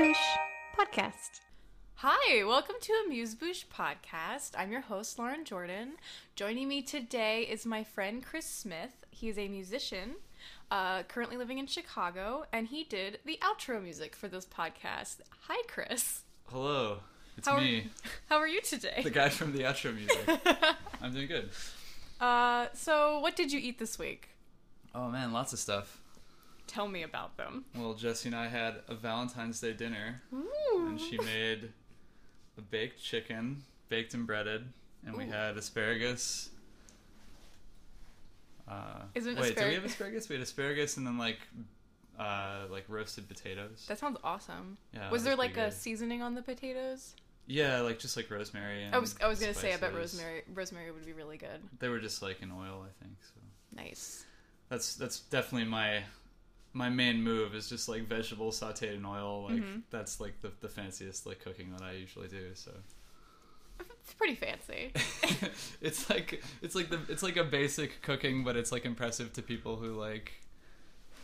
Bouche 0.00 0.38
podcast. 0.78 1.40
Hi, 1.96 2.42
welcome 2.42 2.76
to 2.80 2.92
Amuse 3.04 3.34
Bouche 3.34 3.66
podcast. 3.68 4.52
I'm 4.56 4.72
your 4.72 4.80
host, 4.80 5.18
Lauren 5.18 5.44
Jordan. 5.44 5.96
Joining 6.34 6.68
me 6.68 6.80
today 6.80 7.42
is 7.42 7.66
my 7.66 7.84
friend 7.84 8.24
Chris 8.24 8.46
Smith. 8.46 9.04
He 9.10 9.28
is 9.28 9.36
a 9.36 9.46
musician, 9.48 10.14
uh, 10.70 11.02
currently 11.02 11.36
living 11.36 11.58
in 11.58 11.66
Chicago, 11.66 12.46
and 12.50 12.68
he 12.68 12.82
did 12.82 13.18
the 13.26 13.38
outro 13.42 13.82
music 13.82 14.16
for 14.16 14.26
this 14.26 14.46
podcast. 14.46 15.16
Hi, 15.48 15.62
Chris. 15.68 16.22
Hello, 16.46 17.00
it's 17.36 17.46
How 17.46 17.56
are, 17.56 17.60
me, 17.60 17.90
how 18.30 18.38
are 18.38 18.48
you 18.48 18.62
today? 18.62 19.02
the 19.04 19.10
guy 19.10 19.28
from 19.28 19.52
the 19.52 19.64
outro 19.64 19.94
music. 19.94 20.40
I'm 21.02 21.12
doing 21.12 21.28
good. 21.28 21.50
Uh, 22.18 22.68
so, 22.72 23.20
what 23.20 23.36
did 23.36 23.52
you 23.52 23.60
eat 23.60 23.78
this 23.78 23.98
week? 23.98 24.30
Oh 24.94 25.10
man, 25.10 25.34
lots 25.34 25.52
of 25.52 25.58
stuff. 25.58 25.99
Tell 26.70 26.86
me 26.86 27.02
about 27.02 27.36
them. 27.36 27.64
Well, 27.74 27.94
Jesse 27.94 28.28
and 28.28 28.36
I 28.36 28.46
had 28.46 28.76
a 28.86 28.94
Valentine's 28.94 29.60
Day 29.60 29.72
dinner, 29.72 30.22
Ooh. 30.32 30.86
and 30.86 31.00
she 31.00 31.18
made 31.18 31.72
a 32.56 32.60
baked 32.60 33.02
chicken, 33.02 33.62
baked 33.88 34.14
and 34.14 34.24
breaded, 34.24 34.66
and 35.04 35.16
we 35.16 35.26
had 35.26 35.56
asparagus. 35.56 36.50
Uh, 38.68 39.00
Isn't 39.16 39.36
wait, 39.36 39.56
do 39.56 39.64
we 39.66 39.74
have 39.74 39.84
asparagus- 39.84 39.92
asparagus? 39.92 40.28
We 40.28 40.34
had 40.36 40.42
asparagus 40.44 40.96
and 40.96 41.04
then 41.04 41.18
like, 41.18 41.40
uh, 42.16 42.66
like 42.70 42.84
roasted 42.86 43.26
potatoes. 43.26 43.86
That 43.88 43.98
sounds 43.98 44.18
awesome. 44.22 44.78
Yeah, 44.94 45.10
was 45.10 45.24
there 45.24 45.34
like 45.34 45.56
a 45.56 45.64
good. 45.64 45.72
season 45.72 46.22
on 46.22 46.36
the 46.36 46.42
potatoes? 46.42 47.16
Yeah, 47.48 47.80
like 47.80 47.98
just 47.98 48.16
like 48.16 48.30
rosemary. 48.30 48.84
And 48.84 48.94
I 48.94 48.98
was 48.98 49.16
I 49.20 49.26
was 49.26 49.40
gonna 49.40 49.54
say 49.54 49.74
I 49.74 49.76
bet 49.76 49.92
rosemary 49.92 50.44
rosemary 50.54 50.92
would 50.92 51.04
be 51.04 51.14
really 51.14 51.36
good. 51.36 51.60
They 51.80 51.88
were 51.88 51.98
just 51.98 52.22
like 52.22 52.42
in 52.42 52.52
oil, 52.52 52.86
I 52.86 53.02
think. 53.02 53.16
So. 53.24 53.40
Nice. 53.74 54.24
That's 54.68 54.94
that's 54.94 55.18
definitely 55.18 55.68
my 55.68 56.04
my 56.72 56.88
main 56.88 57.22
move 57.22 57.54
is 57.54 57.68
just 57.68 57.88
like 57.88 58.06
vegetable 58.06 58.50
sauteed 58.52 58.94
in 58.94 59.04
oil. 59.04 59.44
Like 59.50 59.62
Mhm. 59.62 59.82
that's 59.90 60.20
like 60.20 60.40
the, 60.40 60.52
the 60.60 60.68
fanciest 60.68 61.26
like 61.26 61.40
cooking 61.40 61.72
that 61.72 61.82
I 61.82 61.92
usually 61.92 62.28
do. 62.28 62.50
So 62.54 62.72
It's 64.02 64.12
pretty 64.14 64.34
fancy. 64.36 64.92
it's 65.80 66.08
like 66.10 66.42
it's 66.62 66.74
like 66.74 66.90
the 66.90 67.00
it's 67.08 67.22
like 67.22 67.36
a 67.36 67.44
basic 67.44 68.02
cooking, 68.02 68.44
but 68.44 68.56
it's 68.56 68.70
like 68.72 68.84
impressive 68.84 69.32
to 69.34 69.42
people 69.42 69.76
who 69.76 69.94
like 69.94 70.32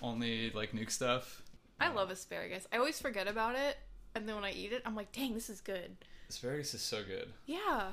only 0.03 0.51
like 0.51 0.73
nuke 0.73 0.91
stuff. 0.91 1.43
I 1.79 1.89
love 1.89 2.11
asparagus. 2.11 2.67
I 2.73 2.79
always 2.79 2.99
forget 2.99 3.29
about 3.29 3.55
it, 3.57 3.77
and 4.15 4.27
then 4.29 4.35
when 4.35 4.45
I 4.45 4.53
eat 4.53 4.73
it, 4.73 4.83
I'm 4.87 4.95
like, 4.97 5.13
dang, 5.13 5.35
this 5.35 5.51
is 5.51 5.61
good. 5.61 5.97
asparagus 6.29 6.73
is 6.75 6.81
so 6.83 7.03
good. 7.05 7.29
Yeah. 7.45 7.93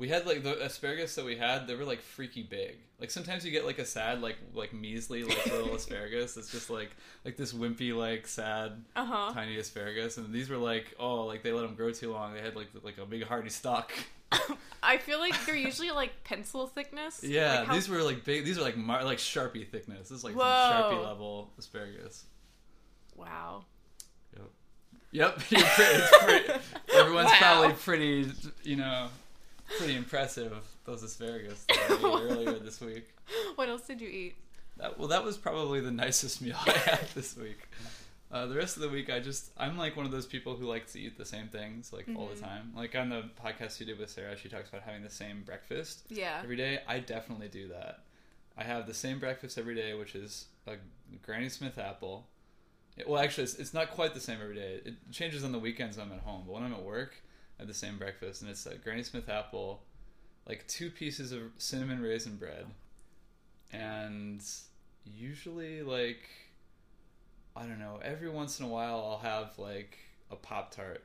We 0.00 0.08
had 0.08 0.26
like 0.26 0.42
the 0.42 0.64
asparagus 0.64 1.14
that 1.16 1.24
we 1.26 1.36
had, 1.36 1.66
they 1.66 1.74
were 1.74 1.84
like 1.84 2.00
freaky 2.00 2.42
big. 2.42 2.78
Like 2.98 3.10
sometimes 3.10 3.44
you 3.44 3.50
get 3.52 3.66
like 3.66 3.78
a 3.78 3.84
sad, 3.84 4.20
like 4.22 4.36
like 4.54 4.72
measly 4.72 5.22
like 5.24 5.44
little 5.52 5.74
asparagus. 5.74 6.36
It's 6.38 6.50
just 6.50 6.70
like 6.70 6.90
like 7.24 7.36
this 7.36 7.52
wimpy 7.52 7.94
like 7.94 8.26
sad 8.26 8.82
Uh 8.96 9.04
huh. 9.04 9.32
tiny 9.34 9.58
asparagus, 9.58 10.16
and 10.16 10.32
these 10.32 10.48
were 10.48 10.56
like 10.56 10.94
oh 10.98 11.26
like 11.26 11.42
they 11.42 11.52
let 11.52 11.62
them 11.62 11.74
grow 11.74 11.92
too 11.92 12.10
long. 12.12 12.32
They 12.34 12.40
had 12.40 12.56
like 12.56 12.68
like 12.82 12.96
a 12.98 13.04
big 13.06 13.24
hardy 13.24 13.50
stalk. 13.50 13.92
I 14.82 14.96
feel 14.98 15.18
like 15.18 15.34
they're 15.44 15.54
usually 15.56 15.90
like 15.90 16.24
pencil 16.24 16.66
thickness. 16.66 17.22
Yeah, 17.22 17.58
Like 17.60 17.66
how- 17.68 17.74
these 17.74 17.88
were 17.88 18.02
like 18.02 18.24
big. 18.24 18.44
These 18.46 18.56
are 18.58 18.62
like 18.62 18.76
mar- 18.78 19.04
like 19.04 19.18
sharpie 19.18 19.68
thickness. 19.68 20.08
This 20.08 20.18
is 20.18 20.24
like 20.24 20.32
some 20.32 20.40
sharpie 20.42 21.04
level 21.04 21.50
asparagus. 21.58 22.24
Wow. 23.16 23.64
Yep. 24.34 24.50
Yep. 25.12 25.40
Everyone's 26.94 27.26
Wow. 27.30 27.36
probably 27.38 27.72
pretty 27.74 28.32
you 28.62 28.76
know 28.76 29.08
pretty 29.78 29.96
impressive 29.96 30.52
those 30.84 31.02
asparagus 31.02 31.64
that 31.68 31.78
I 31.90 31.94
ate 31.98 32.02
earlier 32.04 32.58
this 32.58 32.80
week. 32.80 33.08
What 33.54 33.68
else 33.68 33.82
did 33.82 34.00
you 34.00 34.08
eat? 34.08 34.34
That, 34.76 34.98
well, 34.98 35.08
that 35.08 35.24
was 35.24 35.36
probably 35.36 35.80
the 35.80 35.90
nicest 35.90 36.40
meal 36.42 36.56
I 36.66 36.70
had 36.70 37.00
this 37.14 37.36
week. 37.36 37.68
Uh, 38.32 38.46
the 38.46 38.54
rest 38.54 38.76
of 38.76 38.82
the 38.82 38.88
week, 38.88 39.10
I 39.10 39.18
just 39.20 39.50
I'm 39.58 39.76
like 39.76 39.96
one 39.96 40.06
of 40.06 40.12
those 40.12 40.26
people 40.26 40.54
who 40.56 40.64
likes 40.66 40.92
to 40.92 41.00
eat 41.00 41.18
the 41.18 41.24
same 41.24 41.48
things 41.48 41.92
like 41.92 42.06
all 42.16 42.28
Mhm. 42.28 42.34
the 42.36 42.40
time. 42.40 42.72
Like 42.76 42.94
on 42.94 43.08
the 43.08 43.24
podcast 43.44 43.80
you 43.80 43.86
did 43.86 43.98
with 43.98 44.10
Sarah, 44.10 44.36
she 44.36 44.48
talks 44.48 44.68
about 44.68 44.82
having 44.82 45.02
the 45.02 45.10
same 45.10 45.42
breakfast 45.42 46.02
Yeah. 46.08 46.40
every 46.42 46.56
day. 46.56 46.80
I 46.86 47.00
definitely 47.00 47.48
do 47.48 47.68
that. 47.68 48.04
I 48.56 48.62
have 48.64 48.86
the 48.86 48.94
same 48.94 49.18
breakfast 49.18 49.58
every 49.58 49.74
day, 49.74 49.94
which 49.94 50.14
is 50.14 50.46
a 50.66 50.74
Granny 51.22 51.48
Smith 51.48 51.76
apple. 51.78 52.28
It- 52.96 53.08
well, 53.08 53.20
actually, 53.22 53.44
it's, 53.44 53.54
it's 53.54 53.74
not 53.74 53.90
quite 53.90 54.14
the 54.14 54.20
same 54.20 54.38
every 54.40 54.54
day. 54.54 54.80
It 54.84 54.94
changes 55.10 55.42
on 55.44 55.50
the 55.52 55.58
weekends 55.58 55.96
when 55.96 56.06
I'm 56.06 56.12
at 56.12 56.20
home, 56.20 56.44
but 56.46 56.52
when 56.52 56.62
I'm 56.62 56.72
at 56.72 56.82
work, 56.82 57.14
The 57.66 57.74
same 57.74 57.98
breakfast, 57.98 58.42
and 58.42 58.50
it's 58.50 58.66
a 58.66 58.76
Granny 58.76 59.02
Smith 59.02 59.28
apple, 59.28 59.82
like 60.46 60.66
two 60.66 60.90
pieces 60.90 61.30
of 61.32 61.42
cinnamon 61.58 62.00
raisin 62.02 62.36
bread, 62.36 62.66
and 63.72 64.42
usually 65.04 65.82
like 65.82 66.22
I 67.56 67.62
don't 67.66 67.78
know. 67.78 67.98
Every 68.02 68.30
once 68.30 68.60
in 68.60 68.66
a 68.66 68.68
while, 68.68 68.96
I'll 68.96 69.18
have 69.30 69.58
like 69.58 69.98
a 70.30 70.36
pop 70.36 70.74
tart 70.74 71.04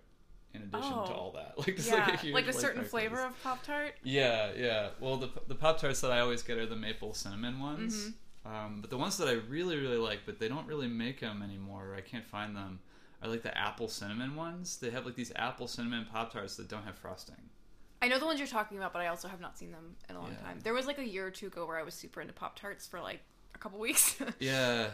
in 0.54 0.62
addition 0.62 0.90
to 0.92 0.96
Oh. 1.12 1.14
all 1.14 1.32
that. 1.36 1.58
Like 1.58 1.76
just 1.76 1.90
yeah. 1.90 2.06
like 2.06 2.14
a 2.14 2.18
huge 2.18 2.34
like 2.34 2.48
a 2.48 2.54
certain 2.54 2.84
flavor 2.86 3.20
of 3.22 3.44
Pop 3.44 3.64
Tart. 3.64 3.94
Yeah, 4.04 4.52
yeah. 4.56 4.90
Well, 5.00 5.18
the 5.18 5.30
the 5.48 5.56
pop 5.56 5.80
tarts 5.80 6.02
that 6.02 6.12
I 6.12 6.20
always 6.20 6.44
get 6.44 6.58
are 6.58 6.66
the 6.66 6.76
maple 6.76 7.14
cinnamon 7.14 7.60
ones. 7.60 7.96
Mhm. 8.10 8.14
Um, 8.48 8.82
but 8.82 8.92
the 8.92 8.98
ones 8.98 9.18
that 9.18 9.28
I 9.28 9.34
really 9.34 9.76
really 9.78 9.98
like, 9.98 10.20
but 10.26 10.40
they 10.40 10.48
don't 10.48 10.68
really 10.68 10.88
make 10.88 11.20
them 11.20 11.42
anymore. 11.42 11.90
Or 11.92 11.96
I 11.96 12.02
can't 12.02 12.26
find 12.28 12.56
them. 12.56 12.80
Are 13.22 13.30
like 13.30 13.42
the 13.44 13.58
apple 13.58 13.88
cinnamon 13.88 14.36
ones. 14.36 14.78
They 14.78 14.90
have 14.92 15.06
like 15.06 15.16
these 15.16 15.32
apple 15.36 15.68
cinnamon 15.68 16.06
pop 16.12 16.32
tarts 16.34 16.56
that 16.58 16.68
don't 16.70 16.84
have 16.84 16.96
frosting. 16.98 17.36
I 18.02 18.08
know 18.08 18.20
the 18.20 18.26
ones 18.26 18.40
you're 18.40 18.48
talking 18.48 18.78
about, 18.78 18.94
but 18.94 19.02
I 19.02 19.08
also 19.08 19.28
have 19.28 19.40
not 19.42 19.58
seen 19.58 19.72
them 19.72 19.96
in 20.10 20.16
a 20.16 20.20
long 20.22 20.32
Yeah. 20.32 20.48
time. 20.48 20.60
There 20.64 20.74
was 20.74 20.86
like 20.86 21.00
a 21.00 21.08
year 21.08 21.26
or 21.26 21.32
two 21.32 21.48
ago 21.48 21.66
where 21.66 21.78
I 21.78 21.84
was 21.84 21.94
super 21.96 22.22
into 22.22 22.34
Pop 22.34 22.60
Tarts 22.60 22.86
for 22.86 23.00
like 23.02 23.22
a 23.56 23.58
couple 23.58 23.80
weeks. 23.80 24.16
Yeah, 24.40 24.90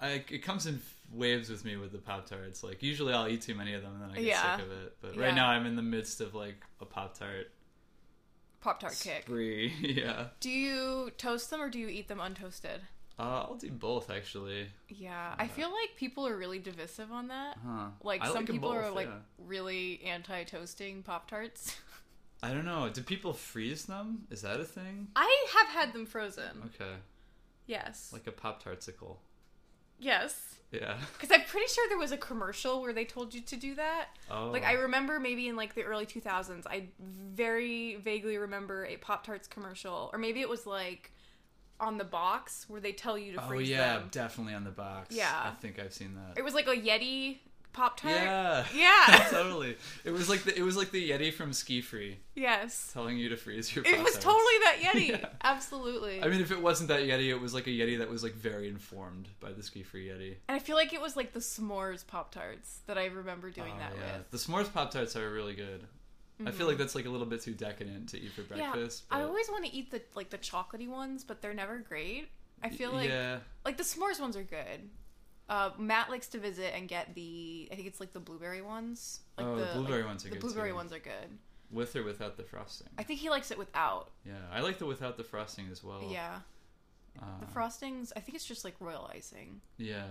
I, 0.00 0.22
it 0.30 0.42
comes 0.44 0.66
in 0.66 0.80
waves 1.12 1.48
with 1.50 1.64
me 1.64 1.76
with 1.76 1.90
the 1.90 1.98
pop 1.98 2.26
tarts. 2.26 2.62
Like 2.62 2.82
usually 2.82 3.12
I'll 3.14 3.26
eat 3.26 3.40
too 3.42 3.54
many 3.56 3.74
of 3.74 3.82
them 3.82 3.94
and 3.94 4.02
then 4.02 4.10
I 4.10 4.14
get 4.16 4.24
Yeah. 4.24 4.56
sick 4.56 4.66
of 4.66 4.70
it. 4.72 4.96
But 5.00 5.16
Yeah. 5.16 5.22
right 5.24 5.34
now 5.34 5.48
I'm 5.48 5.66
in 5.66 5.74
the 5.74 5.82
midst 5.82 6.20
of 6.20 6.34
like 6.34 6.62
a 6.80 6.84
pop 6.84 7.18
tart 7.18 7.50
Pop 8.60 8.78
Tart 8.80 8.98
kick. 9.02 9.22
spree. 9.22 9.72
yeah, 9.80 10.28
Do 10.40 10.50
you 10.50 11.10
toast 11.16 11.48
them 11.50 11.60
or 11.62 11.68
do 11.70 11.78
you 11.78 11.88
eat 11.88 12.08
them 12.08 12.18
untoasted? 12.18 12.80
Uh, 13.18 13.22
I'll 13.48 13.56
do 13.56 13.70
both 13.70 14.10
actually. 14.10 14.66
Yeah, 14.88 15.34
I 15.38 15.48
feel 15.48 15.70
like 15.70 15.96
people 15.96 16.26
are 16.26 16.36
really 16.36 16.58
divisive 16.58 17.10
on 17.10 17.28
that. 17.28 17.58
Huh? 17.66 17.88
Like 18.02 18.22
I 18.22 18.26
some 18.26 18.36
like 18.36 18.46
people 18.46 18.70
are 18.70 18.90
like 18.90 19.08
yeah. 19.08 19.14
really 19.38 20.00
anti-toasting 20.04 21.02
Pop 21.02 21.28
Tarts. 21.28 21.76
I 22.42 22.50
don't 22.50 22.64
know. 22.64 22.88
Do 22.88 23.02
people 23.02 23.32
freeze 23.32 23.86
them? 23.86 24.26
Is 24.30 24.42
that 24.42 24.60
a 24.60 24.64
thing? 24.64 25.08
I 25.16 25.46
have 25.56 25.68
had 25.68 25.92
them 25.92 26.06
frozen. 26.06 26.62
Okay, 26.66 26.92
Yes. 27.66 28.10
like 28.12 28.26
a 28.28 28.32
pop 28.32 28.62
tartsicle. 28.62 29.16
yes. 29.98 30.54
Yeah. 30.70 30.96
Because 31.18 31.30
I'm 31.34 31.46
pretty 31.46 31.66
sure 31.72 31.88
there 31.88 31.98
was 31.98 32.12
a 32.12 32.16
commercial 32.18 32.82
where 32.82 32.92
they 32.92 33.04
told 33.06 33.34
you 33.34 33.40
to 33.40 33.56
do 33.56 33.74
that. 33.76 34.08
Oh. 34.30 34.50
Like 34.50 34.64
I 34.64 34.74
remember 34.74 35.18
maybe 35.18 35.48
in 35.48 35.56
like 35.56 35.74
the 35.74 35.82
early 35.82 36.06
2000s, 36.06 36.66
I 36.66 36.88
very 37.00 37.96
vaguely 37.96 38.36
remember 38.36 38.84
a 38.84 38.98
Pop 38.98 39.24
Tarts 39.24 39.48
commercial, 39.48 40.10
or 40.12 40.18
maybe 40.18 40.40
it 40.40 40.48
was 40.48 40.66
like 40.66 41.10
on 41.80 41.98
the 41.98 42.04
box 42.04 42.64
where 42.68 42.80
they 42.80 42.92
tell 42.92 43.16
you 43.18 43.32
to 43.32 43.38
freeze 43.40 43.44
Oh 43.46 43.48
freeze 43.56 43.68
yeah, 43.70 43.98
them. 43.98 44.08
definitely 44.10 44.54
on 44.54 44.64
the 44.64 44.70
box. 44.70 45.14
Yeah. 45.14 45.30
I 45.44 45.50
think 45.60 45.78
I've 45.78 45.92
seen 45.92 46.14
that. 46.14 46.38
It 46.38 46.42
was 46.44 46.54
like 46.54 46.66
a 46.66 46.74
Yeti 46.76 47.38
Pop 47.72 48.00
Tart. 48.00 48.14
Yeah. 48.14 48.64
Yeah. 48.74 49.26
totally. 49.30 49.76
It 50.04 50.10
was 50.10 50.28
like 50.28 50.42
the 50.42 50.56
it 50.58 50.62
was 50.62 50.76
like 50.76 50.90
the 50.90 51.10
Yeti 51.10 51.32
from 51.32 51.52
SkiFree 51.52 52.16
yes. 52.34 52.90
telling 52.92 53.16
you 53.18 53.28
to 53.28 53.36
freeze 53.36 53.74
your. 53.76 53.84
It 53.86 54.02
was 54.02 54.14
totally 54.14 54.58
that 54.64 54.76
Yeti. 54.82 55.08
Yeah. 55.10 55.26
Absolutely. 55.44 56.20
I 56.22 56.28
mean, 56.28 56.40
if 56.40 56.50
it 56.50 56.60
wasn't 56.60 56.88
that 56.88 57.00
Yeti, 57.02 57.28
it 57.28 57.40
was 57.40 57.54
like 57.54 57.66
a 57.66 57.70
Yeti 57.70 57.98
that 57.98 58.08
was 58.10 58.22
like 58.24 58.34
very 58.34 58.68
informed 58.68 59.28
by 59.38 59.52
the 59.52 59.62
SkiFree 59.62 60.08
Yeti. 60.08 60.34
and 60.48 60.56
I 60.56 60.58
feel 60.58 60.74
like 60.76 60.92
it 60.92 61.00
was 61.00 61.16
like 61.16 61.32
the 61.32 61.40
s'mores 61.40 62.04
Pop 62.04 62.32
Tarts 62.32 62.80
that 62.86 62.98
I 62.98 63.06
remember 63.06 63.50
doing 63.50 63.74
Oh, 63.76 63.78
that 63.78 63.92
yeah. 63.96 64.16
with. 64.18 64.30
The 64.32 64.38
s'mores 64.38 64.72
Pop 64.72 64.90
Tarts 64.90 65.14
are 65.14 65.30
really 65.30 65.54
good. 65.54 65.84
I 66.46 66.50
feel 66.52 66.66
like 66.66 66.78
that's 66.78 66.94
like 66.94 67.06
a 67.06 67.10
little 67.10 67.26
bit 67.26 67.42
too 67.42 67.54
decadent 67.54 68.10
to 68.10 68.20
eat 68.20 68.32
for 68.32 68.42
breakfast. 68.42 69.04
Mm-hmm. 69.08 69.18
Yeah, 69.20 69.24
I 69.24 69.28
always 69.28 69.48
want 69.50 69.64
to 69.66 69.74
eat 69.74 69.90
the 69.90 70.00
like 70.14 70.30
the 70.30 70.38
chocolatey 70.38 70.88
ones, 70.88 71.24
but 71.24 71.42
they're 71.42 71.54
never 71.54 71.78
great. 71.78 72.28
I 72.62 72.70
feel 72.70 72.92
like 72.92 73.08
yeah, 73.08 73.38
like 73.64 73.76
the 73.76 73.82
s'mores 73.84 74.20
ones 74.20 74.36
are 74.36 74.42
good. 74.42 74.88
Uh, 75.48 75.70
Matt 75.78 76.10
likes 76.10 76.28
to 76.28 76.38
visit 76.38 76.74
and 76.76 76.88
get 76.88 77.14
the 77.14 77.68
I 77.72 77.74
think 77.74 77.88
it's 77.88 78.00
like 78.00 78.12
the 78.12 78.20
blueberry 78.20 78.62
ones. 78.62 79.20
Like 79.36 79.46
Oh, 79.46 79.56
the 79.56 79.64
the 79.64 79.72
blueberry 79.74 79.98
like, 80.02 80.08
ones 80.08 80.24
are 80.24 80.28
the 80.28 80.34
good, 80.34 80.40
blueberry 80.42 80.70
too. 80.70 80.74
ones 80.76 80.92
are 80.92 80.98
good. 80.98 81.38
with 81.70 81.96
or 81.96 82.02
without 82.04 82.36
the 82.36 82.42
frosting. 82.44 82.88
I 82.98 83.02
think 83.02 83.20
he 83.20 83.30
likes 83.30 83.50
it 83.50 83.58
without. 83.58 84.10
Yeah, 84.26 84.34
I 84.52 84.60
like 84.60 84.78
the 84.78 84.86
without 84.86 85.16
the 85.16 85.24
frosting 85.24 85.66
as 85.72 85.82
well. 85.82 86.02
yeah, 86.10 86.40
Uh, 87.20 87.24
the 87.40 87.46
frostings. 87.46 88.12
I 88.16 88.20
think 88.20 88.36
it's 88.36 88.44
just 88.46 88.64
like 88.64 88.74
royal 88.80 89.10
icing. 89.12 89.60
Yeah, 89.76 90.04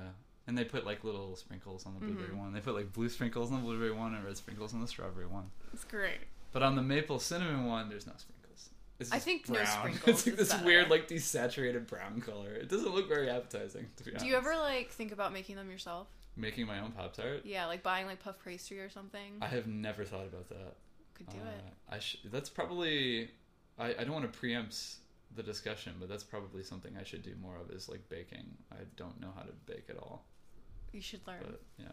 and 0.48 0.58
they 0.58 0.64
put 0.64 0.86
like 0.86 1.04
little 1.04 1.36
sprinkles 1.36 1.86
on 1.86 1.94
the 1.94 2.00
blueberry 2.00 2.30
Mm-hmm. 2.30 2.38
one. 2.40 2.54
They 2.54 2.62
put 2.62 2.74
like 2.76 2.92
blue 2.94 3.10
sprinkles 3.10 3.52
on 3.52 3.58
the 3.60 3.64
blueberry 3.64 3.92
one 3.92 4.16
and 4.16 4.24
red 4.26 4.38
sprinkles 4.38 4.74
on 4.74 4.82
the 4.82 4.88
strawberry 4.88 5.28
one. 5.28 5.52
It's 5.74 5.84
great. 5.84 6.20
But 6.54 6.64
on 6.64 6.76
the 6.76 6.82
maple 6.82 7.20
cinnamon 7.20 7.66
one, 7.66 7.90
there's 7.90 8.08
no 8.08 8.14
sprinkles. 8.18 8.70
It's 9.00 9.12
I 9.12 9.20
think 9.20 9.48
no 9.50 9.64
sprinkles 9.64 10.08
it's 10.26 10.26
like 10.28 10.36
this 10.38 10.54
better. 10.54 10.66
weird, 10.66 10.90
like 10.90 11.08
desaturated 11.08 11.86
brown 11.88 12.20
color. 12.22 12.52
It 12.54 12.70
doesn't 12.70 12.96
look 12.96 13.08
very 13.08 13.30
appetizing. 13.30 13.88
To 13.98 14.04
be 14.04 14.12
honest. 14.12 14.24
Do 14.26 14.30
you 14.32 14.38
ever 14.38 14.56
like 14.56 14.90
think 14.92 15.12
about 15.12 15.34
making 15.34 15.56
them 15.56 15.70
yourself? 15.70 16.08
making 16.40 16.68
my 16.68 16.80
own 16.80 16.92
pop 16.92 17.14
tart? 17.14 17.42
Yeah, 17.46 17.66
like 17.66 17.82
buying 17.84 18.06
like 18.06 18.20
puff 18.24 18.36
pastry 18.44 18.80
or 18.80 18.90
something. 18.90 19.34
I 19.42 19.48
have 19.48 19.66
never 19.68 20.06
thought 20.06 20.26
about 20.28 20.48
that. 20.50 20.76
Could 21.16 21.30
do 21.30 21.38
Uh, 21.38 21.50
it. 21.50 21.74
I 21.90 22.00
sh- 22.00 22.18
that's 22.32 22.50
probably. 22.50 23.30
I, 23.80 23.90
I 24.00 24.04
don't 24.04 24.12
want 24.14 24.32
to 24.32 24.40
preempt 24.40 24.78
the 25.36 25.44
discussion, 25.44 25.94
but 26.00 26.08
that's 26.10 26.24
probably 26.24 26.64
something 26.64 26.94
I 27.00 27.04
should 27.04 27.22
do 27.24 27.34
more 27.42 27.56
of. 27.58 27.70
Is 27.72 27.90
like 27.90 28.08
baking. 28.10 28.46
I 28.72 28.84
don't 28.96 29.20
know 29.20 29.30
how 29.36 29.42
to 29.44 29.52
bake 29.66 29.86
at 29.90 29.98
all. 29.98 30.26
You 30.92 31.02
should 31.02 31.26
learn. 31.28 31.40
But 31.44 31.62
yeah, 31.78 31.88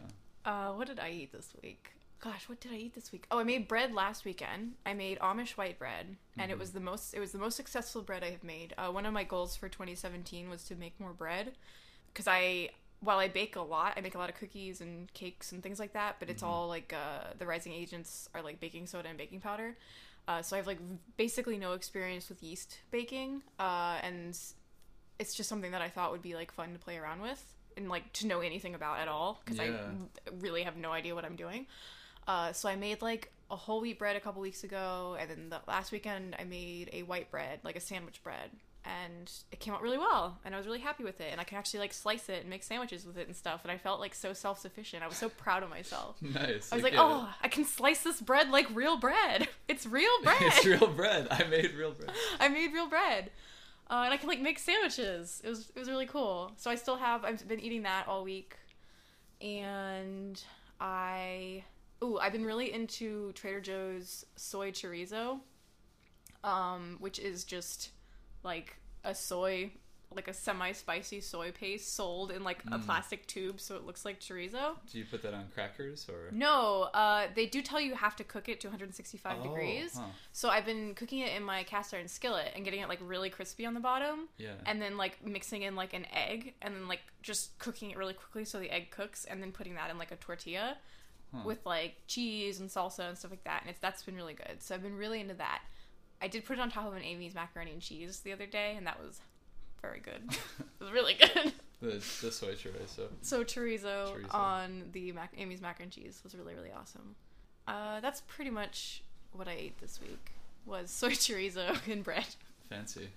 Uh, 0.51 0.73
what 0.73 0.87
did 0.87 0.99
I 0.99 1.09
eat 1.11 1.31
this 1.31 1.53
week? 1.61 1.91
Gosh, 2.19 2.47
what 2.49 2.59
did 2.59 2.71
I 2.71 2.75
eat 2.75 2.95
this 2.95 3.11
week? 3.11 3.27
Oh, 3.29 3.39
I 3.39 3.43
made 3.43 3.67
bread 3.67 3.93
last 3.93 4.25
weekend. 4.25 4.75
I 4.85 4.93
made 4.93 5.19
Amish 5.19 5.51
white 5.51 5.77
bread, 5.77 6.15
and 6.37 6.49
it 6.49 6.57
was 6.57 6.71
the 6.71 6.79
most 6.79 7.13
it 7.13 7.19
was 7.19 7.31
the 7.31 7.37
most 7.37 7.55
successful 7.55 8.01
bread 8.01 8.23
I 8.23 8.31
have 8.31 8.43
made. 8.43 8.73
Uh, 8.77 8.89
one 8.89 9.05
of 9.05 9.13
my 9.13 9.23
goals 9.23 9.55
for 9.55 9.69
2017 9.69 10.49
was 10.49 10.63
to 10.65 10.75
make 10.75 10.99
more 10.99 11.13
bread, 11.13 11.53
because 12.07 12.27
I 12.27 12.69
while 13.01 13.19
I 13.19 13.27
bake 13.27 13.55
a 13.57 13.61
lot, 13.61 13.93
I 13.97 14.01
make 14.01 14.15
a 14.15 14.17
lot 14.17 14.29
of 14.29 14.35
cookies 14.35 14.81
and 14.81 15.13
cakes 15.13 15.51
and 15.51 15.61
things 15.61 15.79
like 15.79 15.93
that. 15.93 16.15
But 16.19 16.29
it's 16.29 16.41
all 16.41 16.67
like 16.67 16.93
uh, 16.93 17.33
the 17.37 17.45
rising 17.45 17.73
agents 17.73 18.29
are 18.33 18.41
like 18.41 18.59
baking 18.59 18.87
soda 18.87 19.09
and 19.09 19.17
baking 19.17 19.41
powder. 19.41 19.77
Uh, 20.27 20.41
so 20.41 20.55
I 20.55 20.57
have 20.57 20.65
like 20.67 20.79
basically 21.17 21.57
no 21.57 21.73
experience 21.73 22.29
with 22.29 22.41
yeast 22.41 22.79
baking, 22.89 23.43
uh, 23.59 23.99
and 24.01 24.29
it's 25.19 25.33
just 25.35 25.49
something 25.49 25.71
that 25.71 25.81
I 25.81 25.89
thought 25.89 26.11
would 26.11 26.23
be 26.23 26.33
like 26.33 26.51
fun 26.51 26.73
to 26.73 26.79
play 26.79 26.97
around 26.97 27.21
with 27.21 27.53
and 27.77 27.89
like 27.89 28.11
to 28.13 28.27
know 28.27 28.41
anything 28.41 28.75
about 28.75 28.99
at 28.99 29.07
all 29.07 29.41
because 29.43 29.57
Yeah. 29.59 29.73
I 29.75 30.29
really 30.39 30.63
have 30.63 30.77
no 30.77 30.91
idea 30.91 31.15
what 31.15 31.25
I'm 31.25 31.35
doing. 31.35 31.67
Uh, 32.27 32.53
so 32.53 32.67
I 32.69 32.75
made 32.75 33.01
like 33.01 33.31
a 33.51 33.55
whole 33.55 33.81
wheat 33.81 33.99
bread 33.99 34.15
a 34.15 34.19
couple 34.19 34.41
weeks 34.41 34.63
ago, 34.63 35.15
and 35.19 35.29
then 35.29 35.49
the 35.49 35.59
last 35.67 35.91
weekend 35.91 36.35
I 36.39 36.43
made 36.43 36.89
a 36.93 37.03
white 37.03 37.29
bread, 37.29 37.59
like 37.63 37.75
a 37.75 37.79
sandwich 37.79 38.23
bread, 38.23 38.49
and 38.83 39.31
it 39.51 39.59
came 39.59 39.73
out 39.75 39.81
really 39.83 39.99
well, 39.99 40.39
and 40.43 40.55
I 40.55 40.57
was 40.57 40.65
really 40.65 40.79
happy 40.79 41.03
with 41.03 41.21
it, 41.21 41.27
and 41.31 41.39
I 41.39 41.43
can 41.43 41.57
actually 41.59 41.81
like 41.81 41.93
slice 41.93 42.27
it 42.29 42.41
and 42.41 42.49
make 42.49 42.63
sandwiches 42.63 43.05
with 43.05 43.17
it 43.19 43.27
and 43.27 43.35
stuff, 43.35 43.59
and 43.63 43.71
I 43.71 43.77
felt 43.77 43.99
like 43.99 44.15
so 44.15 44.33
self 44.33 44.59
sufficient. 44.59 45.03
I 45.03 45.07
was 45.07 45.17
so 45.17 45.29
proud 45.29 45.61
of 45.61 45.69
myself. 45.69 46.15
Nice. 46.21 46.71
I 46.71 46.75
was 46.75 46.83
like, 46.83 46.95
oh, 46.97 47.31
I 47.43 47.47
can 47.47 47.65
slice 47.65 48.01
this 48.01 48.19
bread 48.21 48.49
like 48.49 48.67
real 48.73 48.97
bread. 48.97 49.47
It's 49.67 49.85
real 49.85 50.09
bread. 50.23 50.37
it's 50.41 50.65
real 50.65 50.87
bread. 50.87 51.27
I 51.31 51.43
made 51.45 51.73
real 51.75 51.91
bread. 51.91 52.11
I 52.39 52.47
made 52.47 52.71
real 52.73 52.87
bread. 52.87 53.29
Uh, 53.89 54.01
and 54.05 54.13
I 54.13 54.17
can 54.17 54.27
like 54.27 54.41
make 54.41 54.57
sandwiches. 54.57 55.41
It 55.43 55.49
was 55.49 55.71
it 55.75 55.79
was 55.79 55.89
really 55.89 56.07
cool. 56.07 56.51
So 56.57 56.71
I 56.71 56.75
still 56.75 56.97
have 56.97 57.23
I've 57.23 57.47
been 57.47 57.59
eating 57.59 57.83
that 57.83 58.07
all 58.07 58.23
week, 58.23 58.55
and 59.41 60.41
I 60.79 61.63
ooh 62.03 62.17
I've 62.17 62.31
been 62.31 62.45
really 62.45 62.73
into 62.73 63.31
Trader 63.33 63.61
Joe's 63.61 64.25
soy 64.35 64.71
chorizo, 64.71 65.39
um, 66.43 66.97
which 66.99 67.19
is 67.19 67.43
just 67.43 67.91
like 68.43 68.77
a 69.03 69.13
soy 69.13 69.71
like 70.13 70.27
a 70.27 70.33
semi 70.33 70.71
spicy 70.71 71.19
soy 71.21 71.51
paste 71.51 71.93
sold 71.95 72.31
in 72.31 72.43
like 72.43 72.63
a 72.71 72.79
plastic 72.79 73.25
tube 73.27 73.59
so 73.59 73.75
it 73.75 73.85
looks 73.85 74.05
like 74.05 74.19
chorizo. 74.19 74.75
Do 74.91 74.97
you 74.99 75.05
put 75.05 75.21
that 75.23 75.33
on 75.33 75.45
crackers 75.53 76.07
or? 76.09 76.31
No, 76.31 76.83
uh, 76.93 77.27
they 77.35 77.45
do 77.45 77.61
tell 77.61 77.79
you 77.81 77.89
you 77.89 77.95
have 77.95 78.15
to 78.17 78.23
cook 78.23 78.47
it 78.49 78.59
to 78.61 78.67
165 78.67 79.37
Oh, 79.39 79.43
degrees. 79.43 79.95
huh. 79.97 80.05
So 80.31 80.49
I've 80.49 80.65
been 80.65 80.93
cooking 80.95 81.19
it 81.19 81.35
in 81.35 81.43
my 81.43 81.63
cast 81.63 81.93
iron 81.93 82.07
skillet 82.07 82.51
and 82.55 82.63
getting 82.63 82.79
it 82.81 82.89
like 82.89 82.99
really 83.01 83.29
crispy 83.29 83.65
on 83.65 83.73
the 83.73 83.79
bottom. 83.79 84.27
Yeah. 84.37 84.53
And 84.65 84.81
then 84.81 84.97
like 84.97 85.25
mixing 85.25 85.63
in 85.63 85.75
like 85.75 85.93
an 85.93 86.05
egg 86.13 86.53
and 86.61 86.75
then 86.75 86.87
like 86.87 87.01
just 87.21 87.57
cooking 87.59 87.91
it 87.91 87.97
really 87.97 88.13
quickly 88.13 88.45
so 88.45 88.59
the 88.59 88.69
egg 88.71 88.91
cooks 88.91 89.25
and 89.25 89.41
then 89.41 89.51
putting 89.51 89.75
that 89.75 89.89
in 89.89 89.97
like 89.97 90.11
a 90.11 90.15
tortilla 90.17 90.77
Huh. 91.33 91.41
with 91.43 91.65
like 91.65 91.95
cheese 92.07 92.59
and 92.59 92.69
salsa 92.69 93.09
and 93.09 93.17
stuff 93.17 93.31
like 93.31 93.43
that. 93.45 93.61
And 93.61 93.69
it's 93.71 93.79
that's 93.79 94.03
been 94.03 94.15
really 94.15 94.35
good. 94.35 94.61
So 94.61 94.75
I've 94.75 94.83
been 94.83 94.95
really 94.95 95.19
into 95.19 95.33
that. 95.33 95.63
I 96.21 96.27
did 96.27 96.45
put 96.45 96.57
it 96.57 96.61
on 96.61 96.69
top 96.69 96.85
of 96.87 96.93
an 96.93 97.01
Amy's 97.03 97.33
macaroni 97.35 97.71
and 97.71 97.81
cheese 97.81 98.19
the 98.21 98.31
other 98.31 98.45
day 98.45 98.75
and 98.77 98.85
that 98.87 98.99
was 99.03 99.19
very 99.85 99.99
good. 99.99 100.21
it 100.59 100.83
was 100.83 100.91
really 100.91 101.13
good. 101.13 101.53
the 101.81 101.89
the 102.21 102.31
soy 102.31 102.53
chorizo. 102.55 103.07
So 103.21 103.43
chorizo, 103.43 104.13
Chorizo. 104.13 104.33
on 104.33 104.83
the 104.91 105.11
mac- 105.11 105.33
Amy's 105.37 105.61
mac 105.61 105.79
and 105.79 105.91
cheese 105.91 106.21
was 106.23 106.35
really 106.35 106.53
really 106.55 106.71
awesome. 106.71 107.15
Uh, 107.67 107.99
that's 107.99 108.21
pretty 108.21 108.51
much 108.51 109.03
what 109.33 109.47
I 109.47 109.53
ate 109.53 109.79
this 109.81 109.99
week 110.01 110.31
was 110.65 110.89
soy 110.89 111.09
chorizo 111.25 111.75
and 111.91 112.03
bread. 112.03 112.27
Fancy. 112.69 113.09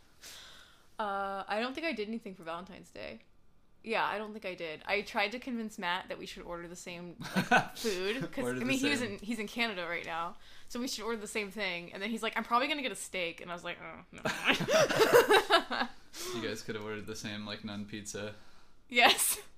Uh, 0.98 1.44
I 1.48 1.60
don't 1.60 1.74
think 1.74 1.86
I 1.86 1.92
did 1.92 2.08
anything 2.08 2.34
for 2.34 2.42
Valentine's 2.42 2.90
Day. 2.90 3.20
Yeah, 3.84 4.04
I 4.04 4.18
don't 4.18 4.32
think 4.32 4.44
I 4.44 4.54
did. 4.54 4.82
I 4.86 5.02
tried 5.02 5.30
to 5.32 5.38
convince 5.38 5.78
Matt 5.78 6.08
that 6.08 6.18
we 6.18 6.26
should 6.26 6.42
order 6.42 6.66
the 6.66 6.76
same 6.76 7.14
food 7.76 8.20
because 8.20 8.60
I 8.60 8.64
mean 8.64 8.76
he 8.78 8.90
was 8.90 9.00
in 9.00 9.18
he's 9.22 9.38
in 9.38 9.46
Canada 9.46 9.86
right 9.88 10.04
now, 10.04 10.34
so 10.68 10.80
we 10.80 10.88
should 10.88 11.04
order 11.04 11.16
the 11.18 11.28
same 11.28 11.50
thing. 11.50 11.92
And 11.94 12.02
then 12.02 12.10
he's 12.10 12.22
like, 12.22 12.36
"I'm 12.36 12.42
probably 12.44 12.66
gonna 12.66 12.82
get 12.82 12.90
a 12.92 12.96
steak," 12.96 13.40
and 13.40 13.50
I 13.50 13.54
was 13.54 13.64
like, 13.64 13.78
"Oh, 13.80 14.04
no." 14.12 15.88
You 16.34 16.42
guys 16.46 16.62
could 16.62 16.74
have 16.74 16.84
ordered 16.84 17.06
the 17.06 17.16
same 17.16 17.46
like 17.46 17.64
nun 17.64 17.84
pizza. 17.84 18.34
yes. 18.88 19.38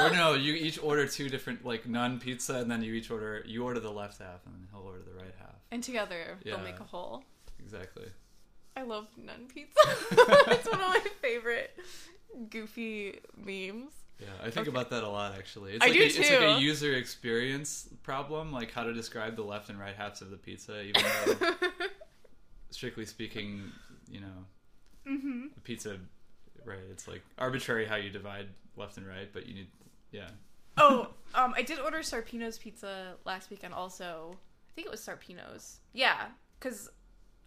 Or 0.00 0.10
no, 0.10 0.34
you 0.34 0.54
each 0.54 0.82
order 0.82 1.06
two 1.06 1.28
different 1.28 1.64
like 1.64 1.86
nun 1.86 2.18
pizza, 2.18 2.54
and 2.56 2.68
then 2.68 2.82
you 2.82 2.94
each 2.94 3.12
order 3.12 3.44
you 3.46 3.62
order 3.62 3.78
the 3.78 3.92
left 3.92 4.18
half, 4.18 4.44
and 4.44 4.52
then 4.54 4.66
he'll 4.72 4.82
order 4.82 5.02
the 5.02 5.14
right 5.14 5.34
half. 5.38 5.54
And 5.70 5.84
together 5.84 6.36
they'll 6.44 6.58
make 6.58 6.80
a 6.80 6.84
whole. 6.84 7.22
Exactly. 7.60 8.06
I 8.76 8.82
love 8.82 9.06
nun 9.16 9.46
pizza. 9.46 9.78
it's 10.10 10.66
one 10.68 10.80
of 10.80 10.88
my 10.88 11.00
favorite 11.22 11.78
goofy 12.50 13.20
memes. 13.36 13.92
Yeah, 14.18 14.26
I 14.40 14.44
think 14.50 14.66
Okay. 14.66 14.70
about 14.70 14.90
that 14.90 15.04
a 15.04 15.08
lot 15.08 15.34
actually. 15.38 15.74
It's 15.74 15.84
I 15.84 15.88
like 15.88 15.96
do 15.96 16.02
a, 16.02 16.06
It's 16.06 16.18
like 16.18 16.40
a 16.40 16.60
user 16.60 16.94
experience 16.94 17.88
problem, 18.02 18.50
like 18.52 18.72
how 18.72 18.82
to 18.82 18.92
describe 18.92 19.36
the 19.36 19.44
left 19.44 19.68
and 19.68 19.78
right 19.78 19.94
halves 19.94 20.22
of 20.22 20.30
the 20.30 20.36
pizza, 20.38 20.82
even 20.82 21.02
though 21.26 21.50
strictly 22.70 23.04
speaking, 23.06 23.62
you 24.10 24.20
know, 24.20 24.44
hmm 25.06 25.46
pizza, 25.64 25.96
right? 26.64 26.78
It's 26.90 27.06
like 27.08 27.22
arbitrary 27.38 27.86
how 27.86 27.96
you 27.96 28.10
divide 28.10 28.48
left 28.76 28.96
and 28.96 29.06
right, 29.06 29.30
but 29.32 29.46
you 29.46 29.54
need, 29.54 29.68
yeah. 30.12 30.28
Oh, 30.76 31.08
um, 31.34 31.54
I 31.56 31.62
did 31.62 31.78
order 31.78 31.98
Sarpino's 31.98 32.58
pizza 32.58 33.14
last 33.24 33.50
weekend. 33.50 33.72
Also, 33.74 34.36
I 34.36 34.70
think 34.74 34.86
it 34.86 34.90
was 34.90 35.00
Sarpino's. 35.00 35.78
Yeah, 35.92 36.26
because 36.58 36.90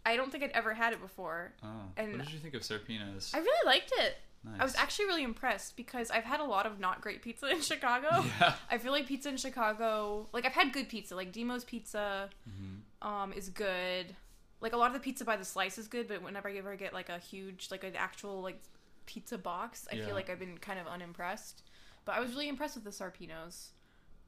I 0.06 0.16
don't 0.16 0.32
think 0.32 0.42
I'd 0.44 0.50
ever 0.52 0.72
had 0.74 0.92
it 0.92 1.00
before. 1.00 1.52
Oh, 1.62 1.68
And- 1.96 2.12
what 2.12 2.24
did 2.24 2.32
you 2.32 2.38
think 2.40 2.54
of 2.54 2.62
Sarpino's? 2.62 3.32
I 3.34 3.38
really 3.38 3.66
liked 3.66 3.92
it. 3.98 4.16
nice. 4.44 4.60
I 4.60 4.64
was 4.64 4.74
actually 4.76 5.06
really 5.06 5.24
impressed 5.24 5.76
because 5.76 6.10
I've 6.10 6.24
had 6.24 6.40
a 6.40 6.44
lot 6.44 6.64
of 6.66 6.80
not 6.80 7.00
great 7.02 7.20
pizza 7.22 7.46
in 7.48 7.60
Chicago. 7.72 8.24
yeah. 8.40 8.54
I 8.70 8.78
feel 8.78 8.92
like 8.92 9.06
pizza 9.06 9.28
in 9.28 9.36
Chicago, 9.36 10.28
like 10.32 10.44
I've 10.46 10.52
had 10.54 10.72
good 10.72 10.88
pizza, 10.88 11.14
like 11.14 11.32
Dimo's 11.32 11.64
Pizza, 11.64 12.30
hmm 12.44 12.76
um, 13.06 13.32
is 13.32 13.48
good. 13.50 14.16
Like 14.60 14.72
a 14.72 14.76
lot 14.76 14.88
of 14.88 14.94
the 14.94 15.00
pizza 15.00 15.24
by 15.24 15.36
the 15.36 15.44
slice 15.44 15.78
is 15.78 15.86
good, 15.88 16.08
but 16.08 16.22
whenever 16.22 16.48
I 16.48 16.56
ever 16.56 16.74
get 16.76 16.92
like 16.92 17.08
a 17.08 17.18
huge, 17.18 17.68
like 17.70 17.84
an 17.84 17.94
actual 17.96 18.42
like 18.42 18.60
pizza 19.06 19.38
box, 19.38 19.86
I 19.90 19.96
Yeah. 19.96 20.06
feel 20.06 20.14
like 20.14 20.28
I've 20.30 20.40
been 20.40 20.58
kind 20.58 20.78
of 20.78 20.86
unimpressed. 20.86 21.62
But 22.04 22.16
I 22.16 22.20
was 22.20 22.30
really 22.30 22.48
impressed 22.48 22.74
with 22.74 22.84
the 22.84 22.90
Sarpinos, 22.90 23.68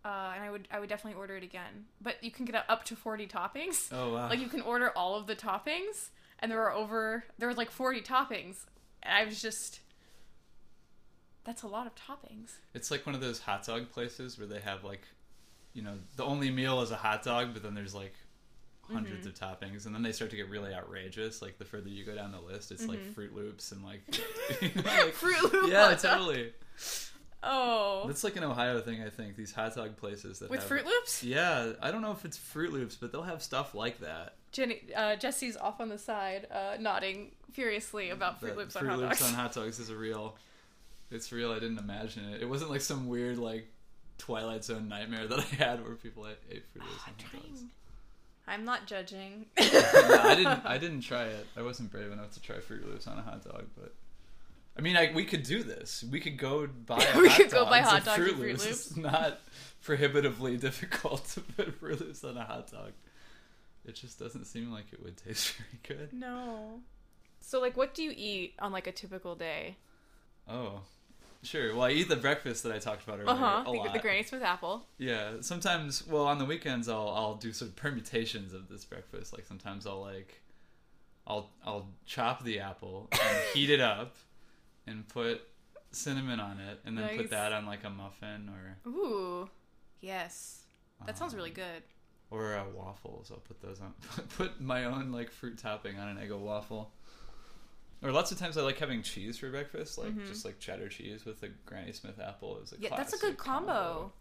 uh, 0.05 0.33
and 0.35 0.45
I 0.45 0.51
would 0.51 0.69
I 0.71 0.79
would 0.79 0.89
definitely 0.89 1.19
order 1.19 1.37
it 1.37 1.43
again. 1.43 1.87
But 2.01 2.23
you 2.23 2.31
can 2.31 2.45
get 2.45 2.65
up 2.69 2.85
to 2.85 2.97
forty 2.97 3.27
toppings. 3.27 3.93
Oh 3.93 4.15
wow. 4.15 4.29
Like 4.29 4.41
you 4.41 4.49
can 4.49 4.61
order 4.61 4.91
all 4.91 5.17
of 5.17 5.27
the 5.27 5.35
toppings, 5.35 6.11
and 6.39 6.53
there 6.53 6.63
are 6.63 6.73
over 6.73 7.25
there 7.39 7.49
were 7.49 7.55
like 7.55 7.71
forty 7.71 8.01
toppings. 8.01 8.67
And 9.03 9.15
I 9.15 9.25
was 9.25 9.41
just, 9.41 9.81
that's 11.45 11.63
a 11.63 11.67
lot 11.67 11.87
of 11.87 11.95
toppings. 11.95 12.57
It's 12.75 12.91
like 12.91 13.07
one 13.07 13.15
of 13.15 13.23
those 13.23 13.41
hot 13.41 13.65
dog 13.65 13.91
places 13.91 14.39
where 14.39 14.47
they 14.47 14.61
have 14.61 14.85
like, 14.85 15.01
you 15.73 15.81
know, 15.83 15.95
the 16.17 16.25
only 16.25 16.51
meal 16.51 16.83
is 16.83 16.91
a 16.91 16.97
hot 16.97 17.23
dog, 17.23 17.55
but 17.55 17.63
then 17.63 17.75
there's 17.75 17.95
like 17.95 18.13
100s 18.91 19.27
of 19.27 19.35
toppings, 19.35 19.87
and 19.87 19.95
then 19.95 20.03
they 20.03 20.13
start 20.13 20.31
to 20.31 20.37
get 20.37 20.49
really 20.49 20.75
outrageous. 20.75 21.41
Like 21.43 21.59
the 21.59 21.65
further 21.65 21.89
you 21.89 22.05
go 22.05 22.15
down 22.15 22.33
the 22.33 22.41
list, 22.41 22.73
it's 22.73 22.87
like 22.87 22.99
Froot 23.15 23.35
Loops 23.35 23.73
and 23.73 23.85
like, 23.85 24.03
you 24.61 24.69
know, 24.75 24.83
like- 24.85 25.15
Froot 25.15 25.53
loops 25.53 25.69
yeah, 25.69 25.95
totally. 25.95 26.53
Oh, 27.43 28.05
That's 28.07 28.23
like 28.23 28.37
an 28.37 28.45
Ohio 28.45 28.81
thing, 28.81 29.03
I 29.03 29.09
think. 29.09 29.35
These 29.35 29.53
hot 29.53 29.75
dog 29.75 29.97
places 29.97 30.41
that 30.41 30.51
with 30.51 30.61
have, 30.61 30.69
Froot 30.69 30.85
Loops. 30.85 31.25
Yeah, 31.25 31.73
I 31.81 31.91
don't 31.91 32.03
know 32.03 32.13
if 32.13 32.25
it's 32.27 32.37
Froot 32.39 32.71
Loops, 32.71 32.97
but 32.97 33.13
they'll 33.13 33.23
have 33.23 33.43
stuff 33.43 33.75
like 33.75 34.01
that. 34.01 34.35
Jenny, 34.53 34.83
uh, 34.95 35.17
Jesse's 35.17 35.57
off 35.57 35.81
on 35.81 35.89
the 35.89 35.97
side, 35.97 36.47
uh, 36.53 36.77
nodding 36.79 37.31
furiously 37.53 38.11
about 38.11 38.43
Froot 38.43 38.57
Loops 38.57 38.77
on 38.77 38.81
Fruit 38.83 38.91
hot 38.91 38.99
Loops 38.99 39.21
dogs. 39.21 39.33
on 39.33 39.39
hot 39.39 39.55
dogs 39.55 39.79
is 39.79 39.89
a 39.89 39.97
real. 39.97 40.37
It's 41.11 41.33
real. 41.33 41.51
I 41.51 41.59
didn't 41.59 41.79
imagine 41.79 42.25
it. 42.31 42.43
It 42.43 42.49
wasn't 42.49 42.71
like 42.71 42.83
some 42.83 43.09
weird 43.09 43.39
like 43.39 43.67
Twilight 44.19 44.63
Zone 44.65 44.89
nightmare 44.89 45.27
that 45.27 45.39
I 45.39 45.55
had 45.65 45.83
where 45.83 45.95
people 45.95 46.27
ate, 46.27 46.37
ate 46.51 46.65
Froot 46.75 46.83
Loops 46.83 47.03
I'm 47.07 47.13
on 47.15 47.41
hot 47.41 47.43
dogs. 47.49 47.63
I'm 48.47 48.65
not 48.65 48.87
judging. 48.87 49.47
no, 49.61 49.65
I 49.65 50.35
didn't. 50.35 50.67
I 50.67 50.79
didn't 50.79 51.03
try 51.03 51.25
it. 51.25 51.47
I 51.57 51.63
wasn't 51.63 51.91
brave 51.91 52.11
enough 52.11 52.33
to 52.33 52.41
try 52.43 52.57
Froot 52.57 52.85
Loops 52.85 53.07
on 53.07 53.19
a 53.19 53.23
hot 53.23 53.45
dog, 53.45 53.67
but. 53.77 53.95
I 54.79 54.83
mean, 54.83 54.97
I, 54.97 55.13
we 55.15 55.25
could 55.25 55.43
do 55.43 55.63
this. 55.63 56.05
We 56.11 56.21
could 56.21 56.39
go 56.39 56.67
buy. 56.67 57.05
A 57.15 57.19
We 57.19 57.29
hot 57.29 57.37
could 57.41 57.51
go 57.51 57.65
buy 57.67 57.81
hot 57.81 58.05
dogs 58.05 58.17
Fruit 58.17 58.37
Froot 58.37 58.41
Loops. 58.41 58.65
Loops. 58.67 58.87
It's 58.89 58.97
not 58.97 59.41
prohibitively 59.83 60.57
difficult 60.59 61.27
to 61.31 61.41
put 61.41 61.81
Froot 61.81 62.01
Loops 62.01 62.25
on 62.25 62.37
a 62.37 62.45
hot 62.45 62.71
dog. 62.71 62.93
It 63.85 63.95
just 63.95 64.19
doesn't 64.19 64.45
seem 64.47 64.71
like 64.73 64.87
it 64.93 65.03
would 65.03 65.17
taste 65.17 65.55
very 65.87 65.99
good. 65.99 66.13
no. 66.13 66.81
So, 67.43 67.61
like, 67.61 67.77
what 67.77 67.95
do 67.95 68.03
you 68.03 68.13
eat 68.15 68.55
on 68.59 68.71
like 68.71 68.87
a 68.87 68.93
typical 68.93 69.35
day? 69.35 69.77
Oh, 70.49 70.83
sure. 71.43 71.73
Well, 71.75 71.85
I 71.85 71.91
eat 71.91 72.09
the 72.09 72.17
breakfast 72.17 72.63
that 72.65 72.73
I 72.73 72.79
talked 72.79 73.03
about 73.05 73.19
earlier 73.21 73.31
Uh 73.31 73.35
huh. 73.37 73.61
a 73.67 73.71
The, 73.73 73.79
lot. 73.79 73.93
the 73.93 73.99
Granny 73.99 74.23
Smith 74.23 74.43
apple. 74.43 74.87
Yeah, 74.99 75.33
sometimes. 75.41 76.07
Well, 76.07 76.27
on 76.27 76.39
the 76.39 76.45
weekends, 76.45 76.89
I'll 76.89 77.09
I'll 77.11 77.35
do 77.37 77.53
some 77.53 77.73
permutations 77.73 78.53
of 78.55 78.69
this 78.69 78.85
breakfast. 78.85 79.33
Like 79.33 79.47
sometimes 79.47 79.87
I'll 79.87 80.01
like, 80.01 80.41
I'll 81.27 81.51
I'll 81.65 81.89
chop 82.07 82.45
the 82.45 82.61
apple 82.61 83.09
and 83.13 83.39
heat 83.55 83.71
it 83.71 83.81
up, 83.81 84.17
and 84.87 85.07
put 85.09 85.43
cinnamon 85.93 86.39
on 86.41 86.61
it, 86.61 86.81
and 86.85 86.97
then 86.97 87.07
Nice. 87.07 87.17
put 87.17 87.31
that 87.31 87.53
on 87.53 87.67
like 87.67 87.85
a 87.85 87.91
muffin 87.91 88.49
or 88.49 88.91
Ooh, 88.91 89.49
yes. 90.01 90.63
That 91.07 91.17
sounds 91.19 91.35
really 91.35 91.51
um, 91.51 91.55
good. 91.57 91.83
Or 92.31 92.55
uh, 92.55 92.63
waffles. 92.77 93.31
I'll 93.33 93.39
put 93.39 93.61
those 93.61 93.81
on. 93.81 93.93
put 94.37 94.61
my 94.61 94.85
own 94.85 95.11
like 95.11 95.31
fruit 95.33 95.59
topping 95.59 95.99
on 95.99 96.09
an 96.09 96.17
Eggo 96.19 96.39
waffle. 96.39 96.93
Or 98.03 98.13
lots 98.13 98.33
of 98.33 98.39
times 98.39 98.57
I 98.57 98.63
like 98.63 98.79
having 98.79 99.03
cheese 99.03 99.37
for 99.39 99.51
breakfast, 99.51 99.99
like 99.99 100.13
Mhm. 100.17 100.27
just 100.27 100.45
like 100.45 100.59
cheddar 100.59 100.89
cheese 100.89 101.25
with 101.27 101.43
a 101.43 101.49
Granny 101.67 101.93
Smith 101.93 102.19
apple 102.19 102.59
is 102.61 102.73
a 102.73 102.77
Yeah, 102.79 102.97
that's 102.97 103.13
a 103.13 103.19
good 103.19 103.37
classic 103.37 103.67
combo. 103.67 104.13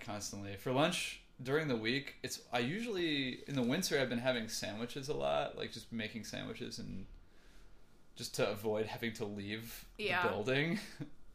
constantly. 0.00 0.56
For 0.56 0.72
lunch 0.72 1.20
during 1.42 1.68
the 1.68 1.76
week, 1.76 2.16
it's 2.22 2.40
I 2.52 2.58
usually 2.60 3.42
in 3.48 3.54
the 3.54 3.62
winter 3.62 3.98
I've 3.98 4.08
been 4.10 4.18
having 4.18 4.48
sandwiches 4.48 5.08
a 5.08 5.14
lot, 5.14 5.56
like 5.56 5.72
just 5.72 5.92
making 5.92 6.24
sandwiches 6.24 6.78
and 6.78 7.06
just 8.16 8.34
to 8.36 8.48
avoid 8.48 8.86
having 8.86 9.12
to 9.14 9.24
leave 9.24 9.86
Yeah. 9.98 10.22
the 10.22 10.28
building. 10.28 10.78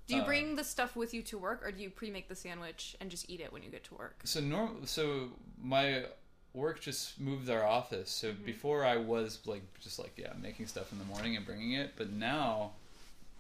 Do 0.08 0.16
you 0.16 0.22
Uh, 0.22 0.26
bring 0.26 0.56
the 0.56 0.64
stuff 0.64 0.96
with 0.96 1.14
you 1.14 1.22
to 1.24 1.38
work, 1.38 1.64
or 1.64 1.72
do 1.72 1.84
you 1.84 1.90
pre-make 1.92 2.30
the 2.30 2.36
sandwich 2.36 2.96
and 3.00 3.12
just 3.12 3.30
eat 3.30 3.42
it 3.42 3.52
when 3.54 3.62
you 3.64 3.70
get 3.70 3.84
to 3.86 3.96
work? 3.96 4.22
So 4.24 4.40
norm 4.40 4.86
so 4.86 5.38
my 5.62 6.08
work 6.54 6.82
just 6.82 7.20
moved 7.20 7.50
our 7.50 7.64
office. 7.66 8.10
So 8.10 8.30
Mm-hmm. 8.32 8.46
before 8.46 8.84
I 8.86 8.98
was 8.98 9.40
like 9.46 9.62
just 9.80 10.00
like 10.00 10.14
yeah, 10.18 10.34
making 10.42 10.68
stuff 10.68 10.92
in 10.92 11.00
the 11.00 11.06
morning 11.06 11.36
and 11.36 11.46
bringing 11.46 11.74
it, 11.74 11.94
but 11.96 12.12
now 12.12 12.72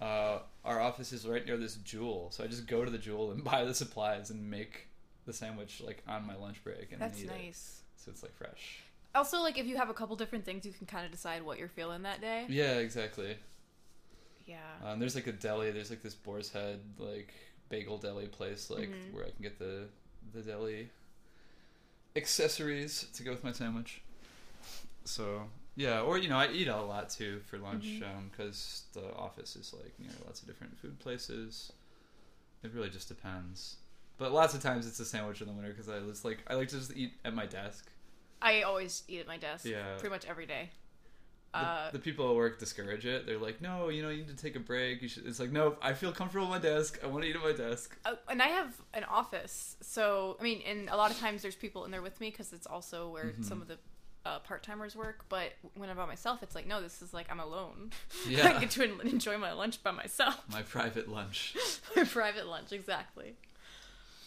uh, 0.01 0.39
our 0.63 0.79
office 0.79 1.11
is 1.11 1.27
right 1.27 1.45
near 1.45 1.57
this 1.57 1.75
jewel. 1.75 2.29
So 2.31 2.43
I 2.43 2.47
just 2.47 2.67
go 2.67 2.85
to 2.85 2.91
the 2.91 2.97
jewel 2.97 3.31
and 3.31 3.43
buy 3.51 3.65
the 3.65 3.73
supplies 3.73 4.29
and 4.29 4.49
make 4.49 4.87
the 5.25 5.33
sandwich 5.33 5.81
like 5.85 6.01
on 6.07 6.25
my 6.25 6.35
lunch 6.35 6.63
break 6.63 6.91
and 6.91 7.01
That's 7.01 7.19
eat 7.21 7.25
it. 7.25 7.31
nice. 7.31 7.81
So 7.97 8.11
it's 8.11 8.23
like 8.23 8.33
fresh. 8.35 8.79
Also, 9.15 9.39
like 9.41 9.57
if 9.57 9.65
you 9.65 9.75
have 9.77 9.89
a 9.89 9.93
couple 9.93 10.15
different 10.15 10.45
things, 10.45 10.65
you 10.65 10.71
can 10.71 10.85
kind 10.85 11.05
of 11.05 11.11
decide 11.11 11.41
what 11.43 11.57
you're 11.57 11.67
feeling 11.67 12.03
that 12.03 12.21
day. 12.21 12.45
Yeah, 12.47 12.75
exactly. 12.77 13.35
Yeah. 14.45 14.57
Um, 14.85 14.99
there's 14.99 15.15
like 15.15 15.27
a 15.27 15.31
deli. 15.31 15.71
There's 15.71 15.89
like 15.89 16.01
this 16.01 16.13
Boar's 16.15 16.51
Head 16.51 16.79
like 16.97 17.33
bagel 17.69 17.97
deli 17.97 18.27
place 18.27 18.69
like 18.71 18.89
Mhm. 18.89 19.13
where 19.13 19.25
I 19.25 19.29
can 19.31 19.41
get 19.43 19.59
the 19.59 19.87
the 20.33 20.41
deli 20.41 20.89
accessories 22.15 23.07
to 23.13 23.23
go 23.23 23.31
with 23.31 23.43
my 23.43 23.51
sandwich. 23.51 24.01
So 25.05 25.43
yeah, 25.75 26.01
or 26.01 26.17
you 26.17 26.29
know 26.29 26.37
I 26.37 26.49
eat 26.51 26.67
a 26.67 26.81
lot 26.81 27.09
too 27.09 27.39
for 27.47 27.57
lunch 27.57 27.85
mm-hmm. 27.85 28.03
um, 28.03 28.29
because 28.31 28.83
the 28.93 29.13
office 29.15 29.55
is 29.55 29.73
like 29.73 29.93
near 29.99 30.11
lots 30.25 30.41
of 30.41 30.47
different 30.47 30.77
food 30.79 30.99
places. 30.99 31.71
It 32.63 32.73
really 32.73 32.89
just 32.89 33.07
depends. 33.07 33.77
But 34.17 34.33
lots 34.33 34.53
of 34.53 34.61
times 34.61 34.85
it's 34.85 34.99
a 34.99 35.05
sandwich 35.05 35.39
in 35.39 35.47
the 35.47 35.53
winter 35.53 35.69
because 35.69 35.87
I 35.87 35.99
just 35.99 36.25
like 36.25 36.39
I 36.47 36.55
like 36.55 36.67
to 36.69 36.77
just 36.77 36.95
eat 36.95 37.13
at 37.23 37.33
my 37.33 37.45
desk. 37.45 37.89
I 38.41 38.61
always 38.63 39.03
eat 39.07 39.19
at 39.21 39.27
my 39.27 39.37
desk. 39.37 39.65
Yeah. 39.65 39.95
Pretty 39.97 40.13
much 40.13 40.25
every 40.25 40.45
day. 40.45 40.69
The, 41.51 41.57
Uh, 41.57 41.91
the 41.91 41.99
people 41.99 42.29
at 42.29 42.35
work 42.35 42.59
discourage 42.59 43.05
it. 43.07 43.25
They're 43.25 43.39
like, 43.39 43.59
"No, 43.59 43.89
you 43.89 44.03
know, 44.03 44.09
you 44.09 44.17
need 44.17 44.27
to 44.27 44.35
take 44.35 44.55
a 44.55 44.59
break. 44.59 45.01
You 45.01 45.07
should." 45.07 45.25
It's 45.25 45.39
like, 45.39 45.51
"No, 45.51 45.77
I 45.81 45.93
feel 45.93 46.11
comfortable 46.11 46.45
at 46.45 46.51
my 46.51 46.59
desk. 46.59 46.99
I 47.03 47.07
want 47.07 47.23
to 47.23 47.29
eat 47.29 47.35
at 47.35 47.41
my 47.41 47.53
desk." 47.53 47.97
Uh, 48.05 48.15
and 48.29 48.39
I 48.41 48.47
have 48.49 48.79
an 48.93 49.03
office, 49.05 49.75
so 49.81 50.37
I 50.39 50.43
mean, 50.43 50.61
and 50.67 50.89
a 50.89 50.95
lot 50.95 51.09
of 51.09 51.17
times 51.19 51.41
there's 51.41 51.55
people 51.55 51.85
in 51.85 51.91
there 51.91 52.03
with 52.03 52.19
me 52.21 52.29
because 52.29 52.53
it's 52.53 52.67
also 52.67 53.09
where 53.09 53.25
Mhm. 53.31 53.43
some 53.45 53.61
of 53.63 53.67
the 53.67 53.77
uh, 54.25 54.37
part 54.39 54.61
timers 54.61 54.95
work. 54.95 55.25
But 55.29 55.53
when 55.75 55.89
I'm 55.89 55.95
by 55.95 56.05
myself, 56.05 56.43
it's 56.43 56.53
like, 56.53 56.67
no, 56.67 56.81
this 56.81 57.01
is 57.01 57.13
like 57.15 57.31
I'm 57.31 57.39
alone. 57.39 57.91
Yeah. 58.27 58.49
I 58.57 58.59
get 58.59 58.69
to 58.71 58.83
en- 58.83 59.01
enjoy 59.07 59.37
my 59.39 59.51
lunch 59.53 59.81
by 59.81 59.91
myself. 59.91 60.43
My 60.51 60.61
private 60.61 61.07
lunch. 61.07 61.55
my 61.95 62.03
private 62.03 62.45
lunch, 62.45 62.71
exactly. 62.73 63.35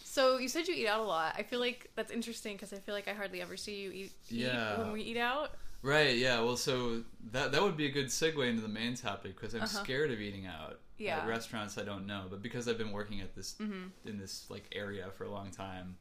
So 0.03 0.37
you 0.37 0.47
said 0.49 0.67
you 0.67 0.75
eat 0.75 0.87
out 0.87 0.99
a 0.99 1.03
lot. 1.03 1.35
I 1.37 1.43
feel 1.43 1.59
like 1.59 1.89
that's 1.95 2.11
interesting 2.11 2.55
because 2.55 2.73
I 2.73 2.77
feel 2.77 2.93
like 2.95 3.07
I 3.07 3.13
hardly 3.13 3.41
ever 3.41 3.55
see 3.55 3.81
you 3.81 3.91
eat, 3.91 4.11
eat 4.29 4.41
Yeah. 4.41 4.79
when 4.79 4.91
we 4.91 5.01
eat 5.01 5.17
out. 5.17 5.51
Right. 5.83 6.15
Yeah. 6.17 6.39
Well, 6.41 6.57
so 6.57 7.03
that 7.31 7.51
that 7.51 7.61
would 7.61 7.77
be 7.77 7.85
a 7.85 7.91
good 7.91 8.07
segue 8.07 8.47
into 8.49 8.61
the 8.61 8.67
main 8.69 8.95
topic 8.95 9.35
because 9.35 9.53
I'm 9.53 9.61
Uh-huh. 9.63 9.83
scared 9.83 10.09
of 10.11 10.19
eating 10.21 10.47
out. 10.47 10.79
Yeah. 10.97 11.19
At 11.19 11.27
restaurants, 11.27 11.77
I 11.77 11.83
don't 11.83 12.05
know, 12.07 12.27
but 12.29 12.41
because 12.41 12.67
I've 12.67 12.77
been 12.77 12.91
working 12.93 13.19
at 13.19 13.35
this 13.35 13.55
hmm 13.57 13.87
in 14.05 14.17
this 14.17 14.49
like 14.49 14.69
area 14.71 15.11
for 15.11 15.25
a 15.25 15.29
long 15.29 15.51
time. 15.51 15.97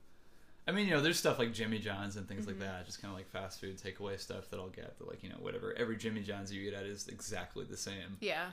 I 0.69 0.71
mean, 0.71 0.87
you 0.87 0.95
know, 0.95 1.01
there's 1.01 1.19
stuff 1.19 1.41
like 1.41 1.53
Jimmy 1.53 1.81
John's 1.81 2.15
and 2.17 2.29
things 2.29 2.47
like 2.47 2.57
Mhm. 2.57 2.61
that, 2.61 2.87
just 2.87 3.03
kind 3.03 3.11
of 3.13 3.19
like 3.19 3.29
fast 3.29 3.61
food 3.61 3.79
takeaway 3.79 4.21
stuff 4.21 4.49
that 4.51 4.61
I'll 4.61 4.69
get. 4.69 4.97
But 4.99 5.09
like, 5.09 5.23
you 5.25 5.29
know, 5.29 5.39
whatever, 5.41 5.75
every 5.77 5.97
Jimmy 5.97 6.23
John's 6.23 6.53
you 6.53 6.63
eat 6.63 6.75
at 6.75 6.85
is 6.87 7.09
exactly 7.09 7.65
the 7.65 7.77
same. 7.77 8.19
Yeah. 8.21 8.53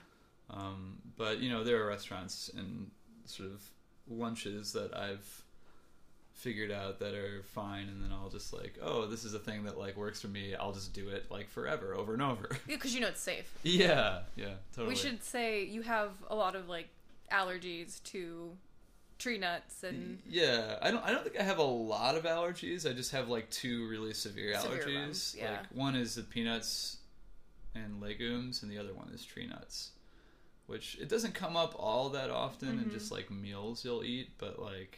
Um, 0.50 0.98
but 1.18 1.38
you 1.40 1.52
know, 1.52 1.64
there 1.64 1.84
are 1.84 1.88
restaurants 1.88 2.50
and 2.58 2.90
sort 3.26 3.52
of 3.52 3.62
lunches 4.08 4.74
that 4.74 4.96
I've 4.98 5.44
figured 6.40 6.72
out 6.72 7.00
that 7.00 7.14
are 7.14 7.44
fine, 7.54 7.88
and 7.90 8.02
then 8.04 8.12
I'll 8.12 8.30
just 8.30 8.54
like, 8.54 8.78
oh, 8.82 9.06
this 9.06 9.24
is 9.26 9.34
a 9.34 9.40
thing 9.40 9.64
that 9.66 9.78
like 9.78 9.96
works 9.98 10.22
for 10.22 10.28
me. 10.28 10.56
I'll 10.56 10.72
just 10.74 10.94
do 10.94 11.10
it 11.10 11.30
like 11.30 11.50
forever, 11.50 11.94
over 11.94 12.14
and 12.14 12.22
over. 12.22 12.50
yeah 12.68 12.76
Because 12.76 12.94
you 12.96 13.02
know 13.02 13.08
it's 13.08 13.22
safe. 13.22 13.52
yeah, 13.64 14.20
yeah, 14.36 14.54
totally. 14.74 14.90
We 14.90 14.96
should 14.96 15.24
say 15.24 15.64
you 15.66 15.82
have 15.82 16.12
a 16.30 16.36
lot 16.36 16.56
of 16.56 16.68
like 16.70 16.88
allergies 17.32 18.02
to 18.04 18.52
tree 19.18 19.38
nuts 19.38 19.84
and 19.84 20.20
Yeah, 20.28 20.78
I 20.82 20.92
don't. 20.92 21.04
I 21.06 21.12
don't 21.12 21.24
think 21.24 21.40
I 21.40 21.44
have 21.44 21.58
a 21.60 21.64
lot 21.64 22.16
of 22.16 22.24
allergies. 22.24 22.90
I 22.90 22.94
just 22.94 23.12
have 23.12 23.28
like 23.30 23.50
two 23.50 23.88
really 23.88 24.14
severe 24.14 24.58
Severe 24.60 24.84
allergies. 24.86 24.96
ones, 25.02 25.36
yeah. 25.38 25.52
Like 25.52 25.66
one 25.74 25.96
is 25.96 26.16
the 26.16 26.24
peanuts 26.24 26.98
and 27.76 28.02
legumes, 28.02 28.64
and 28.64 28.72
the 28.72 28.78
other 28.80 28.94
one 28.94 29.10
is 29.14 29.24
tree 29.26 29.46
nuts. 29.48 29.92
Which 30.68 30.98
it 31.02 31.10
doesn't 31.10 31.34
come 31.34 31.58
up 31.58 31.74
all 31.78 32.10
that 32.10 32.30
often 32.30 32.70
in 32.80 32.86
Mhm. 32.86 32.92
just 32.92 33.12
like 33.12 33.30
meals 33.32 33.84
you'll 33.84 34.04
eat, 34.04 34.30
but 34.38 34.60
like 34.60 34.98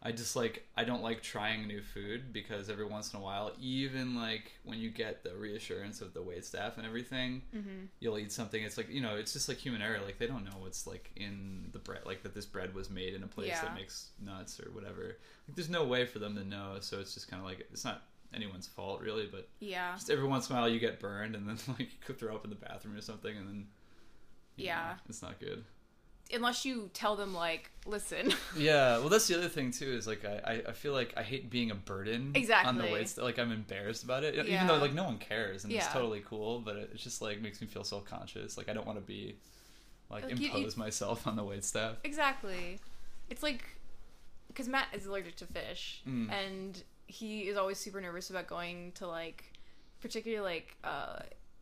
I 0.00 0.12
just 0.12 0.36
like 0.36 0.64
I 0.76 0.84
don't 0.84 1.02
like 1.02 1.22
trying 1.22 1.66
new 1.66 1.82
food 1.82 2.32
because 2.32 2.70
every 2.70 2.84
once 2.84 3.12
in 3.12 3.18
a 3.18 3.22
while, 3.22 3.50
even 3.60 4.14
like 4.14 4.52
when 4.64 4.78
you 4.78 4.90
get 4.90 5.24
the 5.24 5.34
reassurance 5.36 6.00
of 6.00 6.14
the 6.14 6.22
wait 6.22 6.44
staff 6.44 6.76
and 6.76 6.86
everything, 6.86 7.42
hmm 7.52 7.86
you'll 8.00 8.16
eat 8.18 8.30
something 8.30 8.62
it's 8.62 8.76
like 8.76 8.88
you 8.88 9.00
know 9.00 9.16
it's 9.16 9.32
just 9.32 9.48
like 9.48 9.56
human 9.58 9.82
error 9.82 9.98
like 10.04 10.18
they 10.18 10.26
don't 10.28 10.44
know 10.44 10.56
what's 10.60 10.86
like 10.86 11.10
in 11.16 11.68
the 11.72 11.78
bread 11.80 12.00
like 12.06 12.22
that 12.22 12.32
this 12.32 12.46
bread 12.46 12.72
was 12.72 12.88
made 12.90 13.12
in 13.12 13.24
a 13.24 13.26
place 13.26 13.48
Yeah. 13.48 13.62
that 13.62 13.74
makes 13.74 14.10
nuts 14.24 14.60
or 14.60 14.70
whatever 14.70 15.16
like 15.48 15.56
there's 15.56 15.68
no 15.68 15.82
way 15.84 16.04
for 16.06 16.20
them 16.20 16.36
to 16.36 16.44
know 16.44 16.76
so 16.80 17.00
it's 17.00 17.12
just 17.14 17.28
kind 17.28 17.40
of 17.42 17.48
like 17.48 17.66
it's 17.72 17.84
not 17.84 18.02
anyone's 18.32 18.68
fault 18.68 19.00
really 19.00 19.26
but 19.30 19.48
yeah. 19.58 19.94
just 19.94 20.10
every 20.10 20.26
once 20.28 20.48
in 20.48 20.54
a 20.54 20.60
while 20.60 20.68
you 20.68 20.78
get 20.78 21.00
burned 21.00 21.34
and 21.34 21.48
then 21.48 21.56
like 21.70 21.80
you 21.92 21.98
could 22.06 22.18
throw 22.20 22.36
up 22.36 22.44
in 22.44 22.50
the 22.50 22.56
bathroom 22.56 22.96
or 22.96 23.00
something 23.00 23.36
and 23.36 23.48
then 23.48 23.66
Yeah. 24.56 24.76
know, 24.90 24.94
it's 25.08 25.22
not 25.22 25.40
good 25.40 25.64
Unless 26.32 26.64
you 26.66 26.90
tell 26.92 27.16
them 27.16 27.32
like, 27.34 27.70
listen, 27.86 28.34
yeah 28.56 28.98
well 28.98 29.08
that's 29.08 29.26
the 29.28 29.36
other 29.38 29.48
thing 29.48 29.70
too 29.70 29.90
is 29.90 30.06
like 30.06 30.24
i 30.26 30.40
i, 30.44 30.62
I 30.68 30.72
feel 30.72 30.92
like 30.92 31.14
i 31.16 31.22
hate 31.22 31.48
being 31.48 31.70
a 31.70 31.74
burden 31.74 32.32
exactly 32.34 32.68
on 32.68 32.76
the 32.76 32.84
weights 32.92 33.16
like 33.16 33.38
i'm 33.38 33.50
embarrassed 33.50 34.04
about 34.04 34.24
it. 34.24 34.34
Even 34.46 34.66
though 34.66 34.76
like 34.76 34.92
no 34.92 35.04
one 35.04 35.16
cares 35.18 35.64
and 35.64 35.72
it's 35.72 35.86
totally 35.88 36.20
cool 36.26 36.60
but 36.60 36.76
it, 36.76 36.96
just 36.96 37.22
like 37.22 37.40
makes 37.40 37.60
me 37.62 37.66
feel 37.66 37.82
self-conscious. 37.84 38.58
Like 38.58 38.68
i 38.68 38.72
don't 38.74 38.86
want 38.86 38.98
to 38.98 39.04
be 39.04 39.36
like 40.10 40.24
Like, 40.24 40.32
you- 40.38 40.48
you- 40.48 40.54
impose 40.56 40.76
myself 40.76 41.26
on 41.26 41.36
the 41.36 41.44
wait 41.44 41.64
staff 41.64 41.96
exactly. 42.04 42.78
It's 43.30 43.42
like 43.42 43.64
because 44.48 44.68
Matt 44.68 44.88
is 44.94 45.06
allergic 45.06 45.36
to 45.36 45.46
fish, 45.46 46.02
Mm. 46.08 46.30
and 46.32 46.82
he 47.06 47.42
is 47.48 47.56
always 47.56 47.78
super 47.78 48.00
nervous 48.00 48.28
about 48.30 48.46
going 48.48 48.92
to 48.96 49.06
like, 49.06 49.44
particularly 50.00 50.42
like 50.42 50.76
uh 50.84 51.20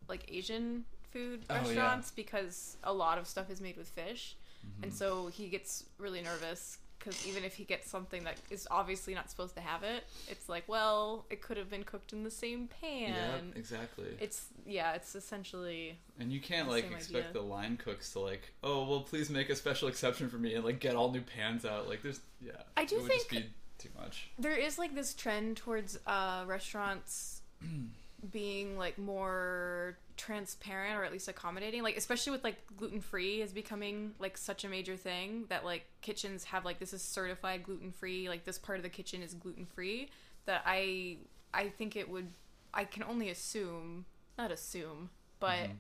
like 0.09 0.25
Asian 0.29 0.85
food 1.13 1.45
Oh, 1.51 1.55
yeah. 1.55 1.61
restaurants 1.63 2.11
because 2.11 2.77
a 2.85 2.93
lot 2.93 3.19
of 3.19 3.27
stuff 3.27 3.51
is 3.51 3.61
made 3.61 3.77
with 3.77 3.89
fish, 3.89 4.37
Mm-hmm. 4.69 4.85
and 4.85 4.93
so 4.95 5.29
he 5.29 5.49
gets 5.49 5.85
really 5.99 6.23
nervous 6.23 6.79
because 6.99 7.25
even 7.27 7.45
if 7.45 7.55
he 7.55 7.63
gets 7.65 7.89
something 7.89 8.25
that 8.25 8.37
is 8.51 8.67
obviously 8.71 9.15
not 9.15 9.31
supposed 9.31 9.55
to 9.55 9.61
have 9.61 9.85
it, 9.85 10.03
it's 10.29 10.49
like, 10.49 10.65
well, 10.67 11.25
it 11.31 11.41
could 11.41 11.57
have 11.57 11.71
been 11.71 11.85
cooked 11.85 12.13
in 12.13 12.25
the 12.25 12.31
same 12.31 12.69
pan. 12.81 13.11
yeah 13.15 13.37
exactly 13.55 14.07
It's 14.21 14.47
yeah, 14.67 14.95
it's 14.95 15.15
essentially 15.15 15.99
and 16.19 16.33
you 16.33 16.41
can't 16.41 16.69
like 16.69 16.91
expect 16.91 17.29
idea. 17.29 17.33
the 17.33 17.43
line 17.43 17.77
cooks 17.77 18.13
to 18.15 18.21
like 18.21 18.53
oh 18.65 18.89
well 18.89 19.01
please 19.03 19.31
make 19.31 19.51
a 19.51 19.57
special 19.57 19.87
exception 19.89 20.29
for 20.29 20.37
me 20.39 20.55
and 20.55 20.65
like 20.65 20.81
get 20.81 20.97
all 20.97 21.11
new 21.13 21.21
pans 21.21 21.65
out 21.65 21.89
like 21.89 22.03
there's 22.03 22.21
yeah 22.41 22.53
I 22.77 22.85
do 22.85 22.97
it 22.97 23.03
would 23.03 23.13
just 23.13 23.29
think- 23.31 23.45
be 23.45 23.51
too 23.79 23.91
much 24.01 24.31
there 24.39 24.57
is 24.57 24.79
like 24.79 24.95
this 24.95 25.13
trend 25.15 25.59
towards 25.59 25.99
uh 26.07 26.43
restaurants 26.47 27.43
being 28.33 28.77
like 28.79 28.99
more 28.99 29.97
transparent 30.17 30.99
or 30.99 31.05
at 31.05 31.13
least 31.13 31.29
accommodating 31.29 31.83
like 31.83 31.97
especially 31.97 32.31
with 32.33 32.43
like 32.45 32.57
gluten 32.77 33.01
free 33.01 33.43
is 33.43 33.53
becoming 33.53 34.13
like 34.19 34.37
such 34.39 34.65
a 34.65 34.69
major 34.69 34.97
thing 34.97 35.45
that 35.49 35.65
like 35.65 35.85
kitchens 36.01 36.45
have 36.45 36.65
like 36.65 36.79
this 36.79 36.93
is 36.93 37.03
certified 37.03 37.63
gluten 37.63 37.91
free 37.93 38.29
like 38.29 38.45
this 38.45 38.59
part 38.59 38.79
of 38.79 38.83
the 38.83 38.89
kitchen 38.89 39.23
is 39.23 39.35
gluten 39.35 39.67
free 39.67 40.09
that 40.47 40.63
i 40.65 41.17
i 41.53 41.69
think 41.69 41.97
it 41.97 42.09
would 42.09 42.29
i 42.73 42.85
can 42.85 43.03
only 43.03 43.29
assume 43.31 44.05
not 44.39 44.51
assume 44.51 45.11
but 45.41 45.69
Mhm. 45.69 45.77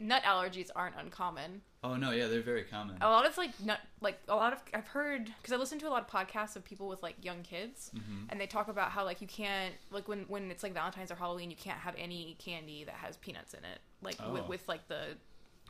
nut 0.00 0.22
allergies 0.24 0.70
aren't 0.76 0.96
uncommon 0.96 1.62
oh 1.84 1.96
no 1.96 2.10
yeah 2.12 2.28
they're 2.28 2.40
very 2.42 2.62
common 2.64 2.96
a 3.00 3.08
lot 3.08 3.26
of 3.26 3.36
like 3.36 3.50
nut 3.60 3.80
like 4.00 4.18
a 4.28 4.34
lot 4.36 4.52
of 4.52 4.60
i've 4.72 4.86
heard 4.88 5.26
because 5.38 5.52
i 5.52 5.56
listen 5.56 5.78
to 5.78 5.88
a 5.88 5.90
lot 5.90 6.00
of 6.02 6.08
podcasts 6.08 6.54
of 6.56 6.64
people 6.64 6.88
with 6.88 7.02
like 7.02 7.16
young 7.24 7.42
kids 7.42 7.90
hmm 7.92 8.24
and 8.28 8.40
they 8.40 8.46
talk 8.46 8.68
about 8.68 8.90
how 8.90 9.04
like 9.04 9.20
you 9.20 9.26
can't 9.26 9.74
like 9.90 10.08
when 10.08 10.20
when 10.28 10.50
it's 10.50 10.62
like 10.62 10.72
Valentine's 10.72 11.10
or 11.10 11.16
Halloween, 11.16 11.50
you 11.50 11.56
can't 11.56 11.78
have 11.80 11.94
any 11.98 12.34
candy 12.38 12.82
that 12.84 12.94
has 12.94 13.16
peanuts 13.18 13.52
in 13.52 13.60
it, 13.60 13.78
like 14.00 14.16
with, 14.32 14.42
Oh. 14.44 14.48
with 14.48 14.66
like 14.68 14.88
the 14.88 15.16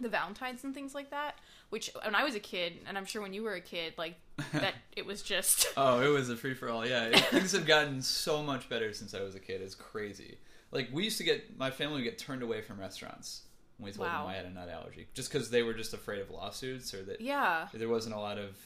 the 0.01 0.09
Valentines 0.09 0.63
and 0.65 0.73
things 0.75 0.95
like 0.95 1.11
that. 1.11 1.39
Which 1.71 1.91
when 2.05 2.15
I 2.15 2.23
was 2.23 2.35
a 2.37 2.41
kid, 2.41 2.75
and 2.87 2.97
I'm 2.97 3.05
sure 3.05 3.21
when 3.21 3.35
you 3.35 3.43
were 3.43 3.55
a 3.55 3.61
kid, 3.61 3.95
like 3.99 4.15
that 4.53 4.75
it 4.97 5.05
was 5.07 5.23
just 5.23 5.67
Oh, 5.77 6.01
it 6.01 6.09
was 6.09 6.31
a 6.31 6.37
free 6.37 6.55
for 6.55 6.69
all. 6.69 6.87
Yeah, 6.87 7.05
it, 7.07 7.17
things 7.27 7.51
have 7.53 7.67
gotten 7.67 8.01
so 8.01 8.43
much 8.45 8.69
better 8.69 8.93
since 8.93 9.13
I 9.13 9.23
was 9.23 9.35
a 9.35 9.41
kid. 9.41 9.61
It's 9.61 9.75
crazy. 9.75 10.39
Like 10.71 10.89
we 10.93 11.03
used 11.05 11.19
to 11.19 11.25
get 11.25 11.59
my 11.59 11.71
family 11.73 11.97
would 11.97 12.05
get 12.05 12.19
turned 12.19 12.43
away 12.45 12.61
from 12.63 12.79
restaurants 12.79 13.43
when 13.79 13.87
we 13.87 13.93
told 13.93 14.09
Wow. 14.09 14.23
them 14.25 14.29
I 14.29 14.35
had 14.37 14.47
a 14.47 14.51
nut 14.51 14.69
allergy, 14.69 15.09
just 15.15 15.33
because 15.33 15.51
they 15.51 15.63
were 15.63 15.75
just 15.75 15.93
afraid 15.95 16.21
of 16.21 16.31
lawsuits 16.31 16.93
or 16.95 17.03
that 17.05 17.21
yeah, 17.21 17.69
there 17.75 17.89
wasn't 17.89 18.15
a 18.15 18.19
lot 18.19 18.39
of, 18.39 18.57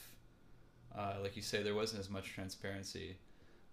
uh, 0.95 1.15
like 1.21 1.35
you 1.35 1.41
say, 1.41 1.63
there 1.63 1.75
wasn't 1.75 1.99
as 1.99 2.09
much 2.09 2.33
transparency. 2.33 3.17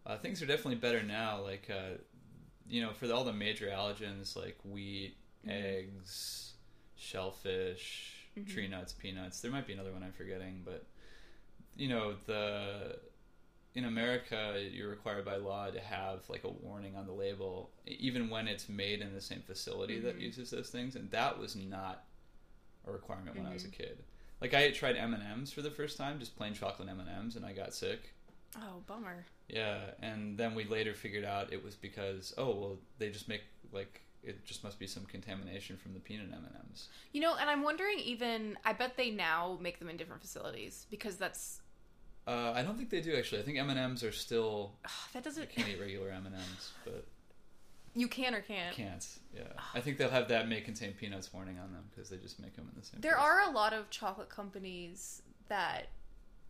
Uh, 0.06 0.16
things 0.18 0.42
are 0.42 0.46
definitely 0.46 0.76
better 0.76 1.02
now. 1.02 1.40
Like, 1.40 1.68
uh, 1.70 1.96
you 2.68 2.82
know, 2.82 2.92
for 2.92 3.10
all 3.12 3.24
the 3.24 3.32
major 3.32 3.66
allergens 3.68 4.36
like 4.36 4.56
wheat, 4.64 5.16
Mhm. 5.46 5.50
eggs, 5.50 6.54
shellfish, 6.96 8.28
Mhm. 8.36 8.46
tree 8.48 8.68
nuts, 8.68 8.92
peanuts. 8.92 9.40
There 9.40 9.50
might 9.50 9.66
be 9.66 9.72
another 9.72 9.92
one 9.92 10.02
I'm 10.02 10.12
forgetting, 10.12 10.62
but 10.64 10.84
you 11.76 11.88
know 11.88 12.14
the 12.26 12.98
in 13.74 13.84
America, 13.84 14.68
you're 14.72 14.88
required 14.88 15.24
by 15.24 15.36
law 15.36 15.68
to 15.70 15.80
have 15.80 16.20
like 16.28 16.44
a 16.44 16.48
warning 16.48 16.94
on 16.96 17.06
the 17.06 17.12
label, 17.12 17.70
even 17.86 18.30
when 18.30 18.46
it's 18.46 18.68
made 18.68 19.00
in 19.00 19.12
the 19.12 19.20
same 19.20 19.42
facility 19.42 19.98
that 20.00 20.16
Mhm. 20.16 20.22
uses 20.22 20.50
those 20.50 20.70
things, 20.70 20.94
and 20.94 21.10
that 21.10 21.38
was 21.38 21.56
not 21.56 22.04
a 22.86 22.92
requirement 22.92 23.36
when 23.36 23.46
I 23.46 23.52
was 23.52 23.64
a 23.64 23.68
Mhm. 23.68 23.72
kid. 23.72 24.04
Like 24.40 24.54
I 24.54 24.60
had 24.60 24.74
tried 24.74 24.96
M 24.96 25.12
and 25.14 25.22
M's 25.22 25.52
for 25.52 25.62
the 25.62 25.70
first 25.70 25.96
time, 25.96 26.20
just 26.20 26.36
plain 26.36 26.54
chocolate 26.54 26.88
M 26.88 27.00
and 27.00 27.08
M's, 27.08 27.34
and 27.36 27.44
I 27.44 27.52
got 27.52 27.74
sick. 27.74 28.12
Oh, 28.56 28.80
bummer. 28.86 29.26
Yeah, 29.48 29.94
and 30.00 30.38
then 30.38 30.54
we 30.54 30.64
later 30.64 30.94
figured 30.94 31.24
out 31.24 31.52
it 31.52 31.62
was 31.62 31.74
because 31.74 32.32
oh 32.38 32.54
well, 32.54 32.78
they 32.98 33.10
just 33.10 33.26
make 33.28 33.42
like 33.72 34.02
it 34.22 34.44
just 34.44 34.62
must 34.64 34.78
be 34.78 34.86
some 34.86 35.04
contamination 35.04 35.76
from 35.76 35.92
the 35.94 36.00
peanut 36.00 36.32
M 36.32 36.44
and 36.46 36.56
M's. 36.56 36.88
You 37.12 37.20
know, 37.20 37.34
and 37.34 37.50
I'm 37.50 37.62
wondering 37.62 37.98
even 37.98 38.56
I 38.64 38.72
bet 38.72 38.96
they 38.96 39.10
now 39.10 39.58
make 39.60 39.78
them 39.80 39.88
in 39.90 39.96
different 39.96 40.22
facilities 40.22 40.86
because 40.90 41.16
that's 41.16 41.60
Uh, 42.26 42.52
I 42.54 42.62
don't 42.62 42.76
think 42.76 42.90
they 42.90 43.00
do 43.00 43.14
actually. 43.16 43.40
I 43.40 43.44
think 43.44 43.58
M 43.58 43.68
and 43.70 43.78
M's 43.78 44.02
are 44.02 44.12
still 44.12 44.72
ugh, 44.84 44.90
that 45.12 45.22
doesn't 45.24 45.50
can't 45.50 45.68
eat 45.68 45.80
regular 45.80 46.10
M 46.10 46.26
and 46.26 46.34
M's, 46.34 46.72
but 46.84 47.04
you 47.94 48.08
can 48.08 48.34
or 48.34 48.40
can't. 48.40 48.74
can't. 48.74 49.06
Yeah, 49.34 49.42
I 49.74 49.80
think 49.80 49.98
they'll 49.98 50.10
have 50.10 50.28
that 50.28 50.48
may 50.48 50.60
contain 50.60 50.92
peanuts 50.92 51.32
warning 51.32 51.58
on 51.58 51.72
them 51.72 51.84
because 51.94 52.08
they 52.10 52.16
just 52.16 52.40
make 52.40 52.54
them 52.56 52.68
in 52.72 52.80
the 52.80 52.86
same. 52.86 53.00
There 53.00 53.12
place. 53.12 53.22
are 53.24 53.40
a 53.48 53.50
lot 53.50 53.72
of 53.72 53.90
chocolate 53.90 54.28
companies 54.30 55.22
that 55.48 55.88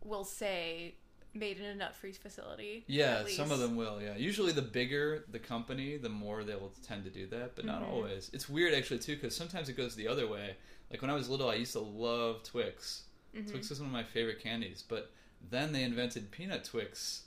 will 0.05 0.25
say 0.25 0.95
made 1.37 1.59
in 1.59 1.65
a 1.65 1.75
nut-free 1.75 2.13
facility. 2.13 2.85
Yeah, 2.87 3.25
some 3.27 3.51
of 3.51 3.59
them 3.59 3.75
will. 3.75 4.01
Yeah, 4.01 4.15
usually 4.17 4.53
the 4.53 4.63
bigger 4.63 5.25
the 5.33 5.41
company, 5.41 5.97
the 5.97 6.09
more 6.09 6.45
they 6.45 6.55
will 6.55 6.73
tend 6.87 7.03
to 7.05 7.11
do 7.11 7.27
that, 7.29 7.57
but 7.57 7.65
not 7.65 7.83
Mhm. 7.83 7.89
always. 7.89 8.31
It's 8.33 8.49
weird 8.49 8.73
actually 8.73 9.01
too 9.01 9.17
because 9.17 9.35
sometimes 9.35 9.69
it 9.69 9.77
goes 9.77 9.97
the 9.97 10.07
other 10.07 10.29
way. 10.29 10.55
Like 10.93 11.03
when 11.03 11.11
I 11.11 11.15
was 11.15 11.29
little, 11.29 11.51
I 11.51 11.55
used 11.57 11.73
to 11.73 11.81
love 11.81 12.45
Twix. 12.45 13.03
Mhm. 13.35 13.51
Twix 13.51 13.73
is 13.73 13.81
one 13.81 13.89
of 13.89 13.93
my 13.93 14.05
favorite 14.05 14.39
candies, 14.39 14.85
but 14.87 15.11
then 15.51 15.73
they 15.73 15.83
invented 15.83 16.31
peanut 16.31 16.65
Twix. 16.65 17.23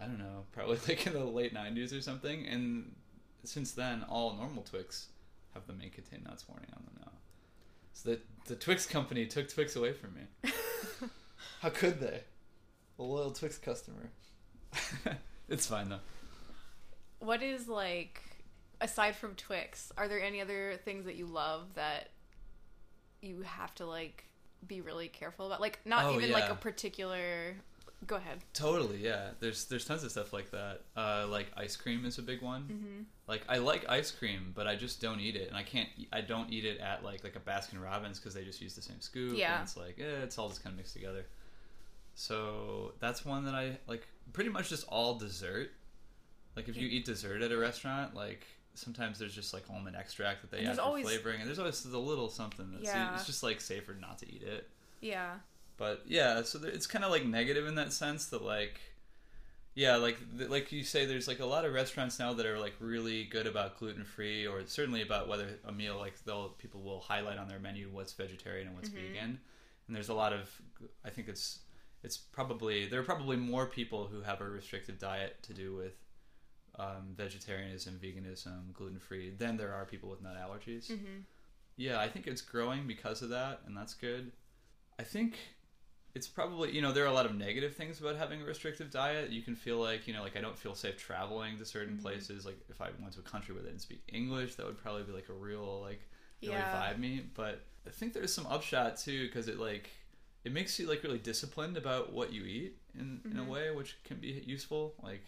I 0.00 0.04
don't 0.04 0.18
know, 0.18 0.44
probably 0.52 0.78
like 0.88 1.06
in 1.06 1.12
the 1.12 1.24
late 1.24 1.54
'90s 1.54 1.96
or 1.96 2.00
something, 2.00 2.46
and 2.46 2.94
since 3.44 3.72
then, 3.72 4.04
all 4.08 4.34
normal 4.34 4.62
Twix 4.62 5.08
have 5.52 5.66
the 5.66 5.72
may 5.72 5.88
contain 5.88 6.24
nuts 6.24 6.48
warning 6.48 6.70
on 6.76 6.84
them 6.84 6.94
now. 7.00 7.12
So 7.92 8.10
the 8.10 8.20
the 8.46 8.56
Twix 8.56 8.86
company 8.86 9.26
took 9.26 9.48
Twix 9.48 9.76
away 9.76 9.92
from 9.92 10.14
me. 10.14 10.50
How 11.60 11.70
could 11.70 12.00
they? 12.00 12.22
A 12.98 13.02
loyal 13.02 13.30
Twix 13.30 13.58
customer. 13.58 14.10
it's 15.48 15.66
fine 15.66 15.88
though. 15.88 16.00
What 17.20 17.42
is 17.42 17.68
like 17.68 18.20
aside 18.80 19.16
from 19.16 19.34
Twix, 19.34 19.92
are 19.96 20.08
there 20.08 20.22
any 20.22 20.40
other 20.40 20.78
things 20.84 21.06
that 21.06 21.16
you 21.16 21.26
love 21.26 21.74
that 21.74 22.10
you 23.22 23.42
have 23.42 23.74
to 23.76 23.86
like 23.86 24.24
be 24.66 24.80
really 24.80 25.08
careful 25.08 25.46
about? 25.46 25.60
Like 25.60 25.80
not 25.84 26.04
Oh, 26.06 26.16
even 26.16 26.30
like 26.32 26.50
a 26.50 26.54
particular 26.54 27.56
Go 28.06 28.16
ahead. 28.16 28.38
Totally, 28.52 28.98
yeah. 28.98 29.30
There's 29.40 29.64
there's 29.66 29.84
tons 29.84 30.04
of 30.04 30.10
stuff 30.10 30.32
like 30.32 30.50
that. 30.50 30.82
Uh, 30.96 31.26
like 31.28 31.46
ice 31.56 31.76
cream 31.76 32.04
is 32.04 32.18
a 32.18 32.22
big 32.22 32.42
one. 32.42 32.62
Mm-hmm. 32.62 33.02
Like 33.26 33.42
I 33.48 33.58
like 33.58 33.88
ice 33.88 34.10
cream, 34.10 34.52
but 34.54 34.66
I 34.66 34.76
just 34.76 35.00
don't 35.00 35.20
eat 35.20 35.36
it, 35.36 35.48
and 35.48 35.56
I 35.56 35.62
can't. 35.62 35.88
I 36.12 36.20
don't 36.20 36.52
eat 36.52 36.64
it 36.64 36.80
at 36.80 37.02
like 37.02 37.24
like 37.24 37.36
a 37.36 37.40
Baskin 37.40 37.82
Robbins 37.82 38.18
because 38.18 38.34
they 38.34 38.44
just 38.44 38.60
use 38.60 38.74
the 38.74 38.82
same 38.82 39.00
scoop. 39.00 39.36
Yeah. 39.36 39.54
and 39.54 39.62
it's 39.62 39.76
like 39.76 39.98
eh, 39.98 40.22
it's 40.22 40.38
all 40.38 40.48
just 40.48 40.62
kind 40.62 40.74
of 40.74 40.78
mixed 40.78 40.94
together. 40.94 41.24
So 42.14 42.92
that's 43.00 43.24
one 43.24 43.44
that 43.46 43.54
I 43.54 43.78
like. 43.86 44.06
Pretty 44.32 44.50
much 44.50 44.68
just 44.68 44.86
all 44.88 45.14
dessert. 45.14 45.70
Like 46.56 46.68
if 46.68 46.76
you 46.76 46.88
eat 46.88 47.04
dessert 47.04 47.42
at 47.42 47.52
a 47.52 47.58
restaurant, 47.58 48.14
like 48.14 48.46
sometimes 48.74 49.18
there's 49.18 49.34
just 49.34 49.52
like 49.54 49.64
almond 49.70 49.96
extract 49.96 50.42
that 50.42 50.50
they 50.50 50.58
And 50.58 50.68
add 50.68 50.76
for 50.76 50.82
always- 50.82 51.04
flavoring, 51.06 51.40
and 51.40 51.48
there's 51.48 51.58
always 51.58 51.84
a 51.84 51.98
little 51.98 52.28
something 52.28 52.72
that's 52.72 52.84
Yeah. 52.84 53.14
it's 53.14 53.26
just 53.26 53.42
like 53.42 53.60
safer 53.60 53.94
not 53.94 54.18
to 54.18 54.32
eat 54.32 54.42
it. 54.42 54.68
Yeah. 55.00 55.38
But 55.76 56.02
yeah, 56.06 56.42
so 56.42 56.58
there, 56.58 56.70
it's 56.70 56.86
kind 56.86 57.04
of 57.04 57.10
like 57.10 57.24
negative 57.24 57.66
in 57.66 57.74
that 57.76 57.92
sense 57.92 58.26
that 58.26 58.42
like, 58.42 58.80
yeah, 59.74 59.96
like 59.96 60.18
th- 60.38 60.48
like 60.50 60.70
you 60.70 60.84
say, 60.84 61.04
there's 61.04 61.26
like 61.26 61.40
a 61.40 61.46
lot 61.46 61.64
of 61.64 61.72
restaurants 61.72 62.18
now 62.20 62.32
that 62.32 62.46
are 62.46 62.58
like 62.60 62.74
really 62.78 63.24
good 63.24 63.46
about 63.48 63.78
gluten 63.78 64.04
free, 64.04 64.46
or 64.46 64.64
certainly 64.66 65.02
about 65.02 65.26
whether 65.28 65.58
a 65.64 65.72
meal 65.72 65.96
like 65.98 66.22
they'll 66.24 66.50
people 66.50 66.80
will 66.80 67.00
highlight 67.00 67.38
on 67.38 67.48
their 67.48 67.58
menu 67.58 67.88
what's 67.90 68.12
vegetarian 68.12 68.68
and 68.68 68.76
what's 68.76 68.88
Mhm. 68.88 68.94
vegan, 68.94 69.40
and 69.88 69.96
there's 69.96 70.08
a 70.10 70.14
lot 70.14 70.32
of 70.32 70.48
I 71.04 71.10
think 71.10 71.28
it's 71.28 71.58
it's 72.04 72.16
probably 72.16 72.86
there 72.86 73.00
are 73.00 73.04
probably 73.04 73.36
more 73.36 73.66
people 73.66 74.06
who 74.06 74.20
have 74.22 74.40
a 74.40 74.48
restrictive 74.48 74.98
diet 75.00 75.42
to 75.42 75.52
do 75.54 75.74
with 75.74 75.94
um, 76.78 77.14
vegetarianism, 77.16 77.98
veganism, 78.02 78.72
gluten 78.72 78.98
free 78.98 79.30
than 79.30 79.56
there 79.56 79.72
are 79.72 79.84
people 79.84 80.08
with 80.10 80.22
nut 80.22 80.36
allergies 80.36 80.90
Mm-hmm. 80.90 81.20
yeah, 81.76 81.98
I 82.00 82.08
think 82.08 82.26
it's 82.26 82.40
growing 82.42 82.86
because 82.86 83.20
of 83.22 83.30
that, 83.30 83.60
and 83.66 83.76
that's 83.76 83.94
good. 83.94 84.30
I 84.98 85.02
think 85.02 85.36
it's 86.14 86.28
probably 86.28 86.70
you 86.72 86.80
know 86.80 86.92
there 86.92 87.02
are 87.04 87.08
a 87.08 87.12
lot 87.12 87.26
of 87.26 87.34
negative 87.34 87.74
things 87.74 88.00
about 88.00 88.14
having 88.16 88.40
a 88.40 88.44
restrictive 88.44 88.90
diet. 88.90 89.30
You 89.30 89.42
can 89.42 89.56
feel 89.56 89.78
like 89.78 90.06
you 90.06 90.14
know 90.14 90.22
like 90.22 90.36
I 90.36 90.40
don't 90.40 90.56
feel 90.56 90.74
safe 90.76 90.96
traveling 90.96 91.58
to 91.58 91.64
certain 91.64 91.96
Mhm. 91.96 92.02
places. 92.02 92.46
Like 92.46 92.60
if 92.68 92.80
I 92.80 92.90
went 93.00 93.14
to 93.14 93.20
a 93.20 93.22
country 93.24 93.54
where 93.54 93.62
they 93.64 93.70
didn't 93.70 93.82
speak 93.82 94.02
English, 94.12 94.54
that 94.54 94.66
would 94.66 94.78
probably 94.78 95.02
be 95.02 95.10
like 95.12 95.28
a 95.28 95.32
real 95.32 95.80
like 95.80 96.00
really 96.42 96.54
Yeah. 96.62 96.72
vibe 96.72 96.98
me. 96.98 97.24
But 97.34 97.62
I 97.86 97.90
think 97.90 98.12
there's 98.12 98.32
some 98.32 98.46
upshot 98.46 98.96
too 98.96 99.26
because 99.26 99.48
it 99.48 99.58
like 99.58 99.90
it 100.44 100.52
makes 100.52 100.78
you 100.78 100.86
like 100.86 101.02
really 101.02 101.18
disciplined 101.18 101.76
about 101.76 102.12
what 102.12 102.32
you 102.32 102.44
eat 102.44 102.78
in 102.96 103.20
in 103.32 103.38
a 103.38 103.42
Mhm. 103.42 103.48
way 103.48 103.70
which 103.74 103.96
can 104.04 104.18
be 104.18 104.28
useful. 104.46 104.94
Like 105.02 105.24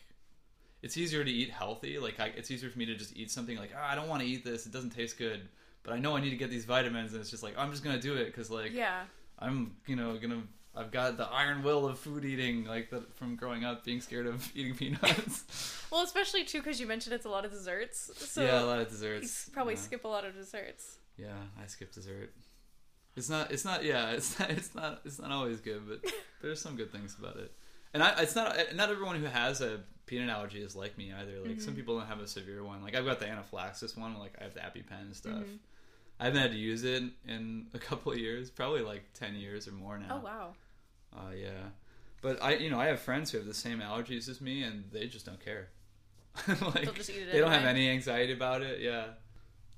it's 0.87 0.97
easier 0.97 1.25
to 1.25 1.31
eat 1.31 1.51
healthy. 1.51 1.99
Like 1.99 2.21
I, 2.21 2.27
it's 2.37 2.49
easier 2.49 2.71
for 2.71 2.79
me 2.79 2.87
to 2.87 2.95
just 2.95 3.17
eat 3.17 3.29
something 3.29 3.59
like 3.59 3.73
oh, 3.75 3.85
I 3.85 3.97
don't 3.97 4.09
want 4.09 4.23
to 4.23 4.29
eat 4.29 4.45
this. 4.45 4.67
It 4.67 4.73
doesn't 4.73 4.91
taste 4.91 5.19
good, 5.19 5.49
but 5.83 5.93
I 5.93 5.99
know 5.99 6.17
I 6.17 6.21
need 6.21 6.31
to 6.31 6.37
get 6.37 6.49
these 6.49 6.65
vitamins, 6.65 7.13
and 7.13 7.21
it's 7.21 7.29
just 7.29 7.43
like 7.43 7.55
I'm 7.59 7.73
just 7.73 7.83
gonna 7.83 8.01
do 8.01 8.15
it 8.15 8.27
because 8.27 8.51
like 8.51 8.73
yeah. 8.73 9.03
I'm 9.37 9.75
you 9.87 9.97
know 9.97 10.17
gonna 10.17 10.43
I've 10.77 10.93
got 10.93 11.17
the 11.17 11.25
iron 11.27 11.65
will 11.65 11.89
of 11.89 11.99
food 11.99 12.25
eating 12.25 12.67
like 12.67 12.91
that 12.91 13.13
from 13.17 13.35
growing 13.35 13.65
up 13.65 13.85
being 13.85 14.01
scared 14.01 14.29
of 14.29 14.49
eating 14.55 14.75
peanuts. 14.75 15.73
Well, 15.89 16.03
especially 16.03 16.43
too 16.43 16.59
because 16.59 16.81
you 16.81 16.87
mentioned 16.89 17.15
it's 17.15 17.27
a 17.27 17.29
lot 17.29 17.45
of 17.45 17.53
desserts. 17.53 18.11
So 18.17 18.43
yeah, 18.43 18.61
a 18.61 18.67
lot 18.67 18.81
of 18.81 18.89
desserts. 18.89 19.49
probably 19.53 19.75
yeah. 19.75 19.81
skip 19.81 20.05
a 20.05 20.09
lot 20.09 20.25
of 20.25 20.35
desserts. 20.35 20.97
Yeah, 21.17 21.29
I 21.63 21.69
skip 21.69 21.93
dessert. 21.93 22.33
It's 23.15 23.31
not. 23.31 23.53
It's 23.53 23.65
not. 23.65 23.85
Yeah, 23.85 24.11
it's 24.19 24.37
not. 24.39 24.51
It's 24.51 24.75
not. 24.75 25.01
It's 25.05 25.21
not 25.21 25.31
always 25.31 25.61
good, 25.61 25.83
but 25.89 26.13
there's 26.43 26.61
some 26.61 26.77
good 26.77 26.91
things 26.91 27.17
about 27.19 27.37
it. 27.37 27.53
And 27.95 28.03
I, 28.03 28.21
it's 28.21 28.35
not. 28.35 28.57
Not 28.75 28.91
everyone 28.91 29.17
who 29.17 29.27
has 29.27 29.61
a 29.61 29.81
peanut 30.07 30.31
allergy 30.31 30.63
is 30.63 30.75
like 30.77 30.97
me 30.97 31.13
either. 31.13 31.41
Like 31.41 31.61
some 31.61 31.75
Mhm. 31.75 31.77
people 31.79 31.99
don't 31.99 32.07
have 32.09 32.21
a 32.21 32.27
severe 32.29 32.63
one. 32.65 32.83
Like 32.83 32.95
I've 32.95 33.05
got 33.05 33.19
the 33.21 33.27
anaphylaxis 33.29 33.97
one. 33.97 34.19
Like 34.19 34.35
I 34.41 34.45
have 34.45 34.55
the 34.55 34.61
EpiPen 34.61 35.01
and 35.01 35.17
stuff. 35.17 35.45
Mhm. 35.45 35.59
I 36.19 36.25
haven't 36.27 36.41
had 36.41 36.53
to 36.53 36.57
use 36.57 36.83
it 36.85 37.03
in 37.27 37.67
a 37.75 37.79
couple 37.79 38.13
of 38.13 38.19
years, 38.19 38.51
probably 38.51 38.81
like 38.83 39.13
ten 39.13 39.35
years 39.35 39.69
or 39.69 39.73
more 39.73 39.99
now. 39.99 40.21
Oh 40.23 40.25
wow. 40.25 40.55
Uh, 41.13 41.31
yeah, 41.35 41.71
but 42.21 42.43
I, 42.43 42.55
you 42.55 42.71
know, 42.71 42.81
I 42.81 42.87
have 42.87 43.01
friends 43.01 43.31
who 43.31 43.39
have 43.39 43.47
the 43.47 43.55
same 43.55 43.81
allergies 43.81 44.29
as 44.29 44.41
me, 44.41 44.63
and 44.63 44.91
they 44.93 45.07
just 45.09 45.27
don't 45.27 45.41
care. 45.41 45.71
like 46.49 46.85
They'll 46.85 46.93
just 46.93 47.09
eat 47.11 47.17
it 47.23 47.33
they 47.33 47.39
don't 47.39 47.51
have 47.51 47.65
any 47.65 47.89
anxiety 47.89 48.33
about 48.33 48.63
it. 48.63 48.81
Yeah, 48.81 49.15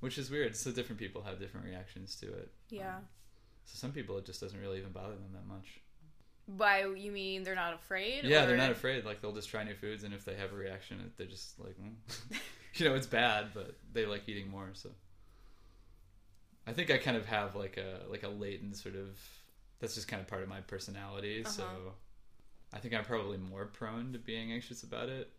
which 0.01 0.19
is 0.19 0.31
weird. 0.31 0.57
So 0.57 0.71
different 0.73 0.99
people 1.01 1.23
have 1.23 1.38
different 1.38 1.67
reactions 1.67 2.17
to 2.17 2.27
it. 2.33 2.51
Yeah. 2.71 2.97
Um, 2.97 3.09
so 3.64 3.77
some 3.77 3.93
people 3.93 4.19
it 4.19 4.25
just 4.27 4.41
doesn't 4.41 4.61
really 4.61 4.79
even 4.79 4.93
bother 4.93 5.14
them 5.14 5.33
that 5.35 5.47
much. 5.47 5.81
By 6.49 6.85
you 6.97 7.13
mean 7.13 7.43
they're 7.43 7.55
not 7.55 7.75
afraid? 7.75 8.25
Yeah, 8.25 8.47
they're 8.47 8.57
not 8.57 8.71
afraid. 8.71 9.05
Like 9.05 9.21
they'll 9.21 9.35
just 9.35 9.51
try 9.51 9.65
new 9.65 9.75
foods, 9.75 10.03
and 10.05 10.15
if 10.15 10.25
they 10.25 10.35
have 10.35 10.53
a 10.53 10.57
reaction, 10.57 11.13
they're 11.19 11.27
just 11.27 11.59
like, 11.61 11.77
mm. 11.79 12.39
you 12.75 12.89
know, 12.89 12.95
it's 12.95 13.07
bad, 13.07 13.49
but 13.53 13.77
they 13.93 14.07
like 14.07 14.27
eating 14.29 14.51
more. 14.51 14.71
So 14.73 14.89
I 16.67 16.73
think 16.73 16.91
I 16.91 16.99
kind 16.99 17.17
of 17.17 17.27
have 17.27 17.55
like 17.55 17.77
a 17.77 18.09
like 18.11 18.23
a 18.23 18.29
latent 18.29 18.77
sort 18.77 18.95
of 18.97 19.19
that's 19.81 19.95
just 19.95 20.09
kind 20.09 20.21
of 20.21 20.27
part 20.29 20.43
of 20.43 20.49
my 20.49 20.61
personality. 20.61 21.45
So 21.45 21.63
Uh-huh. 21.65 21.91
I 22.73 22.79
think 22.79 22.95
I'm 22.95 23.05
probably 23.05 23.39
more 23.39 23.65
prone 23.67 24.13
to 24.13 24.19
being 24.19 24.53
anxious 24.53 24.83
about 24.83 25.09
it. 25.09 25.31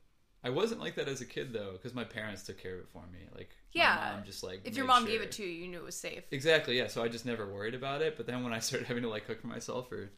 I 0.43 0.49
wasn't 0.49 0.79
like 0.79 0.95
that 0.95 1.07
as 1.07 1.21
a 1.21 1.25
kid 1.25 1.53
though, 1.53 1.73
because 1.73 1.93
my 1.93 2.03
parents 2.03 2.43
took 2.43 2.57
care 2.57 2.75
of 2.75 2.79
it 2.81 2.89
for 2.89 3.03
me. 3.11 3.19
Like 3.35 3.49
Yeah. 3.73 4.13
mom 4.15 4.25
just 4.25 4.43
like 4.43 4.61
If 4.63 4.75
your 4.77 4.85
mom 4.85 5.05
gave 5.05 5.21
it 5.21 5.31
to 5.33 5.43
you, 5.43 5.49
you 5.49 5.67
knew 5.67 5.79
it 5.79 5.83
was 5.83 5.95
safe. 5.95 6.23
Exactly, 6.31 6.77
yeah. 6.77 6.87
So 6.87 7.03
I 7.03 7.07
just 7.09 7.25
never 7.25 7.45
worried 7.45 7.75
about 7.75 8.01
it. 8.01 8.15
But 8.17 8.25
then 8.25 8.43
when 8.43 8.53
I 8.53 8.59
started 8.59 8.87
having 8.91 9.03
to 9.03 9.09
like 9.09 9.27
cook 9.27 9.41
for 9.41 9.47
myself 9.47 9.91
or, 9.91 10.11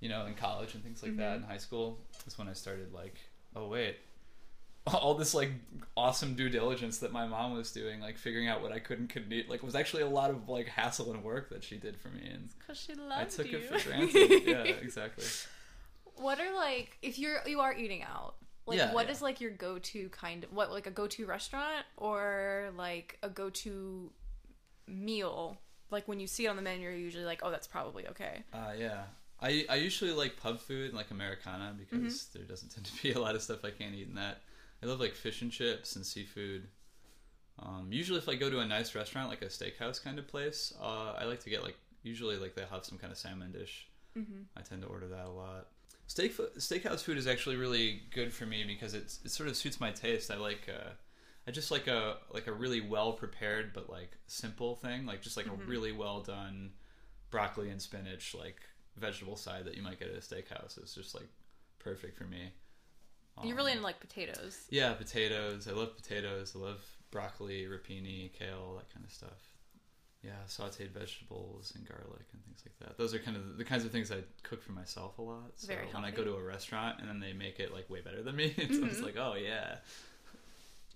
you 0.00 0.08
know, 0.08 0.26
in 0.26 0.34
college 0.34 0.74
and 0.74 0.82
things 0.84 1.02
like 1.02 1.16
that 1.16 1.32
Mhm. 1.38 1.42
in 1.42 1.48
high 1.48 1.56
school, 1.58 1.98
that's 2.24 2.38
when 2.38 2.48
I 2.48 2.52
started 2.52 2.92
like, 2.92 3.16
oh 3.56 3.66
wait, 3.68 3.96
all 4.86 5.14
this 5.14 5.34
like 5.34 5.50
awesome 5.96 6.34
due 6.34 6.48
diligence 6.48 6.98
that 6.98 7.12
my 7.12 7.26
mom 7.26 7.52
was 7.54 7.72
doing, 7.72 8.00
like 8.00 8.16
figuring 8.16 8.48
out 8.48 8.62
what 8.62 8.72
I 8.72 8.78
could 8.78 8.98
and 8.98 9.08
couldn't 9.10 9.32
eat, 9.32 9.48
like 9.50 9.62
was 9.62 9.74
actually 9.74 10.02
a 10.02 10.08
lot 10.08 10.30
of 10.30 10.48
like 10.48 10.66
hassle 10.68 11.12
and 11.12 11.22
work 11.24 11.50
that 11.50 11.62
she 11.64 11.76
did 11.76 11.96
for 11.96 12.08
me, 12.08 12.26
and 12.32 12.48
Because 12.58 12.78
she 12.78 12.94
loved 12.94 13.12
I 13.12 13.24
took 13.24 13.50
you. 13.50 13.58
it 13.58 13.80
for 13.80 13.88
granted. 13.88 14.42
yeah, 14.46 14.62
exactly. 14.64 15.24
What 16.16 16.40
are 16.40 16.54
like 16.54 16.96
if 17.02 17.18
you're 17.18 17.40
you 17.46 17.60
are 17.60 17.74
eating 17.74 18.02
out? 18.02 18.34
Like 18.66 18.78
Yeah, 18.78 18.92
what 18.92 19.06
yeah. 19.06 19.12
is 19.12 19.22
like 19.22 19.40
your 19.40 19.50
go 19.50 19.78
to 19.78 20.08
kind 20.10 20.44
of 20.44 20.52
what 20.52 20.70
like 20.70 20.86
a 20.86 20.90
go 20.90 21.06
to 21.06 21.26
restaurant 21.26 21.84
or 21.96 22.70
like 22.76 23.18
a 23.22 23.28
go 23.30 23.50
to 23.50 24.10
meal? 24.86 25.58
Like 25.90 26.06
when 26.06 26.20
you 26.20 26.26
see 26.26 26.44
it 26.46 26.48
on 26.48 26.56
the 26.56 26.62
menu, 26.62 26.82
you're 26.82 26.92
usually 26.92 27.24
like, 27.24 27.40
oh, 27.42 27.50
that's 27.50 27.66
probably 27.66 28.06
okay. 28.08 28.42
Uh, 28.52 28.72
yeah. 28.78 29.04
I, 29.40 29.64
I 29.68 29.76
usually 29.76 30.12
like 30.12 30.36
pub 30.36 30.60
food 30.60 30.86
and 30.88 30.94
like 30.94 31.10
Americana 31.10 31.74
because 31.78 32.24
Mm-hmm. 32.28 32.38
there 32.38 32.46
doesn't 32.46 32.70
tend 32.74 32.86
to 32.86 33.02
be 33.02 33.12
a 33.12 33.20
lot 33.20 33.34
of 33.34 33.42
stuff 33.42 33.64
I 33.64 33.70
can't 33.70 33.94
eat 33.94 34.08
in 34.08 34.14
that. 34.16 34.40
I 34.82 34.86
love 34.86 35.00
like 35.00 35.14
fish 35.14 35.42
and 35.42 35.50
chips 35.52 35.96
and 35.96 36.04
seafood. 36.06 36.68
Um, 37.60 37.88
usually, 37.90 38.18
if 38.18 38.28
I 38.28 38.36
go 38.36 38.48
to 38.50 38.60
a 38.60 38.66
nice 38.66 38.94
restaurant, 38.94 39.28
like 39.28 39.42
a 39.42 39.46
steakhouse 39.46 40.02
kind 40.02 40.18
of 40.18 40.28
place, 40.28 40.72
uh, 40.80 41.14
I 41.18 41.24
like 41.24 41.40
to 41.40 41.50
get 41.50 41.62
like 41.64 41.76
usually 42.02 42.36
like 42.36 42.54
they 42.54 42.64
have 42.70 42.84
some 42.84 42.98
kind 42.98 43.10
of 43.12 43.18
salmon 43.18 43.50
dish. 43.52 43.88
Mm-hmm. 44.16 44.42
I 44.56 44.60
tend 44.62 44.82
to 44.82 44.88
order 44.88 45.08
that 45.08 45.26
a 45.26 45.30
lot. 45.30 45.68
Steak 46.06 46.36
steakhouse 46.56 47.00
food 47.02 47.18
is 47.18 47.26
actually 47.26 47.56
really 47.56 48.02
good 48.14 48.32
for 48.32 48.46
me 48.46 48.64
because 48.64 48.94
it's 48.94 49.20
it 49.24 49.30
sort 49.30 49.48
of 49.48 49.56
suits 49.56 49.80
my 49.80 49.90
taste. 49.90 50.30
I 50.30 50.36
like 50.36 50.68
uh, 50.68 50.90
I 51.46 51.50
just 51.50 51.70
like 51.70 51.86
a 51.88 52.18
like 52.32 52.46
a 52.46 52.52
really 52.52 52.80
well 52.80 53.12
prepared 53.12 53.72
but 53.74 53.90
like 53.90 54.12
simple 54.26 54.76
thing, 54.76 55.04
like 55.04 55.20
just 55.20 55.36
like 55.36 55.46
Mm-hmm. 55.46 55.62
a 55.62 55.66
really 55.70 55.92
well 55.92 56.20
done 56.20 56.70
broccoli 57.30 57.70
and 57.70 57.82
spinach 57.82 58.34
like 58.38 58.60
vegetable 58.98 59.36
side 59.36 59.64
that 59.66 59.76
you 59.76 59.82
might 59.82 59.98
get 59.98 60.08
at 60.08 60.16
a 60.16 60.20
steakhouse. 60.20 60.76
It's 60.78 60.94
just 60.94 61.14
like 61.14 61.28
perfect 61.78 62.16
for 62.18 62.24
me. 62.24 62.52
You're 63.44 63.56
really 63.56 63.70
Um, 63.72 63.78
into 63.78 63.84
like 63.84 64.00
potatoes. 64.00 64.66
yeah, 64.70 64.92
potatoes. 64.94 65.68
I 65.68 65.72
love 65.72 65.96
potatoes. 65.96 66.54
I 66.56 66.58
love 66.58 66.84
broccoli, 67.10 67.66
rapini, 67.66 68.32
kale, 68.32 68.74
that 68.76 68.92
kind 68.92 69.04
of 69.06 69.12
stuff. 69.12 69.54
Yeah, 70.22 70.32
sautéed 70.48 70.90
vegetables 70.90 71.72
and 71.76 71.86
garlic 71.86 72.26
and 72.32 72.42
things 72.44 72.62
like 72.66 72.76
that. 72.80 72.98
Those 72.98 73.14
are 73.14 73.20
kind 73.20 73.36
of 73.36 73.56
the 73.56 73.64
kinds 73.64 73.84
of 73.84 73.92
things 73.92 74.10
I 74.10 74.18
cook 74.42 74.60
for 74.62 74.72
myself 74.72 75.18
a 75.18 75.22
lot. 75.22 75.52
So 75.54 75.68
Very 75.68 75.86
when 75.92 76.04
I 76.04 76.10
go 76.10 76.24
to 76.24 76.34
a 76.34 76.42
restaurant 76.42 76.98
and 76.98 77.08
then 77.08 77.20
they 77.20 77.32
make 77.32 77.60
it 77.60 77.72
like 77.72 77.88
way 77.88 78.00
better 78.00 78.22
than 78.24 78.34
me, 78.34 78.46
it's, 78.56 78.76
it's 78.76 78.98
Mhm. 78.98 79.02
like, 79.04 79.16
oh 79.16 79.34
yeah, 79.34 79.76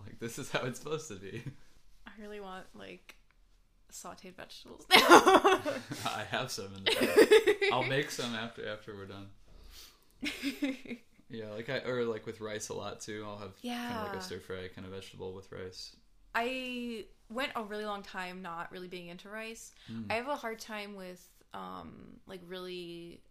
like 0.05 0.19
this 0.19 0.39
is 0.41 0.51
how 0.51 0.63
it's 0.65 0.81
supposed 0.81 1.07
to 1.09 1.15
be. 1.15 1.43
I 2.07 2.11
really 2.21 2.41
want 2.41 2.67
like 2.75 3.15
sauteed 3.93 4.35
vegetables. 4.35 4.85
I 4.91 6.25
have 6.31 6.51
some 6.51 6.75
in 6.77 6.85
the 6.85 6.91
bag. 6.91 7.73
I'll 7.73 7.85
make 7.85 8.11
some 8.11 8.35
after 8.35 8.67
after 8.67 8.95
we're 8.95 9.07
done. 9.07 9.29
Yeah, 11.33 11.47
like 11.57 11.71
I 11.71 11.79
or 11.79 12.05
like 12.05 12.27
with 12.27 12.43
rice 12.43 12.69
a 12.69 12.75
lot 12.75 13.01
too. 13.01 13.25
I'll 13.27 13.39
have 13.39 13.53
kind 13.63 13.99
of 13.99 14.13
like 14.13 14.17
a 14.17 14.21
stir 14.21 14.39
fry 14.39 14.69
kind 14.75 14.87
of 14.87 14.93
vegetable 14.93 15.33
with 15.33 15.51
rice. 15.51 15.97
I 16.35 17.07
went 17.31 17.53
a 17.57 17.63
really 17.63 17.87
long 17.87 18.03
time 18.03 18.43
not 18.43 18.71
really 18.71 18.87
being 18.87 19.09
into 19.09 19.31
rice. 19.31 19.73
Mm. 19.91 20.13
I 20.13 20.15
have 20.17 20.29
a 20.29 20.37
hard 20.37 20.59
time 20.59 20.95
with 20.95 21.27
um 21.55 22.21
like 22.27 22.41
really 22.47 23.23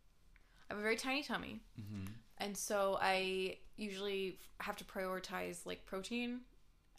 I 0.69 0.73
have 0.73 0.79
a 0.79 0.81
very 0.81 0.95
tiny 0.95 1.21
tummy. 1.21 1.61
hmm 1.75 2.05
And 2.39 2.57
so 2.57 2.97
I 2.99 3.57
usually 3.77 4.39
have 4.59 4.77
to 4.77 4.83
prioritize 4.83 5.65
like 5.67 5.85
protein 5.85 6.41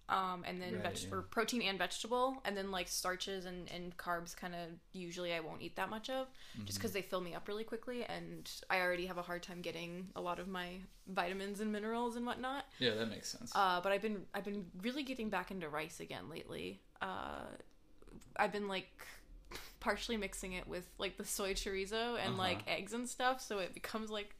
um 0.08 0.42
and 0.46 0.60
then 0.60 0.74
Right, 0.74 0.82
veg- 0.82 0.98
yeah. 1.08 1.14
or 1.14 1.22
protein 1.22 1.62
and 1.62 1.78
vegetable 1.78 2.42
and 2.44 2.56
then 2.56 2.70
like 2.72 2.88
starches 2.88 3.44
and 3.44 3.70
and 3.70 3.96
carbs 3.96 4.36
kind 4.36 4.54
of 4.54 4.70
usually 4.92 5.32
I 5.32 5.40
won't 5.40 5.62
eat 5.62 5.76
that 5.76 5.88
much 5.90 6.10
of 6.10 6.26
Mm-hmm. 6.56 6.64
just 6.66 6.80
cuz 6.80 6.90
they 6.92 7.02
fill 7.02 7.20
me 7.20 7.34
up 7.34 7.46
really 7.48 7.64
quickly 7.64 8.04
and 8.04 8.50
I 8.68 8.80
already 8.80 9.06
have 9.06 9.16
a 9.16 9.22
hard 9.22 9.42
time 9.42 9.62
getting 9.62 10.08
a 10.16 10.20
lot 10.20 10.38
of 10.40 10.48
my 10.48 10.80
vitamins 11.06 11.60
and 11.60 11.70
minerals 11.72 12.16
and 12.16 12.26
whatnot. 12.26 12.66
Yeah, 12.78 12.94
that 12.94 13.08
makes 13.10 13.28
sense. 13.30 13.52
Uh, 13.54 13.80
but 13.80 13.92
I've 13.92 14.02
been 14.02 14.26
I've 14.34 14.44
been 14.44 14.66
really 14.82 15.02
getting 15.04 15.30
back 15.30 15.50
into 15.50 15.68
rice 15.68 16.00
again 16.00 16.28
lately. 16.28 16.80
Uh, 17.00 17.46
I've 18.36 18.52
been 18.52 18.68
like 18.68 18.88
partially 19.80 20.16
mixing 20.16 20.52
it 20.54 20.66
with 20.66 20.84
like 20.98 21.16
the 21.16 21.24
soy 21.24 21.54
chorizo 21.54 22.16
and 22.18 22.30
Uh-huh. 22.34 22.38
like 22.38 22.60
eggs 22.68 22.92
and 22.92 23.08
stuff, 23.08 23.40
so 23.40 23.58
it 23.58 23.72
becomes 23.74 24.10
like 24.10 24.34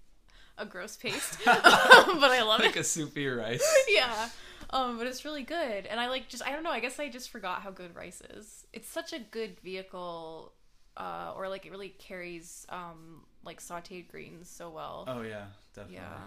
a 0.58 0.66
gross 0.66 0.96
paste. 1.04 1.38
but 1.44 1.64
I 1.64 2.42
love 2.42 2.60
like 2.60 2.70
it. 2.70 2.76
Like 2.76 2.76
a 2.76 2.84
soupy 2.84 3.26
rice. 3.26 3.84
yeah. 3.88 4.28
Um, 4.72 4.96
but 4.96 5.06
it's 5.06 5.24
really 5.24 5.42
good, 5.42 5.86
and 5.86 6.00
I 6.00 6.08
like 6.08 6.28
just 6.28 6.44
I 6.46 6.50
don't 6.52 6.62
know. 6.62 6.70
I 6.70 6.80
guess 6.80 6.98
I 6.98 7.08
just 7.08 7.30
forgot 7.30 7.62
how 7.62 7.70
good 7.70 7.94
rice 7.94 8.22
is. 8.36 8.66
It's 8.72 8.88
such 8.88 9.12
a 9.12 9.18
good 9.18 9.60
vehicle, 9.60 10.52
uh, 10.96 11.32
or 11.36 11.48
like 11.48 11.66
it 11.66 11.70
really 11.72 11.90
carries 11.90 12.66
um 12.70 13.24
like 13.44 13.60
sautéed 13.60 14.08
greens 14.08 14.48
so 14.48 14.70
well. 14.70 15.04
Oh 15.06 15.22
yeah, 15.22 15.46
definitely. 15.74 15.96
yeah. 15.96 16.18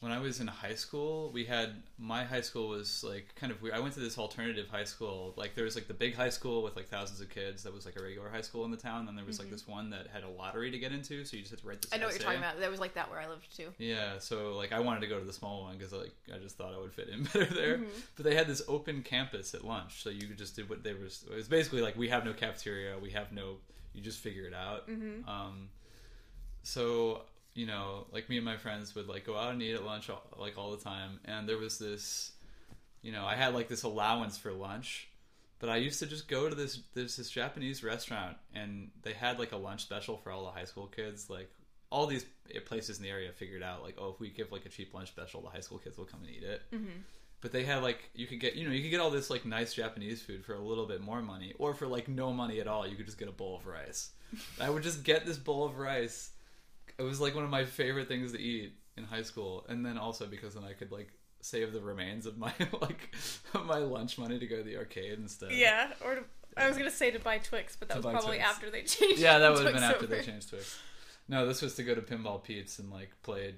When 0.00 0.12
I 0.12 0.18
was 0.18 0.40
in 0.40 0.46
high 0.48 0.74
school, 0.74 1.30
we 1.32 1.46
had 1.46 1.82
my 1.98 2.24
high 2.24 2.42
school 2.42 2.68
was 2.68 3.02
like 3.02 3.34
kind 3.36 3.50
of 3.50 3.62
weird. 3.62 3.74
I 3.74 3.80
went 3.80 3.94
to 3.94 4.00
this 4.00 4.18
alternative 4.18 4.68
high 4.68 4.84
school. 4.84 5.32
Like 5.36 5.54
there 5.54 5.64
was 5.64 5.76
like 5.76 5.88
the 5.88 5.94
big 5.94 6.14
high 6.14 6.28
school 6.28 6.62
with 6.62 6.76
like 6.76 6.88
thousands 6.88 7.22
of 7.22 7.30
kids. 7.30 7.62
That 7.62 7.72
was 7.72 7.86
like 7.86 7.98
a 7.98 8.02
regular 8.02 8.28
high 8.28 8.42
school 8.42 8.66
in 8.66 8.70
the 8.70 8.76
town. 8.76 9.08
And 9.08 9.16
there 9.16 9.24
was 9.24 9.38
like 9.38 9.50
this 9.50 9.66
one 9.66 9.88
that 9.90 10.08
had 10.12 10.22
a 10.22 10.28
lottery 10.28 10.70
to 10.70 10.78
get 10.78 10.92
into. 10.92 11.24
So 11.24 11.36
you 11.36 11.42
just 11.42 11.52
had 11.52 11.60
to 11.60 11.66
write 11.66 11.80
this. 11.80 11.90
Mm-hmm. 11.90 11.94
I 11.94 11.98
know 12.00 12.06
what 12.06 12.14
you're 12.14 12.24
talking 12.24 12.38
about. 12.38 12.60
That 12.60 12.70
was 12.70 12.80
like 12.80 12.94
that 12.94 13.10
where 13.10 13.18
I 13.18 13.28
lived 13.28 13.56
too. 13.56 13.72
Yeah, 13.78 14.18
so 14.18 14.54
like 14.56 14.72
I 14.72 14.80
wanted 14.80 15.00
to 15.00 15.06
go 15.06 15.18
to 15.18 15.24
the 15.24 15.32
small 15.32 15.62
one 15.62 15.78
because 15.78 15.92
like 15.92 16.12
I 16.34 16.38
just 16.38 16.58
thought 16.58 16.74
I 16.74 16.78
would 16.78 16.92
fit 16.92 17.08
in 17.08 17.22
better 17.32 17.46
there. 17.46 17.78
Mm-hmm. 17.78 18.00
But 18.16 18.24
they 18.26 18.34
had 18.34 18.46
this 18.46 18.62
open 18.68 19.02
campus 19.02 19.54
at 19.54 19.64
lunch, 19.64 20.02
so 20.02 20.10
you 20.10 20.26
could 20.26 20.38
just 20.38 20.54
did 20.54 20.68
what 20.68 20.82
they 20.82 20.92
were. 20.92 21.06
It 21.06 21.34
was 21.34 21.48
basically 21.48 21.80
like 21.80 21.96
we 21.96 22.08
have 22.10 22.24
no 22.26 22.34
cafeteria, 22.34 22.98
we 22.98 23.10
have 23.10 23.32
no. 23.32 23.56
You 23.94 24.02
just 24.02 24.18
figure 24.18 24.44
it 24.44 24.54
out. 24.54 24.88
Mm-hmm. 24.88 25.28
Um, 25.28 25.68
so 26.64 27.22
you 27.54 27.66
know, 27.66 28.06
like 28.12 28.28
me 28.28 28.36
and 28.36 28.44
my 28.44 28.56
friends 28.56 28.94
would 28.94 29.08
like 29.08 29.24
go 29.24 29.36
out 29.36 29.52
and 29.52 29.62
eat 29.62 29.74
at 29.74 29.84
lunch 29.84 30.10
all, 30.10 30.22
like 30.38 30.58
all 30.58 30.72
the 30.72 30.82
time, 30.82 31.20
and 31.24 31.48
there 31.48 31.58
was 31.58 31.78
this, 31.78 32.32
you 33.02 33.12
know, 33.12 33.24
I 33.24 33.36
had 33.36 33.54
like 33.54 33.68
this 33.68 33.82
allowance 33.82 34.36
for 34.36 34.52
lunch. 34.52 35.08
But 35.60 35.70
I 35.70 35.76
used 35.76 36.00
to 36.00 36.06
just 36.06 36.28
go 36.28 36.48
to 36.48 36.54
this 36.54 36.80
there's 36.92 37.16
this 37.16 37.30
Japanese 37.30 37.82
restaurant 37.82 38.36
and 38.54 38.90
they 39.02 39.14
had 39.14 39.38
like 39.38 39.52
a 39.52 39.56
lunch 39.56 39.82
special 39.82 40.18
for 40.18 40.30
all 40.30 40.44
the 40.44 40.50
high 40.50 40.66
school 40.66 40.88
kids. 40.88 41.30
Like 41.30 41.50
all 41.90 42.06
these 42.06 42.26
places 42.66 42.98
in 42.98 43.04
the 43.04 43.08
area 43.08 43.32
figured 43.32 43.62
out 43.62 43.82
like 43.82 43.94
oh 43.98 44.10
if 44.10 44.20
we 44.20 44.28
give 44.28 44.52
like 44.52 44.66
a 44.66 44.68
cheap 44.68 44.92
lunch 44.92 45.08
special 45.08 45.40
the 45.40 45.48
high 45.48 45.60
school 45.60 45.78
kids 45.78 45.96
will 45.96 46.04
come 46.04 46.20
and 46.20 46.30
eat 46.30 46.42
it. 46.42 46.62
Mm-hmm. 46.70 46.98
But 47.40 47.52
they 47.52 47.62
had 47.62 47.82
like 47.82 48.10
you 48.14 48.26
could 48.26 48.40
get 48.40 48.56
you 48.56 48.66
know 48.66 48.74
you 48.74 48.82
could 48.82 48.90
get 48.90 49.00
all 49.00 49.10
this 49.10 49.30
like 49.30 49.46
nice 49.46 49.72
Japanese 49.72 50.20
food 50.20 50.44
for 50.44 50.54
a 50.54 50.60
little 50.60 50.86
bit 50.86 51.00
more 51.00 51.22
money 51.22 51.54
or 51.58 51.72
for 51.72 51.86
like 51.86 52.08
no 52.08 52.32
money 52.32 52.60
at 52.60 52.66
all 52.66 52.86
you 52.86 52.96
could 52.96 53.06
just 53.06 53.18
get 53.18 53.28
a 53.28 53.32
bowl 53.32 53.56
of 53.56 53.66
rice. 53.66 54.10
I 54.60 54.68
would 54.68 54.82
just 54.82 55.04
get 55.04 55.24
this 55.24 55.38
bowl 55.38 55.64
of 55.64 55.78
rice. 55.78 56.30
It 56.98 57.02
was 57.02 57.20
like 57.20 57.34
one 57.34 57.44
of 57.44 57.50
my 57.50 57.64
favorite 57.64 58.08
things 58.08 58.32
to 58.32 58.40
eat 58.40 58.74
in 58.96 59.04
high 59.04 59.22
school, 59.22 59.64
and 59.68 59.84
then 59.84 59.98
also 59.98 60.26
because 60.26 60.54
then 60.54 60.64
I 60.64 60.72
could 60.72 60.92
like 60.92 61.08
save 61.40 61.72
the 61.72 61.80
remains 61.80 62.24
of 62.26 62.38
my 62.38 62.52
like 62.80 63.14
my 63.64 63.78
lunch 63.78 64.16
money 64.18 64.38
to 64.38 64.46
go 64.46 64.56
to 64.58 64.62
the 64.62 64.76
arcade 64.76 65.18
instead. 65.18 65.52
Yeah, 65.52 65.88
or 66.04 66.14
to, 66.16 66.20
I 66.56 66.68
was 66.68 66.76
gonna 66.76 66.90
say 66.90 67.10
to 67.10 67.18
buy 67.18 67.38
Twix, 67.38 67.76
but 67.76 67.88
that 67.88 67.96
was 67.98 68.06
probably 68.06 68.36
Twix. 68.38 68.48
after 68.50 68.70
they 68.70 68.82
changed. 68.84 69.18
Yeah, 69.20 69.38
that 69.38 69.52
would 69.52 69.64
have 69.64 69.74
been 69.74 69.82
after 69.82 70.04
over. 70.04 70.14
they 70.14 70.22
changed 70.22 70.50
Twix. 70.50 70.78
No, 71.28 71.46
this 71.46 71.62
was 71.62 71.74
to 71.76 71.82
go 71.82 71.94
to 71.94 72.02
Pinball 72.02 72.42
Pete's 72.42 72.78
and 72.78 72.90
like 72.90 73.10
play 73.22 73.54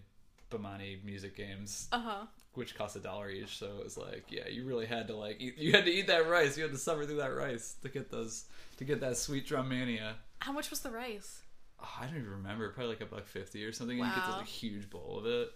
Bemani 0.50 1.02
music 1.04 1.36
games, 1.36 1.88
Uh 1.92 1.98
huh. 2.00 2.26
which 2.54 2.76
cost 2.76 2.94
a 2.96 3.00
dollar 3.00 3.28
each. 3.28 3.58
So 3.58 3.66
it 3.78 3.84
was 3.84 3.96
like, 3.98 4.24
yeah, 4.30 4.48
you 4.48 4.64
really 4.64 4.86
had 4.86 5.08
to 5.08 5.16
like 5.16 5.40
eat, 5.40 5.58
you 5.58 5.72
had 5.72 5.84
to 5.84 5.90
eat 5.90 6.06
that 6.06 6.28
rice. 6.28 6.56
You 6.56 6.62
had 6.62 6.72
to 6.72 6.78
suffer 6.78 7.04
through 7.04 7.16
that 7.16 7.34
rice 7.34 7.74
to 7.82 7.88
get 7.88 8.10
those 8.10 8.44
to 8.78 8.84
get 8.84 9.00
that 9.00 9.16
sweet 9.16 9.46
DrumMania. 9.48 10.12
How 10.40 10.52
much 10.52 10.70
was 10.70 10.80
the 10.80 10.90
rice? 10.90 11.42
Oh, 11.82 11.88
I 12.00 12.06
don't 12.06 12.16
even 12.16 12.30
remember. 12.30 12.68
Probably 12.70 12.90
like 12.90 13.00
a 13.02 13.06
buck 13.06 13.26
fifty 13.26 13.64
or 13.64 13.72
something. 13.72 13.98
And 13.98 14.08
you 14.08 14.14
get 14.14 14.24
this 14.24 14.36
like, 14.36 14.46
huge 14.46 14.88
bowl 14.90 15.18
of 15.18 15.26
it, 15.26 15.50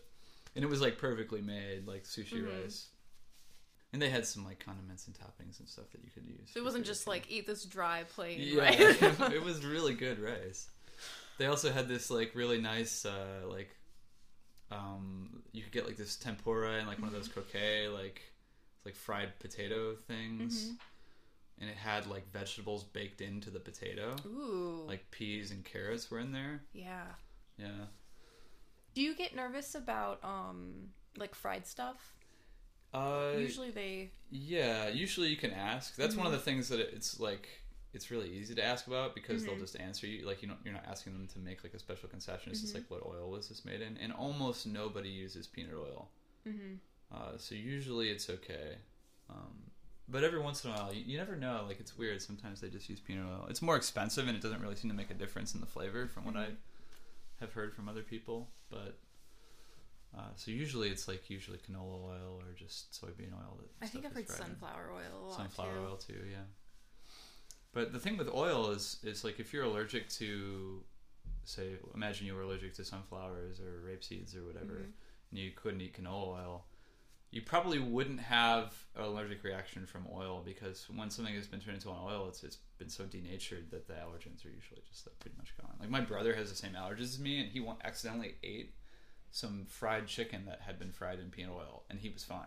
and 0.54 0.64
it 0.64 0.68
was 0.68 0.80
like 0.80 0.98
perfectly 0.98 1.40
made, 1.40 1.86
like 1.86 2.04
sushi 2.04 2.42
Mhm. 2.42 2.62
rice. 2.62 2.86
And 3.92 4.00
they 4.00 4.08
had 4.10 4.24
some 4.26 4.44
like 4.44 4.60
condiments 4.64 5.06
and 5.08 5.16
toppings 5.16 5.58
and 5.58 5.68
stuff 5.68 5.90
that 5.92 6.02
you 6.04 6.10
could 6.14 6.24
use. 6.24 6.50
It 6.54 6.62
wasn't 6.62 6.86
just 6.86 7.06
like 7.08 7.28
eat 7.30 7.46
this 7.46 7.64
dry 7.64 8.04
plain 8.14 8.40
Yeah, 8.40 8.60
rice. 8.60 8.78
it 9.32 9.42
was 9.42 9.64
really 9.64 9.94
good 9.94 10.20
rice. 10.20 10.68
They 11.38 11.46
also 11.46 11.72
had 11.72 11.88
this 11.88 12.10
like 12.10 12.34
really 12.34 12.60
nice 12.60 13.04
uh, 13.04 13.46
like 13.48 13.74
um 14.70 15.42
you 15.52 15.62
could 15.62 15.72
get 15.72 15.86
like 15.86 15.96
this 15.96 16.16
tempura 16.16 16.74
and 16.78 16.86
like 16.86 16.98
one 16.98 17.08
of 17.08 17.14
those 17.14 17.28
Mm-hmm. 17.28 17.40
croquet 17.40 17.88
like 17.88 18.22
like 18.84 18.94
fried 18.94 19.36
potato 19.40 19.96
things. 20.06 20.70
Mhm. 20.70 20.76
And 21.60 21.68
it 21.68 21.76
had 21.76 22.06
like 22.06 22.30
vegetables 22.32 22.84
baked 22.84 23.20
into 23.20 23.50
the 23.50 23.60
potato. 23.60 24.16
Ooh. 24.26 24.84
Like 24.88 25.10
peas 25.10 25.50
and 25.50 25.64
carrots 25.64 26.10
were 26.10 26.18
in 26.18 26.32
there. 26.32 26.62
yeah. 26.72 27.04
Yeah. 27.58 27.86
Do 28.94 29.02
you 29.02 29.14
get 29.14 29.36
nervous 29.36 29.74
about 29.74 30.18
um 30.24 30.88
like 31.16 31.34
fried 31.34 31.66
stuff? 31.66 32.14
Uh 32.92 33.32
Usually 33.38 33.70
they. 33.70 34.10
Yeah, 34.30 34.88
usually 34.88 35.28
you 35.28 35.36
can 35.36 35.52
ask. 35.52 35.94
That's 35.96 36.16
one 36.16 36.26
of 36.26 36.32
the 36.32 36.38
things 36.38 36.68
that 36.70 36.80
it's 36.80 37.20
like 37.20 37.48
it's 37.92 38.10
really 38.10 38.30
easy 38.30 38.54
to 38.54 38.64
ask 38.64 38.86
about 38.86 39.14
because 39.14 39.44
they'll 39.44 39.56
Mhm. 39.56 39.60
just 39.60 39.78
answer 39.78 40.06
you. 40.06 40.24
Like 40.26 40.42
you 40.42 40.48
don't, 40.48 40.58
you're 40.64 40.74
not 40.74 40.86
asking 40.88 41.12
them 41.12 41.26
to 41.28 41.38
make 41.40 41.62
like 41.64 41.74
a 41.74 41.78
special 41.78 42.08
concession. 42.08 42.52
It's 42.52 42.60
just 42.60 42.72
Mhm. 42.72 42.78
like 42.78 42.90
what 42.90 43.04
oil 43.04 43.30
was 43.30 43.48
this 43.48 43.64
made 43.64 43.80
in, 43.80 43.96
and 43.98 44.12
almost 44.12 44.66
nobody 44.66 45.08
uses 45.08 45.46
peanut 45.46 45.74
oil. 45.74 46.08
hmm 46.44 46.76
Uh, 47.12 47.36
so 47.36 47.54
usually 47.56 48.08
it's 48.10 48.30
okay. 48.30 48.78
Um, 49.28 49.69
but 50.10 50.24
every 50.24 50.38
once 50.40 50.64
in 50.64 50.70
a 50.70 50.74
while, 50.74 50.92
you, 50.92 51.02
you 51.06 51.16
never 51.18 51.36
know. 51.36 51.64
Like 51.66 51.80
it's 51.80 51.96
weird. 51.96 52.20
Sometimes 52.22 52.60
they 52.60 52.68
just 52.68 52.88
use 52.88 53.00
peanut 53.00 53.26
oil. 53.26 53.46
It's 53.48 53.62
more 53.62 53.76
expensive, 53.76 54.26
and 54.28 54.36
it 54.36 54.42
doesn't 54.42 54.60
really 54.60 54.76
seem 54.76 54.90
to 54.90 54.96
make 54.96 55.10
a 55.10 55.14
difference 55.14 55.54
in 55.54 55.60
the 55.60 55.66
flavor, 55.66 56.08
from 56.08 56.24
what 56.24 56.36
I 56.36 56.46
Mhm. 56.46 56.56
have 57.40 57.52
heard 57.52 57.74
from 57.74 57.88
other 57.88 58.02
people. 58.02 58.50
But 58.70 58.98
uh, 60.16 60.30
so 60.34 60.50
usually 60.50 60.88
it's 60.88 61.06
like 61.06 61.30
usually 61.30 61.58
canola 61.58 62.02
oil 62.04 62.42
or 62.42 62.52
just 62.56 62.92
soybean 62.92 63.32
oil. 63.32 63.58
That 63.60 63.84
I 63.84 63.88
think 63.88 64.04
I've 64.06 64.12
heard 64.12 64.26
fried 64.26 64.38
sunflower 64.38 64.90
oil 64.92 65.22
a 65.22 65.26
lot 65.28 65.36
sunflower 65.36 65.74
too. 65.74 65.80
oil 65.86 65.96
too 65.96 66.24
yeah 66.30 66.42
but 67.72 67.92
the 67.92 68.00
thing 68.00 68.16
with 68.16 68.28
oil 68.28 68.70
is 68.70 68.98
is 69.04 69.22
like 69.22 69.38
if 69.38 69.52
you're 69.52 69.62
allergic 69.62 70.08
to 70.08 70.82
say 71.44 71.76
imagine 71.94 72.26
you 72.26 72.34
were 72.34 72.42
allergic 72.42 72.74
to 72.74 72.84
sunflowers 72.84 73.60
or 73.60 73.80
rape 73.86 74.02
seeds 74.02 74.34
or 74.34 74.42
whatever 74.44 74.74
Mhm. 74.74 74.92
and 75.30 75.38
you 75.38 75.52
couldn't 75.52 75.80
eat 75.80 75.94
canola 75.96 76.38
oil 76.40 76.64
you 77.30 77.42
probably 77.42 77.78
wouldn't 77.78 78.20
have 78.20 78.74
an 78.96 79.04
allergic 79.04 79.44
reaction 79.44 79.86
from 79.86 80.06
oil 80.12 80.42
because 80.44 80.86
when 80.94 81.10
something 81.10 81.34
has 81.34 81.46
been 81.46 81.60
turned 81.60 81.76
into 81.76 81.90
an 81.90 81.96
oil 82.02 82.26
it's, 82.28 82.42
it's 82.42 82.58
been 82.78 82.88
so 82.88 83.04
denatured 83.04 83.70
that 83.70 83.86
the 83.86 83.94
allergens 83.94 84.44
are 84.44 84.50
usually 84.50 84.82
just 84.88 85.06
like 85.06 85.18
pretty 85.20 85.36
much 85.36 85.54
gone 85.60 85.74
like 85.80 85.90
my 85.90 86.00
brother 86.00 86.34
has 86.34 86.50
the 86.50 86.56
same 86.56 86.72
allergies 86.72 87.02
as 87.02 87.18
me 87.18 87.40
and 87.40 87.50
he 87.50 87.64
accidentally 87.84 88.34
ate 88.42 88.74
some 89.30 89.64
fried 89.68 90.06
chicken 90.06 90.44
that 90.46 90.60
had 90.60 90.78
been 90.78 90.90
fried 90.90 91.20
in 91.20 91.30
peanut 91.30 91.54
oil 91.54 91.84
and 91.88 92.00
he 92.00 92.08
was 92.08 92.24
fine 92.24 92.46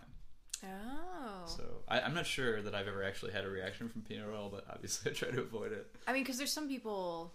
Oh. 0.66 1.46
so 1.46 1.64
I, 1.88 2.00
I'm 2.02 2.14
not 2.14 2.26
sure 2.26 2.62
that 2.62 2.74
I've 2.74 2.88
ever 2.88 3.04
actually 3.04 3.34
had 3.34 3.44
a 3.44 3.50
reaction 3.50 3.90
from 3.90 4.02
peanut 4.02 4.30
oil, 4.34 4.50
but 4.50 4.66
obviously 4.72 5.12
I 5.12 5.14
try 5.14 5.30
to 5.30 5.42
avoid 5.42 5.74
it. 5.74 5.94
I 6.08 6.14
mean, 6.14 6.24
because 6.24 6.38
there's 6.38 6.54
some 6.54 6.70
people. 6.70 7.34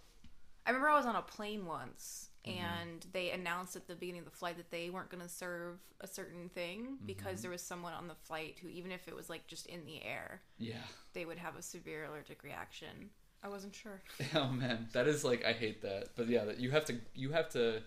I 0.68 0.70
remember 0.70 0.90
I 0.90 0.96
was 0.96 1.07
on 1.07 1.16
a 1.16 1.22
plane 1.22 1.66
once 1.66 2.26
Mm-hmm. 2.46 2.64
and 2.64 3.07
they 3.12 3.31
announced 3.33 3.74
at 3.74 3.88
the 3.88 3.94
beginning 3.96 4.20
of 4.20 4.24
the 4.24 4.31
flight 4.37 4.57
that 4.59 4.70
they 4.70 4.88
weren't 4.90 5.11
going 5.11 5.22
to 5.22 5.28
serve 5.28 5.81
a 6.00 6.07
certain 6.07 6.48
thing 6.48 6.83
Mm-hmm. 6.83 7.07
because 7.07 7.42
there 7.42 7.50
was 7.50 7.61
someone 7.61 7.92
on 7.94 8.07
the 8.09 8.14
flight 8.14 8.59
who, 8.62 8.68
even 8.68 8.92
if 8.92 9.09
it 9.09 9.14
was 9.16 9.28
like 9.28 9.46
just 9.48 9.66
in 9.66 9.85
the 9.85 10.02
air, 10.04 10.40
Yeah. 10.57 10.76
they 11.14 11.24
would 11.24 11.37
have 11.38 11.57
a 11.57 11.62
severe 11.62 12.04
allergic 12.04 12.44
reaction. 12.44 13.11
I 13.42 13.48
wasn't 13.48 13.74
sure. 13.74 14.02
Oh 14.35 14.48
man, 14.48 14.88
that 14.92 15.09
is 15.09 15.24
like 15.24 15.44
I 15.44 15.52
hate 15.52 15.83
that. 15.83 16.11
But 16.16 16.28
yeah, 16.28 16.44
that 16.44 16.59
you 16.61 16.70
have 16.70 16.85
to 16.87 16.96
you 17.14 17.33
have 17.33 17.48
to 17.50 17.83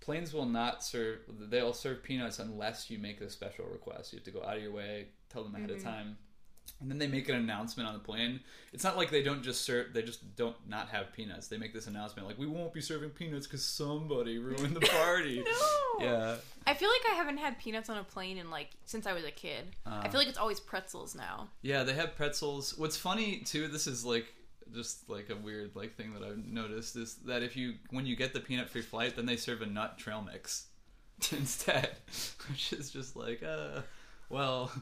planes 0.00 0.32
will 0.34 0.46
not 0.46 0.84
serve 0.84 1.20
they'll 1.48 1.72
serve 1.72 2.02
peanuts 2.02 2.38
unless 2.38 2.90
you 2.90 2.98
make 2.98 3.20
a 3.22 3.30
special 3.30 3.64
request. 3.66 4.12
You 4.12 4.18
have 4.18 4.24
to 4.24 4.30
go 4.30 4.44
out 4.44 4.56
of 4.58 4.62
your 4.62 4.72
way, 4.72 5.08
tell 5.30 5.42
them 5.44 5.54
ahead 5.56 5.70
of 5.70 5.82
time. 5.82 6.18
And 6.80 6.90
then 6.90 6.98
they 6.98 7.06
make 7.06 7.28
an 7.28 7.36
announcement 7.36 7.88
on 7.88 7.94
the 7.94 8.00
plane. 8.00 8.40
It's 8.72 8.84
not 8.84 8.96
like 8.96 9.10
they 9.10 9.22
don't 9.22 9.42
just 9.42 9.62
serve 9.62 9.92
they 9.94 10.02
just 10.02 10.36
don't 10.36 10.56
not 10.68 10.88
have 10.88 11.12
peanuts. 11.12 11.48
They 11.48 11.56
make 11.56 11.72
this 11.72 11.86
announcement 11.86 12.26
like 12.28 12.36
we 12.38 12.46
won't 12.46 12.74
be 12.74 12.80
serving 12.80 13.10
peanuts 13.10 13.46
cuz 13.46 13.64
somebody 13.64 14.38
ruined 14.38 14.76
the 14.76 14.80
party. 15.00 15.42
No. 15.44 16.04
Yeah. 16.04 16.36
I 16.66 16.74
feel 16.74 16.88
like 16.90 17.02
I 17.10 17.14
haven't 17.14 17.38
had 17.38 17.58
peanuts 17.58 17.88
on 17.88 17.96
a 17.98 18.04
plane 18.04 18.36
in 18.38 18.50
like 18.50 18.70
since 18.84 19.06
I 19.06 19.12
was 19.12 19.24
a 19.24 19.30
kid. 19.30 19.76
I 19.86 20.06
Uh. 20.06 20.10
feel 20.10 20.18
like 20.20 20.28
it's 20.28 20.38
always 20.38 20.60
pretzels 20.60 21.14
now. 21.14 21.48
Yeah, 21.62 21.84
they 21.84 21.94
have 21.94 22.16
pretzels. 22.16 22.76
What's 22.76 22.96
funny 22.96 23.38
too, 23.40 23.68
this 23.68 23.86
is 23.86 24.04
like 24.04 24.26
just 24.72 25.08
like 25.08 25.30
a 25.30 25.36
weird 25.36 25.76
like 25.76 25.94
thing 25.96 26.12
that 26.14 26.22
I've 26.24 26.44
noticed 26.44 26.96
is 26.96 27.14
that 27.26 27.42
if 27.42 27.56
you 27.56 27.74
when 27.90 28.04
you 28.04 28.16
get 28.16 28.32
the 28.34 28.40
peanut 28.40 28.68
free 28.68 28.82
flight, 28.82 29.14
then 29.16 29.26
they 29.26 29.36
serve 29.36 29.62
a 29.62 29.66
nut 29.66 29.96
trail 29.98 30.20
mix 30.22 30.66
instead, 31.30 31.90
which 32.50 32.72
is 32.72 32.90
just 32.90 33.14
like 33.16 33.42
uh, 33.42 33.82
well, 34.28 34.72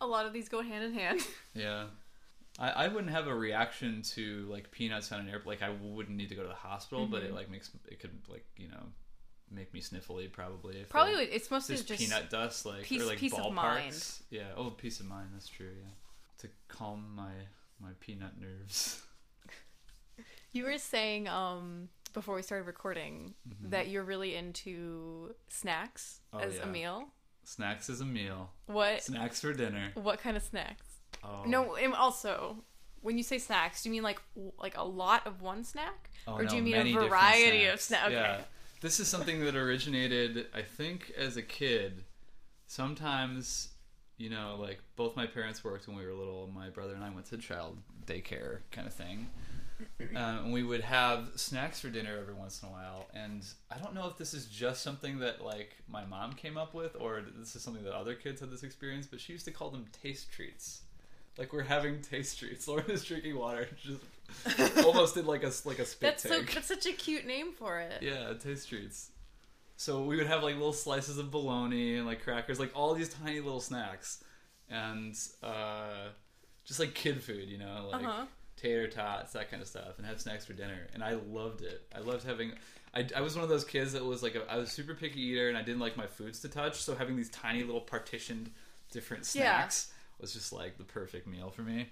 A 0.00 0.06
lot 0.06 0.26
of 0.26 0.32
these 0.32 0.48
go 0.48 0.60
hand 0.62 0.84
in 0.84 0.92
hand. 0.94 1.20
yeah. 1.54 1.84
I, 2.58 2.70
I 2.70 2.88
wouldn't 2.88 3.12
have 3.12 3.26
a 3.26 3.34
reaction 3.34 4.02
to 4.14 4.46
like 4.50 4.70
peanuts 4.70 5.12
on 5.12 5.20
an 5.20 5.28
airplane. 5.28 5.58
Like 5.60 5.68
I 5.68 5.74
wouldn't 5.80 6.16
need 6.16 6.28
to 6.30 6.34
go 6.34 6.42
to 6.42 6.48
the 6.48 6.54
hospital, 6.54 7.06
but 7.06 7.22
it 7.22 7.34
like 7.34 7.50
makes 7.50 7.70
it 7.90 8.00
could 8.00 8.10
like 8.28 8.46
you 8.56 8.68
know 8.68 8.82
make 9.50 9.72
me 9.74 9.80
sniffly 9.80 10.30
probably. 10.32 10.76
if 10.78 10.88
Probably 10.88 11.24
it's 11.24 11.50
mostly 11.50 11.76
just 11.76 11.88
peanut 11.88 12.30
dust, 12.30 12.64
like 12.66 12.82
peace- 12.84 13.02
or 13.02 13.06
like 13.06 13.18
peace 13.18 13.32
of 13.34 13.40
ballparks. 13.40 13.52
mind. 13.54 14.12
Yeah. 14.30 14.42
Oh, 14.56 14.70
peace 14.70 15.00
of 15.00 15.06
mind. 15.06 15.28
That's 15.34 15.48
true. 15.48 15.68
Yeah. 15.78 15.88
To 16.38 16.48
calm 16.68 17.04
my 17.14 17.32
my 17.80 17.90
peanut 18.00 18.40
nerves. 18.40 19.02
You 20.52 20.64
were 20.64 20.78
saying 20.78 21.28
um 21.28 21.88
before 22.14 22.34
we 22.34 22.40
started 22.42 22.66
recording 22.66 23.34
that 23.64 23.88
you're 23.88 24.04
really 24.04 24.34
into 24.34 25.34
snacks 25.48 26.20
Mm-hmm. 26.34 26.44
Oh, 26.44 26.48
as 26.48 26.56
yeah. 26.56 26.62
a 26.62 26.66
meal. 26.66 27.08
Snacks 27.48 27.88
is 27.88 28.00
a 28.00 28.04
meal. 28.04 28.50
What 28.66 29.02
Snacks 29.04 29.40
for 29.40 29.52
dinner. 29.52 29.90
what 29.94 30.18
kind 30.20 30.36
of 30.36 30.42
snacks? 30.42 30.84
Oh. 31.22 31.44
No, 31.46 31.76
and 31.76 31.94
also 31.94 32.56
when 33.02 33.16
you 33.16 33.22
say 33.22 33.38
snacks, 33.38 33.82
do 33.82 33.88
you 33.88 33.92
mean 33.92 34.02
like 34.02 34.20
like 34.58 34.76
a 34.76 34.82
lot 34.84 35.26
of 35.26 35.40
one 35.40 35.62
snack, 35.64 36.10
Oh, 36.26 36.34
or 36.34 36.40
do 36.44 36.46
no, 36.46 36.54
you 36.56 36.62
mean 36.62 36.74
a 36.74 36.92
variety 36.92 37.66
of 37.66 37.80
snacks. 37.80 38.02
snacks? 38.04 38.06
Okay. 38.06 38.14
Yeah. 38.16 38.40
This 38.80 38.98
is 39.00 39.06
something 39.08 39.40
that 39.44 39.54
originated, 39.54 40.46
I 40.54 40.62
think, 40.62 41.12
as 41.16 41.36
a 41.36 41.42
kid. 41.42 42.04
Sometimes, 42.66 43.68
you 44.18 44.28
know, 44.28 44.56
like 44.60 44.80
both 44.96 45.14
my 45.16 45.26
parents 45.26 45.62
worked 45.62 45.86
when 45.86 45.96
we 45.96 46.04
were 46.04 46.12
little. 46.12 46.50
My 46.52 46.68
brother 46.68 46.94
and 46.94 47.04
I 47.04 47.10
went 47.10 47.26
to 47.26 47.38
child 47.38 47.78
daycare 48.06 48.58
kind 48.72 48.86
of 48.86 48.92
thing. 48.92 49.28
Um, 50.14 50.16
and 50.44 50.52
we 50.52 50.62
would 50.62 50.80
have 50.82 51.28
snacks 51.36 51.80
for 51.80 51.88
dinner 51.90 52.16
every 52.18 52.34
once 52.34 52.62
in 52.62 52.68
a 52.68 52.72
while. 52.72 53.06
And 53.14 53.44
I 53.70 53.78
don't 53.78 53.94
know 53.94 54.06
if 54.08 54.16
this 54.16 54.32
is 54.34 54.46
just 54.46 54.82
something 54.82 55.18
that 55.20 55.44
like 55.44 55.76
my 55.88 56.04
mom 56.04 56.32
came 56.32 56.56
up 56.56 56.74
with, 56.74 56.96
or 56.98 57.22
this 57.38 57.54
is 57.56 57.62
something 57.62 57.84
that 57.84 57.94
other 57.94 58.14
kids 58.14 58.40
had 58.40 58.50
this 58.50 58.62
experience. 58.62 59.06
But 59.06 59.20
she 59.20 59.32
used 59.32 59.44
to 59.46 59.50
call 59.50 59.70
them 59.70 59.86
taste 60.02 60.30
treats. 60.32 60.82
Like 61.38 61.52
we're 61.52 61.64
having 61.64 62.00
taste 62.00 62.38
treats. 62.38 62.66
Lauren 62.68 62.90
is 62.90 63.04
drinking 63.04 63.36
water, 63.36 63.68
just 63.82 64.00
almost 64.84 65.14
did 65.14 65.26
like 65.26 65.42
a 65.44 65.52
like 65.64 65.78
a 65.78 65.84
spit 65.84 66.00
That's 66.00 66.22
so 66.22 66.40
take. 66.40 66.54
that's 66.54 66.68
such 66.68 66.86
a 66.86 66.92
cute 66.92 67.26
name 67.26 67.52
for 67.52 67.78
it. 67.78 68.02
Yeah, 68.02 68.32
taste 68.34 68.68
treats. 68.68 69.10
So 69.76 70.02
we 70.04 70.16
would 70.16 70.26
have 70.26 70.42
like 70.42 70.54
little 70.54 70.72
slices 70.72 71.18
of 71.18 71.30
bologna 71.30 71.96
and 71.98 72.06
like 72.06 72.22
crackers, 72.22 72.58
like 72.58 72.70
all 72.74 72.94
these 72.94 73.10
tiny 73.10 73.40
little 73.40 73.60
snacks, 73.60 74.24
and 74.70 75.14
uh, 75.42 76.08
just 76.64 76.80
like 76.80 76.94
kid 76.94 77.22
food, 77.22 77.48
you 77.50 77.58
know, 77.58 77.90
like 77.92 78.02
Uh-huh. 78.02 78.24
Tater 78.56 78.88
tots, 78.88 79.32
that 79.32 79.50
kind 79.50 79.62
of 79.62 79.68
stuff, 79.68 79.98
and 79.98 80.06
have 80.06 80.20
snacks 80.20 80.44
for 80.44 80.52
dinner. 80.54 80.86
And 80.94 81.02
I 81.04 81.12
loved 81.14 81.62
it. 81.62 81.82
I 81.94 82.00
loved 82.00 82.26
having. 82.26 82.52
I, 82.94 83.06
I 83.14 83.20
was 83.20 83.34
one 83.34 83.42
of 83.44 83.50
those 83.50 83.64
kids 83.64 83.92
that 83.92 84.04
was 84.04 84.22
like 84.22 84.34
a, 84.34 84.50
I 84.50 84.56
was 84.56 84.68
a 84.68 84.72
super 84.72 84.94
picky 84.94 85.20
eater, 85.20 85.48
and 85.48 85.56
I 85.58 85.62
didn't 85.62 85.80
like 85.80 85.96
my 85.96 86.06
foods 86.06 86.40
to 86.40 86.48
touch. 86.48 86.76
So 86.82 86.94
having 86.94 87.16
these 87.16 87.30
tiny 87.30 87.62
little 87.62 87.80
partitioned 87.82 88.50
different 88.90 89.22
Yeah. 89.34 89.58
snacks 89.58 89.92
was 90.20 90.32
just 90.32 90.52
like 90.52 90.78
the 90.78 90.84
perfect 90.84 91.26
meal 91.26 91.50
for 91.50 91.62
me. 91.62 91.88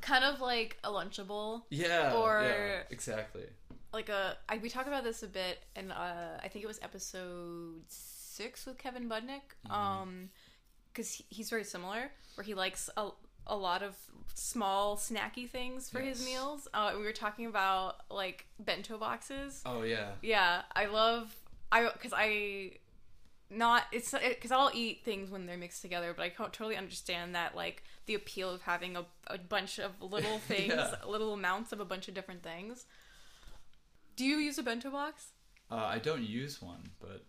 Kind 0.00 0.24
of 0.24 0.40
like 0.40 0.78
a 0.82 0.88
lunchable, 0.90 1.62
Yeah. 1.70 2.14
Or- 2.14 2.42
yeah, 2.42 2.82
exactly. 2.90 3.44
like 3.92 4.08
a. 4.08 4.36
I, 4.48 4.56
we 4.58 4.68
talked 4.70 4.88
about 4.88 5.04
this 5.04 5.22
a 5.22 5.28
bit, 5.28 5.58
and 5.76 5.92
uh, 5.92 6.38
I 6.42 6.48
think 6.48 6.64
it 6.64 6.68
was 6.68 6.80
episode 6.82 7.82
six 7.88 8.64
with 8.66 8.78
Kevin 8.78 9.08
Budnick. 9.08 9.42
Mm-hmm. 9.68 9.72
Um, 9.72 10.30
because 10.92 11.12
he, 11.14 11.24
he's 11.30 11.48
very 11.50 11.64
similar, 11.64 12.10
where 12.34 12.44
he 12.44 12.52
likes 12.54 12.90
a 12.96 13.10
a 13.46 13.56
lot 13.56 13.82
of 13.82 13.96
small 14.34 14.96
snacky 14.96 15.48
things 15.48 15.90
for 15.90 16.00
his 16.00 16.24
meals. 16.24 16.68
Uh, 16.72 16.92
we 16.96 17.02
were 17.04 17.12
talking 17.12 17.46
about 17.46 17.96
like 18.10 18.46
bento 18.58 18.96
boxes. 18.98 19.62
Oh 19.66 19.82
yeah. 19.82 20.12
Yeah, 20.22 20.62
I 20.74 20.86
love 20.86 21.34
I 21.70 21.88
because 21.92 22.12
I 22.16 22.72
not 23.50 23.84
it's 23.92 24.12
because 24.12 24.50
I'll 24.50 24.70
eat 24.72 25.02
things 25.04 25.30
when 25.30 25.46
they're 25.46 25.58
mixed 25.58 25.82
together, 25.82 26.14
but 26.16 26.22
I 26.22 26.28
totally 26.30 26.76
understand 26.76 27.34
that 27.34 27.54
like 27.54 27.82
the 28.06 28.14
appeal 28.14 28.50
of 28.50 28.62
having 28.62 28.96
a, 28.96 29.04
a 29.26 29.38
bunch 29.38 29.78
of 29.78 30.00
little 30.00 30.38
things, 30.48 30.72
Yeah. 30.74 30.94
little 31.06 31.34
amounts 31.34 31.72
of 31.72 31.80
a 31.80 31.84
bunch 31.84 32.08
of 32.08 32.14
different 32.14 32.42
things. 32.42 32.86
Do 34.16 34.24
you 34.24 34.36
use 34.36 34.58
a 34.58 34.62
bento 34.62 34.90
box? 34.90 35.28
Uh, 35.70 35.76
I 35.76 35.98
don't 35.98 36.22
use 36.22 36.60
one, 36.60 36.90
but 37.00 37.24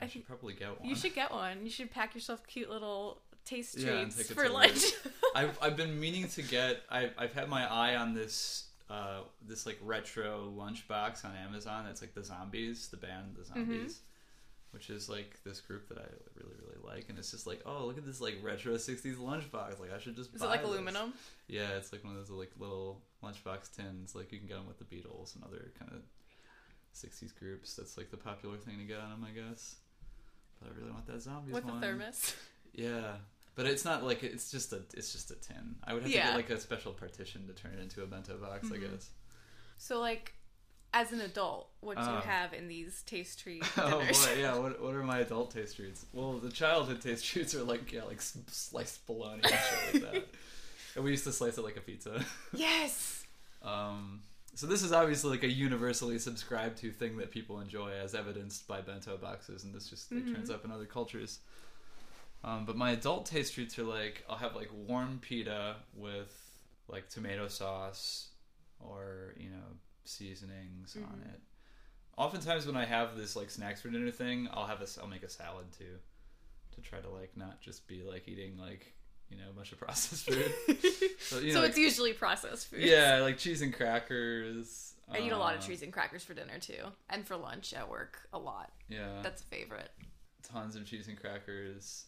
I, 0.00 0.04
I 0.04 0.08
should 0.08 0.26
probably 0.26 0.54
get 0.54 0.78
one. 0.80 0.88
You 0.88 0.94
should 0.94 1.14
get 1.14 1.30
one. 1.32 1.64
You 1.64 1.70
should 1.70 1.90
pack 1.90 2.14
yourself 2.14 2.46
cute 2.46 2.68
little 2.70 3.22
taste 3.44 3.78
Yeah, 3.78 4.02
treats 4.04 4.30
for 4.32 4.48
lunch. 4.48 4.84
I've 5.36 5.58
I've 5.62 5.76
been 5.76 5.98
meaning 6.00 6.28
to 6.28 6.42
get. 6.42 6.82
I've 6.90 7.12
I've 7.18 7.32
had 7.34 7.48
my 7.48 7.64
eye 7.70 7.96
on 7.96 8.14
this 8.14 8.64
uh 8.88 9.20
this 9.46 9.66
like 9.66 9.78
retro 9.82 10.52
lunchbox 10.56 11.24
on 11.24 11.32
Amazon. 11.36 11.84
That's 11.86 12.00
like 12.00 12.14
the 12.14 12.24
Zombies, 12.24 12.88
the 12.88 12.96
band, 12.96 13.36
the 13.36 13.42
Mm-hmm. 13.42 13.54
Zombies, 13.72 14.00
which 14.70 14.90
is 14.90 15.08
like 15.08 15.42
this 15.44 15.60
group 15.60 15.88
that 15.88 15.98
I 15.98 16.06
really 16.40 16.54
really 16.64 16.80
like. 16.96 17.08
And 17.08 17.18
it's 17.18 17.30
just 17.30 17.46
like, 17.46 17.60
oh, 17.66 17.84
look 17.86 17.98
at 17.98 18.06
this 18.06 18.20
like 18.20 18.36
retro 18.42 18.74
'60s 18.74 19.16
lunchbox. 19.16 19.78
Like 19.80 19.92
I 19.94 19.98
should 19.98 20.16
just. 20.16 20.34
Is 20.34 20.40
buy 20.40 20.46
it 20.46 20.50
like 20.50 20.60
this. 20.62 20.70
aluminum? 20.70 21.12
Yeah, 21.48 21.76
it's 21.76 21.92
like 21.92 22.02
one 22.04 22.16
of 22.16 22.18
those 22.20 22.30
like 22.30 22.52
little 22.58 23.00
lunchbox 23.22 23.74
tins. 23.76 24.14
Like 24.14 24.32
you 24.32 24.38
can 24.38 24.46
get 24.48 24.56
them 24.56 24.66
with 24.66 24.78
the 24.78 24.84
Beatles 24.84 25.34
and 25.34 25.44
other 25.44 25.70
kind 25.78 25.92
of 25.92 26.02
'60s 26.94 27.36
groups. 27.38 27.74
That's 27.74 27.96
like 27.98 28.10
the 28.10 28.16
popular 28.16 28.56
thing 28.56 28.78
to 28.78 28.84
get 28.84 28.98
on 29.00 29.10
them, 29.10 29.26
I 29.28 29.32
guess. 29.32 29.76
But 30.60 30.70
I 30.72 30.78
really 30.78 30.90
want 30.92 31.06
that 31.08 31.20
Zombies 31.20 31.52
With 31.54 31.64
one. 31.66 31.78
a 31.78 31.80
thermos. 31.80 32.34
Yeah, 32.72 33.12
but 33.56 33.66
it's 33.66 33.84
not 33.84 34.04
like 34.04 34.22
it's 34.22 34.50
just 34.50 34.72
a 34.72 34.82
it's 34.94 35.12
just 35.12 35.30
a 35.30 35.34
tin. 35.34 35.76
I 35.82 35.94
would 35.94 36.02
have 36.02 36.12
to 36.12 36.16
get 36.16 36.34
like 36.34 36.50
a 36.50 36.60
special 36.60 36.92
partition 36.92 37.46
to 37.48 37.54
turn 37.54 37.72
it 37.76 37.82
into 37.82 38.02
a 38.02 38.06
bento 38.06 38.36
box. 38.36 38.68
I 38.70 38.76
mm-hmm. 38.76 38.92
guess. 38.92 39.08
So 39.78 39.98
like, 39.98 40.34
as 40.92 41.12
an 41.12 41.22
adult, 41.22 41.70
what 41.80 41.96
do 41.96 42.02
you 42.02 42.08
Oh. 42.10 42.20
have 42.20 42.52
in 42.52 42.68
these 42.68 43.02
taste 43.02 43.40
treats? 43.40 43.66
oh 43.78 44.00
boy, 44.00 44.38
yeah. 44.38 44.56
What 44.58 44.80
what 44.80 44.94
are 44.94 45.02
my 45.02 45.20
adult 45.20 45.50
taste 45.52 45.76
treats? 45.76 46.04
Well, 46.12 46.34
the 46.34 46.50
childhood 46.50 47.00
taste 47.00 47.24
treats 47.24 47.54
are 47.54 47.64
like 47.64 47.90
yeah, 47.90 48.04
like 48.04 48.20
sliced 48.20 49.06
bologna 49.06 49.42
and 49.42 49.52
shit 49.52 50.02
like 50.02 50.12
that. 50.12 50.26
And 50.94 51.04
we 51.04 51.10
used 51.10 51.24
to 51.24 51.32
slice 51.32 51.58
it 51.58 51.62
like 51.62 51.76
a 51.76 51.82
pizza. 51.82 52.24
yes. 52.54 53.22
Um, 53.62 54.22
so 54.54 54.66
this 54.66 54.82
is 54.82 54.92
obviously 54.92 55.28
like 55.28 55.42
a 55.42 55.50
universally 55.50 56.18
subscribed 56.18 56.78
to 56.78 56.90
thing 56.90 57.18
that 57.18 57.30
people 57.30 57.60
enjoy, 57.60 57.90
as 58.02 58.14
evidenced 58.14 58.66
by 58.66 58.80
bento 58.80 59.18
boxes, 59.18 59.64
and 59.64 59.74
this 59.74 59.90
just 59.90 60.10
like, 60.10 60.24
turns 60.24 60.48
mm-hmm. 60.48 60.52
up 60.52 60.64
in 60.64 60.72
other 60.72 60.86
cultures. 60.86 61.40
Um, 62.46 62.64
but 62.64 62.76
my 62.76 62.92
adult 62.92 63.26
taste 63.26 63.54
treats 63.54 63.76
are 63.78 63.82
like 63.82 64.24
I'll 64.30 64.36
have 64.36 64.54
like 64.54 64.70
warm 64.72 65.18
pita 65.20 65.76
with 65.94 66.32
like 66.88 67.08
tomato 67.08 67.48
sauce 67.48 68.28
or 68.78 69.34
you 69.36 69.50
know 69.50 69.66
seasonings 70.04 70.96
on 70.96 71.20
it. 71.32 71.40
Oftentimes 72.16 72.64
when 72.66 72.76
I 72.76 72.84
have 72.84 73.16
this 73.16 73.34
like 73.34 73.50
snacks 73.50 73.82
for 73.82 73.88
dinner 73.88 74.12
thing, 74.12 74.48
I'll 74.52 74.66
have 74.66 74.80
a 74.80 74.86
I'll 75.02 75.08
make 75.08 75.24
a 75.24 75.28
salad 75.28 75.66
too 75.76 75.98
to 76.74 76.80
try 76.80 77.00
to 77.00 77.10
like 77.10 77.36
not 77.36 77.60
just 77.60 77.88
be 77.88 78.04
like 78.08 78.28
eating 78.28 78.56
like 78.58 78.94
you 79.28 79.36
know 79.36 79.50
a 79.50 79.52
bunch 79.52 79.72
of 79.72 79.78
processed 79.80 80.26
food. 80.26 80.52
so, 81.18 81.40
you 81.40 81.52
so 81.52 81.60
know, 81.60 81.66
it's 81.66 81.76
usually 81.76 82.12
processed 82.12 82.68
food. 82.68 82.80
yeah, 82.82 83.18
like 83.22 83.38
cheese 83.38 83.60
and 83.60 83.74
crackers. 83.74 84.94
I 85.10 85.18
eat 85.18 85.30
a 85.30 85.38
lot 85.38 85.54
of 85.54 85.60
uh, 85.62 85.66
cheese 85.66 85.82
and 85.82 85.92
crackers 85.92 86.24
for 86.24 86.34
dinner 86.34 86.58
too, 86.60 86.84
and 87.10 87.26
for 87.26 87.36
lunch 87.36 87.72
at 87.74 87.88
work 87.88 88.28
a 88.32 88.38
lot. 88.38 88.72
Yeah, 88.88 89.20
That's 89.22 89.42
a 89.42 89.44
favorite. 89.44 89.90
tons 90.42 90.74
of 90.74 90.84
cheese 90.84 91.06
and 91.08 91.18
crackers. 91.18 92.06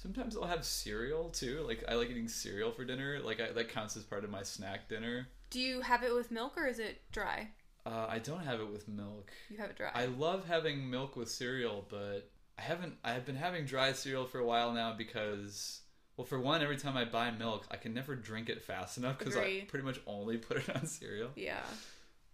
Sometimes 0.00 0.34
I'll 0.34 0.44
have 0.44 0.64
cereal 0.64 1.28
too. 1.28 1.62
Like 1.66 1.84
I 1.86 1.94
like 1.94 2.10
eating 2.10 2.26
cereal 2.26 2.72
for 2.72 2.86
dinner. 2.86 3.20
Like 3.22 3.38
I, 3.38 3.52
that 3.52 3.68
counts 3.68 3.98
as 3.98 4.02
part 4.02 4.24
of 4.24 4.30
my 4.30 4.42
snack 4.42 4.88
dinner. 4.88 5.28
Do 5.50 5.60
you 5.60 5.82
have 5.82 6.02
it 6.02 6.14
with 6.14 6.30
milk 6.30 6.56
or 6.56 6.66
is 6.66 6.78
it 6.78 7.02
dry? 7.12 7.48
Uh, 7.84 8.06
I 8.08 8.18
don't 8.18 8.44
have 8.44 8.60
it 8.60 8.72
with 8.72 8.88
milk. 8.88 9.30
You 9.50 9.58
have 9.58 9.68
it 9.70 9.76
dry. 9.76 9.90
I 9.94 10.06
love 10.06 10.46
having 10.46 10.88
milk 10.88 11.16
with 11.16 11.28
cereal, 11.30 11.84
but 11.90 12.30
I 12.58 12.62
haven't. 12.62 12.94
I've 13.04 13.26
been 13.26 13.36
having 13.36 13.66
dry 13.66 13.92
cereal 13.92 14.24
for 14.24 14.38
a 14.38 14.44
while 14.44 14.72
now 14.72 14.94
because, 14.96 15.80
well, 16.16 16.26
for 16.26 16.40
one, 16.40 16.62
every 16.62 16.78
time 16.78 16.96
I 16.96 17.04
buy 17.04 17.30
milk, 17.30 17.66
I 17.70 17.76
can 17.76 17.92
never 17.92 18.14
drink 18.14 18.48
it 18.48 18.62
fast 18.62 18.96
enough 18.96 19.18
because 19.18 19.36
I 19.36 19.64
pretty 19.68 19.84
much 19.84 20.00
only 20.06 20.36
put 20.38 20.56
it 20.56 20.74
on 20.74 20.86
cereal. 20.86 21.28
yeah. 21.36 21.60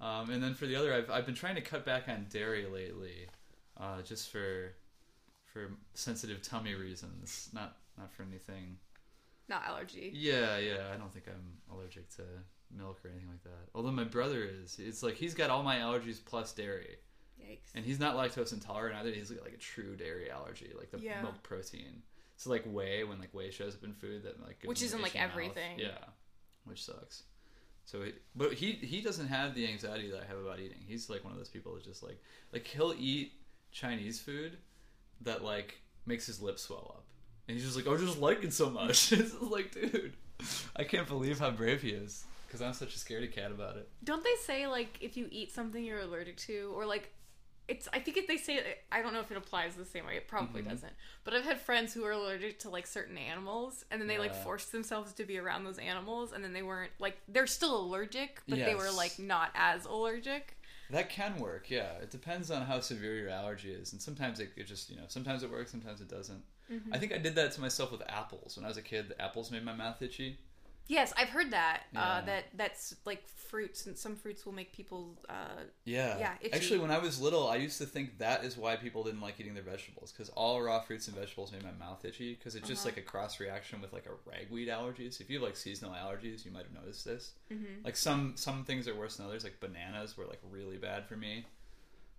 Um, 0.00 0.30
and 0.30 0.42
then 0.42 0.54
for 0.54 0.66
the 0.66 0.76
other, 0.76 0.92
I've 0.94 1.10
I've 1.10 1.26
been 1.26 1.34
trying 1.34 1.56
to 1.56 1.62
cut 1.62 1.84
back 1.84 2.08
on 2.08 2.26
dairy 2.30 2.66
lately, 2.66 3.26
uh, 3.76 4.02
just 4.02 4.30
for 4.30 4.72
for 5.56 5.70
sensitive 5.94 6.42
tummy 6.42 6.74
reasons, 6.74 7.48
not 7.54 7.76
not 7.96 8.12
for 8.12 8.22
anything. 8.24 8.76
Not 9.48 9.62
allergy. 9.66 10.10
Yeah, 10.14 10.58
yeah. 10.58 10.88
I 10.92 10.96
don't 10.96 11.12
think 11.12 11.26
I'm 11.28 11.74
allergic 11.74 12.10
to 12.16 12.22
milk 12.76 12.98
or 13.04 13.08
anything 13.08 13.28
like 13.28 13.42
that. 13.44 13.70
Although 13.74 13.92
my 13.92 14.04
brother 14.04 14.42
is. 14.44 14.78
It's 14.78 15.02
like 15.02 15.14
he's 15.14 15.34
got 15.34 15.50
all 15.50 15.62
my 15.62 15.76
allergies 15.76 16.18
plus 16.24 16.52
dairy, 16.52 16.96
Yikes. 17.40 17.74
and 17.74 17.84
he's 17.84 17.98
not 18.00 18.16
lactose 18.16 18.52
intolerant 18.52 18.96
either. 18.96 19.10
He's 19.12 19.30
got 19.30 19.44
like 19.44 19.54
a 19.54 19.58
true 19.58 19.96
dairy 19.96 20.30
allergy, 20.30 20.72
like 20.78 20.90
the 20.90 20.98
Yeah. 20.98 21.22
milk 21.22 21.42
protein. 21.42 22.02
So 22.36 22.50
like 22.50 22.64
whey, 22.66 23.04
when 23.04 23.18
like 23.18 23.32
whey 23.32 23.50
shows 23.50 23.74
up 23.74 23.84
in 23.84 23.94
food, 23.94 24.24
that 24.24 24.42
like 24.44 24.58
Which 24.64 24.82
is 24.82 24.92
an 24.92 24.98
in, 24.98 25.02
like, 25.04 25.12
itchy 25.14 25.20
mouth. 25.20 25.30
everything. 25.30 25.78
Yeah, 25.78 26.04
which 26.64 26.84
sucks. 26.84 27.22
So, 27.86 28.02
he, 28.02 28.12
but 28.34 28.52
he 28.52 28.72
he 28.72 29.00
doesn't 29.00 29.28
have 29.28 29.54
the 29.54 29.66
anxiety 29.68 30.10
that 30.10 30.20
I 30.22 30.26
have 30.26 30.38
about 30.38 30.58
eating. 30.58 30.78
He's 30.86 31.08
like 31.08 31.22
one 31.22 31.32
of 31.32 31.38
those 31.38 31.48
people 31.48 31.72
that 31.76 31.84
just 31.84 32.02
like 32.02 32.20
like 32.52 32.66
he'll 32.66 32.94
eat 32.98 33.32
Chinese 33.70 34.20
food 34.20 34.58
that 35.22 35.42
like 35.44 35.80
makes 36.06 36.26
his 36.26 36.40
lips 36.40 36.62
swell 36.62 36.92
up, 36.96 37.04
and 37.48 37.56
he's 37.56 37.64
just 37.64 37.76
like, 37.76 37.86
"Oh, 37.86 37.94
I 37.94 37.98
just 37.98 38.18
like 38.18 38.44
it 38.44 38.52
so 38.52 38.70
much." 38.70 39.12
it's 39.12 39.34
like, 39.40 39.72
dude, 39.72 40.14
I 40.76 40.84
can't 40.84 41.06
believe 41.08 41.38
how 41.38 41.50
brave 41.50 41.82
he 41.82 41.90
is 41.90 42.24
because 42.46 42.62
I'm 42.62 42.72
such 42.74 42.94
a 42.94 42.98
scaredy 42.98 43.30
cat 43.32 43.50
about 43.50 43.76
it. 43.76 43.88
Don't 44.04 44.22
they 44.24 44.34
say 44.44 44.66
like 44.66 44.98
if 45.00 45.16
you 45.16 45.28
eat 45.30 45.52
something 45.52 45.82
you're 45.84 46.00
allergic 46.00 46.36
to, 46.38 46.72
or 46.76 46.86
like 46.86 47.12
it's? 47.68 47.88
I 47.92 47.98
think 47.98 48.16
if 48.16 48.28
they 48.28 48.36
say 48.36 48.60
I 48.92 49.02
don't 49.02 49.12
know 49.12 49.20
if 49.20 49.30
it 49.32 49.36
applies 49.36 49.74
the 49.74 49.84
same 49.84 50.06
way. 50.06 50.16
It 50.16 50.28
probably 50.28 50.62
Mhm. 50.62 50.70
doesn't. 50.70 50.92
But 51.24 51.34
I've 51.34 51.44
had 51.44 51.60
friends 51.60 51.92
who 51.92 52.04
are 52.04 52.12
allergic 52.12 52.60
to 52.60 52.70
like 52.70 52.86
certain 52.86 53.18
animals, 53.18 53.84
and 53.90 54.00
then 54.00 54.06
they 54.06 54.18
like 54.18 54.34
forced 54.44 54.70
themselves 54.70 55.12
to 55.14 55.24
be 55.24 55.38
around 55.38 55.64
those 55.64 55.78
animals, 55.78 56.32
and 56.32 56.44
then 56.44 56.52
they 56.52 56.62
weren't 56.62 56.92
like 57.00 57.18
they're 57.26 57.48
still 57.48 57.76
allergic, 57.80 58.40
but 58.48 58.58
they 58.58 58.74
were 58.76 58.92
like 58.92 59.18
not 59.18 59.50
as 59.56 59.84
allergic. 59.86 60.55
That 60.90 61.10
can 61.10 61.38
work, 61.38 61.68
yeah. 61.68 61.92
It 62.02 62.10
depends 62.10 62.50
on 62.50 62.62
how 62.62 62.80
severe 62.80 63.16
your 63.16 63.28
allergy 63.28 63.70
is, 63.70 63.92
and 63.92 64.00
sometimes 64.00 64.38
it, 64.40 64.50
it 64.56 64.64
just 64.64 64.88
you 64.90 64.96
know 64.96 65.04
sometimes 65.08 65.42
it 65.42 65.50
works, 65.50 65.70
sometimes 65.70 66.00
it 66.00 66.08
doesn't. 66.08 66.42
Mm-hmm. 66.72 66.94
I 66.94 66.98
think 66.98 67.12
I 67.12 67.18
did 67.18 67.34
that 67.36 67.52
to 67.52 67.60
myself 67.60 67.92
with 67.92 68.02
apples 68.08 68.56
when 68.56 68.64
I 68.64 68.68
was 68.68 68.76
a 68.76 68.82
kid. 68.82 69.08
The 69.08 69.20
apples 69.20 69.50
made 69.50 69.64
my 69.64 69.74
mouth 69.74 70.00
itchy. 70.00 70.38
Yes, 70.88 71.12
I've 71.16 71.30
heard 71.30 71.50
that. 71.50 71.82
Uh, 71.96 72.20
that 72.22 72.44
that's 72.54 72.94
like 73.04 73.26
fruits, 73.28 73.86
and 73.86 73.98
some 73.98 74.14
fruits 74.14 74.46
will 74.46 74.52
make 74.52 74.72
people. 74.72 75.16
Uh, 75.28 75.62
Yeah. 75.84 76.16
Yeah, 76.18 76.34
itchy. 76.40 76.52
Actually, 76.54 76.78
when 76.78 76.90
I 76.92 76.98
was 76.98 77.20
little, 77.20 77.48
I 77.48 77.56
used 77.56 77.78
to 77.78 77.86
think 77.86 78.18
that 78.18 78.44
is 78.44 78.56
why 78.56 78.76
people 78.76 79.02
didn't 79.02 79.20
like 79.20 79.40
eating 79.40 79.54
their 79.54 79.62
vegetables 79.64 80.12
because 80.12 80.28
all 80.30 80.62
raw 80.62 80.78
fruits 80.80 81.08
and 81.08 81.16
vegetables 81.16 81.50
made 81.52 81.64
my 81.64 81.72
mouth 81.72 82.04
itchy 82.04 82.34
because 82.34 82.54
it's 82.54 82.68
just 82.68 82.86
Uh-huh. 82.86 82.90
like 82.96 82.98
a 82.98 83.02
cross 83.02 83.40
reaction 83.40 83.80
with 83.80 83.92
like 83.92 84.06
a 84.06 84.14
ragweed 84.30 84.68
allergy. 84.68 85.10
So 85.10 85.22
if 85.22 85.30
you 85.30 85.38
have 85.38 85.46
like 85.48 85.56
seasonal 85.56 85.92
allergies, 85.94 86.44
you 86.44 86.52
might 86.52 86.64
have 86.64 86.72
noticed 86.74 87.04
this. 87.04 87.32
mhm. 87.50 87.84
Like 87.84 87.96
some 87.96 88.36
some 88.36 88.64
things 88.64 88.86
are 88.86 88.94
worse 88.94 89.16
than 89.16 89.26
others. 89.26 89.42
Like 89.44 89.58
bananas 89.58 90.16
were 90.16 90.26
like 90.26 90.40
really 90.50 90.76
bad 90.76 91.06
for 91.06 91.16
me. 91.16 91.46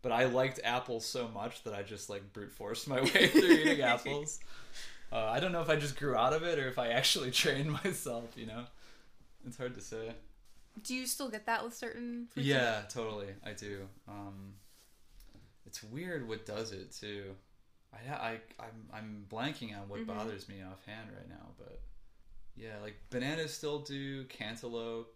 But 0.02 0.12
I 0.12 0.26
liked 0.26 0.60
apples 0.64 1.06
so 1.06 1.28
much 1.30 1.64
that 1.64 1.74
I 1.74 1.84
just 1.84 2.10
like 2.10 2.32
brute 2.34 2.52
forced 2.52 2.88
my 2.88 3.02
way 3.14 3.28
through 3.28 3.50
eating 3.50 3.82
apples. 3.94 4.40
Uh, 5.12 5.26
I 5.26 5.40
don't 5.40 5.52
know 5.52 5.62
if 5.62 5.70
I 5.70 5.76
just 5.78 5.98
grew 5.98 6.16
out 6.16 6.34
of 6.34 6.44
it 6.44 6.60
or 6.60 6.68
if 6.68 6.78
I 6.78 6.90
actually 6.90 7.32
trained 7.44 7.72
myself. 7.72 8.26
You 8.36 8.48
know, 8.48 8.64
it's 9.46 9.58
hard 9.58 9.76
to 9.76 9.82
say. 9.82 10.14
Do 10.84 10.94
you 10.94 11.08
still 11.08 11.30
get 11.30 11.46
that 11.48 11.64
with 11.64 11.74
certain 11.74 12.28
fruits? 12.32 12.48
Yeah, 12.48 12.82
totally. 12.90 13.28
I 13.46 13.54
do. 13.54 13.88
Um, 14.08 14.54
it's 15.66 15.82
weird 15.84 16.28
what 16.28 16.46
does 16.46 16.72
it 16.72 16.92
too. 16.92 17.36
I 17.94 18.14
I 18.14 18.32
I'm 18.60 18.88
I'm 18.94 19.26
blanking 19.30 19.76
on 19.80 19.88
what 19.90 20.02
Mhm. 20.02 20.08
bothers 20.08 20.48
me 20.50 20.62
offhand 20.62 21.10
right 21.16 21.28
now, 21.30 21.54
but 21.58 21.82
yeah, 22.56 22.78
like 22.82 22.96
bananas 23.10 23.54
still 23.54 23.80
do, 23.80 24.26
cantaloupe, 24.26 25.16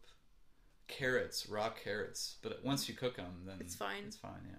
carrots, 0.87 1.47
raw 1.47 1.69
carrots. 1.69 2.37
But 2.41 2.63
once 2.63 2.87
you 2.89 2.95
cook 2.95 3.17
them, 3.17 3.43
then 3.45 3.57
It's 3.59 3.75
fine. 3.75 4.05
It's 4.07 4.15
fine. 4.17 4.47
Yeah. 4.49 4.55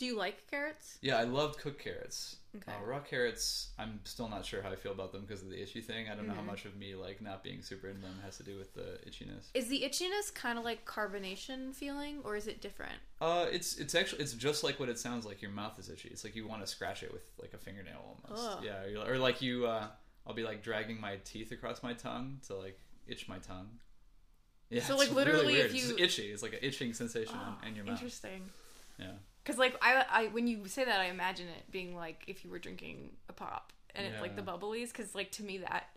Do 0.00 0.06
you 0.06 0.16
like 0.16 0.50
carrots? 0.50 0.96
Yeah, 1.02 1.18
I 1.18 1.24
loved 1.24 1.58
cooked 1.58 1.78
carrots. 1.78 2.36
Okay. 2.56 2.72
Uh, 2.72 2.82
raw 2.86 3.00
carrots, 3.00 3.68
I'm 3.78 4.00
still 4.04 4.30
not 4.30 4.46
sure 4.46 4.62
how 4.62 4.70
I 4.70 4.76
feel 4.76 4.92
about 4.92 5.12
them 5.12 5.20
because 5.26 5.42
of 5.42 5.50
the 5.50 5.62
itchy 5.62 5.82
thing. 5.82 6.08
I 6.08 6.14
don't 6.14 6.26
know 6.26 6.32
how 6.32 6.40
Mhm. 6.40 6.46
much 6.46 6.64
of 6.64 6.74
me 6.74 6.94
like 6.94 7.20
not 7.20 7.44
being 7.44 7.62
super 7.62 7.86
into 7.88 8.00
them 8.00 8.18
has 8.24 8.38
to 8.38 8.42
do 8.42 8.56
with 8.56 8.72
the 8.72 8.98
itchiness. 9.06 9.48
Is 9.52 9.68
the 9.68 9.82
itchiness 9.82 10.32
kind 10.34 10.58
of 10.58 10.64
like 10.64 10.86
carbonation 10.86 11.74
feeling, 11.74 12.20
or 12.24 12.34
is 12.34 12.46
it 12.46 12.62
different? 12.62 12.98
Uh, 13.20 13.46
it's 13.52 13.76
it's 13.76 13.94
actually 13.94 14.22
it's 14.22 14.32
just 14.32 14.64
like 14.64 14.80
what 14.80 14.88
it 14.88 14.98
sounds 14.98 15.26
like. 15.26 15.42
Your 15.42 15.50
mouth 15.50 15.78
is 15.78 15.90
itchy. 15.90 16.08
It's 16.08 16.24
like 16.24 16.34
you 16.34 16.48
want 16.48 16.62
to 16.62 16.66
scratch 16.66 17.02
it 17.02 17.12
with 17.12 17.22
like 17.38 17.52
a 17.52 17.58
fingernail 17.58 18.18
almost. 18.24 18.56
Ugh. 18.56 18.64
Yeah, 18.64 19.04
or 19.06 19.18
like 19.18 19.42
you. 19.42 19.66
Uh, 19.66 19.88
I'll 20.26 20.32
be 20.34 20.44
like 20.44 20.62
dragging 20.62 20.98
my 20.98 21.16
teeth 21.24 21.52
across 21.52 21.82
my 21.82 21.92
tongue 21.92 22.40
to 22.46 22.54
like 22.56 22.80
itch 23.06 23.28
my 23.28 23.38
tongue. 23.38 23.78
Yeah. 24.70 24.82
So, 24.82 24.94
it's 24.94 25.08
like, 25.08 25.14
literally, 25.14 25.40
really 25.48 25.54
if 25.56 25.72
weird. 25.72 25.74
It's 25.74 25.82
you- 25.90 25.98
just 25.98 26.18
itchy. 26.20 26.32
It's 26.32 26.42
like 26.42 26.54
an 26.54 26.60
itching 26.62 26.94
sensation 26.94 27.36
Oh, 27.36 27.58
in 27.66 27.74
your 27.76 27.84
mouth. 27.84 27.94
Interesting. 27.98 28.48
Yeah. 28.98 29.12
Because 29.42 29.58
like 29.58 29.76
I, 29.82 30.04
I, 30.10 30.26
when 30.28 30.46
you 30.46 30.66
say 30.68 30.84
that, 30.84 31.00
I 31.00 31.06
imagine 31.06 31.48
it 31.48 31.70
being 31.70 31.94
like 31.96 32.24
if 32.26 32.44
you 32.44 32.50
were 32.50 32.58
drinking 32.58 33.10
a 33.28 33.32
pop 33.32 33.72
and 33.94 34.06
it's 34.06 34.20
like 34.20 34.36
the 34.36 34.42
Yeah. 34.42 34.48
bubblies. 34.56 34.88
Because 34.92 35.14
like 35.14 35.30
to 35.32 35.42
me 35.42 35.58
that, 35.58 35.88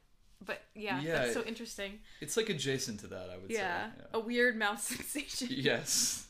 but 0.46 0.62
yeah, 0.76 1.02
Yeah, 1.02 1.14
that's 1.20 1.34
so 1.34 1.42
it- 1.42 1.48
interesting. 1.48 2.00
It's 2.22 2.38
like 2.38 2.50
adjacent 2.50 3.00
to 3.02 3.08
that. 3.08 3.30
I 3.30 3.38
would 3.38 3.52
Yeah, 3.52 3.88
say. 3.92 4.02
a 4.14 4.20
weird 4.20 4.58
mouth 4.58 4.80
sensation. 4.82 5.48
Yes. 5.52 6.28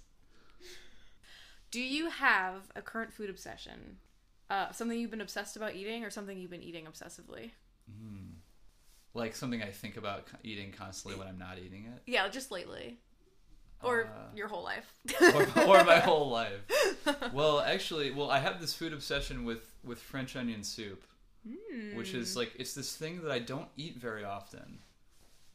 Do 1.72 1.82
you 1.82 2.10
have 2.10 2.72
a 2.76 2.82
current 2.82 3.12
food 3.14 3.30
obsession? 3.32 3.98
Uh, 4.50 4.72
something 4.72 5.00
you've 5.00 5.10
been 5.10 5.22
obsessed 5.22 5.56
about 5.56 5.74
eating, 5.76 6.04
or 6.04 6.12
something 6.12 6.38
you've 6.38 6.52
been 6.52 6.62
eating 6.62 6.86
obsessively? 6.86 7.50
Mm. 7.90 8.34
Like 9.16 9.36
something 9.36 9.64
I 9.64 9.72
think 9.72 9.98
about 9.98 10.28
co- 10.28 10.38
eating 10.44 10.72
constantly 10.72 11.18
when 11.18 11.28
I'm 11.28 11.40
not 11.40 11.58
eating 11.58 11.86
it, 11.86 12.02
Yeah, 12.06 12.28
just 12.30 12.52
lately, 12.52 13.00
or 13.84 14.06
Uh, 14.06 14.36
your 14.36 14.48
whole 14.48 14.64
life. 14.64 14.94
or, 15.36 15.44
or 15.68 15.84
my 15.84 16.00
whole 16.00 16.30
life. 16.42 16.62
Well, 17.34 17.60
actually, 17.60 18.12
well, 18.12 18.30
I 18.32 18.40
have 18.40 18.60
this 18.62 18.74
food 18.74 18.94
obsession 18.94 19.44
with 19.46 19.74
with 19.84 20.00
French 20.00 20.36
onion 20.36 20.64
soup. 20.64 21.04
which 21.96 22.12
Hmm. 22.12 22.18
is 22.20 22.38
like 22.38 22.54
it's 22.58 22.74
this 22.74 22.96
thing 22.96 23.22
that 23.22 23.32
I 23.32 23.40
don't 23.40 23.68
eat 23.76 23.98
very 23.98 24.24
often, 24.24 24.80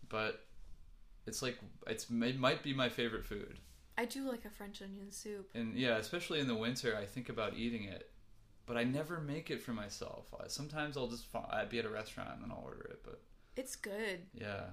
but 0.09 0.45
it's 1.27 1.41
like 1.43 1.59
it's 1.87 2.05
it 2.11 2.39
might 2.39 2.63
be 2.63 2.75
my 2.75 2.89
favorite 2.89 3.25
food. 3.25 3.59
I 3.97 4.05
do 4.05 4.29
like 4.31 4.45
a 4.45 4.51
French 4.51 4.81
onion 4.83 5.11
soup. 5.11 5.51
And 5.55 5.75
yeah, 5.75 5.97
especially 5.97 6.41
in 6.41 6.47
the 6.47 6.55
winter, 6.55 6.97
I 6.97 7.05
think 7.07 7.29
about 7.29 7.55
eating 7.55 7.85
it, 7.85 8.11
but 8.67 8.77
I 8.77 8.85
never 8.85 9.19
make 9.21 9.51
it 9.51 9.61
for 9.63 9.73
myself. 9.73 10.33
Sometimes 10.49 10.97
I'll 10.97 11.09
just 11.09 11.27
I'd 11.51 11.69
be 11.71 11.79
at 11.79 11.85
a 11.85 11.89
restaurant 11.91 12.31
and 12.35 12.43
then 12.43 12.51
I'll 12.53 12.63
order 12.65 12.87
it, 12.91 13.01
but 13.03 13.21
It's 13.57 13.75
good. 13.75 14.27
yeah, 14.35 14.65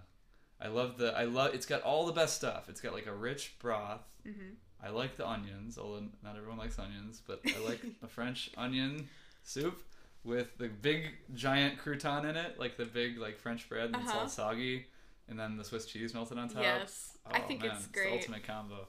I 0.62 0.68
love 0.68 0.98
the 0.98 1.12
I 1.18 1.26
love 1.26 1.54
it's 1.54 1.66
got 1.66 1.82
all 1.82 2.06
the 2.06 2.14
best 2.14 2.36
stuff. 2.36 2.70
It's 2.70 2.82
got 2.82 2.94
like 2.94 3.08
a 3.08 3.14
rich 3.14 3.56
broth. 3.60 4.02
hmm 4.24 4.56
I 4.84 4.90
like 4.90 5.16
the 5.18 5.28
onions, 5.28 5.78
although 5.78 6.04
not 6.24 6.36
everyone 6.38 6.58
likes 6.58 6.78
onions, 6.78 7.22
but 7.26 7.42
I 7.56 7.60
like 7.60 7.82
a 8.04 8.08
French 8.08 8.52
onion 8.58 9.08
soup 9.44 9.82
with 10.24 10.58
the 10.58 10.68
big 10.68 11.12
giant 11.34 11.80
crouton 11.80 12.26
in 12.30 12.36
it, 12.36 12.60
like 12.60 12.78
the 12.78 12.86
big 12.86 13.18
like 13.18 13.38
French 13.38 13.68
bread 13.70 13.90
and 13.90 13.96
it's 14.02 14.08
Uh-huh. 14.08 14.20
all 14.22 14.28
soggy, 14.28 14.86
and 15.28 15.40
then 15.40 15.58
the 15.58 15.64
Swiss 15.64 15.86
cheese 15.86 16.14
melted 16.14 16.38
on 16.38 16.50
top. 16.50 16.64
Yes, 16.64 17.18
I 17.32 17.40
Oh, 17.40 17.48
think 17.48 17.62
man, 17.62 17.78
it's 17.78 17.86
the 17.88 17.94
great. 17.94 18.12
ultimate 18.14 18.44
combo. 18.46 18.88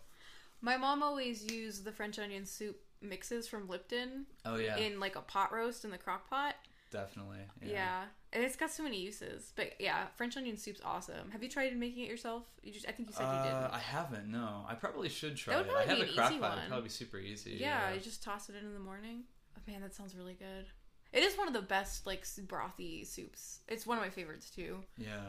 My 0.61 0.77
mom 0.77 1.03
always 1.03 1.45
used 1.45 1.85
the 1.85 1.93
French 1.93 2.19
onion 2.19 2.47
soup 2.47 2.81
mixes 3.01 3.47
from 3.47 3.69
Lipton 3.69 4.27
Oh 4.45 4.57
yeah, 4.57 4.77
in 4.79 4.99
like 5.01 5.17
a 5.17 5.21
pot 5.21 5.53
roast 5.53 5.85
in 5.85 5.91
the 5.91 5.99
crock 5.99 6.29
pot. 6.29 6.57
definitely. 6.91 7.39
Yeah. 7.65 7.73
Yeah. 7.73 8.03
And 8.33 8.43
it's 8.45 8.57
got 8.57 8.71
so 8.71 8.83
many 8.83 9.01
uses. 9.01 9.53
But 9.57 9.75
yeah, 9.79 10.07
French 10.17 10.37
onion 10.37 10.57
soup's 10.57 10.81
awesome. 10.85 11.31
Have 11.31 11.43
you 11.43 11.49
tried 11.49 11.77
making 11.77 12.05
it 12.05 12.11
yourself? 12.11 12.43
You 12.63 12.73
just 12.73 12.87
I 12.89 12.93
think 12.93 13.09
you 13.09 13.15
said 13.15 13.23
you 13.23 13.29
Uh, 13.29 13.45
didn't. 13.45 13.75
I 13.75 13.79
haven't. 13.79 14.27
No, 14.31 14.65
I 14.69 14.75
probably 14.75 15.09
should 15.09 15.37
try 15.37 15.55
That 15.55 15.67
would 15.67 15.73
it. 15.73 15.77
I 15.79 15.85
probably 15.85 15.99
have 15.99 16.07
be 16.09 16.13
a 16.13 16.17
crock 16.17 16.41
pot. 16.41 16.59
It'd 16.59 16.69
probably 16.69 16.85
be 16.85 16.91
super 16.91 17.19
easy. 17.19 17.57
yeah, 17.61 17.93
you 17.95 18.01
just 18.01 18.23
toss 18.23 18.49
it 18.49 18.57
in 18.57 18.67
in 18.67 18.75
the 18.75 18.81
morning. 18.81 19.23
Oh 19.57 19.61
man, 19.71 19.81
that 19.81 19.95
sounds 19.95 20.15
really 20.17 20.35
good. 20.35 20.67
It 21.13 21.23
is 21.23 21.39
one 21.39 21.47
of 21.49 21.55
the 21.55 21.63
best 21.63 22.07
like 22.07 22.25
brothy 22.25 23.07
soups. 23.07 23.61
It's 23.69 23.87
one 23.87 23.97
of 23.97 24.05
my 24.05 24.11
favorites 24.11 24.51
too. 24.51 24.79
yeah, 24.99 25.21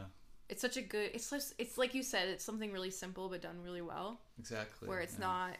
It's 0.50 0.60
such 0.60 0.76
a 0.76 0.82
good. 0.82 1.12
It's 1.14 1.30
just, 1.30 1.54
it's 1.58 1.78
like 1.78 1.94
you 1.94 2.02
said. 2.02 2.28
It's 2.28 2.44
something 2.44 2.72
really 2.72 2.90
simple 2.90 3.28
but 3.28 3.40
done 3.40 3.62
really 3.62 3.80
well. 3.82 4.20
exactly. 4.38 4.88
Where 4.88 5.00
it's 5.00 5.14
yeah. 5.14 5.26
not. 5.26 5.50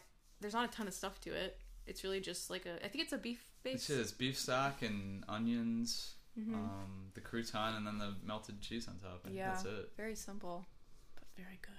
There's 0.41 0.53
not 0.53 0.65
a 0.69 0.71
ton 0.71 0.87
of 0.87 0.93
stuff 0.93 1.19
to 1.21 1.31
it. 1.33 1.57
It's 1.87 2.03
really 2.03 2.19
just 2.19 2.49
like 2.51 2.65
a. 2.67 2.75
I 2.85 2.89
think 2.89 3.05
it's 3.05 3.13
a 3.13 3.17
beef 3.17 3.43
It's 3.65 3.87
base. 3.87 3.97
just 3.97 4.19
beef 4.19 4.37
stock 4.37 4.81
and 4.83 5.23
onions, 5.27 6.13
Mhm. 6.37 6.53
um, 6.53 7.11
the 7.13 7.21
crouton, 7.21 7.77
and 7.77 7.85
then 7.87 7.97
the 7.97 8.15
melted 8.23 8.61
cheese 8.61 8.87
on 8.87 8.97
top. 8.99 9.23
Think 9.23 9.35
Yeah. 9.35 9.49
that's 9.51 9.65
it. 9.65 9.91
Very 9.97 10.15
simple, 10.15 10.65
but 11.15 11.25
very 11.35 11.59
good. 11.61 11.73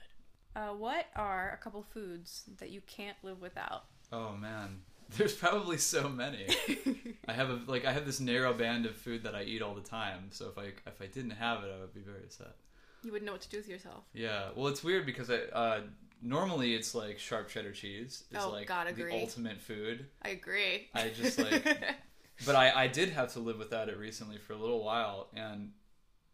Uh, 0.60 0.74
what 0.74 1.06
are 1.16 1.52
a 1.52 1.56
couple 1.62 1.82
foods 1.82 2.44
that 2.58 2.70
you 2.70 2.80
can't 2.82 3.16
live 3.22 3.40
without? 3.40 3.84
Oh 4.12 4.36
man, 4.36 4.82
there's 5.16 5.34
probably 5.34 5.78
so 5.78 6.08
many. 6.08 6.46
I 7.28 7.32
have 7.32 7.50
a 7.50 7.60
like 7.66 7.84
I 7.84 7.92
have 7.92 8.06
this 8.06 8.18
narrow 8.20 8.52
band 8.52 8.86
of 8.86 8.96
food 8.96 9.22
that 9.24 9.34
I 9.34 9.42
eat 9.44 9.62
all 9.62 9.74
the 9.74 9.80
time. 9.80 10.30
So 10.30 10.48
if 10.48 10.58
I 10.58 10.72
if 10.88 11.00
I 11.00 11.06
didn't 11.06 11.30
have 11.32 11.62
it, 11.64 11.72
I 11.74 11.80
would 11.80 11.94
be 11.94 12.00
very 12.00 12.24
upset. 12.24 12.56
you 13.02 13.12
wouldn't 13.12 13.26
know 13.26 13.32
what 13.32 13.40
to 13.42 13.48
do 13.48 13.56
with 13.58 13.68
yourself. 13.68 14.04
Yeah, 14.12 14.50
well, 14.54 14.66
it's 14.66 14.82
weird 14.84 15.06
because 15.06 15.30
I 15.30 15.38
uh, 15.52 15.80
normally 16.20 16.74
it's 16.74 16.94
like 16.94 17.18
sharp 17.18 17.48
cheddar 17.48 17.72
cheese 17.72 18.24
is 18.30 18.36
Oh, 18.42 18.50
like 18.50 18.66
God, 18.66 18.88
the 18.94 19.10
ultimate 19.12 19.60
food. 19.60 20.06
I 20.22 20.30
agree. 20.30 20.88
I 20.94 21.08
just 21.10 21.38
like, 21.38 21.64
but 22.46 22.54
I 22.54 22.84
I 22.84 22.86
did 22.86 23.10
have 23.10 23.32
to 23.34 23.40
live 23.40 23.58
without 23.58 23.88
it 23.88 23.98
recently 23.98 24.38
for 24.38 24.52
a 24.52 24.58
little 24.58 24.84
while, 24.84 25.28
and 25.34 25.72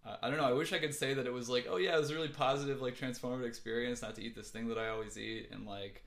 uh, 0.07 0.17
I 0.23 0.29
don't 0.29 0.39
know. 0.39 0.45
I 0.45 0.53
wish 0.53 0.73
I 0.73 0.79
could 0.79 0.95
say 0.95 1.15
that 1.15 1.27
it 1.27 1.33
was 1.33 1.49
like, 1.49 1.67
oh 1.69 1.77
yeah, 1.77 1.97
it 1.97 2.01
was 2.01 2.11
a 2.11 2.15
really 2.15 2.29
positive, 2.29 2.81
like 2.81 2.97
transformative 2.97 3.47
experience 3.47 4.03
not 4.03 4.15
to 4.17 4.23
eat 4.23 4.35
this 4.35 4.51
thing 4.51 4.69
that 4.69 4.79
I 4.79 4.89
always 4.89 5.19
eat, 5.19 5.51
and 5.53 5.67
like 5.67 6.05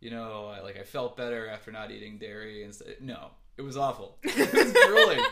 you 0.00 0.10
know, 0.10 0.46
I, 0.46 0.60
like 0.60 0.78
I 0.78 0.82
felt 0.82 1.16
better 1.16 1.48
after 1.48 1.72
not 1.72 1.90
eating 1.90 2.18
dairy 2.18 2.64
and 2.64 2.74
st- 2.74 3.00
no, 3.00 3.30
it 3.56 3.62
was 3.62 3.76
awful. 3.76 4.18
it 4.22 4.52
was 4.52 4.72
grueling. 4.72 5.24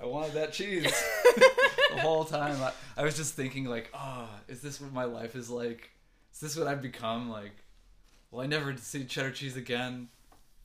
I 0.00 0.06
wanted 0.06 0.34
that 0.34 0.52
cheese 0.52 0.84
the 1.34 2.00
whole 2.00 2.24
time. 2.24 2.60
I, 2.62 2.72
I 3.00 3.04
was 3.04 3.16
just 3.16 3.34
thinking 3.34 3.64
like, 3.64 3.90
oh, 3.94 4.28
is 4.48 4.60
this 4.60 4.80
what 4.80 4.92
my 4.92 5.04
life 5.04 5.34
is 5.34 5.50
like? 5.50 5.90
Is 6.32 6.40
this 6.40 6.56
what 6.56 6.66
I've 6.66 6.82
become? 6.82 7.30
Like, 7.30 7.64
will 8.30 8.40
I 8.40 8.46
never 8.46 8.76
see 8.76 9.04
cheddar 9.04 9.30
cheese 9.30 9.56
again? 9.56 10.08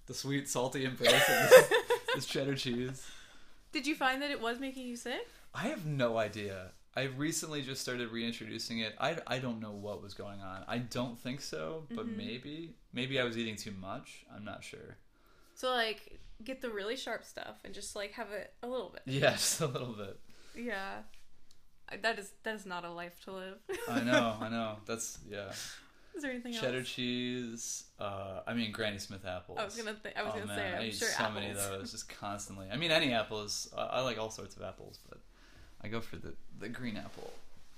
The 0.07 0.13
sweet, 0.13 0.49
salty 0.49 0.83
embrace 0.83 1.13
of 1.13 1.49
this, 1.49 1.73
this 2.15 2.25
cheddar 2.25 2.55
cheese. 2.55 3.05
Did 3.71 3.87
you 3.87 3.95
find 3.95 4.21
that 4.21 4.31
it 4.31 4.41
was 4.41 4.59
making 4.59 4.87
you 4.87 4.95
sick? 4.95 5.27
I 5.53 5.67
have 5.67 5.85
no 5.85 6.17
idea. 6.17 6.71
I 6.95 7.03
recently 7.03 7.61
just 7.61 7.81
started 7.81 8.11
reintroducing 8.11 8.79
it. 8.79 8.95
I, 8.99 9.17
I 9.25 9.39
don't 9.39 9.61
know 9.61 9.71
what 9.71 10.03
was 10.03 10.13
going 10.13 10.41
on. 10.41 10.63
I 10.67 10.79
don't 10.79 11.17
think 11.17 11.39
so, 11.39 11.83
but 11.89 12.05
mm-hmm. 12.05 12.17
maybe. 12.17 12.75
Maybe 12.93 13.19
I 13.19 13.23
was 13.23 13.37
eating 13.37 13.55
too 13.55 13.71
much. 13.79 14.25
I'm 14.35 14.43
not 14.43 14.63
sure. 14.63 14.97
So 15.55 15.69
like 15.69 16.19
get 16.43 16.61
the 16.61 16.69
really 16.69 16.97
sharp 16.97 17.23
stuff 17.23 17.59
and 17.63 17.73
just 17.73 17.95
like 17.95 18.11
have 18.13 18.31
it 18.31 18.53
a 18.61 18.67
little 18.67 18.89
bit. 18.89 19.03
Yes, 19.05 19.61
a 19.61 19.67
little 19.67 19.93
bit. 19.93 20.19
Yeah. 20.55 20.99
That 22.01 22.19
is 22.19 22.31
that 22.43 22.55
is 22.55 22.65
not 22.65 22.83
a 22.83 22.91
life 22.91 23.19
to 23.25 23.31
live. 23.31 23.57
I 23.87 24.01
know, 24.01 24.37
I 24.41 24.49
know. 24.49 24.77
That's, 24.85 25.19
yeah. 25.29 25.51
Is 26.15 26.23
there 26.23 26.31
anything 26.31 26.53
Cheddar 26.53 26.79
else? 26.79 26.89
cheese. 26.89 27.83
Uh, 27.99 28.41
I 28.45 28.53
mean, 28.53 28.71
Granny 28.71 28.97
Smith 28.97 29.25
apples. 29.25 29.57
I 29.59 29.65
was 29.65 29.75
gonna 29.75 29.95
th- 30.01 30.15
I 30.15 30.23
was 30.23 30.33
oh, 30.35 30.39
gonna 30.39 30.47
man, 30.47 30.57
say 30.57 30.67
I 30.67 30.79
I'm 30.79 30.85
eat 30.87 30.95
sure 30.95 31.07
so 31.07 31.23
apples. 31.23 31.35
many 31.35 31.51
of 31.51 31.57
those 31.57 31.91
just 31.91 32.09
constantly. 32.09 32.67
I 32.71 32.77
mean, 32.77 32.91
any 32.91 33.13
apples. 33.13 33.71
I, 33.77 33.81
I 33.81 34.01
like 34.01 34.17
all 34.17 34.29
sorts 34.29 34.55
of 34.55 34.61
apples, 34.61 34.99
but 35.09 35.19
I 35.81 35.87
go 35.87 36.01
for 36.01 36.17
the, 36.17 36.33
the 36.59 36.69
green 36.69 36.97
apple. 36.97 37.31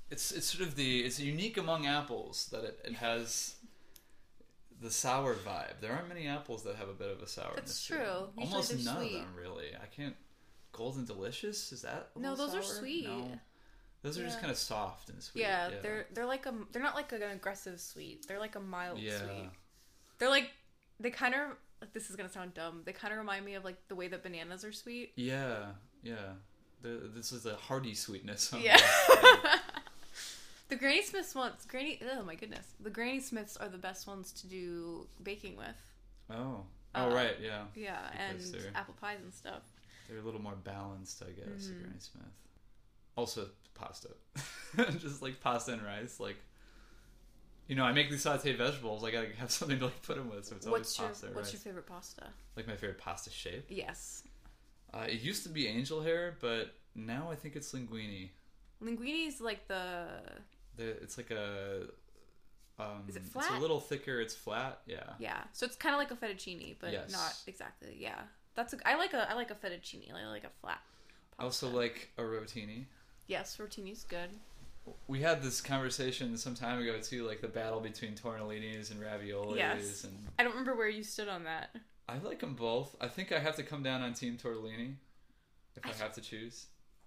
It's 0.10 0.32
it's 0.32 0.48
sort 0.48 0.68
of 0.68 0.76
the 0.76 1.02
it's 1.02 1.20
unique 1.20 1.58
among 1.58 1.86
apples 1.86 2.50
that 2.52 2.64
it, 2.64 2.80
it 2.86 2.94
has 2.96 3.56
the 4.82 4.92
sour 4.92 5.34
vibe. 5.34 5.80
There 5.82 5.94
aren't 5.94 6.10
many 6.10 6.28
apples 6.28 6.64
that 6.64 6.76
have 6.76 6.90
a 6.90 6.94
bit 6.94 7.10
of 7.10 7.22
a 7.22 7.28
sourness. 7.28 7.56
That's 7.56 7.86
true. 7.86 8.28
Almost 8.38 8.84
none 8.84 8.98
sweet. 8.98 9.16
of 9.16 9.22
them 9.22 9.36
really. 9.36 9.68
I 9.82 9.86
can't. 9.88 10.16
Golden 10.72 11.06
Delicious 11.06 11.72
is 11.72 11.84
that? 11.84 12.10
No, 12.16 12.36
those 12.36 12.56
are 12.56 12.64
sweet. 12.64 13.06
No. 13.06 13.40
Those 14.04 14.20
are 14.20 14.24
just 14.24 14.40
kind 14.42 14.52
of 14.52 14.58
soft 14.58 15.10
and 15.10 15.24
sweet. 15.24 15.42
Yeah, 15.42 15.70
they're 15.82 16.06
they're 16.14 16.26
like 16.26 16.46
a 16.46 16.54
they're 16.72 16.84
not 16.84 16.96
like 16.96 17.14
an 17.14 17.24
aggressive 17.24 17.80
sweet. 17.80 18.28
They're 18.28 18.40
like 18.40 18.56
a 18.56 18.60
mild 18.60 19.00
yeah. 19.00 19.18
sweet. 19.20 19.50
They're 20.20 20.30
like 20.30 20.52
they 21.00 21.10
kind 21.10 21.34
of 21.34 21.92
this 21.94 22.10
is 22.10 22.18
gonna 22.18 22.30
sound 22.30 22.54
dumb. 22.54 22.82
They 22.86 22.92
kind 22.92 23.14
of 23.14 23.20
remind 23.20 23.46
me 23.46 23.56
of 23.56 23.64
like 23.64 23.78
the 23.88 23.96
way 23.96 24.10
that 24.10 24.22
bananas 24.22 24.66
are 24.66 24.74
sweet. 24.74 25.14
Yeah, 25.16 25.68
yeah. 26.04 26.34
The, 26.82 27.10
this 27.16 27.32
is 27.32 27.46
a 27.46 27.56
hearty 27.56 27.94
sweetness. 27.94 28.54
Yeah. 28.60 28.78
the 30.68 30.76
Granny 30.76 31.02
Smiths 31.02 31.34
ones, 31.34 31.66
Granny. 31.66 32.02
Oh 32.14 32.24
my 32.24 32.36
goodness, 32.36 32.74
the 32.82 32.90
Granny 32.90 33.22
Smiths 33.22 33.56
are 33.56 33.70
the 33.70 33.78
best 33.78 34.06
ones 34.06 34.34
to 34.34 34.48
do 34.48 35.08
baking 35.24 35.56
with. 35.56 35.82
Oh. 36.30 36.66
Oh 36.96 37.10
Uh, 37.10 37.14
right, 37.14 37.38
yeah. 37.42 37.64
Yeah, 37.74 37.98
Because 38.12 38.54
and 38.54 38.76
apple 38.76 38.96
pies 39.00 39.18
and 39.24 39.34
stuff. 39.34 39.64
They're 40.08 40.20
a 40.20 40.22
little 40.22 40.42
more 40.42 40.56
balanced, 40.64 41.24
I 41.24 41.32
guess, 41.32 41.68
Mhm. 41.68 41.72
at 41.72 41.80
Granny 41.82 42.00
Smith. 42.00 42.26
Also 43.16 43.48
pasta. 43.76 44.10
Just 45.00 45.22
like 45.22 45.40
pasta 45.40 45.74
and 45.74 45.82
rice, 45.84 46.20
like 46.20 46.38
you 47.68 47.76
know, 47.76 47.86
I 47.86 47.94
make 47.94 48.10
these 48.10 48.26
sauteed 48.26 48.58
vegetables. 48.58 49.04
I 49.04 49.12
gotta 49.12 49.28
have 49.38 49.52
something 49.52 49.80
to 49.80 49.86
like 49.86 50.02
put 50.02 50.18
them 50.18 50.30
with, 50.30 50.46
so 50.46 50.56
it's 50.56 50.66
What's 50.68 51.00
always 51.00 51.00
your 51.00 51.08
pasta 51.08 51.26
What's 51.28 51.48
rice. 51.48 51.54
your 51.54 51.60
favorite 51.62 51.88
pasta? 51.88 52.24
Like 52.56 52.68
my 52.68 52.76
favorite 52.76 52.98
pasta 52.98 53.30
shape. 53.30 53.66
Yes, 53.70 54.24
Uh, 54.94 55.06
it 55.08 55.22
used 55.22 55.44
to 55.44 55.50
be 55.50 55.68
angel 55.68 56.02
hair, 56.02 56.38
but 56.42 56.74
now 56.96 57.30
I 57.32 57.36
think 57.36 57.56
it's 57.56 57.72
linguine. 57.74 58.30
linguine's 58.82 59.40
like 59.42 59.68
the 59.68 60.08
The, 60.76 60.88
it's 61.04 61.18
like 61.18 61.32
a. 61.32 61.84
Um, 62.80 63.04
Is 63.08 63.16
it 63.16 63.24
flat? 63.24 63.46
It's 63.50 63.56
a 63.58 63.60
little 63.60 63.80
thicker. 63.80 64.20
It's 64.20 64.34
flat. 64.34 64.80
Yeah. 64.88 65.04
yeah. 65.20 65.44
So 65.54 65.66
it's 65.68 65.76
kind 65.76 65.94
of 65.94 66.00
like 66.00 66.10
a 66.10 66.16
fettuccine, 66.16 66.76
but 66.80 66.92
Yes. 66.92 67.12
not 67.12 67.36
exactly. 67.46 67.96
Yeah, 68.00 68.20
that's 68.56 68.74
a, 68.74 68.78
I 68.86 68.96
like 68.98 69.14
a 69.14 69.30
I 69.30 69.36
like 69.36 69.52
a 69.52 69.56
fettuccine. 69.56 70.12
I 70.14 70.28
like 70.28 70.44
a 70.44 70.50
flat. 70.60 70.82
I 71.40 71.44
also 71.44 71.70
like 71.70 72.10
a 72.18 72.24
rotini. 72.24 72.86
Yes, 73.28 73.58
rotini's 73.58 74.04
good. 74.04 74.30
We 75.08 75.22
had 75.22 75.42
this 75.42 75.62
conversation 75.62 76.36
some 76.38 76.56
time 76.56 76.82
ago 76.82 77.00
too, 77.02 77.26
like 77.26 77.40
the 77.42 77.48
battle 77.48 77.80
between 77.80 78.16
tortellinis 78.16 78.92
and 78.92 79.00
raviolis, 79.02 79.56
Yes. 79.58 80.04
and 80.04 80.14
I 80.38 80.44
don't 80.44 80.52
remember 80.52 80.76
where 80.76 80.90
you 80.90 81.04
stood 81.04 81.30
on 81.30 81.46
that. 81.46 81.76
I 82.10 82.18
like 82.18 82.40
them 82.40 82.54
both. 82.54 82.96
I 83.00 83.08
think 83.08 83.32
I 83.32 83.40
have 83.40 83.56
to 83.56 83.64
come 83.64 83.82
down 83.82 84.02
on 84.02 84.14
Team 84.14 84.38
Tortellini 84.38 84.96
if 85.78 85.86
I, 85.86 85.90
I- 85.90 86.04
have 86.04 86.12
to 86.14 86.22
choose. 86.22 86.66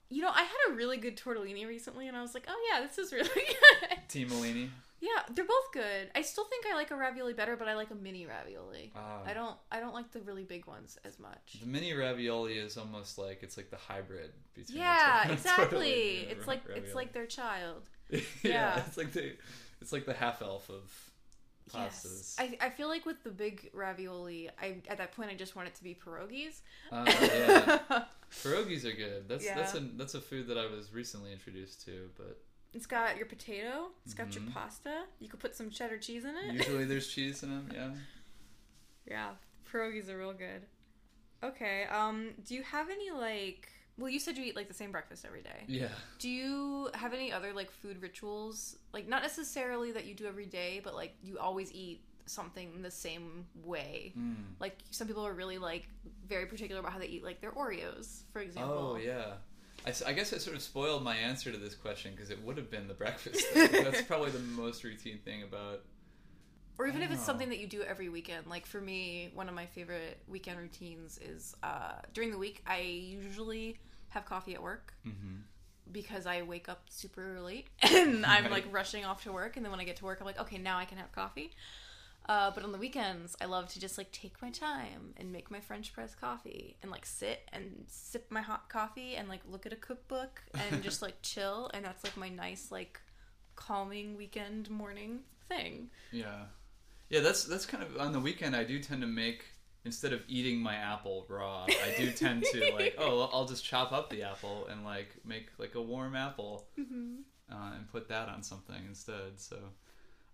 You 0.08 0.22
know, 0.22 0.30
I 0.30 0.42
had 0.42 0.70
a 0.70 0.74
really 0.74 0.96
good 0.98 1.16
tortellini 1.16 1.66
recently, 1.66 2.06
and 2.08 2.16
I 2.16 2.22
was 2.22 2.32
like, 2.32 2.46
oh 2.48 2.56
yeah, 2.72 2.80
this 2.86 2.96
is 2.96 3.12
really 3.12 3.28
good. 3.34 3.98
Team 4.08 4.28
Malini. 4.30 4.68
Yeah, 5.00 5.22
they're 5.34 5.44
both 5.44 5.72
good. 5.72 6.10
I 6.14 6.22
still 6.22 6.44
think 6.44 6.64
I 6.70 6.74
like 6.74 6.90
a 6.90 6.96
ravioli 6.96 7.34
better, 7.34 7.56
but 7.56 7.68
I 7.68 7.74
like 7.74 7.90
a 7.90 7.94
mini 7.94 8.26
ravioli. 8.26 8.92
Ah. 8.96 9.20
I 9.26 9.34
don't 9.34 9.56
I 9.70 9.80
don't 9.80 9.94
like 9.94 10.10
the 10.12 10.20
really 10.20 10.44
big 10.44 10.66
ones 10.66 10.98
as 11.04 11.18
much. 11.18 11.58
The 11.60 11.66
mini 11.66 11.92
ravioli 11.92 12.54
is 12.54 12.76
almost 12.76 13.18
like 13.18 13.42
it's 13.42 13.56
like 13.56 13.70
the 13.70 13.76
hybrid 13.76 14.32
between. 14.54 14.78
Yeah, 14.78 15.22
tor- 15.24 15.32
exactly. 15.34 16.26
a 16.26 16.30
It's 16.30 16.46
like 16.46 16.66
ravioli. 16.66 16.86
it's 16.86 16.94
like 16.94 17.12
their 17.12 17.26
child. 17.26 17.82
yeah, 18.10 18.20
yeah. 18.42 18.82
it's 18.86 18.96
like 18.96 19.12
the 19.12 19.32
it's 19.80 19.92
like 19.92 20.06
the 20.06 20.14
half 20.14 20.40
elf 20.40 20.70
of 20.70 21.10
pastas. 21.70 22.04
Yes. 22.04 22.36
I, 22.38 22.56
I 22.60 22.70
feel 22.70 22.88
like 22.88 23.04
with 23.04 23.22
the 23.22 23.30
big 23.30 23.70
ravioli, 23.74 24.48
I 24.60 24.76
at 24.88 24.98
that 24.98 25.12
point 25.12 25.30
I 25.30 25.34
just 25.34 25.56
want 25.56 25.68
it 25.68 25.74
to 25.74 25.84
be 25.84 25.94
pierogies. 25.94 26.60
Ah, 26.90 27.04
yeah, 27.20 28.04
pierogies 28.42 28.84
are 28.84 28.96
good. 28.96 29.28
That's 29.28 29.46
that's 29.46 29.74
a 29.74 29.80
that's 29.80 30.14
a 30.14 30.20
food 30.20 30.46
that 30.48 30.56
I 30.56 30.66
was 30.66 30.92
recently 30.92 31.32
introduced 31.32 31.84
to, 31.86 32.08
but 32.16 32.38
It's 32.76 32.86
got 32.86 33.16
your 33.16 33.24
potato. 33.26 33.88
It's 34.04 34.12
got 34.14 34.34
your 34.34 34.44
Mhm. 34.44 34.52
pasta. 34.52 35.04
You 35.18 35.28
could 35.30 35.40
put 35.40 35.56
some 35.56 35.70
cheddar 35.70 35.96
cheese 35.98 36.24
in 36.26 36.36
it. 36.36 36.52
usually 36.54 36.84
there's 36.92 37.08
cheese 37.08 37.42
in 37.42 37.48
them. 37.50 37.70
Yeah. 37.74 37.94
Yeah, 39.06 39.30
pierogies 39.70 40.08
are 40.10 40.18
real 40.18 40.34
good. 40.34 40.66
Okay. 41.42 41.84
Um. 41.84 42.34
Do 42.44 42.54
you 42.54 42.62
have 42.62 42.90
any 42.90 43.10
like? 43.10 43.68
Well, 43.98 44.10
you 44.10 44.18
said 44.20 44.36
you 44.36 44.44
eat 44.44 44.56
like 44.56 44.68
the 44.68 44.74
same 44.74 44.92
breakfast 44.92 45.24
every 45.24 45.40
day. 45.42 45.64
Yeah. 45.68 45.88
Do 46.18 46.28
you 46.28 46.90
have 46.92 47.14
any 47.14 47.32
other 47.32 47.52
like 47.54 47.70
food 47.70 48.02
rituals? 48.02 48.76
Like 48.92 49.08
not 49.08 49.22
necessarily 49.22 49.92
that 49.92 50.04
you 50.04 50.14
do 50.14 50.26
every 50.26 50.44
day, 50.46 50.80
but 50.84 50.94
like 50.94 51.14
you 51.22 51.38
always 51.38 51.72
eat 51.72 52.02
something 52.26 52.82
the 52.82 52.90
same 52.90 53.46
way. 53.64 54.12
Mm. 54.18 54.34
Like 54.60 54.78
some 54.90 55.06
people 55.06 55.26
are 55.26 55.32
really 55.32 55.56
like 55.58 55.88
very 56.28 56.44
particular 56.46 56.80
about 56.80 56.92
how 56.92 56.98
they 56.98 57.06
eat 57.06 57.24
like 57.24 57.40
their 57.40 57.52
Oreos, 57.52 58.22
for 58.32 58.40
example. 58.40 58.92
Oh 58.94 58.96
yeah. 58.96 59.34
I, 59.86 59.90
s- 59.90 60.02
I 60.02 60.12
guess 60.12 60.32
I 60.32 60.38
sort 60.38 60.56
of 60.56 60.62
spoiled 60.62 61.04
my 61.04 61.14
answer 61.16 61.52
to 61.52 61.58
this 61.58 61.74
question 61.76 62.10
because 62.14 62.30
it 62.30 62.42
would 62.44 62.56
have 62.56 62.70
been 62.70 62.88
the 62.88 62.94
breakfast. 62.94 63.40
thing. 63.52 63.84
That's 63.84 64.02
probably 64.02 64.30
the 64.30 64.40
most 64.40 64.82
routine 64.84 65.18
thing 65.24 65.42
about. 65.44 65.82
Or 66.78 66.86
even 66.86 67.02
if 67.02 67.10
it's 67.10 67.22
Oh. 67.22 67.26
something 67.26 67.48
that 67.50 67.58
you 67.58 67.66
do 67.66 67.82
every 67.82 68.08
weekend. 68.08 68.46
Like 68.48 68.66
for 68.66 68.80
me, 68.80 69.30
one 69.32 69.48
of 69.48 69.54
my 69.54 69.66
favorite 69.66 70.18
weekend 70.28 70.58
routines 70.58 71.18
is 71.18 71.54
uh, 71.62 71.92
during 72.12 72.30
the 72.32 72.38
week. 72.38 72.62
I 72.66 72.80
usually 72.80 73.78
have 74.08 74.24
coffee 74.26 74.54
at 74.54 74.62
work 74.62 74.92
Mm-hmm. 75.06 75.36
because 75.92 76.26
I 76.26 76.42
wake 76.42 76.68
up 76.68 76.82
super 76.90 77.40
late 77.40 77.68
and 77.82 78.26
I'm 78.26 78.42
Right. 78.44 78.52
like 78.52 78.64
rushing 78.72 79.04
off 79.04 79.22
to 79.22 79.32
work. 79.32 79.56
And 79.56 79.64
then 79.64 79.70
when 79.70 79.80
I 79.80 79.84
get 79.84 79.96
to 79.96 80.04
work, 80.04 80.18
I'm 80.20 80.26
like, 80.26 80.40
okay, 80.40 80.58
now 80.58 80.78
I 80.78 80.84
can 80.84 80.98
have 80.98 81.12
coffee. 81.12 81.52
Uh, 82.28 82.50
but 82.50 82.64
on 82.64 82.72
the 82.72 82.78
weekends, 82.78 83.36
I 83.40 83.44
love 83.44 83.68
to 83.68 83.80
just 83.80 83.96
like 83.98 84.10
take 84.10 84.42
my 84.42 84.50
time 84.50 85.14
and 85.16 85.30
make 85.32 85.50
my 85.50 85.60
French 85.60 85.92
press 85.92 86.14
coffee 86.14 86.76
and 86.82 86.90
like 86.90 87.06
sit 87.06 87.48
and 87.52 87.84
sip 87.86 88.26
my 88.30 88.40
hot 88.40 88.68
coffee 88.68 89.14
and 89.14 89.28
like 89.28 89.42
look 89.48 89.64
at 89.64 89.72
a 89.72 89.76
cookbook 89.76 90.42
and 90.54 90.82
just 90.82 91.02
like 91.02 91.22
chill. 91.22 91.70
And 91.72 91.84
that's 91.84 92.02
like 92.02 92.16
my 92.16 92.28
nice 92.28 92.72
like 92.72 93.00
calming 93.54 94.16
weekend 94.16 94.68
morning 94.70 95.20
thing. 95.48 95.90
Yeah, 96.10 96.46
yeah. 97.10 97.20
That's 97.20 97.44
that's 97.44 97.64
kind 97.66 97.84
of 97.84 97.96
on 97.98 98.12
the 98.12 98.20
weekend. 98.20 98.56
I 98.56 98.64
do 98.64 98.80
tend 98.80 99.02
to 99.02 99.06
make 99.06 99.44
instead 99.84 100.12
of 100.12 100.20
eating 100.26 100.58
my 100.60 100.74
apple 100.74 101.26
raw, 101.28 101.64
I 101.68 101.94
do 101.96 102.10
tend 102.10 102.42
to 102.52 102.72
like 102.74 102.96
oh 102.98 103.30
I'll 103.32 103.46
just 103.46 103.64
chop 103.64 103.92
up 103.92 104.10
the 104.10 104.24
apple 104.24 104.66
and 104.68 104.84
like 104.84 105.14
make 105.24 105.50
like 105.58 105.76
a 105.76 105.82
warm 105.82 106.16
apple 106.16 106.66
Mm-hmm. 106.78 107.20
uh, 107.52 107.76
and 107.76 107.88
put 107.92 108.08
that 108.08 108.28
on 108.28 108.42
something 108.42 108.82
instead. 108.88 109.38
So 109.38 109.56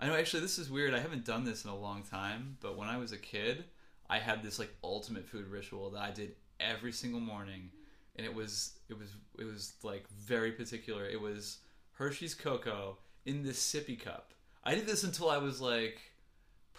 I 0.03 0.07
know 0.09 0.17
actually 0.17 0.41
this 0.41 0.59
is 0.59 0.69
weird. 0.69 0.95
I 0.95 0.99
haven't 0.99 1.25
done 1.25 1.45
this 1.45 1.63
in 1.63 1.71
a 1.71 1.77
long 1.77 2.03
time, 2.03 2.57
but 2.61 2.77
when 2.77 2.89
I 2.89 2.97
was 2.97 3.13
a 3.13 3.17
kid, 3.17 3.63
I 4.11 4.19
had 4.19 4.43
this 4.43 4.59
like 4.59 4.75
ultimate 4.83 5.29
food 5.29 5.47
ritual 5.47 5.91
that 5.91 6.03
I 6.03 6.11
did 6.11 6.35
every 6.59 6.91
single 6.91 7.21
morning, 7.21 7.71
and 8.17 8.27
it 8.27 8.35
was 8.35 8.73
it 8.89 8.99
was 8.99 9.11
it 9.39 9.45
was 9.45 9.75
like 9.85 10.09
very 10.09 10.51
particular. 10.51 11.09
It 11.09 11.21
was 11.21 11.59
Hershey's 11.93 12.35
cocoa 12.35 12.99
in 13.27 13.45
this 13.45 13.61
sippy 13.61 13.97
cup. 13.97 14.35
I 14.65 14.75
did 14.75 14.89
this 14.89 15.05
until 15.05 15.31
I 15.31 15.39
was 15.39 15.61
like 15.61 16.01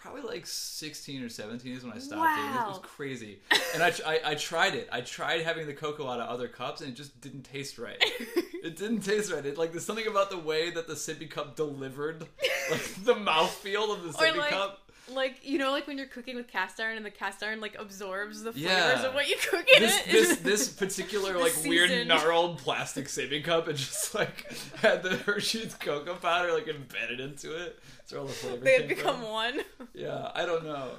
probably 0.04 0.20
like 0.20 0.46
16 0.46 1.22
or 1.22 1.30
17 1.30 1.72
is 1.72 1.82
when 1.82 1.94
I 1.94 1.98
stopped 1.98 2.36
doing 2.36 2.50
it. 2.50 2.60
It 2.60 2.68
was 2.68 2.80
crazy. 2.82 3.38
And 3.72 3.82
I, 3.82 3.90
I, 4.06 4.20
I 4.26 4.34
tried 4.34 4.74
it. 4.74 4.86
I 4.92 5.00
tried 5.00 5.40
having 5.40 5.66
the 5.66 5.72
cocoa 5.72 6.06
out 6.06 6.20
of 6.20 6.28
other 6.28 6.46
cups 6.46 6.82
and 6.82 6.90
it 6.90 6.94
just 6.94 7.18
didn't 7.22 7.42
taste 7.42 7.78
right. 7.78 8.02
It 8.64 8.78
didn't 8.78 9.00
taste 9.00 9.30
right. 9.30 9.44
It 9.44 9.58
like 9.58 9.72
there's 9.72 9.84
something 9.84 10.06
about 10.06 10.30
the 10.30 10.38
way 10.38 10.70
that 10.70 10.86
the 10.86 10.94
sippy 10.94 11.28
cup 11.28 11.54
delivered 11.54 12.26
like 12.70 13.04
the 13.04 13.12
mouthfeel 13.12 13.94
of 13.94 14.04
the 14.04 14.08
sippy 14.08 14.38
like, 14.38 14.48
cup. 14.48 14.83
Like 15.12 15.40
you 15.44 15.58
know, 15.58 15.70
like 15.70 15.86
when 15.86 15.98
you're 15.98 16.06
cooking 16.06 16.36
with 16.36 16.48
cast 16.48 16.80
iron 16.80 16.96
and 16.96 17.04
the 17.04 17.10
cast 17.10 17.42
iron 17.42 17.60
like 17.60 17.76
absorbs 17.78 18.42
the 18.42 18.52
flavors 18.52 18.70
Yeah. 18.70 19.02
of 19.06 19.14
what 19.14 19.28
you 19.28 19.36
cook 19.50 19.66
in 19.76 19.82
This 19.82 20.00
it. 20.06 20.10
this 20.10 20.36
this 20.40 20.68
particular 20.70 21.38
like 21.38 21.52
weird 21.66 22.06
gnarled 22.08 22.58
plastic 22.58 23.06
sippy 23.06 23.44
cup 23.44 23.68
it 23.68 23.76
just 23.76 24.14
like 24.14 24.50
had 24.76 25.02
the 25.02 25.16
Hershey's 25.26 25.74
cocoa 25.74 26.14
powder 26.14 26.52
like 26.52 26.68
embedded 26.68 27.20
into 27.20 27.54
it. 27.54 27.78
Where 28.10 28.20
all 28.20 28.26
the 28.26 28.32
flavor 28.32 28.64
they 28.64 28.74
had 28.80 28.88
become 28.88 29.16
from. 29.20 29.30
one. 29.30 29.60
Yeah, 29.92 30.30
I 30.34 30.46
don't 30.46 30.64
know. 30.64 30.90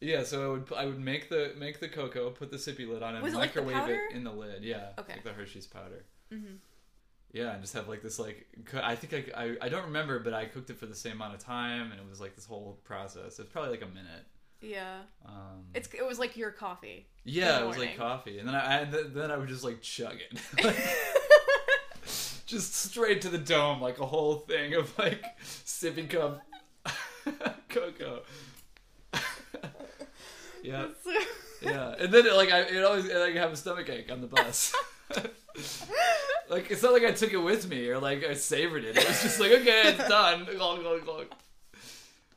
Yeah, 0.00 0.24
so 0.24 0.44
I 0.44 0.48
would 0.52 0.72
I 0.74 0.86
would 0.86 1.00
make 1.00 1.28
the 1.28 1.52
make 1.58 1.80
the 1.80 1.88
cocoa, 1.88 2.30
put 2.30 2.50
the 2.50 2.56
sippy 2.58 2.88
lid 2.88 3.02
on, 3.02 3.16
and 3.16 3.24
like 3.24 3.34
microwave 3.54 3.74
powder? 3.76 3.94
it 4.10 4.16
in 4.16 4.24
the 4.24 4.32
lid. 4.32 4.62
Yeah, 4.62 4.88
Okay. 4.98 5.12
like 5.14 5.24
the 5.24 5.32
Hershey's 5.32 5.66
powder. 5.66 6.04
Mhm. 6.32 6.56
Yeah, 7.36 7.52
and 7.52 7.60
just 7.60 7.74
have 7.74 7.86
like 7.86 8.02
this 8.02 8.18
like 8.18 8.46
I 8.82 8.94
think 8.94 9.30
I, 9.36 9.44
I 9.44 9.56
I 9.66 9.68
don't 9.68 9.84
remember, 9.84 10.18
but 10.20 10.32
I 10.32 10.46
cooked 10.46 10.70
it 10.70 10.78
for 10.78 10.86
the 10.86 10.94
same 10.94 11.12
amount 11.12 11.34
of 11.34 11.40
time, 11.40 11.90
and 11.92 12.00
it 12.00 12.08
was 12.08 12.18
like 12.20 12.34
this 12.34 12.46
whole 12.46 12.78
process. 12.84 13.38
It's 13.38 13.50
probably 13.50 13.72
like 13.72 13.82
a 13.82 13.88
minute. 13.88 14.24
Yeah. 14.62 15.00
Um, 15.26 15.64
It's 15.74 15.88
it 15.92 16.06
was 16.06 16.18
like 16.18 16.36
your 16.38 16.50
coffee. 16.50 17.06
yeah, 17.24 17.60
it 17.60 17.66
was 17.66 17.76
like 17.76 17.96
coffee, 17.98 18.38
and 18.38 18.48
then 18.48 18.54
I 18.54 18.80
and 18.80 18.92
th- 18.92 19.06
then 19.10 19.30
I 19.30 19.36
would 19.36 19.48
just 19.48 19.64
like 19.64 19.82
chug 19.82 20.14
it, 20.26 20.40
just 22.46 22.74
straight 22.74 23.20
to 23.22 23.28
the 23.28 23.38
dome, 23.38 23.82
like 23.82 23.98
a 23.98 24.06
whole 24.06 24.36
thing 24.36 24.72
of 24.74 24.96
like 24.98 25.22
sipping 25.42 26.08
cup 26.08 26.40
cocoa. 27.68 28.22
yeah. 30.62 30.86
Yeah, 31.62 31.94
and 31.98 32.12
then 32.12 32.26
it, 32.26 32.34
like 32.34 32.50
I, 32.52 32.60
it 32.60 32.84
always 32.84 33.04
like 33.06 33.36
I 33.36 33.40
have 33.40 33.52
a 33.52 33.56
stomach 33.56 33.88
ache 33.88 34.10
on 34.12 34.20
the 34.20 34.26
bus. 34.26 34.72
like 36.50 36.70
it's 36.70 36.82
not 36.82 36.92
like 36.92 37.04
I 37.04 37.12
took 37.12 37.32
it 37.32 37.38
with 37.38 37.68
me 37.68 37.88
or 37.88 37.98
like 37.98 38.24
I 38.24 38.34
savored 38.34 38.84
it. 38.84 38.96
It 38.96 39.06
was 39.06 39.22
just 39.22 39.40
like 39.40 39.52
okay, 39.52 39.82
it's 39.88 40.08
done. 40.08 40.44
Glug, 40.44 40.80
glug, 40.80 41.04
glug. 41.04 41.26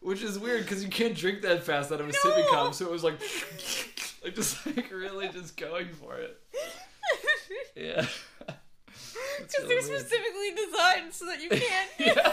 Which 0.01 0.23
is 0.23 0.39
weird 0.39 0.63
because 0.63 0.83
you 0.83 0.89
can't 0.89 1.15
drink 1.15 1.41
that 1.41 1.63
fast 1.63 1.91
out 1.91 1.99
of 1.99 2.07
a 2.07 2.11
sippy 2.13 2.49
cup, 2.49 2.73
so 2.73 2.85
it 2.85 2.91
was 2.91 3.03
like, 3.03 3.19
like 4.23 4.33
just 4.33 4.65
like 4.65 4.89
really 4.91 5.27
just 5.27 5.57
going 5.57 5.89
for 5.89 6.15
it. 6.15 6.39
Yeah. 7.75 8.05
Because 8.45 9.55
really 9.59 9.75
they're 9.75 9.89
weird. 9.89 9.99
specifically 10.01 10.51
designed 10.55 11.13
so 11.13 11.25
that 11.25 11.41
you 11.41 11.49
can't. 11.49 11.89
Yeah. 11.99 12.31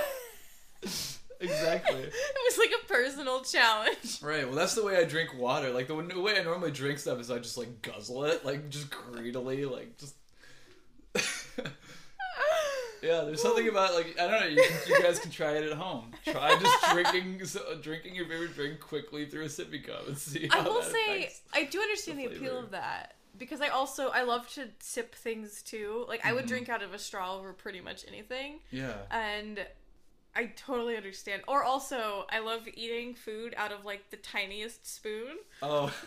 exactly. 1.40 2.00
It 2.02 2.12
was 2.44 2.58
like 2.58 2.70
a 2.82 2.86
personal 2.86 3.42
challenge. 3.42 4.22
Right. 4.22 4.46
Well, 4.46 4.54
that's 4.54 4.74
the 4.74 4.84
way 4.84 4.96
I 4.98 5.04
drink 5.04 5.30
water. 5.36 5.70
Like 5.70 5.88
the 5.88 5.94
way 5.94 6.38
I 6.38 6.42
normally 6.42 6.70
drink 6.70 6.98
stuff 6.98 7.18
is 7.20 7.30
I 7.30 7.38
just 7.38 7.58
like 7.58 7.82
guzzle 7.82 8.24
it, 8.24 8.44
like 8.44 8.68
just 8.68 8.90
greedily, 8.90 9.64
like 9.64 9.98
just. 9.98 10.14
Yeah, 13.02 13.22
there's 13.22 13.42
something 13.42 13.68
about 13.68 13.94
like 13.94 14.18
I 14.20 14.26
don't 14.26 14.40
know. 14.40 14.46
You, 14.46 14.62
you 14.88 15.02
guys 15.02 15.18
can 15.18 15.30
try 15.30 15.52
it 15.52 15.64
at 15.64 15.76
home. 15.76 16.12
Try 16.24 16.58
just 16.58 16.92
drinking 16.92 17.44
so, 17.46 17.60
drinking 17.80 18.14
your 18.14 18.26
favorite 18.26 18.54
drink 18.54 18.80
quickly 18.80 19.26
through 19.26 19.42
a 19.42 19.48
sippy 19.48 19.84
cup 19.86 20.06
and 20.08 20.16
see. 20.18 20.48
How 20.50 20.60
I 20.60 20.64
will 20.64 20.82
say 20.82 21.30
I 21.52 21.64
do 21.64 21.80
understand 21.80 22.18
the 22.18 22.26
the, 22.28 22.36
appeal 22.36 22.58
of 22.58 22.70
that 22.72 23.14
because 23.38 23.60
I 23.60 23.68
also 23.68 24.08
I 24.08 24.22
love 24.22 24.48
to 24.54 24.68
sip 24.80 25.14
things 25.14 25.62
too. 25.62 26.04
Like 26.08 26.24
I 26.24 26.32
would 26.32 26.44
Mhm. 26.44 26.48
drink 26.48 26.68
out 26.68 26.82
of 26.82 26.94
a 26.94 26.98
straw 26.98 27.36
over 27.36 27.52
pretty 27.52 27.80
much 27.80 28.04
anything, 28.08 28.60
Yeah. 28.70 28.94
and 29.10 29.66
I 30.36 30.46
totally 30.54 30.96
understand. 30.96 31.42
Or 31.48 31.64
also 31.64 32.26
I 32.30 32.40
love 32.40 32.68
eating 32.74 33.14
food 33.14 33.54
out 33.56 33.72
of 33.72 33.84
like 33.84 34.10
the 34.10 34.16
tiniest 34.18 34.86
spoon. 34.86 35.36
Oh. 35.62 35.86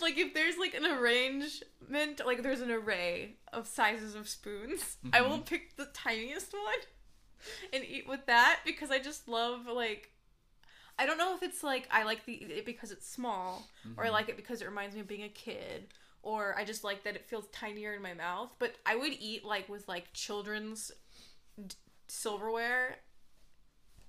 like 0.00 0.18
if 0.18 0.34
there's 0.34 0.58
like 0.58 0.74
an 0.74 0.84
arrangement, 0.84 2.20
like 2.24 2.42
there's 2.42 2.60
an 2.60 2.70
array 2.70 3.36
of 3.52 3.66
sizes 3.66 4.14
of 4.14 4.28
spoons, 4.28 4.98
I 5.12 5.22
will 5.22 5.38
Mhm. 5.38 5.46
pick 5.46 5.76
the 5.76 5.86
tiniest 5.94 6.52
one 6.52 6.80
and 7.72 7.84
eat 7.84 8.06
with 8.08 8.26
that 8.26 8.60
because 8.64 8.90
I 8.90 8.98
just 8.98 9.28
love 9.28 9.66
like 9.66 10.10
I 10.98 11.04
don't 11.06 11.18
know 11.18 11.34
if 11.36 11.42
it's 11.42 11.62
like 11.62 11.86
I 11.90 12.04
like 12.04 12.24
the 12.26 12.34
it 12.34 12.64
because 12.66 12.90
it's 12.90 13.06
small 13.08 13.66
or 13.96 14.04
I 14.04 14.08
Mhm. 14.08 14.12
like 14.12 14.28
it 14.28 14.36
because 14.36 14.60
it 14.62 14.66
reminds 14.66 14.94
me 14.94 15.00
of 15.00 15.08
being 15.08 15.22
a 15.24 15.28
kid 15.28 15.88
or 16.22 16.54
I 16.58 16.64
just 16.64 16.82
like 16.84 17.04
that 17.04 17.14
it 17.14 17.26
feels 17.26 17.46
tinier 17.52 17.94
in 17.94 18.02
my 18.02 18.14
mouth, 18.14 18.50
but 18.58 18.74
I 18.84 18.96
would 18.96 19.12
eat 19.12 19.44
like 19.44 19.68
with 19.68 19.86
like 19.88 20.12
children's 20.12 20.90
d- 21.66 21.76
silverware 22.08 22.96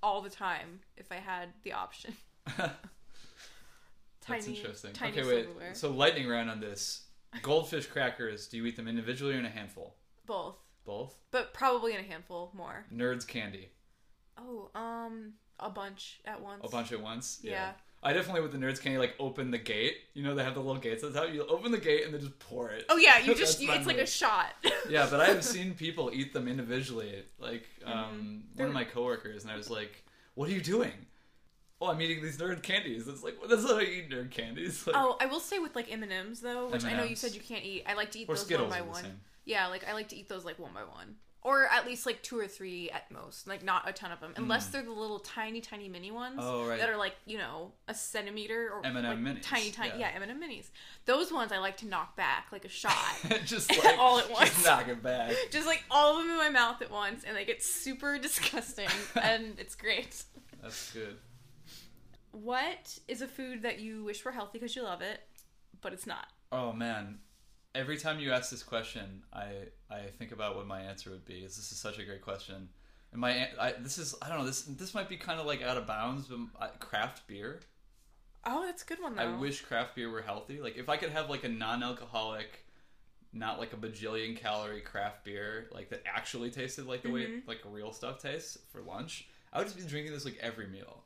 all 0.02 0.22
the 0.22 0.30
time 0.30 0.80
if 0.96 1.10
I 1.12 1.16
had 1.16 1.48
the 1.62 1.72
option. 1.72 2.14
That's 4.28 4.46
interesting. 4.46 4.92
tiny 4.92 5.12
okay, 5.12 5.26
wait. 5.26 5.44
silverware. 5.44 5.74
So 5.74 5.90
lightning 5.90 6.28
round 6.28 6.50
on 6.50 6.60
this. 6.60 7.04
Goldfish 7.42 7.86
crackers. 7.86 8.46
Do 8.48 8.56
you 8.56 8.66
eat 8.66 8.76
them 8.76 8.88
individually 8.88 9.34
or 9.34 9.38
in 9.38 9.46
a 9.46 9.50
handful? 9.50 9.94
Both. 10.26 10.56
Both. 10.84 11.18
but 11.30 11.52
probably 11.52 11.92
in 11.92 12.00
a 12.00 12.02
handful 12.02 12.50
more. 12.54 12.86
Nerds 12.94 13.26
candy. 13.26 13.68
Oh, 14.38 14.70
um, 14.74 15.34
a 15.60 15.68
bunch 15.68 16.20
at 16.24 16.40
once. 16.40 16.62
A 16.64 16.68
bunch 16.68 16.92
at 16.92 17.02
once. 17.02 17.40
Yeah. 17.42 17.72
I 18.02 18.12
definitely 18.12 18.42
with 18.42 18.52
the 18.52 18.58
nerds 18.58 18.80
candy 18.80 18.98
like 18.98 19.14
open 19.18 19.50
the 19.50 19.58
gate. 19.58 19.96
You 20.14 20.22
know 20.22 20.34
they 20.34 20.44
have 20.44 20.54
the 20.54 20.60
little 20.60 20.80
gates. 20.80 21.02
That's 21.02 21.16
how 21.16 21.24
you 21.24 21.44
open 21.46 21.72
the 21.72 21.78
gate 21.78 22.04
and 22.04 22.14
then 22.14 22.20
just 22.20 22.38
pour 22.38 22.70
it. 22.70 22.84
Oh 22.88 22.96
yeah, 22.96 23.18
you 23.18 23.34
just 23.44 23.60
you, 23.60 23.70
it's 23.72 23.86
like 23.86 23.98
a 23.98 24.06
shot. 24.06 24.54
yeah, 24.88 25.06
but 25.10 25.20
I 25.20 25.26
have 25.26 25.44
seen 25.44 25.74
people 25.74 26.10
eat 26.12 26.32
them 26.32 26.46
individually. 26.48 27.24
Like 27.38 27.66
um, 27.84 28.44
Mhm. 28.54 28.58
one 28.58 28.68
of 28.68 28.74
my 28.74 28.84
coworkers, 28.84 29.42
and 29.42 29.52
I 29.52 29.56
was 29.56 29.68
like, 29.70 30.04
"What 30.34 30.48
are 30.48 30.52
you 30.52 30.60
doing?" 30.60 31.06
Oh, 31.80 31.88
I'm 31.88 32.00
eating 32.00 32.22
these 32.22 32.38
nerd 32.38 32.62
candies. 32.64 33.06
It's 33.06 33.22
like, 33.22 33.36
well, 33.40 33.48
that's 33.48 33.62
how 33.62 33.78
you 33.78 34.02
eat 34.02 34.10
nerd 34.10 34.30
candies. 34.32 34.84
Like, 34.86 34.96
oh, 34.96 35.16
I 35.20 35.26
will 35.26 35.38
say 35.40 35.58
with 35.60 35.76
like 35.76 35.90
M 35.92 36.02
and 36.02 36.12
M's 36.12 36.40
though, 36.40 36.68
which 36.68 36.84
I 36.84 36.92
know 36.94 37.04
you 37.04 37.14
said 37.16 37.34
you 37.34 37.40
can't 37.40 37.64
eat. 37.64 37.84
I 37.86 37.94
like 37.94 38.10
to 38.12 38.18
eat 38.20 38.28
or 38.28 38.34
those 38.34 38.44
Skittles 38.44 38.70
one 38.70 38.80
by 38.80 38.86
one. 38.86 39.20
Yeah, 39.44 39.66
like 39.68 39.86
I 39.88 39.92
like 39.94 40.08
to 40.08 40.16
eat 40.16 40.28
those 40.28 40.44
like 40.44 40.58
one 40.58 40.72
by 40.74 40.82
one, 40.82 41.16
or 41.42 41.66
at 41.66 41.86
least 41.86 42.04
like 42.04 42.22
two 42.22 42.38
or 42.38 42.46
three 42.48 42.90
at 42.90 43.10
most. 43.10 43.46
Like 43.46 43.62
not 43.64 43.88
a 43.88 43.92
ton 43.92 44.10
of 44.12 44.20
them, 44.20 44.32
unless 44.36 44.68
Mm. 44.68 44.72
they're 44.72 44.82
the 44.82 44.90
little 44.92 45.20
tiny, 45.20 45.60
tiny 45.60 45.88
mini 45.88 46.10
ones. 46.10 46.38
Oh, 46.42 46.66
right. 46.66 46.78
That 46.80 46.88
are 46.90 46.96
like 46.96 47.14
you 47.26 47.38
know 47.38 47.72
a 47.86 47.94
centimeter 47.94 48.70
or 48.72 48.84
M&M 48.84 49.04
like, 49.04 49.18
minis, 49.36 49.42
tiny, 49.42 49.70
tiny. 49.70 50.00
yeah. 50.00 50.10
M 50.14 50.22
and 50.22 50.30
M 50.32 50.40
minis. 50.42 50.66
Those 51.04 51.32
ones 51.32 51.52
I 51.52 51.58
like 51.58 51.76
to 51.78 51.86
knock 51.86 52.16
back 52.16 52.46
like 52.52 52.64
a 52.64 52.68
shot. 52.68 52.94
just 53.44 53.70
like 53.84 53.98
All 53.98 54.18
at 54.18 54.30
once. 54.30 54.50
Just 54.50 54.64
knock 54.66 54.88
it 54.88 55.02
back. 55.02 55.34
Just 55.50 55.66
like 55.66 55.82
all 55.90 56.18
of 56.18 56.24
them 56.24 56.30
in 56.32 56.36
my 56.36 56.50
mouth 56.50 56.82
at 56.82 56.90
once, 56.90 57.24
and 57.24 57.36
they 57.36 57.44
get 57.44 57.62
super 57.62 58.18
disgusting, 58.18 58.88
and 59.22 59.54
it's 59.58 59.74
great. 59.74 60.24
That's 60.62 60.92
good. 60.92 61.16
What 62.32 62.98
is 63.08 63.22
a 63.22 63.26
food 63.28 63.62
that 63.62 63.80
you 63.80 64.04
wish 64.04 64.24
were 64.24 64.32
healthy 64.32 64.58
because 64.58 64.76
you 64.76 64.82
love 64.82 65.00
it, 65.00 65.20
but 65.80 65.92
it's 65.92 66.06
not? 66.06 66.26
Oh 66.52 66.72
man, 66.72 67.18
every 67.74 67.96
time 67.96 68.18
you 68.18 68.32
ask 68.32 68.50
this 68.50 68.62
question, 68.62 69.22
I 69.32 69.46
I 69.90 70.00
think 70.18 70.32
about 70.32 70.56
what 70.56 70.66
my 70.66 70.80
answer 70.80 71.10
would 71.10 71.24
be. 71.24 71.44
Is 71.44 71.56
This 71.56 71.72
is 71.72 71.78
such 71.78 71.98
a 71.98 72.04
great 72.04 72.22
question, 72.22 72.68
and 73.12 73.20
my 73.20 73.48
I, 73.58 73.72
this 73.78 73.98
is 73.98 74.14
I 74.22 74.28
don't 74.28 74.38
know 74.38 74.46
this 74.46 74.62
this 74.62 74.94
might 74.94 75.08
be 75.08 75.16
kind 75.16 75.40
of 75.40 75.46
like 75.46 75.62
out 75.62 75.76
of 75.76 75.86
bounds, 75.86 76.26
but 76.28 76.38
I, 76.60 76.68
craft 76.78 77.26
beer. 77.26 77.60
Oh, 78.44 78.64
that's 78.64 78.82
a 78.82 78.86
good 78.86 79.00
one 79.00 79.16
though. 79.16 79.22
I 79.22 79.36
wish 79.38 79.60
craft 79.62 79.94
beer 79.94 80.10
were 80.10 80.22
healthy. 80.22 80.60
Like 80.60 80.76
if 80.76 80.88
I 80.88 80.96
could 80.96 81.10
have 81.10 81.28
like 81.30 81.44
a 81.44 81.48
non-alcoholic, 81.48 82.64
not 83.32 83.58
like 83.58 83.72
a 83.72 83.76
bajillion 83.76 84.36
calorie 84.36 84.80
craft 84.80 85.24
beer, 85.24 85.68
like 85.72 85.90
that 85.90 86.02
actually 86.06 86.50
tasted 86.50 86.86
like 86.86 87.02
the 87.02 87.10
way 87.10 87.26
Mhm. 87.26 87.46
like 87.46 87.60
real 87.64 87.92
stuff 87.92 88.20
tastes 88.20 88.58
for 88.72 88.80
lunch, 88.80 89.28
I 89.52 89.58
would 89.58 89.66
just 89.66 89.76
be 89.78 89.84
drinking 89.84 90.12
this 90.12 90.24
like 90.24 90.38
every 90.40 90.66
meal. 90.66 91.04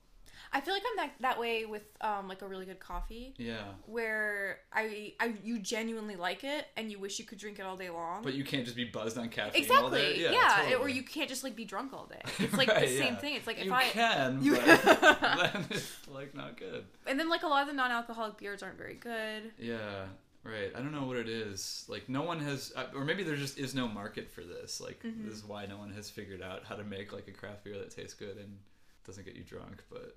I 0.54 0.60
feel 0.60 0.74
like 0.74 0.82
I'm 0.90 0.96
that 0.98 1.12
that 1.20 1.40
way 1.40 1.64
with 1.64 1.84
um 2.02 2.28
like 2.28 2.42
a 2.42 2.46
really 2.48 2.66
good 2.66 2.78
coffee, 2.78 3.34
Yeah, 3.38 3.62
where 3.86 4.58
I 4.72 5.14
I 5.18 5.34
you 5.42 5.58
genuinely 5.58 6.16
like 6.16 6.44
it 6.44 6.66
and 6.76 6.90
you 6.90 6.98
wish 6.98 7.18
you 7.18 7.24
could 7.24 7.38
drink 7.38 7.58
it 7.58 7.62
all 7.62 7.76
day 7.76 7.88
long. 7.90 8.22
but 8.22 8.34
you 8.34 8.44
can't 8.44 8.64
just 8.64 8.76
be 8.76 8.84
buzzed 8.84 9.16
on 9.16 9.28
caffeine 9.30 9.64
all 9.70 9.86
exactly, 9.88 10.00
day. 10.00 10.30
yeah, 10.32 10.56
totally. 10.58 10.74
or 10.74 10.88
you 10.88 11.02
can't 11.02 11.28
just 11.28 11.42
like 11.42 11.56
be 11.56 11.64
drunk 11.64 11.92
all 11.94 12.06
day. 12.06 12.20
It's 12.38 12.52
like 12.56 12.68
Right, 12.72 12.82
the 12.88 12.96
same 12.98 13.14
yeah. 13.14 13.18
thing. 13.20 13.34
It's 13.36 13.46
like 13.46 13.58
if 13.58 13.64
you 13.66 13.72
I 13.72 13.84
can, 13.84 14.42
You- 14.42 14.56
but 14.56 14.64
then 15.52 15.66
it's 15.70 15.90
like 16.08 16.34
not 16.34 16.56
good. 16.58 16.84
and 17.06 17.18
then 17.18 17.28
like 17.28 17.42
a 17.44 17.48
lot 17.48 17.62
of 17.62 17.68
the 17.68 17.74
non-alcoholic 17.74 18.36
beers 18.38 18.62
aren't 18.62 18.76
very 18.78 18.94
good. 18.94 19.52
Yeah, 19.58 20.04
right. 20.44 20.70
I 20.74 20.78
don't 20.80 20.92
know 20.92 21.06
what 21.06 21.16
it 21.16 21.28
is. 21.30 21.86
Like 21.88 22.08
no 22.10 22.22
one 22.22 22.40
has, 22.40 22.72
uh, 22.76 22.84
or 22.94 23.04
maybe 23.06 23.22
there 23.22 23.36
just 23.36 23.58
is 23.58 23.74
no 23.74 23.88
market 23.88 24.30
for 24.30 24.42
this. 24.42 24.80
Like 24.80 25.02
Mhm. 25.02 25.24
this 25.24 25.34
is 25.34 25.44
why 25.44 25.64
no 25.66 25.78
one 25.78 25.92
has 25.92 26.10
figured 26.10 26.42
out 26.42 26.64
how 26.64 26.74
to 26.76 26.84
make 26.84 27.12
like 27.12 27.26
a 27.28 27.32
craft 27.32 27.64
beer 27.64 27.78
that 27.78 27.90
tastes 27.90 28.14
good 28.14 28.36
and 28.36 28.58
doesn't 29.06 29.24
get 29.24 29.34
you 29.34 29.42
drunk. 29.44 29.82
But 29.90 30.16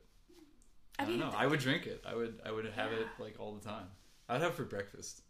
I, 0.98 1.04
I 1.04 1.06
don't 1.06 1.20
know. 1.20 1.32
I 1.36 1.46
would 1.48 1.60
drink 1.60 1.88
it. 1.88 2.04
I 2.08 2.16
would. 2.16 2.40
I 2.46 2.52
would 2.52 2.66
have 2.66 2.92
it 2.92 3.08
like 3.20 3.36
all 3.40 3.54
the 3.54 3.68
time. 3.68 3.86
I'd 4.30 4.42
have 4.42 4.52
it 4.52 4.56
for 4.56 4.64
breakfast. 4.64 5.22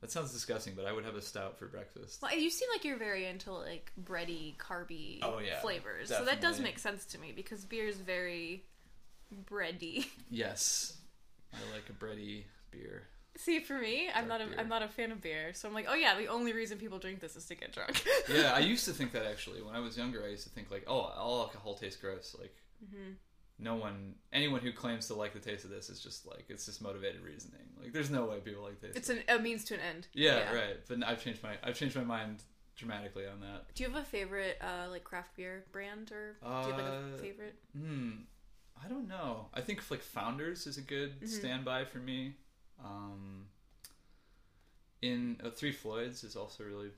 That 0.00 0.10
sounds 0.10 0.32
disgusting, 0.32 0.74
but 0.74 0.84
I 0.84 0.92
would 0.92 1.04
have 1.04 1.14
a 1.14 1.22
stout 1.22 1.58
for 1.58 1.66
breakfast. 1.66 2.20
Well, 2.22 2.36
you 2.36 2.50
seem 2.50 2.68
like 2.74 2.84
you're 2.84 2.98
very 2.98 3.24
into 3.26 3.52
like 3.52 3.92
bready, 4.02 4.56
carby 4.56 5.20
Oh, 5.22 5.38
yeah, 5.38 5.60
flavors, 5.60 6.08
so 6.08 6.24
that 6.24 6.40
does 6.40 6.58
make 6.58 6.80
sense 6.80 7.04
to 7.06 7.18
me 7.18 7.32
because 7.34 7.64
beer 7.64 7.86
is 7.86 7.98
very 7.98 8.64
bready. 9.48 10.06
Yes, 10.28 10.98
I 11.54 11.58
like 11.72 11.84
a 11.88 11.92
bready 12.04 12.42
beer. 12.72 13.04
See, 13.36 13.60
for 13.60 13.78
me, 13.78 14.10
I'm 14.12 14.26
not 14.26 14.40
a 14.40 14.48
am 14.58 14.68
not 14.68 14.82
a 14.82 14.88
fan 14.88 15.12
of 15.12 15.22
beer, 15.22 15.54
so 15.54 15.68
I'm 15.68 15.74
like, 15.74 15.86
oh 15.88 15.94
yeah, 15.94 16.18
the 16.18 16.26
only 16.26 16.52
reason 16.52 16.78
people 16.78 16.98
drink 16.98 17.20
this 17.20 17.36
is 17.36 17.46
to 17.46 17.54
get 17.54 17.72
drunk. 17.72 18.04
Yeah, 18.28 18.52
I 18.52 18.58
used 18.74 18.84
to 18.86 18.92
think 18.92 19.12
that 19.12 19.24
actually. 19.24 19.62
When 19.62 19.74
I 19.74 19.78
was 19.78 19.96
younger, 19.96 20.24
I 20.24 20.30
used 20.30 20.44
to 20.44 20.50
think 20.50 20.70
like, 20.70 20.84
oh, 20.88 21.12
all 21.16 21.42
alcohol 21.42 21.74
tastes 21.74 22.00
gross. 22.00 22.34
Like 22.38 22.54
hmm 22.90 23.12
no 23.62 23.76
one 23.76 24.14
anyone 24.32 24.60
who 24.60 24.72
claims 24.72 25.06
to 25.08 25.14
like 25.14 25.32
the 25.32 25.38
taste 25.38 25.64
of 25.64 25.70
this 25.70 25.88
is 25.88 26.00
just 26.00 26.26
like 26.26 26.44
it's 26.48 26.66
just 26.66 26.82
motivated 26.82 27.20
reasoning. 27.22 27.66
Like 27.80 27.92
there's 27.92 28.10
no 28.10 28.24
way 28.26 28.40
people 28.40 28.62
like 28.62 28.80
this 28.80 28.96
It's 28.96 29.08
an, 29.08 29.20
a 29.28 29.38
means 29.38 29.64
to 29.66 29.74
an 29.74 29.80
end. 29.80 30.08
yeah, 30.14 30.52
right. 30.52 30.76
But 30.88 31.04
i've 31.06 31.22
changed 31.22 31.42
my 31.42 31.54
i've 31.62 31.76
changed 31.76 31.96
my 31.96 32.04
mind 32.04 32.42
dramatically 32.76 33.26
on 33.26 33.40
that. 33.40 33.74
Do 33.74 33.84
you 33.84 33.90
have 33.90 33.98
a 34.02 34.04
favorite 34.04 34.58
uh, 34.60 34.88
like 34.90 35.04
craft 35.04 35.36
beer 35.36 35.64
brand 35.72 36.10
or 36.12 36.36
do 36.42 36.68
you 36.68 36.74
have 36.74 36.84
like 36.84 36.92
a 36.92 37.14
Uh, 37.14 37.18
favorite? 37.18 37.54
hmm. 37.76 38.10
I 38.84 38.88
don't 38.88 39.06
know. 39.06 39.48
I 39.54 39.60
think 39.60 39.88
like 39.90 40.02
founders 40.02 40.66
is 40.66 40.76
a 40.78 40.82
good 40.82 41.20
Mhm. 41.20 41.28
standby 41.28 41.84
for 41.84 41.98
me. 41.98 42.34
Um 42.82 43.46
in 45.00 45.40
uh, 45.44 45.50
three 45.50 45.72
floyds 45.72 46.24
is 46.24 46.36
also 46.36 46.64
really 46.64 46.90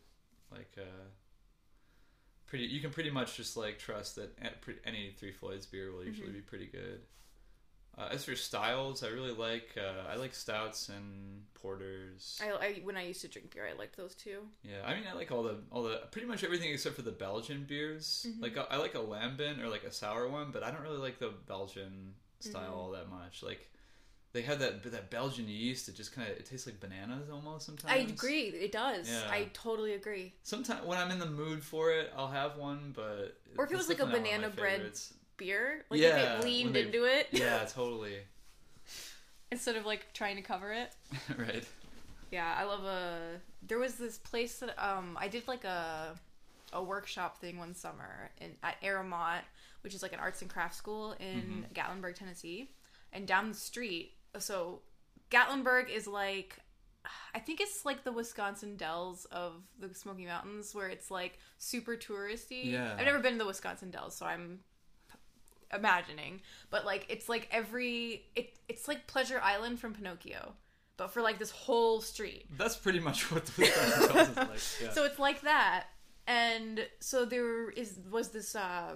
like 0.51 0.73
uh 0.79 1.05
pretty 2.55 2.73
you 2.73 2.81
can 2.81 2.91
pretty 2.91 3.11
much 3.11 3.37
just 3.37 3.57
like 3.57 3.79
trust 3.79 4.17
that 4.17 4.31
any 4.85 5.13
three 5.19 5.33
floyds 5.33 5.67
beer 5.67 5.91
will 5.93 6.05
usually 6.05 6.29
Mhm. 6.29 6.35
be 6.35 6.41
pretty 6.41 6.67
good 6.67 7.01
Uh, 7.97 8.09
as 8.11 8.25
for 8.25 8.35
styles, 8.35 9.05
I 9.05 9.09
really 9.09 9.31
like 9.49 9.69
uh, 9.79 10.11
I 10.13 10.17
like 10.17 10.35
stouts 10.35 10.89
and 10.89 11.45
porters. 11.55 12.41
I, 12.43 12.51
I 12.67 12.73
when 12.83 12.97
I 12.97 13.05
used 13.07 13.21
to 13.21 13.29
drink 13.29 13.55
beer, 13.55 13.69
I 13.73 13.79
liked 13.79 13.97
those 13.97 14.17
too. 14.17 14.41
Yeah, 14.65 14.83
I 14.85 14.95
mean 14.97 15.05
I 15.09 15.13
like 15.15 15.31
all 15.31 15.45
the 15.45 15.57
all 15.71 15.85
the 15.85 15.97
pretty 16.11 16.27
much 16.27 16.43
everything 16.43 16.71
except 16.73 16.97
for 16.97 17.03
the 17.03 17.13
Belgian 17.27 17.63
beers. 17.65 18.27
Mm-hmm. 18.29 18.43
Like 18.43 18.57
I, 18.59 18.63
I 18.75 18.77
like 18.79 18.97
a 18.97 19.05
lambic 19.13 19.63
or 19.63 19.69
like 19.69 19.85
a 19.85 19.93
sour 19.93 20.27
one, 20.29 20.51
but 20.51 20.63
I 20.65 20.71
don't 20.73 20.83
really 20.83 20.99
like 21.09 21.19
the 21.21 21.33
Belgian 21.47 22.15
style 22.41 22.63
Mm-hmm. 22.63 22.75
all 22.75 22.91
that 22.99 23.09
much. 23.09 23.43
Like 23.45 23.71
they 24.35 24.43
have 24.43 24.59
that 24.59 24.83
that 24.93 25.09
Belgian 25.11 25.49
yeast. 25.49 25.89
It 25.89 25.95
just 25.97 26.13
kind 26.15 26.29
of 26.31 26.37
it 26.37 26.45
tastes 26.45 26.67
like 26.67 26.79
bananas 26.81 27.31
almost 27.33 27.65
sometimes. 27.65 27.91
I 27.95 27.99
agree. 28.13 28.43
It 28.49 28.73
does. 28.73 29.09
Yeah. 29.09 29.23
I 29.31 29.49
totally 29.55 29.95
agree. 29.95 30.35
Sometimes 30.43 30.85
when 30.85 30.99
I'm 30.99 31.11
in 31.11 31.19
the 31.19 31.25
mood 31.31 31.63
for 31.63 31.91
it, 31.93 32.13
I'll 32.17 32.29
have 32.29 32.57
one. 32.59 32.93
But 32.95 33.39
Or 33.57 33.65
if 33.65 33.71
it 33.73 33.77
was 33.77 33.89
like 33.89 33.99
a 34.01 34.03
definitely 34.05 34.31
not 34.33 34.33
one 34.33 34.41
banana 34.43 34.55
bread 34.55 34.77
favorites. 34.79 35.15
Beer, 35.37 35.85
like 35.91 36.01
Yeah, 36.01 36.35
if 36.35 36.41
it 36.41 36.45
leaned 36.45 36.75
they- 36.75 36.83
into 36.83 37.05
it 37.05 37.29
Yeah, 37.33 37.65
totally. 37.69 38.19
instead 39.51 39.77
of 39.77 39.87
like 39.87 40.13
trying 40.13 40.37
to 40.37 40.43
cover 40.43 40.73
it. 40.73 40.93
right. 41.39 41.65
Yeah, 42.31 42.55
I 42.59 42.65
love 42.65 42.85
a. 42.85 43.41
There 43.67 43.79
was 43.79 43.95
this 43.95 44.19
place 44.19 44.59
that 44.59 44.75
um 44.85 45.17
I 45.21 45.29
did 45.29 45.47
like 45.49 45.65
a 45.65 46.15
a 46.73 46.83
workshop 46.83 47.39
thing 47.41 47.57
one 47.59 47.75
summer 47.75 48.31
in 48.41 48.51
at 48.65 48.77
Arrowmont, 48.83 49.45
which 49.83 49.95
is 49.95 50.03
like 50.03 50.13
an 50.13 50.19
arts 50.19 50.43
and 50.43 50.51
crafts 50.51 50.77
school 50.77 51.15
in 51.21 51.65
Gatlinburg, 51.73 52.17
Tennessee, 52.17 52.71
and 53.13 53.27
down 53.29 53.49
the 53.51 53.55
street. 53.55 54.13
So 54.39 54.83
Gatlinburg 55.31 55.91
is 55.91 56.07
like. 56.07 56.59
I 57.35 57.39
think 57.39 57.61
it's 57.61 57.85
like 57.85 58.03
the 58.03 58.13
Wisconsin 58.13 58.77
Dells 58.77 59.27
of 59.27 59.63
the 59.79 59.95
Smoky 59.95 60.25
Mountains, 60.25 60.75
where 60.75 60.89
it's 60.89 61.11
like 61.11 61.39
super 61.59 61.97
touristy. 61.97 62.73
Yeah. 62.73 62.97
I've 62.99 63.05
never 63.05 63.19
been 63.19 63.35
to 63.35 63.39
the 63.41 63.45
Wisconsin 63.47 63.91
Dells, 63.91 64.17
so 64.17 64.25
I'm 64.25 64.61
imagining. 65.75 66.41
But 66.71 66.87
like, 66.87 67.05
it's 67.11 67.29
like 67.29 67.49
every 67.51 68.25
it, 68.35 68.55
it's 68.69 68.89
like 68.89 69.07
Pleasure 69.07 69.39
Island 69.43 69.81
from 69.81 69.93
Pinocchio, 69.93 70.55
but 70.97 71.13
for 71.13 71.21
like 71.21 71.39
this 71.39 71.51
whole 71.51 72.01
street. 72.01 72.47
That's 72.57 72.77
pretty 72.77 73.01
much 73.01 73.31
what 73.33 73.45
the 73.47 73.63
Wisconsin 73.63 74.15
Dells 74.15 74.29
is 74.29 74.37
like. 74.37 74.49
Yeah. 74.89 74.93
So 74.95 75.05
it's 75.05 75.19
like 75.19 75.43
that. 75.43 75.87
And 76.27 76.87
so 77.01 77.27
there 77.27 77.69
is 77.71 77.99
was 78.11 78.31
this 78.31 78.57
uh 78.57 78.95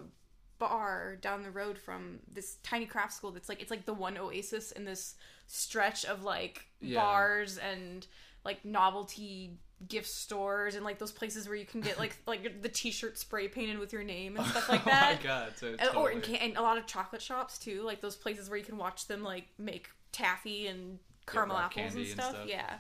bar 0.58 1.16
down 1.20 1.42
the 1.42 1.50
road 1.50 1.78
from 1.78 2.18
this 2.32 2.56
tiny 2.62 2.86
craft 2.86 3.12
school 3.12 3.30
that's 3.30 3.48
like 3.48 3.60
it's 3.60 3.70
like 3.70 3.84
the 3.86 3.94
one 3.94 4.16
oasis 4.18 4.72
in 4.72 4.84
this 4.84 5.14
stretch 5.46 6.04
of 6.04 6.22
like 6.22 6.66
Yeah. 6.80 7.00
bars 7.00 7.58
and 7.58 8.06
like 8.44 8.64
novelty 8.64 9.58
gift 9.86 10.08
stores 10.08 10.74
and 10.74 10.84
like 10.84 10.98
those 10.98 11.12
places 11.12 11.46
where 11.46 11.56
you 11.56 11.64
can 11.64 11.80
get 11.80 11.98
like 11.98 12.16
like 12.26 12.62
the 12.62 12.68
t-shirt 12.68 13.16
spray 13.18 13.46
painted 13.48 13.78
with 13.78 13.92
your 13.92 14.02
name 14.02 14.36
and 14.36 14.46
stuff 14.50 14.68
like 14.68 14.84
that. 14.84 15.12
oh 15.12 15.16
my 15.16 15.22
god! 15.22 15.52
So 15.56 15.74
And- 15.78 15.96
or 15.96 16.10
in 16.10 16.22
and 16.36 16.56
a 16.56 16.62
lot 16.62 16.78
of 16.78 16.86
chocolate 16.86 17.22
shops 17.22 17.58
too, 17.58 17.82
like 17.82 18.00
those 18.00 18.16
places 18.16 18.48
where 18.50 18.58
you 18.58 18.64
can 18.64 18.76
watch 18.76 19.06
them 19.06 19.22
like 19.22 19.44
make 19.58 19.88
taffy 20.12 20.66
and 20.66 20.98
caramel 21.26 21.56
rock 21.56 21.76
apples 21.78 21.94
and 21.94 22.04
candy 22.06 22.10
stuff. 22.10 22.36
Yeah. 22.46 22.74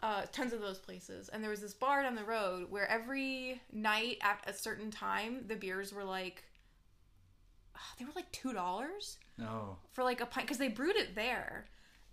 Uh, 0.00 0.22
tons 0.30 0.52
of 0.52 0.60
those 0.60 0.78
places. 0.78 1.28
And 1.28 1.42
there 1.42 1.50
was 1.50 1.60
this 1.60 1.74
bar 1.74 2.04
down 2.04 2.14
the 2.14 2.22
road 2.22 2.70
where 2.70 2.88
every 2.88 3.60
night 3.72 4.18
at 4.22 4.38
a 4.46 4.54
certain 4.54 4.92
time, 4.92 5.42
the 5.48 5.56
beers 5.56 5.92
were 5.92 6.04
like, 6.04 6.44
they 7.98 8.04
were 8.04 8.12
like 8.14 8.30
two 8.32 8.52
dollars 8.52 9.18
No. 9.36 9.76
for 9.92 10.04
like 10.04 10.20
a 10.20 10.26
pint 10.26 10.46
because 10.46 10.58
they 10.58 10.68
brewed 10.68 10.96
it 10.96 11.14
there. 11.14 11.66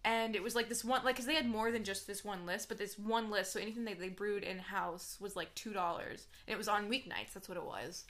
And 0.03 0.35
it 0.35 0.43
was 0.43 0.53
like 0.53 0.69
this 0.69 0.85
one, 0.85 1.03
like, 1.03 1.15
because 1.15 1.25
they 1.25 1.33
had 1.33 1.47
more 1.47 1.71
than 1.71 1.83
just 1.83 2.05
this 2.05 2.23
one 2.23 2.45
list, 2.45 2.69
but 2.69 2.77
this 2.77 2.99
one 2.99 3.31
list, 3.31 3.51
so 3.51 3.59
anything 3.59 3.85
that 3.85 3.99
they 3.99 4.09
brewed 4.09 4.43
in 4.43 4.59
house 4.59 5.17
was 5.19 5.35
like 5.35 5.53
two 5.55 5.73
dollars, 5.73 6.27
and 6.47 6.53
it 6.53 6.57
was 6.59 6.67
on 6.67 6.89
weeknights. 6.91 7.33
That's 7.33 7.49
what 7.49 7.57
it 7.57 7.65
was. 7.65 8.05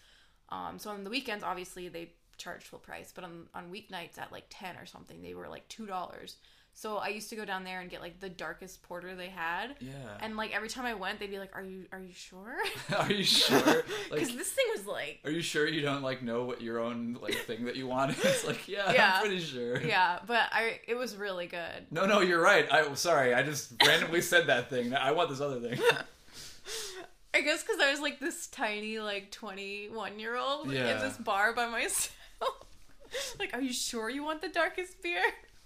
Um, 0.50 0.78
so 0.78 0.90
on 0.90 1.06
the 1.06 1.10
weekends, 1.10 1.42
obviously 1.44 1.88
they 1.88 2.12
charged 2.38 2.68
full 2.68 2.80
price, 2.80 3.14
but 3.16 3.24
on 3.24 3.48
on 3.54 3.72
weeknights 3.72 4.18
at 4.18 4.32
like 4.34 4.44
ten 4.50 4.76
or 4.76 4.86
something, 4.86 5.22
they 5.22 5.34
were 5.36 5.48
like 5.48 5.68
two 5.70 5.86
dollars. 5.86 6.36
So 6.78 6.98
I 6.98 7.08
used 7.08 7.30
to 7.30 7.38
go 7.38 7.46
down 7.46 7.64
there 7.64 7.80
and 7.80 7.90
get 7.90 8.02
like 8.02 8.20
the 8.20 8.28
darkest 8.28 8.84
porter 8.84 9.16
they 9.16 9.30
had, 9.30 9.78
Yeah. 9.80 9.94
and 10.20 10.36
like 10.36 10.54
every 10.54 10.68
time 10.68 10.84
I 10.86 10.94
went, 10.94 11.20
they'd 11.22 11.30
be 11.32 11.40
like, 11.40 11.56
"Are 11.56 11.64
you 11.64 11.86
are 11.94 12.02
you 12.02 12.12
sure?" 12.12 12.58
Are 12.98 13.10
you 13.10 13.24
sure? 13.42 13.60
Because 14.10 14.28
Like, 14.30 14.38
this 14.38 14.52
thing 14.52 14.66
was 14.76 14.86
like, 14.86 15.22
are 15.24 15.32
you 15.32 15.42
sure 15.42 15.66
you 15.70 15.80
don't 15.82 16.02
like 16.04 16.22
know 16.22 16.44
what 16.44 16.62
your 16.62 16.80
own 16.80 17.18
like 17.22 17.36
thing 17.36 17.64
that 17.66 17.78
you 17.78 17.88
want? 17.88 18.12
It's 18.26 18.46
like, 18.46 18.68
yeah, 18.68 18.92
Yeah. 18.92 19.14
I'm 19.16 19.22
pretty 19.22 19.40
sure. 19.40 19.82
yeah, 19.82 20.20
but 20.28 20.50
I 20.52 20.82
it 20.86 20.96
was 20.96 21.16
really 21.16 21.48
good. 21.48 21.86
No, 21.92 22.06
no, 22.06 22.20
you're 22.20 22.42
right. 22.42 22.68
I 22.70 22.94
sorry. 22.96 23.34
I 23.34 23.42
just 23.42 23.72
randomly 23.86 24.22
said 24.22 24.48
that 24.48 24.70
thing. 24.70 24.94
I 24.94 25.12
want 25.14 25.30
this 25.30 25.40
other 25.40 25.62
thing. 25.62 25.80
I 27.34 27.40
guess 27.42 27.64
because 27.64 27.80
I 27.82 27.90
was 27.92 28.02
like 28.02 28.20
this 28.20 28.48
tiny, 28.48 29.00
like 29.00 29.32
21 29.32 30.20
year 30.20 30.36
old 30.36 30.72
Yeah. 30.72 30.96
in 30.96 31.00
this 31.08 31.18
bar 31.18 31.54
by 31.54 31.68
myself. 31.68 32.12
like, 33.40 33.54
are 33.54 33.62
you 33.62 33.72
sure 33.74 34.10
you 34.10 34.24
want 34.26 34.42
the 34.42 34.50
darkest 34.50 35.02
beer? 35.02 35.22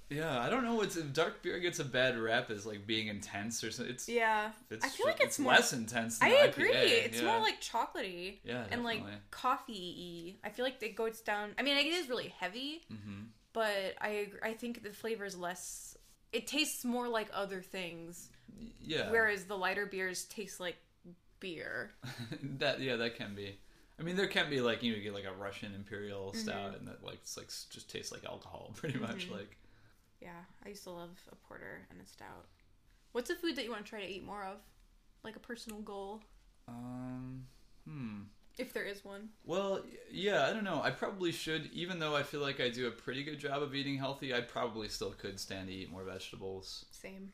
Yeah, 0.09 0.39
I 0.39 0.49
don't 0.49 0.63
know 0.63 0.73
what's 0.75 0.95
if 0.97 1.13
dark 1.13 1.43
beer 1.43 1.59
gets 1.59 1.77
a 1.79 1.85
bad 1.85 2.17
rep 2.17 2.49
as 2.49 2.65
like 2.65 2.87
being 2.87 3.07
intense 3.07 3.63
or 3.63 3.69
something. 3.71 3.93
It's 3.93 4.09
Yeah. 4.09 4.51
it's, 4.71 4.83
I 4.83 4.89
feel 4.89 5.05
like 5.05 5.21
it's 5.21 5.37
more- 5.37 5.53
less 5.53 5.71
intense. 5.71 6.17
Than 6.19 6.29
I 6.31 6.35
agree. 6.35 6.71
IPA, 6.73 7.05
It's 7.05 7.21
yeah. 7.21 7.27
more 7.27 7.39
like 7.39 7.61
chocolatey 7.61 8.37
yeah, 8.43 8.65
and 8.71 8.83
like 8.83 9.03
coffee 9.31 10.35
y. 10.43 10.47
I 10.47 10.51
feel 10.51 10.65
like 10.65 10.81
it 10.81 10.95
goes 10.95 11.21
down. 11.21 11.53
I 11.59 11.61
mean, 11.61 11.77
it 11.77 11.85
is 11.85 12.09
really 12.09 12.29
heavy, 12.39 12.81
Mhm. 12.91 13.27
but 13.53 13.95
I 14.01 14.29
I 14.41 14.53
think 14.53 14.81
the 14.83 14.91
flavor 14.93 15.25
is 15.25 15.37
less. 15.37 15.95
It 16.31 16.47
tastes 16.47 16.83
more 16.85 17.07
like 17.07 17.29
other 17.33 17.61
things, 17.61 18.29
yeah. 18.79 19.09
whereas 19.11 19.45
the 19.45 19.57
lighter 19.57 19.85
beers 19.85 20.25
taste 20.25 20.59
like 20.59 20.77
beer. 21.39 21.91
that 22.57 22.79
yeah, 22.79 22.95
that 22.95 23.15
can 23.15 23.35
be. 23.35 23.59
I 23.99 24.01
mean, 24.03 24.15
there 24.15 24.27
can 24.27 24.49
be 24.49 24.61
like 24.61 24.81
you 24.81 24.91
know, 24.91 24.97
you 24.97 25.03
get 25.03 25.13
like 25.13 25.25
a 25.25 25.33
Russian 25.33 25.73
imperial 25.75 26.31
Mm-hmm. 26.31 26.39
stout, 26.39 26.75
and 26.77 26.87
that 26.87 27.03
like 27.03 27.19
it's 27.21 27.37
like 27.37 27.47
just 27.47 27.89
tastes 27.91 28.11
like 28.11 28.25
alcohol, 28.25 28.73
pretty 28.75 28.97
much. 28.97 29.25
Mm-hmm. 29.25 29.33
Like 29.35 29.55
Yeah, 30.21 30.41
I 30.65 30.69
used 30.69 30.83
to 30.83 30.91
love 30.91 31.17
a 31.31 31.35
porter 31.35 31.87
and 31.89 31.99
a 32.01 32.05
stout. 32.05 32.47
What's 33.11 33.29
a 33.29 33.35
food 33.35 33.55
that 33.55 33.63
you 33.63 33.71
want 33.71 33.85
to 33.85 33.89
try 33.89 34.01
to 34.01 34.09
eat 34.09 34.25
more 34.25 34.43
of? 34.43 34.57
Like 35.23 35.35
a 35.35 35.39
personal 35.39 35.79
goal, 35.81 36.21
um, 36.69 37.43
hmm. 37.87 38.21
if 38.57 38.71
there 38.71 38.83
is 38.83 39.03
one. 39.03 39.29
Well, 39.43 39.81
yeah, 40.09 40.47
I 40.47 40.53
don't 40.53 40.63
know. 40.63 40.81
I 40.81 40.91
probably 40.91 41.31
should, 41.33 41.69
even 41.73 41.99
though 41.99 42.15
I 42.15 42.23
feel 42.23 42.39
like 42.39 42.61
I 42.61 42.69
do 42.69 42.87
a 42.87 42.91
pretty 42.91 43.23
good 43.23 43.37
job 43.39 43.61
of 43.61 43.75
eating 43.75 43.97
healthy. 43.97 44.33
I 44.33 44.41
probably 44.41 44.87
still 44.87 45.11
could 45.11 45.37
stand 45.39 45.67
to 45.67 45.73
eat 45.73 45.91
more 45.91 46.03
vegetables. 46.03 46.85
Same. 46.91 47.33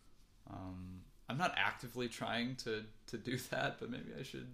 Um, 0.49 1.01
I'm 1.29 1.37
not 1.37 1.53
actively 1.57 2.07
trying 2.07 2.55
to 2.57 2.83
to 3.07 3.17
do 3.17 3.37
that, 3.51 3.77
but 3.79 3.89
maybe 3.89 4.11
I 4.19 4.23
should. 4.23 4.47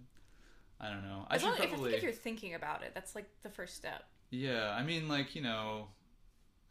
I 0.79 0.89
don't 0.89 1.03
know. 1.03 1.25
I 1.29 1.35
As 1.35 1.41
should 1.41 1.47
long, 1.51 1.57
if, 1.59 1.69
probably. 1.69 1.91
think 1.91 1.97
if 1.97 2.03
you're 2.03 2.11
thinking 2.11 2.55
about 2.55 2.83
it, 2.83 2.91
that's 2.93 3.15
like 3.15 3.29
the 3.43 3.49
first 3.49 3.75
step. 3.75 4.03
Yeah, 4.31 4.71
I 4.71 4.83
mean, 4.83 5.07
like 5.07 5.35
you 5.35 5.41
know, 5.41 5.87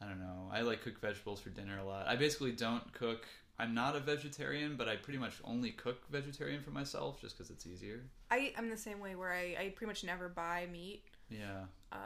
I 0.03 0.07
don't 0.07 0.19
know. 0.21 0.49
I 0.53 0.63
like 0.63 0.83
cook 0.83 1.01
vegetables 1.01 1.41
for 1.41 1.51
dinner 1.51 1.79
a 1.79 1.85
lot. 1.85 2.07
I 2.09 2.17
basically 2.17 2.53
don't 2.53 2.93
cook. 2.93 3.27
I'm 3.59 3.75
not 3.75 3.95
a 3.95 4.01
vegetarian, 4.01 4.77
but 4.77 4.89
I 4.89 4.97
pretty 4.97 5.19
much 5.19 5.35
only 5.45 5.73
cook 5.73 6.03
vegetarian 6.11 6.63
for 6.63 6.71
myself 6.71 7.21
just 7.21 7.37
because 7.37 7.51
it's 7.51 7.67
easier. 7.67 8.01
I 8.31 8.55
I'm 8.57 8.71
the 8.71 8.77
same 8.79 9.01
way 9.01 9.15
where 9.17 9.33
I, 9.33 9.57
I 9.61 9.69
pretty 9.77 9.87
much 9.87 10.03
never 10.05 10.29
buy 10.31 10.67
meat, 10.73 11.05
Yeah, 11.29 11.65
uh, 11.93 11.97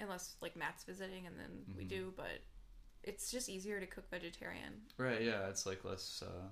unless 0.00 0.34
like 0.40 0.56
Matt's 0.56 0.82
visiting, 0.82 1.26
and 1.28 1.38
then 1.38 1.64
we 1.76 1.84
Mhm. 1.84 1.88
do. 1.88 2.12
But 2.16 2.40
it's 3.04 3.30
just 3.30 3.48
easier 3.48 3.78
to 3.78 3.86
cook 3.86 4.10
vegetarian. 4.10 4.82
right. 4.98 5.22
Yeah, 5.22 5.48
it's 5.48 5.66
like 5.66 5.84
less. 5.84 6.22
Uh, 6.26 6.48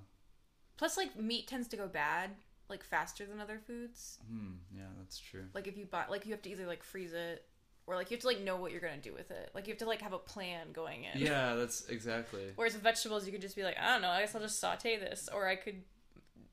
Plus, 0.77 0.95
like 0.97 1.17
meat 1.19 1.47
tends 1.47 1.67
to 1.69 1.77
go 1.77 1.87
bad 1.89 2.31
like 2.69 2.83
faster 2.83 3.25
than 3.25 3.41
other 3.41 3.59
foods. 3.59 4.19
hmm. 4.27 4.53
Yeah, 4.73 4.87
that's 4.99 5.19
true. 5.19 5.45
Like 5.53 5.67
if 5.67 5.75
you 5.77 5.85
buy, 5.85 6.05
like 6.09 6.25
you 6.25 6.31
have 6.31 6.41
to 6.43 6.49
either 6.49 6.65
like 6.65 6.81
freeze 6.83 7.11
it, 7.13 7.45
or 7.87 7.95
like 7.95 8.09
you 8.11 8.15
have 8.15 8.21
to 8.21 8.27
like 8.27 8.41
know 8.41 8.55
what 8.57 8.71
you're 8.71 8.81
gonna 8.81 8.97
do 8.97 9.13
with 9.13 9.31
it. 9.31 9.49
Like 9.53 9.67
you 9.67 9.73
have 9.73 9.79
to 9.79 9.85
like 9.85 10.01
have 10.01 10.13
a 10.13 10.17
plan 10.19 10.67
going 10.73 11.03
in. 11.05 11.19
Yeah, 11.21 11.55
that's 11.55 11.87
exactly. 11.89 12.41
Whereas 12.55 12.73
with 12.73 12.83
vegetables, 12.83 13.25
you 13.25 13.31
could 13.31 13.41
just 13.41 13.55
be 13.55 13.63
like, 13.63 13.77
I 13.79 13.91
don't 13.93 14.01
know, 14.01 14.09
I 14.09 14.21
guess 14.21 14.33
I'll 14.35 14.41
just 14.41 14.59
saute 14.59 14.97
this, 14.97 15.29
or 15.33 15.47
I 15.47 15.55
could, 15.55 15.81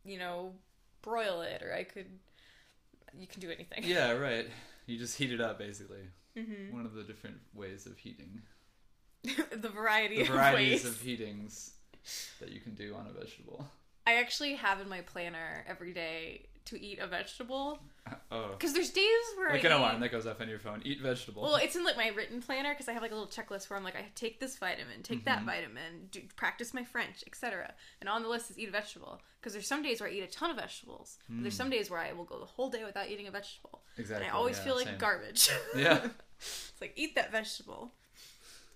you 0.04 0.18
know, 0.18 0.52
broil 1.02 1.42
it, 1.42 1.62
or 1.62 1.72
I 1.74 1.84
could. 1.84 2.06
You 3.18 3.26
can 3.26 3.40
do 3.40 3.50
anything. 3.50 3.82
Yeah, 3.84 4.12
right. 4.12 4.46
You 4.86 4.96
just 4.98 5.16
heat 5.18 5.32
it 5.32 5.40
up, 5.40 5.58
basically. 5.58 6.02
hmm 6.36 6.72
One 6.72 6.86
of 6.86 6.94
the 6.94 7.02
different 7.02 7.38
ways 7.54 7.86
of 7.86 7.98
heating. 7.98 8.42
the 9.22 9.68
variety 9.68 10.16
The 10.16 10.22
of 10.22 10.28
varieties 10.28 10.84
ways. 10.84 10.86
of 10.86 11.00
heatings 11.00 11.72
that 12.40 12.50
you 12.50 12.60
can 12.60 12.74
do 12.74 12.94
on 12.94 13.06
a 13.06 13.12
vegetable. 13.18 13.66
I 14.06 14.14
actually 14.14 14.54
have 14.54 14.80
in 14.80 14.88
my 14.88 15.00
planner 15.02 15.64
every 15.68 15.92
day 15.92 16.46
to 16.66 16.80
eat 16.80 16.98
a 16.98 17.06
vegetable 17.06 17.80
Oh, 18.32 18.48
because 18.52 18.72
there's 18.72 18.90
days 18.90 19.04
where 19.36 19.50
like 19.50 19.64
I 19.64 19.68
an 19.68 19.72
eat. 19.72 19.78
alarm 19.78 20.00
that 20.00 20.10
goes 20.10 20.26
off 20.26 20.40
on 20.40 20.48
your 20.48 20.58
phone. 20.58 20.82
Eat 20.84 21.00
vegetable. 21.00 21.42
Well, 21.42 21.56
it's 21.56 21.76
in 21.76 21.84
like 21.84 21.96
my 21.96 22.08
written 22.08 22.40
planner 22.40 22.70
because 22.72 22.88
I 22.88 22.92
have 22.92 23.02
like 23.02 23.10
a 23.10 23.14
little 23.14 23.28
checklist 23.28 23.68
where 23.70 23.76
I'm 23.76 23.84
like, 23.84 23.96
I 23.96 24.04
take 24.14 24.40
this 24.40 24.56
vitamin, 24.56 25.02
take 25.02 25.24
that 25.24 25.40
Mhm. 25.40 25.46
vitamin, 25.46 26.08
do, 26.10 26.22
practice 26.36 26.72
my 26.74 26.84
French, 26.84 27.22
etc. 27.26 27.74
And 28.00 28.08
on 28.08 28.22
the 28.22 28.28
list 28.28 28.50
is 28.50 28.58
eat 28.58 28.68
a 28.68 28.72
vegetable 28.72 29.20
because 29.40 29.52
there's 29.52 29.66
some 29.66 29.82
days 29.82 30.00
where 30.00 30.08
I 30.08 30.12
eat 30.12 30.22
a 30.22 30.26
ton 30.26 30.50
of 30.50 30.56
vegetables. 30.56 31.18
But 31.28 31.42
there's 31.42 31.54
Mm. 31.54 31.58
some 31.58 31.70
days 31.70 31.90
where 31.90 32.00
I 32.00 32.12
will 32.12 32.24
go 32.24 32.38
the 32.38 32.46
whole 32.46 32.70
day 32.70 32.84
without 32.84 33.08
eating 33.10 33.26
a 33.26 33.30
vegetable, 33.30 33.82
exactly. 33.96 34.26
and 34.26 34.34
I 34.34 34.36
always 34.36 34.58
yeah, 34.58 34.64
feel 34.64 34.76
like 34.76 34.86
same. 34.86 34.98
garbage. 34.98 35.48
Yeah. 35.76 36.08
it's 36.38 36.80
like 36.80 36.92
eat 36.96 37.14
that 37.16 37.30
vegetable. 37.32 37.92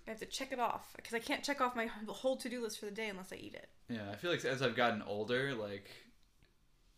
I 0.07 0.11
have 0.11 0.19
to 0.19 0.25
check 0.27 0.51
it 0.51 0.59
off 0.59 0.93
because 0.97 1.13
I 1.15 1.19
can't 1.19 1.43
check 1.43 1.61
off 1.61 1.75
my 1.75 1.87
whole 1.87 2.37
to 2.37 2.47
do 2.49 2.61
list 2.61 2.79
for 2.79 2.85
the 2.85 2.91
day 2.91 3.07
unless 3.09 3.33
I 3.33 3.37
eat 3.37 3.55
it. 3.55 3.69
Yeah, 3.89 4.11
I 4.11 4.15
feel 4.15 4.29
like 4.31 4.45
as 4.45 4.61
I've 4.61 4.75
gotten 4.75 5.01
older, 5.01 5.53
like 5.55 5.89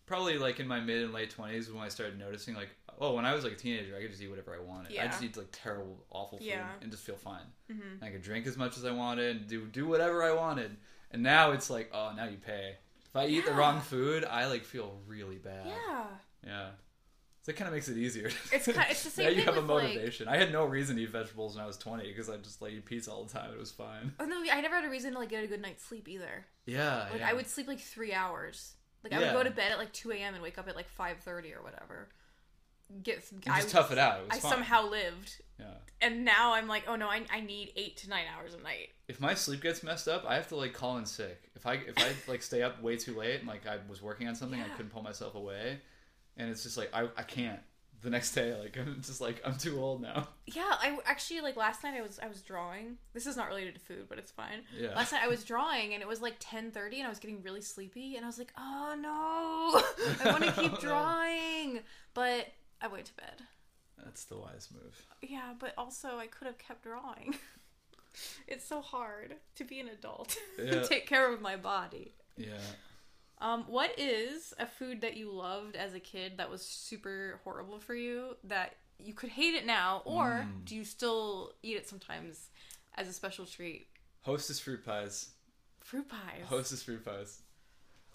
probably 0.08 0.38
like 0.40 0.60
in 0.60 0.68
my 0.68 0.80
mid 0.80 1.04
and 1.04 1.14
late 1.14 1.30
twenties 1.30 1.72
when 1.72 1.84
I 1.84 1.90
started 1.90 2.18
noticing 2.18 2.56
like 2.56 2.70
oh, 3.00 3.14
when 3.14 3.26
I 3.26 3.36
was 3.36 3.44
like 3.44 3.54
a 3.54 3.56
teenager, 3.58 3.96
I 3.96 4.02
could 4.02 4.10
just 4.10 4.24
eat 4.24 4.28
whatever 4.30 4.56
I 4.56 4.60
wanted. 4.60 4.92
I 4.92 4.96
Yeah. 4.96 5.06
just 5.08 5.22
eat 5.22 5.38
like 5.38 5.50
terrible, 5.52 6.04
awful 6.10 6.40
food 6.40 6.48
Yeah. 6.48 6.68
and 6.82 6.90
just 6.90 7.04
feel 7.04 7.16
fine. 7.16 7.46
Mhm. 7.72 8.02
I 8.02 8.10
could 8.10 8.24
drink 8.24 8.48
as 8.48 8.58
much 8.58 8.76
as 8.76 8.86
I 8.86 8.92
wanted, 8.92 9.48
do 9.48 9.68
do 9.68 9.86
whatever 9.88 10.24
I 10.24 10.32
wanted. 10.34 10.76
And 11.12 11.22
now 11.22 11.52
it's 11.52 11.70
like, 11.70 11.92
oh, 11.94 12.12
now 12.18 12.26
you 12.26 12.38
pay. 12.38 12.78
If 13.06 13.16
I 13.16 13.28
eat 13.28 13.46
the 13.46 13.54
wrong 13.54 13.82
food, 13.82 14.26
I 14.26 14.48
like 14.48 14.66
feel 14.66 15.00
really 15.06 15.38
bad. 15.38 15.68
Yeah. 15.68 16.06
Yeah. 16.44 16.70
So 17.44 17.52
it 17.52 17.56
kind 17.56 17.68
of 17.70 17.74
makes 17.76 17.88
it 17.88 17.98
easier. 17.98 18.30
It's 18.52 18.66
ki- 18.66 18.74
it's 18.90 19.04
the 19.04 19.10
same 19.12 19.26
now 19.26 19.30
you 19.30 19.36
thing 19.38 19.46
have 19.46 19.58
a 19.58 19.62
with, 19.62 19.70
like- 19.70 19.84
motivation. 19.84 20.28
I 20.28 20.36
had 20.38 20.52
no 20.52 20.66
reason 20.66 20.96
to 20.98 21.02
eat 21.04 21.12
vegetables 21.12 21.56
when 21.56 21.64
I 21.64 21.68
was 21.68 21.78
20 21.78 22.08
because 22.08 22.30
I 22.30 22.38
just 22.38 22.62
like 22.64 22.74
eat 22.74 22.84
pizza 22.86 23.12
all 23.12 23.24
the 23.26 23.32
time. 23.32 23.52
It 23.54 23.60
was 23.60 23.72
fine. 23.72 24.12
Oh 24.20 24.26
no, 24.26 24.42
I 24.52 24.60
never 24.60 24.76
had 24.76 24.86
a 24.86 24.90
reason 24.90 25.14
to 25.14 25.20
like 25.20 25.30
get 25.30 25.44
a 25.44 25.48
good 25.48 25.62
night's 25.62 25.84
sleep 25.86 26.08
either. 26.10 26.46
Yeah. 26.66 27.08
Like 27.12 27.20
yeah. 27.20 27.30
I 27.30 27.34
would 27.34 27.48
sleep 27.48 27.68
like 27.68 27.80
three 27.80 28.12
hours. 28.12 28.74
Like 29.04 29.14
I 29.14 29.20
Yeah. 29.20 29.34
would 29.34 29.38
go 29.38 29.50
to 29.50 29.56
bed 29.56 29.72
at 29.72 29.78
like 29.78 29.94
two 29.94 30.12
a.m. 30.12 30.34
and 30.34 30.44
wake 30.44 30.58
up 30.58 30.68
at 30.68 30.76
like 30.76 30.90
five 30.90 31.18
thirty 31.20 31.54
or 31.54 31.62
whatever. 31.62 32.10
Get 33.04 33.24
You 33.32 33.52
I 33.52 33.58
just 33.58 33.70
tough 33.70 33.92
it 33.92 33.98
out. 33.98 34.22
It 34.22 34.30
was 34.30 34.38
I 34.38 34.40
fine. 34.40 34.52
somehow 34.52 34.90
lived, 34.90 35.42
Yeah. 35.60 35.66
and 36.02 36.24
now 36.24 36.54
I'm 36.54 36.68
like, 36.70 36.84
oh 36.88 36.96
no, 36.96 37.08
I, 37.10 37.22
I 37.30 37.42
need 37.42 37.74
eight 37.76 37.98
to 37.98 38.10
nine 38.10 38.24
hours 38.34 38.54
a 38.54 38.62
night. 38.64 38.90
If 39.10 39.20
my 39.20 39.34
sleep 39.34 39.62
gets 39.62 39.84
messed 39.84 40.08
up, 40.08 40.24
I 40.26 40.36
have 40.36 40.48
to 40.50 40.56
like 40.56 40.74
call 40.74 40.98
in 40.98 41.06
sick. 41.06 41.52
If 41.56 41.66
I 41.68 41.74
if 41.74 41.98
I 41.98 42.14
like 42.32 42.42
stay 42.42 42.62
up 42.64 42.82
way 42.82 42.96
too 42.96 43.14
late 43.18 43.40
and 43.40 43.48
like 43.48 43.68
I 43.68 43.78
was 43.90 44.02
working 44.02 44.28
on 44.30 44.36
something, 44.36 44.60
I 44.60 44.68
Yeah. 44.68 44.74
couldn't 44.76 44.92
pull 44.92 45.04
myself 45.04 45.36
away, 45.36 45.80
and 46.38 46.50
it's 46.50 46.64
just 46.64 46.78
like 46.78 46.90
I 46.94 47.10
I 47.18 47.24
can't. 47.24 47.60
The 48.04 48.12
next 48.12 48.34
day, 48.34 48.54
like 48.58 48.78
I'm 48.78 49.02
just 49.02 49.20
like 49.22 49.42
I'm 49.44 49.58
too 49.58 49.80
old 49.80 50.02
now. 50.02 50.28
Yeah, 50.46 50.64
I 50.70 50.98
actually 51.06 51.42
like 51.42 51.56
last 51.58 51.84
night 51.84 51.96
I 51.98 52.02
was 52.02 52.20
I 52.22 52.28
was 52.28 52.42
drawing. 52.42 52.98
This 53.14 53.26
is 53.26 53.36
not 53.36 53.48
related 53.48 53.74
to 53.74 53.80
food, 53.82 54.06
but 54.08 54.20
it's 54.20 54.32
fine. 54.32 54.62
Yeah. 54.80 54.90
Last 54.96 55.12
night 55.12 55.22
I 55.24 55.28
was 55.28 55.44
drawing 55.44 55.94
and 55.94 56.02
it 56.04 56.08
was 56.08 56.22
like 56.22 56.36
ten 56.40 56.70
thirty 56.72 56.98
and 56.98 57.08
I 57.08 57.10
was 57.10 57.18
getting 57.20 57.42
really 57.42 57.62
sleepy 57.62 58.16
and 58.16 58.24
I 58.24 58.28
was 58.28 58.38
like, 58.38 58.54
oh 58.58 58.96
no, 59.00 60.26
I 60.30 60.32
want 60.32 60.44
to 60.44 60.52
keep 60.62 60.80
drawing, 60.80 61.80
but 62.14 62.48
I 62.82 62.88
went 62.88 63.06
to 63.06 63.14
bed. 63.16 63.42
That's 64.04 64.26
the 64.26 64.38
wise 64.38 64.70
move. 64.72 65.06
Yeah, 65.24 65.54
but 65.58 65.74
also 65.78 66.18
I 66.18 66.28
could 66.28 66.46
have 66.46 66.60
kept 66.60 66.84
drawing. 66.84 67.36
it's 68.48 68.64
so 68.66 68.80
hard 68.82 69.36
to 69.56 69.64
be 69.64 69.80
an 69.80 69.88
adult 69.88 70.38
Yeah. 70.60 70.76
and 70.76 70.86
take 70.86 71.08
care 71.08 71.34
of 71.34 71.42
my 71.42 71.56
body. 71.56 72.14
Yeah. 72.38 72.60
Um, 73.40 73.66
what 73.68 73.98
is 74.00 74.54
a 74.60 74.66
food 74.66 75.02
that 75.02 75.16
you 75.16 75.32
loved 75.32 75.76
as 75.76 75.94
a 75.94 76.00
kid 76.00 76.34
that 76.38 76.50
was 76.50 76.64
super 76.66 77.40
horrible 77.44 77.80
for 77.80 77.94
you 77.94 78.36
that 78.46 78.76
you 79.00 79.14
could 79.14 79.30
hate 79.30 79.54
it 79.54 79.66
now, 79.66 80.02
or 80.06 80.48
Mm. 80.48 80.66
do 80.66 80.76
you 80.76 80.84
still 80.84 81.54
eat 81.62 81.78
it 81.78 81.88
sometimes 81.88 82.50
as 82.96 83.08
a 83.08 83.14
special 83.14 83.46
treat? 83.46 83.88
Hostess 84.24 84.60
fruit 84.60 84.84
pies. 84.84 85.30
Fruit 85.80 86.08
pies. 86.10 86.46
Hostess 86.48 86.82
fruit 86.84 87.06
pies. 87.06 87.42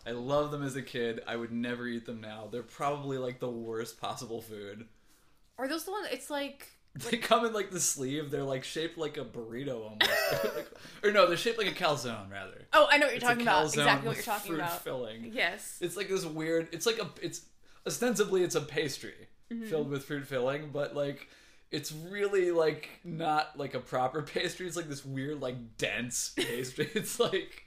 I 0.04 0.10
love 0.10 0.50
them 0.50 0.64
as 0.64 0.74
a 0.74 0.82
kid. 0.82 1.22
I 1.28 1.36
would 1.36 1.52
never 1.52 1.86
eat 1.86 2.04
them 2.06 2.20
now. 2.20 2.48
They're 2.50 2.64
probably 2.64 3.16
like 3.18 3.38
the 3.38 3.48
worst 3.48 4.00
possible 4.00 4.42
food. 4.42 4.88
Are 5.56 5.68
those 5.68 5.84
the 5.84 5.92
ones? 5.92 6.08
It's 6.10 6.28
like 6.30 6.66
They 7.10 7.16
come 7.16 7.46
in 7.46 7.52
like 7.54 7.70
the 7.70 7.80
sleeve. 7.80 8.30
They're 8.30 8.42
like 8.42 8.64
shaped 8.64 8.98
like 8.98 9.16
a 9.16 9.24
burrito 9.24 9.82
almost. 9.82 10.10
Like- 10.54 10.70
or 11.02 11.10
no, 11.10 11.26
they're 11.26 11.36
shaped 11.36 11.58
like 11.58 11.66
a 11.68 11.70
calzone 11.74 12.30
rather. 12.30 12.62
oh, 12.72 12.86
I 12.90 12.98
know 12.98 13.06
what 13.06 13.12
you're 13.12 13.16
It's 13.16 13.24
talking 13.24 13.42
about. 13.42 13.64
Exactly 13.64 14.08
what 14.08 14.16
you're 14.16 14.24
talking 14.24 14.50
fruit 14.52 14.60
about. 14.60 14.82
Filling. 14.84 15.30
Yes. 15.32 15.78
It's 15.80 15.96
like 15.96 16.08
this 16.08 16.24
weird. 16.24 16.68
It's 16.72 16.84
like 16.86 16.98
a. 16.98 17.08
It's 17.22 17.42
ostensibly 17.86 18.42
it's 18.42 18.54
a 18.54 18.60
pastry 18.60 19.14
Mm-hmm. 19.52 19.66
filled 19.66 19.90
with 19.90 20.04
fruit 20.04 20.26
filling, 20.26 20.70
but 20.72 20.94
like 20.96 21.28
it's 21.72 21.90
really 21.90 22.50
like 22.52 22.90
not 23.02 23.58
like 23.58 23.74
a 23.74 23.80
proper 23.80 24.22
pastry. 24.34 24.66
It's 24.66 24.76
like 24.76 24.88
this 24.88 25.04
weird 25.04 25.40
like 25.40 25.78
dense 25.78 26.28
pastry. 26.36 26.88
it's 26.94 27.18
like 27.18 27.64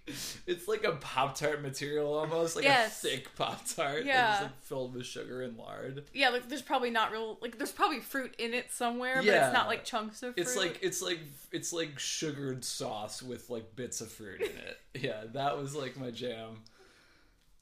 it's 0.47 0.67
like 0.67 0.83
a 0.83 0.93
pop 0.93 1.35
tart 1.35 1.61
material 1.61 2.13
almost, 2.13 2.55
like 2.55 2.65
Yes. 2.65 3.03
a 3.03 3.07
thick 3.07 3.35
pop 3.35 3.61
tart. 3.67 4.05
Yeah. 4.05 4.27
that's 4.29 4.41
like 4.43 4.61
filled 4.61 4.93
with 4.95 5.05
sugar 5.05 5.41
and 5.41 5.57
lard. 5.57 6.03
Yeah, 6.13 6.29
like 6.29 6.47
there's 6.47 6.61
probably 6.61 6.91
not 6.91 7.11
real 7.11 7.37
like 7.41 7.57
there's 7.57 7.71
probably 7.71 7.99
fruit 7.99 8.35
in 8.37 8.53
it 8.53 8.71
somewhere, 8.71 9.15
but 9.17 9.25
Yeah. 9.25 9.47
it's 9.47 9.53
not 9.53 9.67
like 9.67 9.83
chunks 9.83 10.21
of 10.23 10.35
fruit. 10.35 10.41
It's 10.41 10.55
like 10.55 10.79
it's 10.81 11.01
like 11.01 11.19
it's 11.51 11.73
like 11.73 11.97
sugared 11.99 12.63
sauce 12.63 13.21
with 13.23 13.49
like 13.49 13.75
bits 13.75 14.01
of 14.01 14.09
fruit 14.11 14.39
in 14.41 14.47
it. 14.47 14.79
yeah, 15.03 15.23
that 15.33 15.57
was 15.57 15.75
like 15.75 15.97
my 15.97 16.11
jam. 16.11 16.61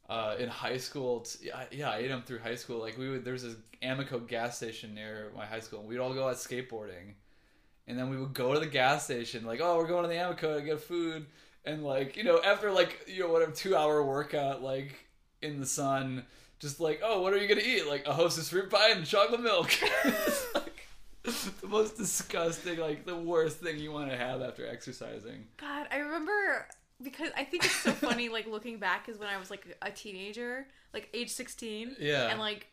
Uh, 0.10 0.36
in 0.38 0.49
high 0.49 0.78
school, 0.78 1.22
t- 1.22 1.49
yeah, 1.72 1.89
I 1.89 1.97
ate 1.97 2.10
them 2.10 2.24
through 2.24 2.39
high 2.39 2.56
school. 2.56 2.80
Like 2.80 2.97
we 2.97 3.10
would, 3.10 3.24
there 3.24 3.34
was 3.34 3.43
this 3.43 3.56
Amoco 3.82 4.28
gas 4.28 4.58
station 4.58 4.93
near 4.93 5.32
my 5.36 5.45
high 5.45 5.62
school, 5.62 5.80
and 5.80 5.88
we'd 5.88 5.99
all 5.99 6.14
go 6.14 6.28
out 6.28 6.36
skateboarding, 6.36 7.14
and 7.88 7.97
then 7.97 8.10
we 8.10 8.18
would 8.18 8.34
go 8.34 8.54
to 8.54 8.60
the 8.60 8.66
gas 8.66 9.06
station, 9.06 9.45
like, 9.45 9.62
oh, 9.62 9.78
we're 9.78 9.88
going 9.88 10.04
to 10.04 10.10
the 10.10 10.16
Amoco 10.16 10.58
to 10.58 10.62
get 10.62 10.82
food, 10.82 11.26
and 11.66 11.84
like, 11.84 12.18
you 12.18 12.24
know, 12.26 12.41
after 12.43 12.70
like, 12.70 13.06
you 13.08 13.22
know, 13.22 13.30
whatever 13.32 13.54
two 13.54 13.76
hour 13.76 14.04
workout, 14.04 14.62
like 14.62 14.93
in 15.41 15.60
the 15.60 15.66
sun, 15.66 16.26
just 16.60 16.80
like, 16.80 17.01
oh, 17.04 17.22
what 17.22 17.34
are 17.34 17.38
you 17.38 17.47
gonna 17.47 17.62
eat? 17.66 17.88
Like 17.88 18.06
a 18.06 18.14
Hostess 18.14 18.49
fruit 18.49 18.70
pie 18.70 18.89
and 18.91 19.06
chocolate 19.06 19.41
milk. 19.41 19.72
The 21.24 21.70
most 21.70 21.95
disgusting, 21.95 22.80
like 22.80 23.06
the 23.06 23.16
worst 23.16 23.60
thing 23.60 23.80
you 23.80 23.93
want 23.93 24.10
to 24.12 24.18
have 24.18 24.41
after 24.41 24.68
exercising. 24.68 25.45
God, 25.56 25.88
I 25.89 25.99
remember 25.99 26.68
because 27.01 27.29
I 27.35 27.43
think 27.43 27.65
it's 27.65 27.75
so 27.75 27.91
funny 27.91 28.29
like 28.29 28.47
looking 28.47 28.77
back 28.77 29.09
is 29.09 29.17
when 29.17 29.29
I 29.29 29.37
was 29.37 29.49
like 29.49 29.77
a 29.81 29.91
teenager, 29.91 30.67
like 30.93 31.09
age 31.13 31.29
16. 31.29 31.97
Yeah. 31.99 32.29
And 32.29 32.39
like 32.39 32.67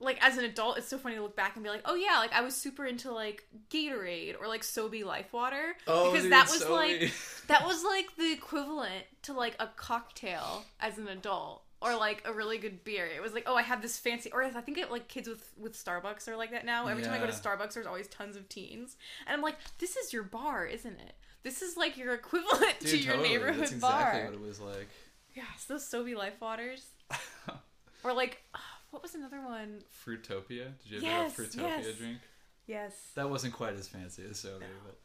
like 0.00 0.18
as 0.20 0.36
an 0.36 0.44
adult 0.44 0.78
it's 0.78 0.88
so 0.88 0.98
funny 0.98 1.14
to 1.14 1.22
look 1.22 1.36
back 1.36 1.54
and 1.54 1.62
be 1.62 1.70
like, 1.70 1.82
"Oh 1.84 1.94
yeah, 1.94 2.18
like 2.18 2.32
I 2.32 2.40
was 2.40 2.56
super 2.56 2.84
into 2.86 3.12
like 3.12 3.46
Gatorade 3.70 4.34
or 4.40 4.48
like 4.48 4.62
Sobe 4.62 5.04
Life 5.04 5.32
Water 5.32 5.76
Oh, 5.86 6.10
because 6.10 6.24
dude, 6.24 6.32
that 6.32 6.48
was 6.48 6.60
so 6.60 6.74
like 6.74 7.12
that 7.46 7.64
was 7.64 7.84
like 7.84 8.16
the 8.16 8.32
equivalent 8.32 9.04
to 9.22 9.32
like 9.32 9.54
a 9.60 9.68
cocktail 9.76 10.64
as 10.80 10.98
an 10.98 11.08
adult 11.08 11.62
or 11.82 11.96
like 11.96 12.22
a 12.24 12.32
really 12.32 12.58
good 12.58 12.84
beer. 12.84 13.06
It 13.06 13.20
was 13.22 13.32
like, 13.32 13.44
oh, 13.46 13.56
I 13.56 13.62
have 13.62 13.82
this 13.82 13.98
fancy, 13.98 14.30
or 14.32 14.42
I 14.42 14.50
think 14.50 14.78
it 14.78 14.90
like 14.90 15.08
kids 15.08 15.28
with 15.28 15.52
with 15.58 15.74
Starbucks 15.74 16.28
are 16.28 16.36
like 16.36 16.52
that 16.52 16.64
now. 16.64 16.86
Every 16.86 17.02
time 17.02 17.12
I 17.12 17.18
go 17.18 17.26
to 17.26 17.32
Starbucks, 17.32 17.74
there's 17.74 17.86
always 17.86 18.08
tons 18.08 18.36
of 18.36 18.48
teens, 18.48 18.96
and 19.26 19.34
I'm 19.34 19.42
like, 19.42 19.56
this 19.78 19.96
is 19.96 20.12
your 20.12 20.22
bar, 20.22 20.64
isn't 20.64 21.00
it? 21.00 21.14
This 21.42 21.62
is 21.62 21.76
like 21.76 21.96
your 21.96 22.14
equivalent 22.14 22.80
to 22.80 22.96
your 22.96 23.12
totally. 23.14 23.28
neighborhood 23.30 23.60
That's 23.62 23.72
exactly 23.72 24.20
bar. 24.20 24.30
what 24.30 24.34
it 24.34 24.40
was 24.40 24.60
like. 24.60 24.88
Yes, 25.34 25.64
those 25.66 25.84
Sobe 25.88 26.14
Life 26.16 26.40
Waters, 26.40 26.86
or 28.04 28.12
like, 28.12 28.42
uh, 28.54 28.58
what 28.90 29.02
was 29.02 29.14
another 29.14 29.40
one? 29.40 29.82
Fruitopia. 30.06 30.72
Did 30.82 30.90
you 30.90 30.96
ever 30.98 31.06
Yes, 31.06 31.36
have 31.36 31.46
Fruitopia 31.46 31.84
yes. 31.84 31.96
drink? 31.96 32.18
Yes, 32.66 32.92
That 33.16 33.28
wasn't 33.30 33.54
quite 33.54 33.74
as 33.74 33.88
fancy 33.88 34.22
as 34.30 34.38
soda, 34.38 34.64
but 34.84 34.98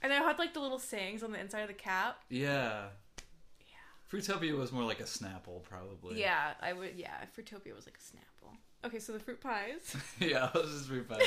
and 0.00 0.12
I 0.12 0.16
had 0.16 0.38
like 0.38 0.54
the 0.54 0.60
little 0.60 0.78
sayings 0.78 1.22
on 1.22 1.30
the 1.32 1.38
inside 1.40 1.60
of 1.60 1.68
the 1.68 1.74
cap. 1.74 2.18
yeah. 2.30 2.84
Yeah. 3.60 3.66
Fruitopia 4.10 4.56
was 4.56 4.72
more 4.72 4.84
like 4.84 5.00
a 5.00 5.04
Snapple, 5.04 5.62
probably. 5.62 6.20
Yeah, 6.20 6.52
I 6.60 6.72
would. 6.72 6.94
Yeah, 6.96 7.14
Fruitopia 7.36 7.74
was 7.74 7.86
like 7.86 7.96
a 7.98 8.00
Snapple. 8.00 8.56
Okay, 8.84 8.98
so 8.98 9.12
the 9.12 9.20
fruit 9.20 9.40
pies. 9.40 9.94
yeah, 10.20 10.50
was 10.54 10.70
just 10.70 10.88
fruit 10.88 11.08
pie. 11.08 11.20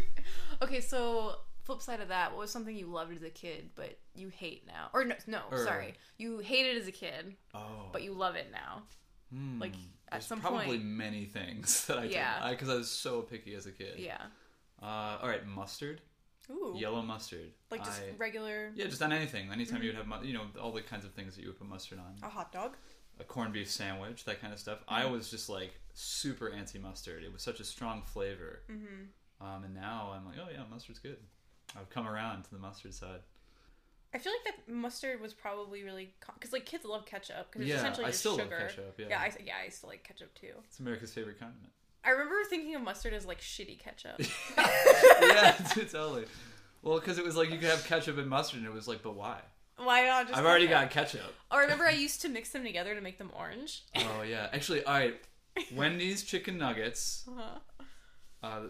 okay, 0.62 0.80
so 0.80 1.36
flip 1.72 1.82
side 1.82 2.00
of 2.00 2.08
that, 2.08 2.32
what 2.32 2.38
was 2.40 2.50
something 2.50 2.76
you 2.76 2.86
loved 2.86 3.14
as 3.16 3.22
a 3.22 3.30
kid 3.30 3.70
but 3.74 3.98
you 4.14 4.28
hate 4.28 4.66
now? 4.66 4.88
Or 4.92 5.04
no, 5.04 5.14
no, 5.26 5.40
Or- 5.50 5.64
sorry, 5.64 5.94
you 6.18 6.38
hated 6.38 6.76
it 6.76 6.82
as 6.82 6.88
a 6.88 6.92
kid 6.92 7.36
Oh, 7.54 7.88
but 7.92 8.02
you 8.02 8.12
love 8.12 8.36
it 8.36 8.48
now. 8.52 8.82
Hmm. 9.32 9.58
like, 9.60 9.72
at 10.08 10.12
There's 10.20 10.26
some 10.26 10.40
probably 10.40 10.66
point- 10.66 10.84
many 10.84 11.24
things 11.24 11.86
that 11.88 11.98
I 11.98 12.04
Yeah. 12.04 12.50
because 12.50 12.68
I, 12.68 12.74
was 12.74 12.90
so 12.90 13.22
picky 13.22 13.54
as 13.54 13.66
a 13.66 13.72
kid. 13.72 13.98
Yeah. 13.98 14.20
Uh, 14.82 15.18
all 15.22 15.28
right, 15.28 15.46
mustard, 15.46 16.02
Ooh. 16.50 16.74
yellow 16.76 17.00
mustard. 17.02 17.52
Like 17.70 17.84
just 17.84 18.02
I- 18.02 18.14
regular 18.18 18.72
yeah, 18.74 18.86
just 18.86 19.00
on 19.02 19.12
anything. 19.12 19.50
Anytime 19.50 19.76
Mm-hmm. 19.76 19.84
you 19.84 19.92
would 19.96 20.06
have, 20.12 20.24
you 20.24 20.34
know, 20.34 20.46
all 20.60 20.72
the 20.72 20.82
kinds 20.82 21.04
of 21.04 21.12
things 21.14 21.34
that 21.36 21.42
you 21.42 21.48
would 21.48 21.58
put 21.58 21.68
mustard 21.68 21.98
on. 21.98 22.14
a 22.22 22.28
hot 22.28 22.52
dog. 22.52 22.76
a 23.20 23.24
corned 23.24 23.52
beef 23.52 23.70
sandwich, 23.70 24.24
that 24.24 24.40
kind 24.40 24.52
of 24.52 24.58
stuff. 24.58 24.80
I 24.88 25.02
Mm-hmm. 25.02 25.12
was 25.12 25.30
just 25.30 25.48
like 25.48 25.72
super 25.94 26.50
anti 26.50 26.78
mustard. 26.78 27.22
It 27.24 27.32
was 27.32 27.42
such 27.42 27.60
a 27.60 27.64
strong 27.64 28.02
flavor. 28.02 28.62
Mm-hmm. 28.70 29.46
Um, 29.46 29.64
and 29.64 29.74
now 29.74 30.12
I'm 30.14 30.24
like, 30.26 30.36
oh 30.38 30.48
yeah, 30.52 30.62
mustard's 30.70 30.98
good. 30.98 31.16
I've 31.78 31.90
come 31.90 32.06
around 32.06 32.44
to 32.44 32.50
the 32.50 32.58
mustard 32.58 32.94
side. 32.94 33.20
I 34.14 34.18
feel 34.18 34.32
like 34.32 34.54
that 34.54 34.72
mustard 34.72 35.20
was 35.22 35.32
probably 35.32 35.82
really 35.84 36.14
because 36.34 36.52
like 36.52 36.66
kids 36.66 36.84
love 36.84 37.06
ketchup 37.06 37.48
because 37.50 37.62
it's 37.62 37.70
Yeah, 37.70 37.76
essentially 37.78 38.04
I 38.06 38.08
just 38.08 38.20
still 38.20 38.32
love 38.32 38.42
sugar. 38.42 38.58
ketchup, 38.58 38.94
yeah. 38.98 39.06
yeah, 39.08 39.18
I, 39.20 39.32
yeah, 39.44 39.52
I 39.64 39.68
still 39.70 39.88
like 39.88 40.04
ketchup 40.04 40.34
too. 40.34 40.52
It's 40.68 40.80
America's 40.80 41.14
favorite 41.14 41.38
condiment. 41.38 41.72
I 42.04 42.10
remember 42.10 42.34
thinking 42.50 42.74
of 42.74 42.82
mustard 42.82 43.14
as 43.14 43.24
like 43.24 43.40
shitty 43.40 43.78
ketchup. 43.78 44.20
yeah, 44.58 45.52
totally. 45.90 46.26
Well, 46.82 46.98
because 46.98 47.16
it 47.18 47.24
was 47.24 47.36
like 47.36 47.50
you 47.50 47.58
could 47.58 47.70
have 47.70 47.84
ketchup 47.86 48.18
and 48.18 48.28
mustard, 48.28 48.58
and 48.58 48.66
it 48.66 48.72
was 48.72 48.86
like, 48.88 49.02
but 49.02 49.14
why? 49.14 49.38
Why 49.76 50.04
not 50.06 50.26
just? 50.26 50.38
I've 50.38 50.44
already 50.44 50.66
ketchup? 50.66 50.90
got 50.90 50.90
ketchup. 50.90 51.34
Oh, 51.50 51.56
I 51.58 51.62
remember 51.62 51.86
I 51.86 51.92
used 51.92 52.20
to 52.22 52.28
mix 52.28 52.50
them 52.50 52.64
together 52.64 52.94
to 52.94 53.00
make 53.00 53.16
them 53.18 53.30
orange. 53.34 53.84
Oh 53.96 54.22
yeah, 54.28 54.48
actually, 54.52 54.84
all 54.84 54.92
right. 54.94 55.18
Wendy's 55.74 56.22
chicken 56.22 56.58
nuggets. 56.58 57.24
Uh-huh. 57.28 57.58
Uh, 58.42 58.60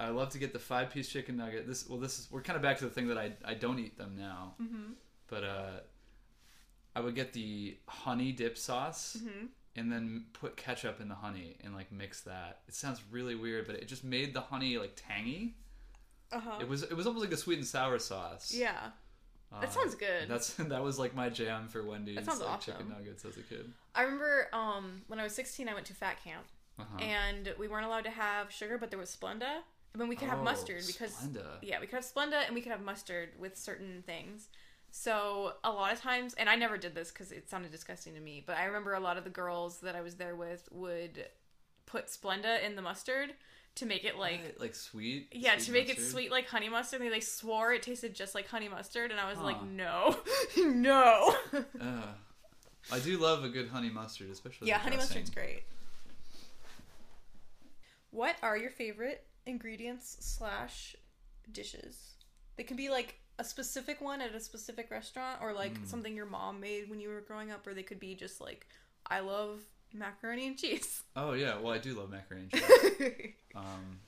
I 0.00 0.08
love 0.08 0.30
to 0.30 0.38
get 0.38 0.52
the 0.52 0.58
five 0.58 0.90
piece 0.90 1.08
chicken 1.08 1.36
nugget. 1.36 1.66
This 1.66 1.88
well, 1.88 1.98
this 1.98 2.18
is 2.18 2.28
we're 2.30 2.42
kind 2.42 2.56
of 2.56 2.62
back 2.62 2.78
to 2.78 2.84
the 2.84 2.90
thing 2.90 3.08
that 3.08 3.18
I 3.18 3.32
I 3.44 3.54
don't 3.54 3.78
eat 3.78 3.98
them 3.98 4.16
now. 4.18 4.54
Mm-hmm. 4.60 4.92
But 5.28 5.44
uh, 5.44 5.70
I 6.96 7.00
would 7.00 7.14
get 7.14 7.32
the 7.32 7.76
honey 7.86 8.32
dip 8.32 8.56
sauce 8.58 9.16
Mm-hmm. 9.20 9.46
and 9.76 9.92
then 9.92 10.24
put 10.32 10.56
ketchup 10.56 11.00
in 11.00 11.08
the 11.08 11.14
honey 11.14 11.56
and 11.62 11.74
like 11.74 11.92
mix 11.92 12.22
that. 12.22 12.60
It 12.66 12.74
sounds 12.74 13.00
really 13.10 13.34
weird, 13.34 13.66
but 13.66 13.76
it 13.76 13.86
just 13.88 14.02
made 14.04 14.34
the 14.34 14.40
honey 14.40 14.78
like 14.78 14.92
tangy. 14.96 15.54
Uh 16.32 16.40
huh. 16.40 16.58
It 16.60 16.68
was 16.68 16.82
it 16.82 16.94
was 16.96 17.06
almost 17.06 17.24
like 17.24 17.34
a 17.34 17.36
sweet 17.36 17.58
and 17.58 17.66
sour 17.66 17.98
sauce. 17.98 18.52
Yeah. 18.54 18.72
Uh, 19.52 19.60
That 19.60 19.72
sounds 19.72 19.94
good. 19.96 20.28
That's 20.28 20.54
that 20.58 20.82
was 20.82 20.98
like 20.98 21.14
my 21.14 21.28
jam 21.28 21.68
for 21.68 21.84
Wendy's 21.84 22.16
That 22.16 22.24
sounds 22.26 22.40
like 22.40 22.48
awesome. 22.50 22.74
chicken 22.74 22.88
nuggets 22.90 23.24
as 23.24 23.36
a 23.36 23.42
kid. 23.42 23.72
I 23.94 24.02
remember 24.02 24.46
um, 24.52 25.02
when 25.08 25.18
I 25.18 25.24
was 25.24 25.34
16, 25.34 25.68
I 25.68 25.74
went 25.74 25.86
to 25.86 25.94
fat 25.94 26.22
camp. 26.22 26.44
Uh-huh. 26.78 26.98
and 27.04 27.52
we 27.58 27.68
weren't 27.68 27.84
allowed 27.84 28.04
to 28.04 28.10
have 28.10 28.50
sugar, 28.50 28.78
but 28.78 28.88
there 28.90 28.98
was 28.98 29.14
Splenda. 29.14 29.58
I 29.94 29.98
mean, 29.98 30.08
we 30.08 30.16
could 30.16 30.28
have 30.28 30.38
Oh, 30.40 30.44
mustard 30.44 30.84
because 30.86 31.12
Splenda. 31.12 31.46
yeah, 31.62 31.80
we 31.80 31.86
could 31.86 31.96
have 31.96 32.04
Splenda 32.04 32.44
and 32.46 32.54
we 32.54 32.60
could 32.60 32.72
have 32.72 32.80
mustard 32.82 33.30
with 33.38 33.56
certain 33.58 34.02
things. 34.06 34.48
So 34.92 35.54
a 35.64 35.70
lot 35.70 35.92
of 35.92 36.00
times, 36.00 36.34
and 36.34 36.48
I 36.48 36.56
never 36.56 36.76
did 36.76 36.94
this 36.94 37.10
because 37.10 37.32
it 37.32 37.48
sounded 37.50 37.70
disgusting 37.72 38.14
to 38.14 38.20
me, 38.20 38.42
but 38.46 38.56
I 38.56 38.64
remember 38.64 38.94
a 38.94 39.00
lot 39.00 39.16
of 39.16 39.24
the 39.24 39.30
girls 39.30 39.78
that 39.80 39.94
I 39.96 40.00
was 40.00 40.14
there 40.16 40.34
with 40.36 40.68
would 40.72 41.26
put 41.86 42.06
Splenda 42.06 42.62
in 42.64 42.76
the 42.76 42.82
mustard 42.82 43.34
to 43.76 43.86
make 43.86 44.04
it 44.04 44.16
like 44.18 44.40
Right, 44.42 44.60
like 44.60 44.74
sweet. 44.74 45.28
yeah, 45.32 45.52
sweet 45.54 45.64
to 45.66 45.72
make 45.72 45.88
it 45.90 46.00
sweet 46.00 46.30
like 46.30 46.46
honey 46.48 46.68
mustard. 46.68 47.00
They, 47.00 47.08
they 47.08 47.20
swore 47.20 47.72
it 47.72 47.82
tasted 47.82 48.14
just 48.14 48.34
like 48.34 48.48
honey 48.48 48.68
mustard, 48.68 49.10
and 49.12 49.20
I 49.20 49.28
was 49.28 49.38
Huh. 49.38 49.44
like, 49.44 49.62
no, 49.64 50.16
no. 50.58 51.34
Uh, 51.80 52.02
I 52.92 52.98
do 52.98 53.16
love 53.18 53.44
a 53.44 53.48
good 53.48 53.68
honey 53.68 53.90
mustard, 53.90 54.30
especially. 54.30 54.68
yeah, 54.68 54.78
honey 54.78 54.96
dressing. 54.96 55.22
mustard's 55.22 55.30
great. 55.30 55.62
What 58.10 58.34
are 58.42 58.56
your 58.56 58.70
favorite 58.70 59.24
ingredients 59.46 60.16
slash 60.20 60.96
dishes? 61.52 62.14
They 62.56 62.64
can 62.64 62.76
be 62.76 62.88
like 62.90 63.16
a 63.38 63.44
specific 63.44 64.00
one 64.00 64.20
at 64.20 64.34
a 64.34 64.40
specific 64.40 64.90
restaurant, 64.90 65.40
or 65.42 65.52
like 65.52 65.80
Mm. 65.80 65.86
something 65.86 66.14
your 66.14 66.26
mom 66.26 66.60
made 66.60 66.90
when 66.90 67.00
you 67.00 67.08
were 67.08 67.20
growing 67.22 67.50
up, 67.50 67.66
or 67.66 67.72
they 67.74 67.82
could 67.82 68.00
be 68.00 68.14
just 68.14 68.40
like, 68.40 68.66
I 69.06 69.20
love 69.20 69.62
macaroni 69.92 70.46
and 70.46 70.58
cheese. 70.58 71.02
Oh 71.16 71.32
yeah, 71.32 71.58
well 71.58 71.72
I 71.72 71.78
do 71.78 71.94
love 71.98 72.10
macaroni 72.10 72.44
and 72.44 72.52
cheese. 72.52 73.32
um, 73.56 73.98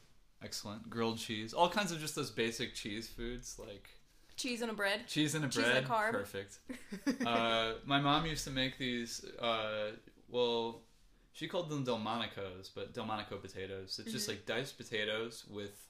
excellent 0.43 0.89
grilled 0.91 1.19
cheese, 1.19 1.53
all 1.55 1.69
kinds 1.69 1.93
of 1.93 1.99
just 2.01 2.15
those 2.15 2.31
basic 2.31 2.75
cheese 2.75 3.09
foods 3.09 3.59
like 3.59 3.89
cheese 4.37 4.61
and 4.63 4.71
a 4.71 4.75
bread. 4.75 5.07
cheese 5.09 5.35
and 5.35 5.45
a 5.45 5.49
Cheese 5.49 5.65
and 5.67 5.79
a 5.79 5.89
bread. 5.89 5.89
carb. 5.89 6.13
Perfect. 6.13 6.59
uh, 7.27 7.73
my 7.87 8.01
mom 8.01 8.27
used 8.27 8.45
to 8.45 8.51
make 8.51 8.79
these. 8.79 9.25
Uh, 9.41 9.93
well, 10.29 10.83
she 11.33 11.49
called 11.49 11.69
them 11.71 11.85
Delmonicos, 11.85 12.71
but 12.75 12.93
Delmonico 12.95 13.41
potatoes. 13.41 13.99
It's 14.03 14.13
just 14.13 14.27
Mhm. 14.27 14.31
like 14.33 14.47
diced 14.47 14.77
potatoes 14.77 15.45
with. 15.49 15.89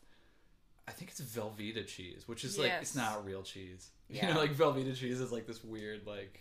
I 0.89 0.91
think 0.93 1.11
it's 1.13 1.21
Velveeta 1.21 1.87
cheese, 1.87 2.27
which 2.27 2.43
is 2.45 2.59
like 2.59 2.73
it's 2.81 2.95
not 2.95 3.25
real 3.25 3.43
cheese. 3.43 3.91
You 4.09 4.23
know, 4.23 4.35
like 4.39 4.55
Velveeta 4.55 4.95
cheese 4.95 5.21
is 5.21 5.33
like 5.33 5.47
this 5.47 5.65
weird 5.65 6.07
like, 6.07 6.41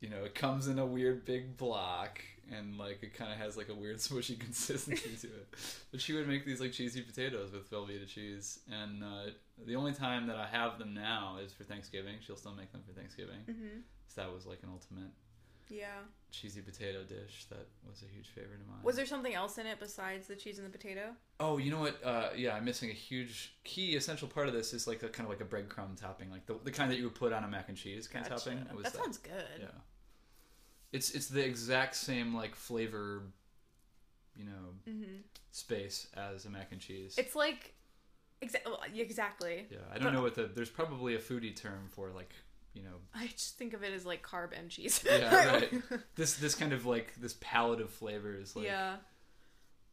you 0.00 0.08
know, 0.08 0.24
it 0.24 0.34
comes 0.34 0.66
in 0.66 0.78
a 0.80 0.86
weird 0.86 1.24
big 1.24 1.56
block 1.56 2.20
and 2.50 2.76
like 2.76 3.02
it 3.02 3.14
kind 3.14 3.30
of 3.32 3.38
has 3.38 3.56
like 3.56 3.68
a 3.68 3.74
weird 3.74 3.96
smushy 4.06 4.38
consistency 4.40 5.16
to 5.20 5.26
it. 5.28 5.48
But 5.92 6.00
she 6.00 6.12
would 6.14 6.26
make 6.26 6.44
these 6.44 6.60
like 6.60 6.72
cheesy 6.72 7.02
potatoes 7.02 7.52
with 7.52 7.70
Velveeta 7.70 8.08
cheese, 8.08 8.58
and 8.70 9.04
uh, 9.04 9.26
the 9.64 9.76
only 9.76 9.92
time 9.92 10.26
that 10.26 10.36
I 10.36 10.46
have 10.46 10.78
them 10.78 10.92
now 10.92 11.38
is 11.44 11.52
for 11.52 11.62
Thanksgiving. 11.64 12.16
She'll 12.20 12.36
still 12.36 12.54
make 12.54 12.72
them 12.72 12.82
for 12.86 12.92
Thanksgiving. 12.92 13.42
hmm 13.46 13.80
So 14.08 14.22
that 14.22 14.32
was 14.34 14.44
like 14.46 14.62
an 14.64 14.70
ultimate 14.72 15.12
Yeah. 15.68 16.00
Cheesy 16.34 16.60
potato 16.60 17.02
dish 17.04 17.46
that 17.50 17.66
was 17.88 18.02
a 18.02 18.06
huge 18.12 18.28
favorite 18.28 18.60
of 18.60 18.66
mine. 18.68 18.78
Was 18.82 18.96
there 18.96 19.06
something 19.06 19.34
else 19.34 19.58
in 19.58 19.66
it 19.66 19.78
besides 19.80 20.26
the 20.26 20.34
cheese 20.36 20.58
and 20.58 20.66
the 20.66 20.70
potato? 20.70 21.10
Oh, 21.40 21.58
you 21.58 21.70
know 21.70 21.80
what? 21.80 22.04
Uh, 22.04 22.30
yeah, 22.36 22.54
I'm 22.54 22.64
missing 22.64 22.90
a 22.90 22.94
huge 22.94 23.54
key 23.64 23.94
essential 23.96 24.28
part 24.28 24.48
of 24.48 24.54
this 24.54 24.72
is 24.74 24.86
like 24.86 25.02
a 25.02 25.08
kind 25.08 25.26
of 25.26 25.30
like 25.30 25.40
a 25.40 25.44
breadcrumb 25.44 25.98
topping, 26.00 26.30
like 26.30 26.46
the, 26.46 26.58
the 26.64 26.70
kind 26.70 26.90
that 26.90 26.98
you 26.98 27.04
would 27.04 27.14
put 27.14 27.32
on 27.32 27.44
a 27.44 27.48
mac 27.48 27.68
and 27.68 27.76
cheese 27.78 28.06
kind 28.08 28.24
of 28.24 28.30
Gotcha. 28.30 28.50
topping. 28.50 28.66
It 28.68 28.74
was 28.76 28.84
That 28.84 28.96
sounds 28.96 29.18
good. 29.18 29.60
Yeah. 29.60 29.66
It's 30.92 31.10
it's 31.10 31.28
the 31.28 31.44
exact 31.44 31.96
same 31.96 32.34
like 32.34 32.54
flavor, 32.54 33.22
you 34.36 34.44
know, 34.44 34.74
hmm 34.90 35.16
space 35.50 36.08
as 36.16 36.44
a 36.46 36.50
mac 36.50 36.72
and 36.72 36.80
cheese. 36.80 37.14
It's 37.16 37.36
like, 37.36 37.74
exa- 38.42 38.58
exactly. 38.96 39.66
yeah, 39.70 39.78
I 39.92 39.98
don't 39.98 40.12
know 40.12 40.22
what 40.22 40.34
the 40.34 40.50
there's 40.52 40.70
probably 40.70 41.14
a 41.14 41.18
foodie 41.18 41.54
term 41.54 41.88
for 41.90 42.10
like 42.10 42.32
you 42.74 42.82
know 42.82 42.96
I 43.14 43.26
just 43.28 43.56
think 43.56 43.72
of 43.74 43.82
it 43.82 43.92
as 43.92 44.04
like 44.04 44.22
carb 44.22 44.50
and 44.58 44.68
cheese. 44.70 45.02
Yeah, 45.06 45.46
right. 45.52 45.72
this 46.16 46.34
this 46.34 46.54
kind 46.54 46.72
of 46.72 46.86
like 46.86 47.14
this 47.20 47.36
palette 47.40 47.80
of 47.80 47.90
flavors. 47.90 48.54
Like, 48.54 48.66
yeah. 48.66 48.96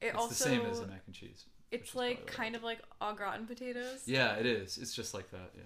It 0.01 0.07
it's 0.07 0.17
also 0.17 0.29
the 0.29 0.35
same 0.35 0.61
as 0.65 0.79
a 0.79 0.87
mac 0.87 1.03
and 1.05 1.13
cheese. 1.15 1.45
it's 1.69 1.93
like 1.93 2.25
kind 2.25 2.55
of 2.55 2.63
like 2.63 2.79
au 2.99 3.13
gratin 3.13 3.45
potatoes. 3.45 4.01
Yeah, 4.05 4.33
it 4.33 4.45
is. 4.47 4.77
It's 4.79 4.93
just 4.95 5.13
like 5.13 5.29
that. 5.31 5.51
Yeah, 5.55 5.61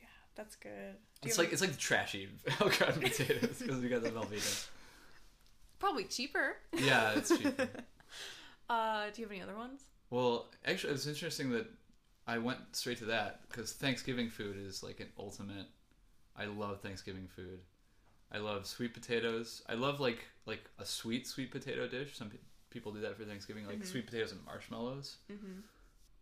Yeah, 0.00 0.08
that's 0.34 0.56
good. 0.56 0.96
Do 1.20 1.28
it's 1.28 1.36
like 1.36 1.52
it's 1.52 1.60
like 1.60 1.72
the 1.72 1.76
trashy 1.76 2.28
au 2.60 2.68
gratin 2.70 3.02
potatoes 3.02 3.58
because 3.60 3.80
we 3.82 3.88
got 3.88 4.02
the 4.02 4.10
Velveeta. 4.10 4.68
probably 5.78 6.04
cheaper. 6.04 6.56
Yeah, 6.72 7.12
it's 7.16 7.36
cheaper. 7.36 7.68
Uh, 8.70 9.06
do 9.12 9.20
you 9.20 9.26
have 9.26 9.32
any 9.32 9.42
other 9.42 9.56
ones? 9.56 9.82
Well, 10.10 10.48
actually, 10.66 10.94
it's 10.94 11.06
interesting 11.06 11.50
that 11.50 11.66
I 12.26 12.38
went 12.38 12.58
straight 12.72 12.98
to 12.98 13.06
that 13.06 13.40
because 13.48 13.72
Thanksgiving 13.72 14.28
food 14.28 14.56
is 14.58 14.82
like 14.82 15.00
an 15.00 15.08
ultimate. 15.18 15.66
I 16.38 16.44
love 16.46 16.80
Thanksgiving 16.80 17.26
food. 17.34 17.60
I 18.30 18.38
love 18.38 18.66
sweet 18.66 18.94
potatoes. 18.94 19.62
I 19.68 19.74
love 19.74 20.00
like 20.00 20.24
like 20.46 20.64
a 20.78 20.84
sweet 20.86 21.26
sweet 21.26 21.50
potato 21.50 21.86
dish. 21.88 22.16
Some 22.16 22.30
pe- 22.30 22.38
people 22.70 22.92
do 22.92 23.00
that 23.00 23.16
for 23.16 23.24
Thanksgiving, 23.24 23.66
like 23.66 23.80
Mhm. 23.80 23.86
sweet 23.86 24.06
potatoes 24.06 24.32
and 24.32 24.44
marshmallows, 24.44 25.16
Mm-hmm. 25.32 25.60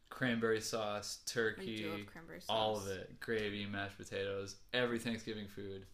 cranberry 0.08 0.60
sauce, 0.60 1.18
I 1.26 1.30
turkey, 1.30 1.76
do 1.78 1.90
love 1.90 2.06
cranberry 2.06 2.40
sauce. 2.40 2.46
all 2.48 2.76
of 2.76 2.86
it, 2.88 3.18
gravy, 3.20 3.66
mashed 3.66 3.98
potatoes. 3.98 4.56
Every 4.72 4.98
Thanksgiving 4.98 5.48
food, 5.48 5.84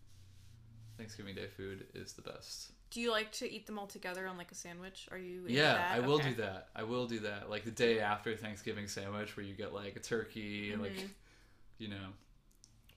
Thanksgiving 0.99 1.35
Day 1.35 1.49
food 1.49 1.87
is 1.95 2.13
the 2.13 2.23
best. 2.23 2.73
Do 2.91 3.01
you 3.01 3.11
like 3.11 3.33
to 3.33 3.51
eat 3.51 3.67
them 3.67 3.79
all 3.79 3.87
together 3.87 4.27
on 4.27 4.37
like 4.37 4.53
a 4.53 4.55
sandwich? 4.55 5.09
Are 5.11 5.17
you? 5.19 5.45
Yeah? 5.49 5.91
I 5.91 6.01
will 6.01 6.17
Okay. 6.17 6.31
do 6.31 6.35
that. 6.37 6.69
I 6.77 6.83
will 6.83 7.07
do 7.07 7.21
that. 7.21 7.49
Like 7.49 7.65
the 7.65 7.71
day 7.71 8.01
after 8.01 8.37
Thanksgiving 8.37 8.87
sandwich, 8.87 9.35
where 9.37 9.45
you 9.47 9.55
get 9.55 9.73
like 9.73 9.97
a 9.97 10.01
turkey 10.01 10.73
and 10.73 10.83
like, 10.83 11.09
you 11.79 11.89
know, 11.89 12.13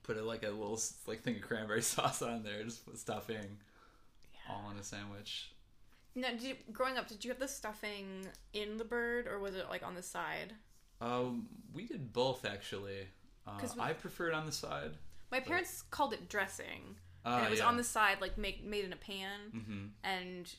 put 0.06 0.16
it 0.16 0.22
like 0.24 0.42
a 0.44 0.48
little 0.50 0.80
like 1.06 1.22
thing 1.22 1.36
of 1.36 1.42
cranberry 1.42 1.82
sauce 1.94 2.22
on 2.22 2.42
there, 2.42 2.62
just 2.64 2.84
put 2.86 2.98
stuffing 2.98 3.58
Yeah. 4.34 4.52
all 4.54 4.64
on 4.68 4.76
a 4.76 4.82
sandwich. 4.82 5.52
Now, 6.14 6.30
did 6.30 6.42
you, 6.42 6.54
growing 6.72 6.96
up, 6.96 7.08
did 7.08 7.24
you 7.24 7.30
have 7.30 7.40
the 7.40 7.48
stuffing 7.48 8.26
in 8.54 8.78
the 8.78 8.84
bird 8.84 9.26
or 9.26 9.38
was 9.38 9.54
it 9.54 9.66
like 9.68 9.82
on 9.84 9.94
the 9.94 10.02
side? 10.02 10.54
Um, 11.00 11.48
we 11.74 11.86
did 11.86 12.12
both 12.12 12.44
actually. 12.46 13.08
Uh, 13.46 13.58
we- 13.62 13.80
I 13.82 13.92
prefer 13.92 14.28
it 14.28 14.34
on 14.34 14.46
the 14.46 14.52
side. 14.52 14.92
My 15.30 15.40
parents 15.40 15.82
called 15.90 16.12
it 16.12 16.28
dressing, 16.28 16.96
Uh, 17.24 17.30
and 17.38 17.46
it 17.46 17.50
was 17.50 17.58
yeah. 17.58 17.66
on 17.66 17.76
the 17.76 17.84
side, 17.84 18.20
like 18.20 18.38
make 18.38 18.64
made 18.64 18.84
in 18.84 18.92
a 18.92 18.96
pan, 18.96 19.40
hmm 19.50 19.86
and 20.04 20.54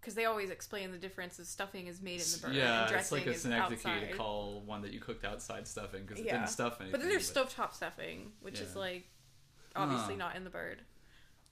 because 0.00 0.14
they 0.14 0.24
always 0.24 0.50
explain 0.50 0.90
the 0.92 0.98
difference 0.98 1.38
is 1.38 1.48
stuffing 1.48 1.86
is 1.86 2.00
made 2.00 2.20
in 2.20 2.26
the 2.32 2.38
bird, 2.42 2.54
Yeah, 2.54 2.72
and 2.72 2.82
it's 2.82 2.90
dressing 2.92 3.18
like 3.18 3.26
a 3.26 3.30
is 3.32 3.42
synecdoche 3.42 3.72
outside. 3.86 4.10
to 4.10 4.16
call 4.16 4.62
one 4.62 4.82
that 4.82 4.92
you 4.92 5.00
cooked 5.00 5.24
outside 5.24 5.68
stuffing 5.68 6.02
because 6.04 6.20
it 6.20 6.26
Yeah. 6.26 6.38
didn't 6.38 6.48
stuff 6.48 6.80
anything. 6.80 6.92
but 6.92 7.00
then 7.00 7.08
there's 7.10 7.30
stovetop 7.30 7.74
stuffing, 7.74 8.32
which 8.40 8.60
is 8.60 8.74
like 8.76 9.08
obviously 9.76 10.14
Huh. 10.14 10.18
not 10.18 10.36
in 10.36 10.44
the 10.44 10.50
bird. 10.50 10.82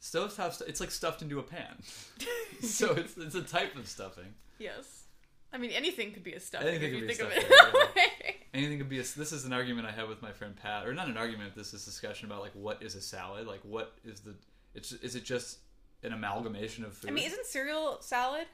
stovetop. 0.00 0.52
stu- 0.54 0.64
It's 0.66 0.80
like 0.80 0.90
stuffed 0.90 1.22
into 1.22 1.38
a 1.38 1.42
pan, 1.42 1.82
so 2.62 2.92
it's 2.96 3.16
it's 3.16 3.34
a 3.34 3.42
type 3.42 3.76
of 3.76 3.88
stuffing. 3.88 4.34
Yes, 4.58 5.04
I 5.52 5.58
mean 5.58 5.70
anything 5.70 6.12
could 6.12 6.24
be 6.24 6.32
a 6.34 6.40
stuffing 6.40 6.68
Anything 6.68 6.94
if 6.94 7.00
could 7.00 7.00
you 7.00 7.06
be 7.06 7.12
a 7.12 7.16
think 7.16 7.44
stuffing, 7.44 7.82
of 7.82 7.96
it. 7.96 8.36
Anything 8.54 8.78
could 8.78 8.88
be 8.88 8.98
a. 8.98 9.02
This 9.02 9.32
is 9.32 9.44
an 9.44 9.52
argument 9.52 9.86
I 9.86 9.90
had 9.92 10.08
with 10.08 10.22
my 10.22 10.32
friend 10.32 10.56
Pat, 10.56 10.86
or 10.86 10.94
not 10.94 11.08
an 11.08 11.16
argument. 11.18 11.54
This 11.54 11.74
is 11.74 11.82
a 11.82 11.84
discussion 11.90 12.26
about 12.26 12.40
like 12.40 12.52
what 12.54 12.82
is 12.82 12.94
a 12.94 13.00
salad. 13.02 13.46
Like 13.46 13.60
what 13.62 13.98
is 14.04 14.20
the? 14.20 14.34
It's 14.74 14.90
is 14.92 15.14
it 15.16 15.24
just 15.24 15.58
an 16.02 16.12
amalgamation 16.12 16.84
of 16.84 16.94
food? 16.96 17.10
I 17.10 17.12
mean, 17.12 17.24
isn't 17.26 17.46
cereal 17.46 17.98
salad? 18.00 18.46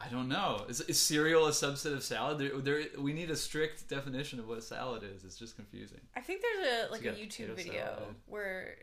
I 0.00 0.08
don't 0.08 0.28
know. 0.28 0.64
Is, 0.68 0.80
is 0.82 0.98
cereal 0.98 1.46
a 1.46 1.50
subset 1.50 1.92
of 1.92 2.02
salad? 2.02 2.38
There, 2.38 2.58
there, 2.60 2.82
we 2.98 3.12
need 3.12 3.30
a 3.30 3.36
strict 3.36 3.88
definition 3.88 4.40
of 4.40 4.48
what 4.48 4.58
a 4.58 4.62
salad 4.62 5.04
is. 5.04 5.22
It's 5.24 5.36
just 5.38 5.54
confusing. 5.54 6.00
I 6.16 6.20
think 6.20 6.42
there's 6.42 6.88
a 6.88 6.92
like 6.92 7.02
you 7.04 7.10
a 7.10 7.14
YouTube 7.14 7.54
video 7.54 7.84
salad. 7.84 8.14
where 8.26 8.76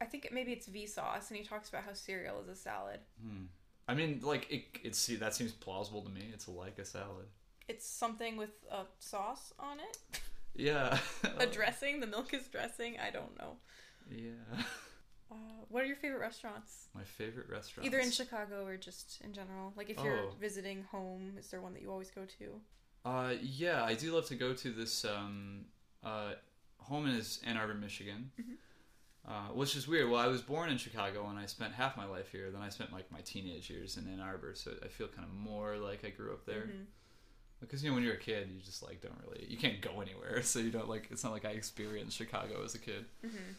I 0.00 0.06
think 0.06 0.24
it, 0.24 0.32
maybe 0.32 0.52
it's 0.52 0.66
Vsauce, 0.68 1.28
and 1.28 1.36
he 1.38 1.44
talks 1.44 1.68
about 1.68 1.84
how 1.84 1.92
cereal 1.92 2.40
is 2.42 2.48
a 2.48 2.56
salad. 2.56 2.98
Hmm. 3.22 3.44
I 3.86 3.94
mean, 3.94 4.20
like 4.24 4.50
it. 4.50 4.64
It's 4.82 4.98
see 4.98 5.14
that 5.16 5.34
seems 5.34 5.52
plausible 5.52 6.02
to 6.02 6.10
me. 6.10 6.30
It's 6.32 6.48
like 6.48 6.78
a 6.80 6.84
salad. 6.84 7.26
It's 7.68 7.86
something 7.86 8.36
with 8.36 8.50
a 8.72 8.82
sauce 8.98 9.52
on 9.60 9.78
it, 9.78 10.20
Yeah. 10.56 10.98
a 11.38 11.46
dressing. 11.46 12.00
The 12.00 12.08
milk 12.08 12.34
is 12.34 12.48
dressing. 12.48 12.96
I 12.98 13.10
don't 13.10 13.38
know. 13.38 13.56
yeah. 14.10 14.62
Uh, 15.32 15.34
what 15.68 15.84
are 15.84 15.86
your 15.86 15.89
favorite 16.00 16.20
restaurants? 16.20 16.88
My 16.94 17.04
favorite 17.04 17.48
restaurant. 17.48 17.86
Either 17.86 17.98
in 17.98 18.10
Chicago 18.10 18.64
or 18.66 18.76
just 18.76 19.20
in 19.22 19.32
general. 19.32 19.72
Like 19.76 19.90
if 19.90 19.98
you're 20.02 20.18
Oh. 20.30 20.34
visiting 20.40 20.82
home, 20.84 21.36
is 21.38 21.48
there 21.50 21.60
one 21.60 21.72
that 21.74 21.82
you 21.82 21.90
always 21.90 22.10
go 22.10 22.24
to? 22.38 22.60
Uh, 23.04 23.34
yeah, 23.40 23.84
I 23.84 23.94
do 23.94 24.12
love 24.14 24.26
to 24.26 24.34
go 24.34 24.52
to 24.54 24.70
this. 24.72 25.04
Um, 25.04 25.66
uh, 26.02 26.34
home 26.78 27.06
is 27.06 27.40
Ann 27.46 27.56
Arbor, 27.56 27.74
Michigan, 27.74 28.30
Mhm. 28.38 28.56
uh, 29.26 29.48
which 29.54 29.76
is 29.76 29.86
weird. 29.86 30.10
Well, 30.10 30.20
I 30.20 30.26
was 30.26 30.42
born 30.42 30.70
in 30.70 30.78
Chicago 30.78 31.28
and 31.28 31.38
I 31.38 31.46
spent 31.46 31.74
half 31.74 31.96
my 31.96 32.04
life 32.06 32.30
here. 32.30 32.50
Then 32.50 32.62
I 32.62 32.68
spent 32.68 32.92
like 32.92 33.10
my 33.10 33.20
teenage 33.20 33.70
years 33.70 33.96
in 33.96 34.06
Ann 34.12 34.20
Arbor, 34.20 34.54
so 34.54 34.76
I 34.82 34.88
feel 34.88 35.08
kind 35.08 35.26
of 35.26 35.32
more 35.34 35.76
like 35.76 36.04
I 36.04 36.10
grew 36.10 36.32
up 36.32 36.44
there. 36.46 36.66
Mhm. 36.66 36.86
Because 37.60 37.82
you 37.84 37.90
know, 37.90 37.94
when 37.94 38.02
you're 38.04 38.14
a 38.14 38.18
kid, 38.18 38.48
you 38.50 38.60
just 38.60 38.82
like 38.82 39.02
don't 39.02 39.18
really, 39.22 39.44
you 39.46 39.58
can't 39.58 39.80
go 39.82 40.00
anywhere, 40.00 40.42
so 40.42 40.58
you 40.58 40.70
don't 40.70 40.88
like. 40.88 41.08
It's 41.10 41.22
not 41.22 41.32
like 41.32 41.44
I 41.44 41.50
experienced 41.50 42.16
Chicago 42.16 42.64
as 42.64 42.74
a 42.74 42.78
kid. 42.78 43.04
Mhm. 43.22 43.54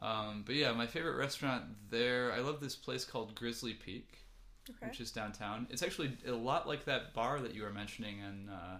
Um, 0.00 0.42
but 0.46 0.54
yeah, 0.54 0.72
my 0.72 0.86
favorite 0.86 1.16
restaurant 1.16 1.64
there. 1.90 2.32
I 2.32 2.40
love 2.40 2.60
this 2.60 2.74
place 2.76 3.04
called 3.04 3.34
Grizzly 3.34 3.74
Peak. 3.74 4.18
Okay. 4.70 4.86
which 4.88 4.98
is 4.98 5.10
downtown. 5.10 5.66
It's 5.68 5.82
actually 5.82 6.16
a 6.26 6.32
lot 6.32 6.66
like 6.66 6.86
that 6.86 7.12
bar 7.12 7.38
that 7.40 7.54
you 7.54 7.62
were 7.64 7.70
mentioning, 7.70 8.22
and 8.22 8.48
uh, 8.48 8.78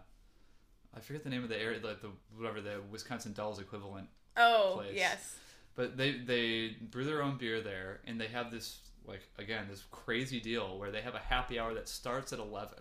I 0.97 1.01
forget 1.01 1.23
the 1.23 1.29
name 1.29 1.43
of 1.43 1.51
the 1.51 1.61
area, 1.61 1.79
like 1.85 2.01
the 2.01 2.09
whatever 2.35 2.63
the 2.63 2.81
Wisconsin 2.91 3.35
Dells 3.35 3.59
equivalent. 3.61 4.09
Oh 4.35 4.77
place. 4.77 4.93
yes. 4.95 5.37
But 5.75 5.99
they 5.99 6.13
they 6.13 6.77
brew 6.91 7.05
their 7.05 7.23
own 7.23 7.37
beer 7.37 7.61
there, 7.61 8.01
and 8.07 8.19
they 8.19 8.29
have 8.29 8.51
this 8.51 8.79
like 9.07 9.29
again 9.39 9.67
this 9.69 9.85
crazy 9.91 10.41
deal 10.41 10.79
where 10.79 10.91
they 10.91 11.03
have 11.03 11.15
a 11.15 11.19
happy 11.19 11.59
hour 11.59 11.75
that 11.75 11.87
starts 11.91 12.33
at 12.33 12.39
eleven. 12.39 12.79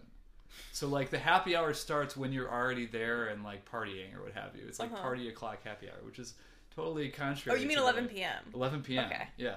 So 0.72 0.88
like 0.88 1.10
the 1.10 1.20
happy 1.20 1.58
hour 1.58 1.74
starts 1.74 2.16
when 2.16 2.32
you're 2.32 2.50
already 2.50 2.86
there 2.86 3.26
and 3.26 3.44
like 3.44 3.70
partying 3.70 4.16
or 4.18 4.24
what 4.24 4.32
have 4.34 4.56
you. 4.56 4.64
It's 4.66 4.80
like 4.80 4.94
Uh-huh. 4.94 5.02
party 5.02 5.28
o'clock 5.28 5.58
happy 5.66 5.90
hour, 5.90 5.98
which 6.06 6.20
is 6.20 6.36
totally 6.76 7.10
contrary. 7.10 7.58
Oh, 7.58 7.62
you 7.62 7.68
mean 7.68 7.78
to 7.78 7.84
11 7.84 8.04
the- 8.06 8.10
p.m. 8.14 8.44
11 8.54 8.82
p.m. 8.84 9.06
Okay. 9.06 9.28
Yeah. 9.38 9.56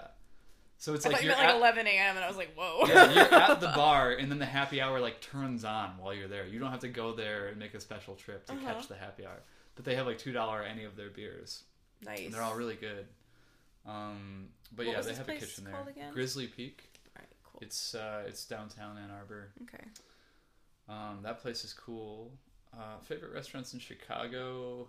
So 0.79 0.93
it's 0.93 1.07
I 1.07 1.09
like 1.09 1.17
thought 1.19 1.25
you 1.25 1.31
you're 1.31 1.39
meant 1.39 1.61
like 1.61 1.75
11 1.75 1.87
a.m. 1.87 2.17
and 2.17 2.25
I 2.25 2.29
was 2.29 2.37
like, 2.37 2.55
whoa. 2.55 2.85
yeah, 2.87 3.11
you're 3.13 3.35
at 3.35 3.61
the 3.61 3.69
bar 3.75 4.13
and 4.13 4.31
then 4.31 4.39
the 4.39 4.45
happy 4.45 4.81
hour 4.83 5.01
like 5.01 5.21
turns 5.23 5.65
on 5.65 5.97
while 5.99 6.13
you're 6.13 6.29
there. 6.29 6.47
You 6.47 6.59
don't 6.59 6.71
have 6.71 6.81
to 6.81 6.89
go 6.89 7.15
there 7.15 7.47
and 7.49 7.59
make 7.59 7.73
a 7.75 7.81
special 7.81 8.15
trip 8.15 8.45
to 8.47 8.53
Uh-huh. 8.53 8.75
catch 8.75 8.87
the 8.89 8.95
happy 8.97 9.25
hour. 9.25 9.41
But 9.75 9.87
they 9.87 9.95
have 9.95 10.07
like 10.07 10.19
two 10.19 10.33
dollar 10.33 10.63
any 10.63 10.85
of 10.85 10.95
their 10.97 11.09
beers. 11.09 11.63
nice. 12.05 12.21
And 12.27 12.35
they're 12.35 12.43
all 12.43 12.55
really 12.57 12.75
good. 12.75 13.07
Um, 13.87 14.49
but 14.75 14.85
What 14.87 14.97
yeah, 14.97 15.01
they 15.03 15.15
have 15.15 15.29
a 15.29 15.35
kitchen 15.37 15.65
there. 15.65 15.77
again? 15.89 16.13
Grizzly 16.13 16.47
Peak. 16.47 16.83
All 17.17 17.21
right, 17.23 17.29
cool. 17.45 17.61
It's 17.63 17.95
uh, 17.95 18.25
it's 18.27 18.45
downtown 18.45 18.99
Ann 18.99 19.11
Arbor. 19.11 19.49
okay. 19.63 19.85
Um, 20.89 21.21
that 21.23 21.41
place 21.41 21.65
is 21.65 21.73
cool. 21.73 22.33
Uh, 22.75 22.99
favorite 23.05 23.33
restaurants 23.33 23.73
in 23.75 23.81
Chicago. 23.81 24.89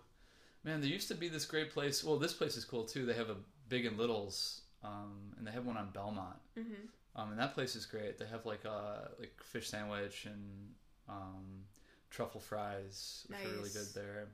Man, 0.68 0.82
there 0.82 0.89
used 0.89 1.07
to 1.07 1.15
be 1.15 1.30
this 1.30 1.45
great 1.45 1.72
place. 1.72 2.03
Well, 2.03 2.18
this 2.18 2.34
place 2.34 2.57
is 2.57 2.65
cool 2.65 2.84
too. 2.84 3.05
They 3.05 3.13
have 3.13 3.30
a 3.30 3.38
Big 3.70 3.86
and 3.86 3.97
Littles, 3.97 4.63
um, 4.84 5.34
and 5.38 5.47
they 5.47 5.51
have 5.51 5.65
one 5.65 5.78
on 5.78 5.91
Belmont. 5.93 6.36
Mm-hmm. 6.59 7.20
Um, 7.20 7.32
and 7.32 7.39
that 7.39 7.53
place 7.53 7.78
is 7.78 7.86
great. 7.86 8.18
They 8.18 8.26
have 8.26 8.45
like 8.45 8.65
a 8.65 9.11
like 9.18 9.41
fish 9.41 9.70
sandwich 9.70 10.26
and 10.26 10.74
um, 11.07 11.63
truffle 12.09 12.41
fries, 12.41 13.26
which 13.28 13.39
are 13.39 13.49
really 13.49 13.70
good 13.70 13.88
there. 13.95 14.28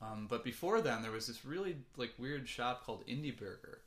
Um, 0.00 0.28
but 0.30 0.44
before 0.44 0.80
then, 0.80 1.02
there 1.02 1.10
was 1.10 1.26
this 1.26 1.44
really 1.44 1.78
like 1.96 2.12
weird 2.16 2.48
shop 2.48 2.86
called 2.86 3.04
Indie 3.08 3.36
Burger, 3.36 3.80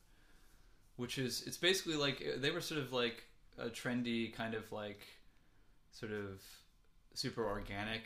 which 0.97 1.18
is 1.18 1.43
it's 1.47 1.57
basically 1.57 1.95
like 1.95 2.22
they 2.39 2.51
were 2.51 2.59
sort 2.59 2.82
of 2.82 2.91
like 2.91 3.24
a 3.57 3.70
trendy 3.70 4.34
kind 4.34 4.53
of 4.53 4.70
like 4.74 4.99
sort 5.93 6.11
of 6.11 6.43
super 7.14 7.47
organic 7.47 8.03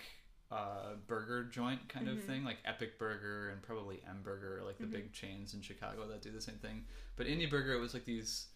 uh, 0.49 0.93
burger 1.07 1.43
joint 1.43 1.89
kind 1.89 2.07
of 2.07 2.17
Mhm. 2.17 2.21
thing, 2.25 2.43
like 2.45 2.57
Epic 2.63 2.97
Burger 2.97 3.49
and 3.49 3.61
probably 3.61 4.01
M 4.07 4.21
Burger, 4.23 4.61
like 4.63 4.77
the 4.77 4.85
Mhm. 4.85 4.91
big 4.91 5.13
chains 5.13 5.53
in 5.53 5.61
Chicago 5.61 6.07
that 6.07 6.21
do 6.21 6.31
the 6.31 6.39
same 6.41 6.57
thing. 6.59 6.85
But 7.17 7.27
Indie 7.27 7.49
Burger, 7.49 7.73
it 7.73 7.79
was 7.79 7.93
like 7.93 8.05
these 8.05 8.47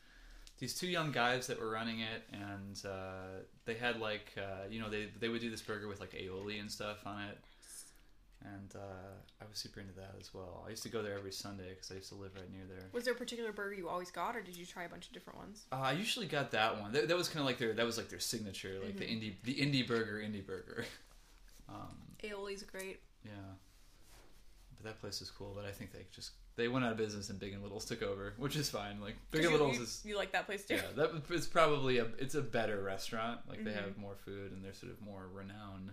these 0.57 0.73
two 0.75 0.87
young 0.87 1.11
guys 1.11 1.47
that 1.47 1.59
were 1.59 1.69
running 1.71 1.99
it, 2.01 2.23
and 2.31 2.85
uh, 2.85 3.39
they 3.65 3.73
had 3.73 3.99
like 3.99 4.33
uh, 4.37 4.67
you 4.69 4.79
know 4.79 4.89
they 4.89 5.07
they 5.19 5.27
would 5.27 5.41
do 5.41 5.49
this 5.49 5.61
burger 5.61 5.87
with 5.87 5.99
like 5.99 6.11
aioli 6.11 6.59
and 6.61 6.71
stuff 6.71 7.05
on 7.05 7.23
it, 7.23 7.37
and 8.43 8.73
uh, 8.75 9.13
I 9.41 9.45
was 9.49 9.57
super 9.57 9.79
into 9.79 9.93
that 9.93 10.15
as 10.19 10.33
well. 10.33 10.63
I 10.65 10.69
used 10.69 10.83
to 10.83 10.89
go 10.89 11.01
there 11.03 11.17
every 11.17 11.31
Sunday 11.31 11.69
because 11.69 11.91
I 11.91 11.95
used 11.95 12.09
to 12.09 12.15
live 12.15 12.35
right 12.35 12.49
near 12.51 12.65
there. 12.67 12.87
Was 12.91 13.05
there 13.05 13.13
a 13.13 13.17
particular 13.17 13.51
burger 13.51 13.73
you 13.73 13.89
always 13.89 14.11
got, 14.11 14.35
or 14.35 14.41
did 14.41 14.55
you 14.55 14.65
try 14.65 14.83
a 14.83 14.89
bunch 14.89 15.07
of 15.07 15.13
different 15.13 15.39
ones? 15.39 15.65
Uh, 15.71 15.75
I 15.81 15.91
usually 15.91 16.27
got 16.27 16.51
that 16.51 16.79
one. 16.79 16.91
That, 16.93 17.07
that 17.07 17.17
was 17.17 17.27
kind 17.27 17.39
of 17.39 17.45
like 17.45 17.57
their 17.57 17.73
that 17.73 17.85
was 17.85 17.97
like 17.97 18.09
their 18.09 18.19
signature, 18.19 18.79
like 18.83 18.97
the 18.97 19.05
indie 19.05 19.33
the 19.43 19.55
indie 19.55 19.85
burger, 19.85 20.19
indie 20.19 20.45
burger. 20.45 20.85
Um, 21.69 21.95
Aioli's 22.23 22.63
great. 22.63 22.99
yeah, 23.25 23.31
but 24.75 24.85
that 24.85 24.99
place 25.01 25.21
is 25.21 25.29
cool. 25.31 25.53
But 25.55 25.65
I 25.65 25.71
think 25.71 25.91
they 25.91 26.05
just 26.13 26.31
they 26.55 26.67
went 26.67 26.83
out 26.85 26.91
of 26.91 26.97
business 26.97 27.29
and 27.29 27.39
Big 27.39 27.53
and 27.53 27.63
Littles 27.63 27.85
took 27.85 28.01
over, 28.03 28.33
which 28.37 28.55
is 28.55 28.69
fine. 28.69 28.99
Like 29.01 29.15
Big 29.31 29.41
and 29.43 29.51
you, 29.51 29.57
Littles 29.57 29.77
you, 29.77 29.83
is 29.83 30.01
you 30.05 30.17
like 30.17 30.31
that 30.33 30.45
place 30.45 30.65
too? 30.65 30.75
yeah, 30.75 30.81
that 30.95 31.11
it's 31.29 31.47
probably 31.47 31.97
a 31.99 32.05
it's 32.17 32.35
a 32.35 32.41
better 32.41 32.81
restaurant. 32.83 33.41
Like 33.47 33.63
they 33.63 33.71
Mhm. 33.71 33.75
have 33.85 33.97
more 33.97 34.15
food 34.15 34.51
and 34.51 34.63
they're 34.63 34.73
sort 34.73 34.91
of 34.91 35.01
more 35.01 35.27
renowned, 35.33 35.91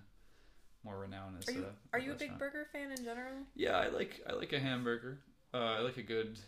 more 0.84 0.98
renowned 0.98 1.36
as 1.40 1.48
Are 1.48 1.52
you 1.52 1.64
a. 1.64 1.96
are 1.96 1.98
you 2.00 2.12
a 2.12 2.16
big 2.16 2.38
burger 2.38 2.66
fan 2.72 2.90
in 2.90 3.04
general? 3.04 3.34
Yeah, 3.54 3.76
I 3.78 3.88
like 3.88 4.20
I 4.28 4.32
like 4.32 4.52
a 4.52 4.58
hamburger. 4.60 5.18
Uh, 5.54 5.58
I 5.58 5.78
like 5.80 5.96
a 5.96 6.02
good. 6.02 6.38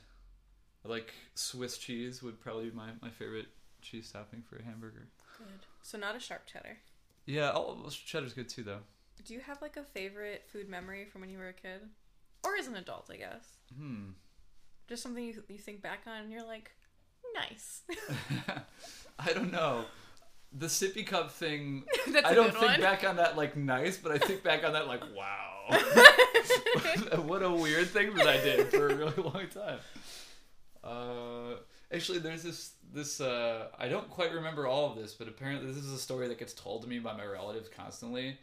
I 0.84 0.88
like 0.88 1.12
Swiss 1.34 1.76
cheese 1.78 2.22
would 2.22 2.40
probably 2.40 2.70
be 2.70 2.76
my, 2.76 2.88
my 3.02 3.10
favorite 3.10 3.48
cheese 3.82 4.10
topping 4.10 4.42
for 4.42 4.56
a 4.56 4.62
hamburger. 4.62 5.08
Good. 5.38 5.46
So 5.82 5.98
not 5.98 6.16
a 6.16 6.20
sharp 6.20 6.46
cheddar. 6.46 6.78
Yeah, 7.26 7.50
all 7.50 7.88
cheddar's 7.90 8.32
good 8.32 8.48
too 8.48 8.62
though. 8.62 8.80
Do 9.24 9.34
you 9.34 9.40
have 9.40 9.60
like 9.62 9.76
a 9.76 9.82
favorite 9.84 10.44
food 10.52 10.68
memory 10.68 11.04
from 11.04 11.20
when 11.20 11.30
you 11.30 11.38
were 11.38 11.48
a 11.48 11.52
kid, 11.52 11.80
or 12.44 12.56
as 12.56 12.66
an 12.66 12.76
adult? 12.76 13.10
I 13.12 13.16
guess 13.16 13.44
Hmm. 13.76 14.10
just 14.88 15.02
something 15.02 15.24
you, 15.24 15.42
you 15.48 15.58
think 15.58 15.82
back 15.82 16.00
on 16.06 16.22
and 16.22 16.32
you're 16.32 16.44
like, 16.46 16.70
nice. 17.34 17.82
I 19.18 19.32
don't 19.32 19.52
know. 19.52 19.84
The 20.52 20.66
sippy 20.66 21.06
cup 21.06 21.30
thing. 21.30 21.84
That's 22.12 22.26
I 22.26 22.30
a 22.32 22.34
don't 22.34 22.50
good 22.50 22.58
think 22.60 22.72
one. 22.72 22.80
back 22.80 23.04
on 23.04 23.16
that 23.16 23.36
like 23.36 23.56
nice, 23.56 23.96
but 23.98 24.10
I 24.12 24.18
think 24.18 24.42
back 24.42 24.64
on 24.64 24.72
that 24.72 24.86
like 24.88 25.02
wow. 25.14 25.46
what 27.26 27.42
a 27.42 27.50
weird 27.50 27.88
thing 27.88 28.14
that 28.14 28.26
I 28.26 28.38
did 28.38 28.68
for 28.68 28.88
a 28.88 28.94
really 28.96 29.14
long 29.22 29.46
time. 29.54 29.78
Uh, 30.82 31.56
actually, 31.92 32.18
there's 32.18 32.42
this 32.42 32.72
this 32.92 33.20
uh, 33.20 33.68
I 33.78 33.88
don't 33.88 34.08
quite 34.10 34.32
remember 34.32 34.66
all 34.66 34.90
of 34.90 34.96
this, 34.96 35.12
but 35.14 35.28
apparently 35.28 35.68
this 35.72 35.76
is 35.76 35.92
a 35.92 35.98
story 35.98 36.26
that 36.28 36.38
gets 36.38 36.54
told 36.54 36.82
to 36.82 36.88
me 36.88 36.98
by 36.98 37.16
my 37.16 37.24
relatives 37.24 37.68
constantly. 37.68 38.38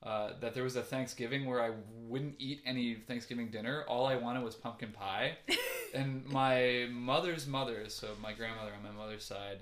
Uh, 0.00 0.30
that 0.40 0.54
there 0.54 0.62
was 0.62 0.76
a 0.76 0.82
Thanksgiving 0.82 1.44
where 1.44 1.60
I 1.60 1.72
wouldn't 2.06 2.36
eat 2.38 2.62
any 2.64 2.94
Thanksgiving 2.94 3.50
dinner. 3.50 3.84
All 3.88 4.06
I 4.06 4.14
wanted 4.14 4.44
was 4.44 4.54
pumpkin 4.54 4.92
pie, 4.92 5.38
and 5.94 6.24
my 6.26 6.86
mother's 6.92 7.48
mother, 7.48 7.88
so 7.88 8.08
my 8.22 8.32
grandmother 8.32 8.70
on 8.76 8.82
my 8.84 8.96
mother's 8.96 9.24
side, 9.24 9.58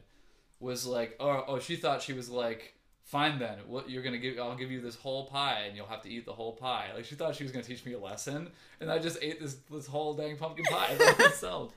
was 0.61 0.85
like, 0.87 1.17
oh, 1.21 1.45
oh, 1.49 1.59
she 1.59 1.77
thought 1.77 2.03
she 2.03 2.13
was 2.13 2.29
like, 2.29 2.75
fine 3.07 3.39
then, 3.39 3.59
what 3.67 3.89
you're 3.89 4.03
gonna 4.03 4.19
give? 4.19 4.39
I'll 4.39 4.57
give 4.57 4.71
you 4.71 4.83
this 4.83 4.97
whole 4.97 5.27
pie, 5.27 5.63
and 5.67 5.77
you'll 5.77 5.87
have 5.87 6.03
to 6.03 6.11
eat 6.11 6.27
the 6.27 6.33
whole 6.33 6.53
pie. 6.53 6.91
Like 6.95 7.07
she 7.07 7.15
thought 7.15 7.35
she 7.35 7.45
was 7.45 7.53
gonna 7.53 7.65
teach 7.65 7.85
me 7.87 7.95
a 7.95 7.99
lesson, 7.99 8.51
and 8.81 8.91
I 8.91 8.99
just 8.99 9.19
ate 9.23 9.41
this 9.41 9.57
this 9.71 9.87
whole 9.87 10.13
dang 10.15 10.37
pumpkin 10.37 10.67
pie 10.67 10.97
by 10.99 11.15
myself. 11.25 11.73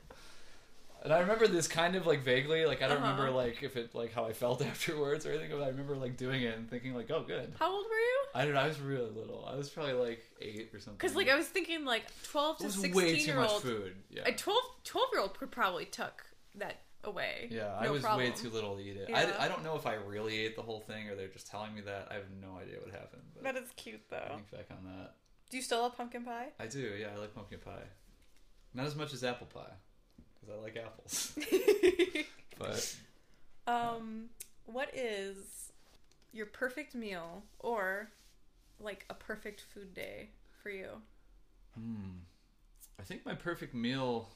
And 1.02 1.14
I 1.14 1.20
remember 1.20 1.46
this 1.46 1.66
kind 1.66 1.96
of 1.96 2.06
like 2.06 2.22
vaguely, 2.22 2.66
like 2.66 2.82
I 2.82 2.88
don't 2.88 2.98
Uh-huh. 2.98 3.12
remember 3.12 3.30
like 3.30 3.62
if 3.62 3.76
it 3.76 3.94
like 3.94 4.12
how 4.12 4.24
I 4.26 4.32
felt 4.34 4.60
afterwards 4.66 5.24
or 5.24 5.30
anything, 5.32 5.50
but 5.50 5.62
I 5.62 5.68
remember 5.68 5.96
like 5.96 6.16
doing 6.16 6.42
it 6.42 6.56
and 6.58 6.68
thinking 6.68 6.94
like, 6.94 7.10
oh, 7.10 7.22
good. 7.26 7.54
How 7.58 7.72
old 7.72 7.86
were 7.86 7.96
you? 7.96 8.18
I 8.34 8.44
don't 8.44 8.54
know. 8.54 8.60
I 8.60 8.68
was 8.68 8.80
really 8.80 9.10
little. 9.10 9.48
I 9.50 9.56
was 9.56 9.70
probably 9.70 9.94
like 9.94 10.22
eight 10.42 10.70
or 10.74 10.78
something. 10.78 10.96
Because 10.98 11.16
like 11.16 11.28
I 11.30 11.36
was 11.36 11.46
thinking 11.46 11.84
like 11.84 12.04
12 12.24 12.56
it 12.56 12.58
to 12.60 12.64
was 12.66 12.74
16 12.74 12.94
way 12.94 13.18
too 13.18 13.24
year 13.24 13.36
much 13.36 13.50
old. 13.50 13.62
food. 13.62 13.94
Yeah. 14.10 14.22
A 14.26 14.32
12 14.32 14.58
12 14.84 15.08
year 15.12 15.22
old 15.22 15.38
could 15.38 15.50
probably 15.50 15.86
tuck 15.86 16.24
that 16.56 16.80
away. 17.04 17.48
Yeah, 17.50 17.74
I 17.80 17.88
was 17.88 18.02
problem. 18.02 18.26
way 18.28 18.34
too 18.36 18.50
little 18.50 18.76
to 18.76 18.82
eat 18.82 18.96
it. 18.98 19.06
Yeah. 19.08 19.32
I, 19.40 19.46
I 19.46 19.48
don't 19.48 19.64
know 19.64 19.76
if 19.76 19.86
I 19.86 19.94
really 19.94 20.36
ate 20.44 20.54
the 20.54 20.60
whole 20.62 20.80
thing 20.80 21.08
or 21.08 21.14
they're 21.14 21.28
just 21.28 21.46
telling 21.50 21.74
me 21.74 21.80
that. 21.80 22.08
I 22.10 22.14
have 22.14 22.24
no 22.42 22.58
idea 22.60 22.76
what 22.78 22.90
happened. 22.92 23.22
But 23.34 23.44
That 23.44 23.56
is 23.56 23.70
cute 23.76 24.02
though. 24.10 24.22
think 24.28 24.50
back 24.50 24.66
on 24.70 24.84
that. 24.84 25.14
Do 25.50 25.56
you 25.56 25.62
still 25.62 25.80
love 25.80 25.96
pumpkin 25.96 26.24
pie? 26.24 26.48
I 26.60 26.66
do, 26.66 26.78
yeah, 27.00 27.06
I 27.16 27.18
like 27.18 27.34
pumpkin 27.34 27.58
pie. 27.60 27.88
Not 28.74 28.84
as 28.86 28.94
much 28.94 29.14
as 29.14 29.24
apple 29.24 29.46
pie, 29.48 29.72
I 30.52 30.62
like 30.62 30.76
apples. 30.76 31.38
but 32.58 32.94
um, 33.66 34.30
what 34.66 34.90
is 34.94 35.72
your 36.32 36.46
perfect 36.46 36.94
meal 36.94 37.44
or 37.60 38.10
like 38.80 39.04
a 39.10 39.14
perfect 39.14 39.62
food 39.74 39.94
day 39.94 40.30
for 40.62 40.70
you? 40.70 41.02
hmm, 41.76 42.18
I 43.00 43.04
think 43.04 43.26
my 43.26 43.34
perfect 43.34 43.74
meal, 43.74 44.30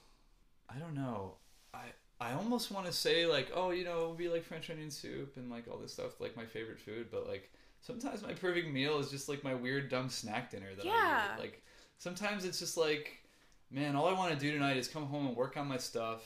I 0.71 0.79
don't 0.79 0.95
know. 0.95 1.37
I 1.75 1.87
I 2.21 2.35
almost 2.35 2.73
want 2.73 2.87
to 2.87 2.93
say 2.93 3.27
like, 3.27 3.53
oh, 3.55 3.73
you 3.73 3.85
know, 3.85 4.05
it 4.07 4.09
would 4.11 4.19
be 4.19 4.29
like 4.31 4.45
French 4.45 4.71
onion 4.71 4.91
soup 4.93 5.37
and 5.39 5.51
like 5.51 5.67
all 5.71 5.79
this 5.79 5.95
stuff, 5.95 6.21
like 6.21 6.37
my 6.37 6.47
favorite 6.47 6.81
food. 6.81 7.09
But 7.12 7.29
like 7.29 7.53
sometimes 7.83 8.23
my 8.23 8.35
perfect 8.35 8.69
meal 8.71 9.01
is 9.01 9.11
just 9.11 9.29
like 9.31 9.45
my 9.45 9.55
weird 9.55 9.91
dumb 9.91 10.11
snack 10.11 10.51
dinner 10.53 10.75
that 10.77 10.89
I 10.89 10.93
Yeah. 10.93 10.99
eat. 10.99 11.37
Like 11.39 11.62
sometimes 11.99 12.47
it's 12.47 12.61
just 12.61 12.79
like, 12.79 13.24
man, 13.71 13.97
all 13.97 14.07
I 14.09 14.12
want 14.12 14.33
to 14.33 14.39
do 14.39 14.53
tonight 14.53 14.77
is 14.77 14.89
come 14.89 15.07
home 15.07 15.27
and 15.27 15.37
work 15.37 15.57
on 15.57 15.67
my 15.67 15.79
stuff 15.79 16.23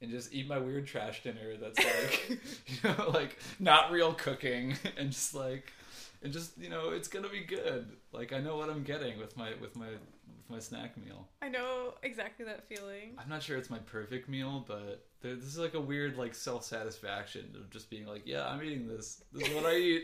and 0.00 0.10
just 0.10 0.32
eat 0.32 0.48
my 0.48 0.58
weird 0.58 0.86
trash 0.86 1.22
dinner 1.22 1.56
that's 1.56 1.78
like, 1.78 2.30
you 2.66 2.76
know, 2.84 3.10
like 3.10 3.38
not 3.58 3.90
real 3.90 4.12
cooking 4.14 4.76
and 4.96 5.10
just 5.10 5.34
like. 5.34 5.72
And 6.20 6.32
just 6.32 6.58
you 6.58 6.68
know, 6.68 6.90
it's 6.90 7.06
gonna 7.06 7.28
be 7.28 7.44
good. 7.44 7.92
Like 8.10 8.32
I 8.32 8.40
know 8.40 8.56
what 8.56 8.68
I'm 8.70 8.82
getting 8.82 9.20
with 9.20 9.36
my 9.36 9.52
with 9.60 9.76
my 9.76 9.86
with 9.90 10.50
my 10.50 10.58
snack 10.58 10.96
meal. 10.96 11.28
I 11.40 11.48
know 11.48 11.94
exactly 12.02 12.44
that 12.46 12.68
feeling. 12.68 13.14
I'm 13.16 13.28
not 13.28 13.40
sure 13.40 13.56
it's 13.56 13.70
my 13.70 13.78
perfect 13.78 14.28
meal, 14.28 14.64
but 14.66 15.06
there- 15.20 15.36
this 15.36 15.44
is 15.44 15.58
like 15.58 15.74
a 15.74 15.80
weird 15.80 16.16
like 16.16 16.34
self 16.34 16.64
satisfaction 16.64 17.54
of 17.54 17.70
just 17.70 17.88
being 17.88 18.04
like, 18.04 18.22
yeah, 18.26 18.48
I'm 18.48 18.60
eating 18.64 18.88
this. 18.88 19.22
This 19.32 19.46
is 19.48 19.54
what 19.54 19.66
I 19.66 19.76
eat. 19.76 20.02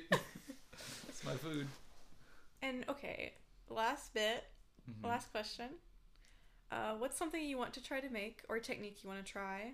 it's 1.09 1.25
my 1.25 1.35
food. 1.35 1.67
And 2.63 2.85
okay, 2.89 3.33
last 3.69 4.15
bit, 4.15 4.45
Mhm. 4.89 5.09
last 5.09 5.33
question. 5.33 5.71
Uh, 6.73 6.95
what's 6.99 7.17
something 7.17 7.43
you 7.43 7.59
want 7.59 7.73
to 7.75 7.83
try 7.83 8.01
to 8.01 8.09
make 8.09 8.43
or 8.49 8.57
a 8.57 8.61
technique 8.61 8.99
you 9.03 9.09
want 9.09 9.25
to 9.25 9.33
try 9.33 9.73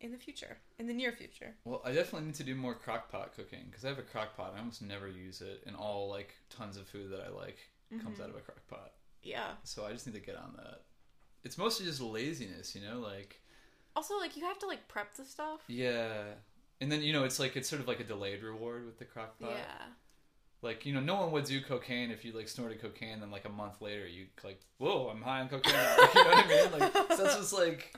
in 0.00 0.12
the 0.12 0.18
future, 0.18 0.56
in 0.78 0.86
the 0.86 0.94
near 0.94 1.12
future? 1.12 1.54
Well, 1.64 1.82
I 1.84 1.92
definitely 1.92 2.26
need 2.26 2.34
to 2.36 2.44
do 2.44 2.54
more 2.54 2.74
crock 2.74 3.10
pot 3.10 3.34
cooking 3.36 3.66
because 3.68 3.84
I 3.84 3.88
have 3.88 3.98
a 3.98 4.02
crock 4.02 4.36
pot. 4.36 4.54
I 4.56 4.58
almost 4.60 4.80
never 4.82 5.08
use 5.08 5.40
it, 5.42 5.62
and 5.66 5.76
all 5.76 6.08
like 6.08 6.34
tons 6.48 6.76
of 6.76 6.86
food 6.88 7.10
that 7.12 7.20
I 7.20 7.28
like 7.28 7.58
comes 8.02 8.18
Mhm. 8.18 8.22
out 8.24 8.30
of 8.30 8.36
a 8.36 8.40
crock 8.40 8.66
pot. 8.68 8.92
Yeah. 9.22 9.56
So 9.64 9.84
I 9.84 9.92
just 9.92 10.06
need 10.06 10.14
to 10.14 10.20
get 10.20 10.36
on 10.36 10.54
that. 10.56 10.84
It's 11.44 11.58
mostly 11.58 11.84
just 11.86 12.00
laziness, 12.00 12.74
you 12.74 12.80
know, 12.82 12.98
like 13.00 13.40
Also, 13.96 14.16
like 14.18 14.36
you 14.36 14.44
have 14.44 14.58
to 14.60 14.66
like 14.66 14.88
prep 14.88 15.14
the 15.14 15.24
stuff. 15.24 15.60
yeah. 15.66 16.34
And 16.80 16.90
then 16.90 17.02
you 17.02 17.12
know 17.12 17.24
it's 17.24 17.38
like 17.38 17.56
it's 17.56 17.68
sort 17.68 17.82
of 17.82 17.88
like 17.88 18.00
a 18.00 18.04
delayed 18.04 18.42
reward 18.42 18.86
with 18.86 18.98
the 18.98 19.04
crock 19.04 19.38
pot. 19.38 19.50
Yeah. 19.50 19.86
Like 20.62 20.84
you 20.84 20.92
know, 20.92 21.00
no 21.00 21.14
one 21.16 21.32
would 21.32 21.44
do 21.44 21.60
cocaine 21.60 22.10
if 22.10 22.24
you 22.24 22.32
like 22.32 22.48
snorted 22.48 22.80
cocaine, 22.82 23.20
then 23.20 23.30
like 23.30 23.44
a 23.46 23.48
month 23.50 23.80
later 23.80 24.06
you 24.06 24.26
like, 24.44 24.60
whoa, 24.78 25.08
I'm 25.08 25.22
high 25.22 25.40
on 25.40 25.48
cocaine. 25.48 25.74
Like, 25.74 26.14
you 26.14 26.24
know 26.24 26.30
what 26.30 26.44
I 26.44 26.48
mean? 26.48 26.72
Like 26.80 26.92
so 27.16 27.22
that's 27.24 27.36
just 27.36 27.52
like 27.52 27.94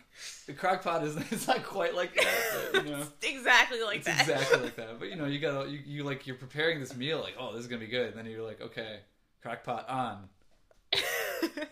the 0.46 0.52
crock 0.52 0.82
pot 0.82 1.02
is 1.04 1.16
it's 1.32 1.48
not 1.48 1.64
quite 1.64 1.94
like 1.94 2.14
that, 2.14 2.68
but, 2.72 2.84
you 2.86 2.92
know. 2.92 3.02
exactly 3.22 3.82
like 3.82 3.96
It's 3.98 4.06
that. 4.06 4.20
exactly 4.20 4.60
like 4.60 4.76
that. 4.82 4.98
But 4.98 5.08
you 5.08 5.16
know, 5.16 5.26
you 5.26 5.38
gotta 5.40 5.68
you, 5.68 5.80
you 5.84 6.04
like 6.04 6.26
you're 6.26 6.36
preparing 6.36 6.78
this 6.80 6.94
meal 6.94 7.20
like, 7.20 7.34
oh, 7.38 7.52
this 7.52 7.62
is 7.62 7.66
gonna 7.66 7.80
be 7.80 7.86
good. 7.88 8.10
And 8.10 8.18
then 8.18 8.26
you're 8.26 8.46
like, 8.46 8.60
okay, 8.60 9.00
crock 9.42 9.64
pot 9.64 9.88
on. 9.88 10.28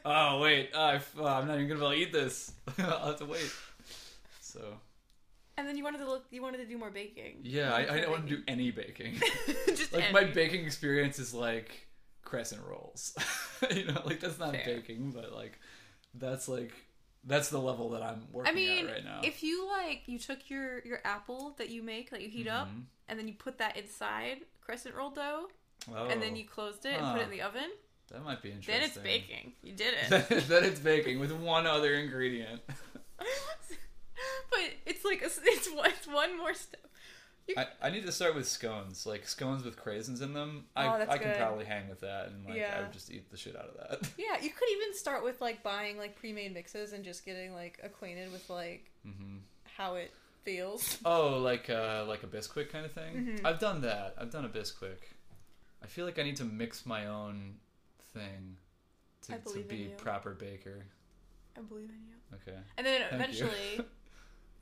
Oh 0.05 0.41
wait, 0.41 0.70
uh, 0.74 0.93
if, 0.97 1.14
uh, 1.18 1.24
I'm 1.24 1.47
not 1.47 1.57
even 1.61 1.68
gonna 1.68 1.80
be 1.80 1.86
able 1.86 1.95
to 1.95 2.01
eat 2.01 2.12
this. 2.12 2.53
I'll 2.78 3.07
have 3.09 3.18
to 3.18 3.26
wait. 3.26 3.53
So 4.41 4.61
and 5.61 5.68
then 5.68 5.76
you 5.76 5.84
wanted 5.84 5.98
to 5.98 6.06
look. 6.08 6.24
You 6.30 6.42
wanted 6.42 6.58
to 6.58 6.66
do 6.66 6.76
more 6.78 6.90
baking. 6.90 7.40
yeah, 7.42 7.72
I, 7.72 7.94
I 7.94 8.00
don't 8.00 8.11
want 8.11 8.26
to 8.28 8.36
do 8.36 8.42
any 8.48 8.70
baking. 8.70 9.20
Just 9.66 9.92
like 9.92 10.04
any. 10.04 10.12
my 10.12 10.24
baking 10.24 10.64
experience 10.64 11.18
is 11.18 11.32
like 11.34 11.86
crescent 12.22 12.62
rolls. 12.66 13.14
you 13.74 13.84
know, 13.86 14.00
like 14.04 14.20
that's 14.20 14.38
not 14.38 14.52
Fair. 14.52 14.64
baking, 14.64 15.11
but 15.12 15.32
like 15.32 15.58
that's 16.14 16.48
like 16.48 16.72
that's 17.24 17.50
the 17.50 17.58
level 17.61 17.90
that 17.90 18.02
I'm 18.02 18.22
working 18.32 18.50
I 18.52 18.54
mean, 18.54 18.86
at 18.88 18.92
right 18.94 19.04
now. 19.04 19.20
if 19.22 19.42
you 19.42 19.68
like, 19.68 20.02
you 20.06 20.18
took 20.18 20.48
your 20.48 20.80
your 20.84 21.00
apple 21.04 21.54
that 21.58 21.68
you 21.68 21.82
make 21.82 22.11
that 22.11 22.22
you 22.22 22.28
heat 22.30 22.48
up, 22.48 22.68
Mhm. 22.68 22.84
and 23.08 23.18
then 23.18 23.28
you 23.28 23.34
put 23.34 23.58
that 23.58 23.76
inside 23.76 24.38
crescent 24.62 24.94
roll 24.94 25.11
dough, 25.11 25.48
oh, 25.94 26.06
and 26.08 26.22
then 26.22 26.34
you 26.36 26.44
closed 26.46 26.86
it 26.86 26.94
and 26.98 27.12
put 27.12 27.20
it 27.20 27.24
in 27.24 27.30
the 27.30 27.42
oven. 27.42 27.70
that 28.11 28.24
might 28.24 28.40
be 28.42 28.50
interesting. 28.50 28.74
Then 28.80 28.84
it's 28.88 28.98
baking. 28.98 29.52
You 29.62 29.72
did 29.74 29.94
it. 30.11 30.48
then 30.48 30.64
it's 30.64 30.80
baking 30.80 31.20
with 31.20 31.32
one 31.32 31.66
other 31.66 31.92
ingredient. 31.94 32.62
But 34.50 34.60
it's 34.86 35.04
like 35.04 35.22
a, 35.22 35.26
it's 35.44 35.68
one- 35.72 35.90
it's 35.90 36.06
one 36.06 36.36
more 36.38 36.54
step. 36.54 36.80
I, 37.56 37.66
I 37.82 37.90
need 37.90 38.06
to 38.06 38.12
start 38.12 38.36
with 38.36 38.46
scones, 38.46 39.06
like 39.06 39.26
scones 39.26 39.64
with 39.64 39.76
craisins 39.76 40.22
in 40.22 40.34
them. 40.34 40.66
I 40.76 40.86
Oh, 40.86 41.04
I 41.08 41.18
can 41.18 41.28
good. 41.30 41.36
probably 41.36 41.64
hang 41.64 41.88
with 41.88 42.00
that, 42.00 42.28
and 42.28 42.44
like 42.46 42.62
I 42.62 42.82
would 42.82 42.92
just 42.92 43.10
eat 43.10 43.28
the 43.30 43.36
shit 43.36 43.56
out 43.56 43.64
of 43.64 43.76
that. 44.00 44.08
Yeah, 44.18 44.40
you 44.40 44.50
could 44.50 44.68
even 44.70 44.94
start 44.94 45.24
with 45.24 45.40
like 45.40 45.62
buying 45.64 45.98
like 45.98 46.14
pre-made 46.16 46.54
mixes 46.54 46.92
and 46.92 47.04
just 47.04 47.24
getting 47.24 47.52
like 47.52 47.80
acquainted 47.82 48.30
with 48.30 48.48
like 48.48 48.90
hmm 49.04 49.38
how 49.64 49.94
it 49.96 50.12
feels. 50.44 50.98
Oh, 51.04 51.38
like 51.38 51.68
uh, 51.68 52.04
like 52.06 52.22
a 52.22 52.26
Bisquick 52.28 52.70
kind 52.70 52.86
of 52.86 52.92
thing. 52.92 53.14
Mhm. 53.40 53.44
I've 53.44 53.58
done 53.58 53.80
that. 53.80 54.14
I've 54.18 54.30
done 54.30 54.44
a 54.44 54.48
Bisquick. 54.48 54.98
I 55.82 55.86
feel 55.86 56.04
like 56.06 56.18
I 56.20 56.22
need 56.22 56.36
to 56.36 56.44
mix 56.44 56.86
my 56.86 57.06
own 57.06 57.54
thing 58.14 58.58
to, 59.22 59.38
to 59.54 59.60
be 59.60 59.90
proper 59.96 60.34
baker. 60.34 60.84
I 61.58 61.62
believe 61.62 61.88
in 61.90 61.96
you. 62.06 62.36
Okay. 62.52 62.58
And 62.78 62.86
then 62.86 63.00
Thank 63.10 63.12
you. 63.12 63.16
eventually, 63.46 63.80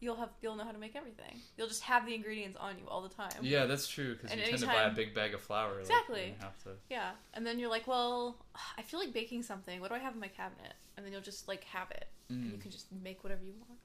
you. 0.00 0.10
will 0.10 0.16
have 0.16 0.30
you'll 0.40 0.54
know 0.56 0.64
how 0.64 0.72
to 0.72 0.78
make 0.78 0.94
everything. 0.96 1.36
You'll 1.56 1.68
just 1.68 1.82
have 1.82 2.06
the 2.06 2.14
ingredients 2.14 2.56
on 2.60 2.78
you 2.78 2.84
all 2.88 3.02
the 3.02 3.08
time. 3.08 3.30
Yeah, 3.42 3.66
that's 3.66 3.86
true 3.88 4.14
because 4.16 4.34
you 4.36 4.42
tend 4.44 4.58
to 4.58 4.66
buy 4.66 4.84
a 4.84 4.90
big 4.94 5.14
bag 5.14 5.34
of 5.34 5.40
flour. 5.40 5.72
like, 5.72 5.80
Exactly. 5.80 6.26
you 6.26 6.34
have 6.40 6.58
to. 6.64 6.70
Yeah, 6.90 7.10
and 7.34 7.46
then 7.46 7.58
you're 7.58 7.70
like, 7.70 7.86
well, 7.86 8.36
I 8.76 8.82
feel 8.82 9.00
like 9.00 9.12
baking 9.12 9.42
something. 9.42 9.80
What 9.80 9.88
do 9.90 9.94
I 9.94 9.98
have 9.98 10.14
in 10.14 10.20
my 10.20 10.28
cabinet? 10.28 10.74
And 10.96 11.04
then 11.06 11.12
you'll 11.12 11.22
just 11.22 11.46
like 11.48 11.64
have 11.64 11.90
it, 11.92 12.06
and 12.28 12.44
you 12.44 12.52
Mm. 12.58 12.60
can 12.60 12.70
just 12.70 12.86
make 13.02 13.22
whatever 13.22 13.44
you 13.44 13.54
want. 13.68 13.78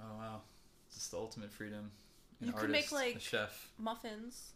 Oh 0.00 0.16
wow, 0.18 0.40
it's 0.86 0.96
just 0.96 1.10
the 1.10 1.16
ultimate 1.18 1.52
freedom. 1.52 1.90
An 2.40 2.46
You 2.48 2.52
could 2.54 2.70
make, 2.70 2.92
artist, 2.92 3.14
like- 3.14 3.20
chef. 3.20 3.68
Muffins. 3.78 4.52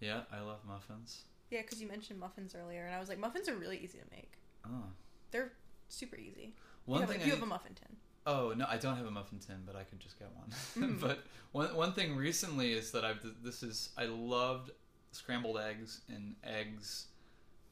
Yeah, 0.00 0.20
I 0.32 0.40
love 0.40 0.58
muffins. 0.66 1.24
Yeah, 1.50 1.62
because 1.62 1.80
you 1.80 1.88
mentioned 1.88 2.18
muffins 2.20 2.54
earlier, 2.54 2.84
and 2.86 2.94
I 2.94 2.98
was 3.00 3.08
like, 3.08 3.18
muffins 3.18 3.48
are 3.48 3.54
really 3.54 3.78
easy 3.78 3.98
to 3.98 4.04
make. 4.14 4.32
Oh, 4.66 4.84
They're 5.30 5.52
super 5.88 6.16
easy. 6.16 6.54
one 6.84 7.00
you 7.00 7.06
have, 7.06 7.10
thing 7.10 7.20
a, 7.20 7.24
I 7.24 7.26
you 7.26 7.32
have 7.34 7.42
a 7.42 7.46
muffin 7.46 7.74
tin. 7.74 7.96
Oh 8.26 8.52
no, 8.56 8.66
I 8.68 8.76
don't 8.76 8.96
have 8.96 9.06
a 9.06 9.10
muffin 9.10 9.38
tin, 9.38 9.62
but 9.64 9.76
I 9.76 9.84
could 9.84 10.00
just 10.00 10.18
get 10.18 10.28
one. 10.34 10.50
Mm. 10.96 11.00
but 11.00 11.20
one 11.52 11.74
one 11.76 11.92
thing 11.92 12.16
recently 12.16 12.72
is 12.72 12.90
that 12.92 13.04
I've 13.04 13.24
this 13.42 13.62
is 13.62 13.90
I 13.96 14.06
loved 14.06 14.70
scrambled 15.12 15.58
eggs 15.58 16.00
and 16.08 16.34
eggs, 16.44 17.06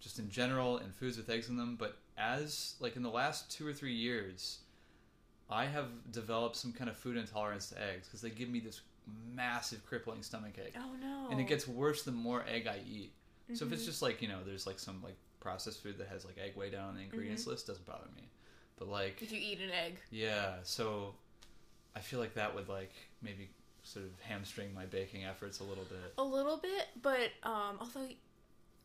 just 0.00 0.18
in 0.18 0.30
general, 0.30 0.78
and 0.78 0.94
foods 0.94 1.16
with 1.16 1.28
eggs 1.28 1.48
in 1.48 1.56
them. 1.56 1.76
But 1.76 1.98
as 2.16 2.76
like 2.80 2.96
in 2.96 3.02
the 3.02 3.10
last 3.10 3.50
two 3.50 3.66
or 3.66 3.72
three 3.72 3.94
years, 3.94 4.60
I 5.50 5.66
have 5.66 5.88
developed 6.12 6.56
some 6.56 6.72
kind 6.72 6.88
of 6.88 6.96
food 6.96 7.16
intolerance 7.16 7.68
to 7.70 7.82
eggs 7.82 8.06
because 8.06 8.20
they 8.22 8.30
give 8.30 8.48
me 8.48 8.60
this 8.60 8.80
massive 9.34 9.84
crippling 9.84 10.22
stomach 10.22 10.54
ache, 10.64 10.74
Oh 10.78 10.92
no! 11.00 11.28
and 11.30 11.40
it 11.40 11.44
gets 11.48 11.66
worse 11.68 12.02
the 12.04 12.12
more 12.12 12.44
egg 12.48 12.66
I 12.66 12.78
eat. 12.88 13.12
So 13.54 13.66
if 13.66 13.72
it's 13.72 13.82
Mhm. 13.82 13.86
just 13.86 14.02
like 14.02 14.22
you 14.22 14.28
know, 14.28 14.38
there's 14.46 14.66
like 14.66 14.78
some 14.78 15.02
like 15.02 15.16
processed 15.40 15.82
food 15.82 15.98
that 15.98 16.08
has 16.08 16.24
like 16.24 16.38
egg 16.38 16.56
way 16.56 16.70
down 16.70 16.88
on 16.90 16.94
the 16.94 17.02
ingredients 17.02 17.46
list, 17.46 17.66
doesn't 17.66 17.84
bother 17.84 18.08
me. 18.16 18.22
But 18.78 18.88
like 18.88 19.22
If 19.22 19.32
you 19.32 19.38
eat 19.40 19.60
an 19.60 19.70
egg. 19.70 19.98
yeah, 20.10 20.54
so 20.62 21.14
I 21.94 22.00
feel 22.00 22.18
like 22.20 22.34
that 22.34 22.54
would 22.54 22.68
like 22.68 22.92
maybe 23.22 23.50
sort 23.82 24.06
of 24.06 24.12
hamstring 24.20 24.72
my 24.74 24.86
baking 24.86 25.24
efforts 25.24 25.60
a 25.60 25.64
little 25.64 25.84
bit. 25.84 26.14
A 26.18 26.24
little 26.24 26.56
bit, 26.56 26.88
but 27.02 27.30
um, 27.42 27.76
although, 27.80 28.08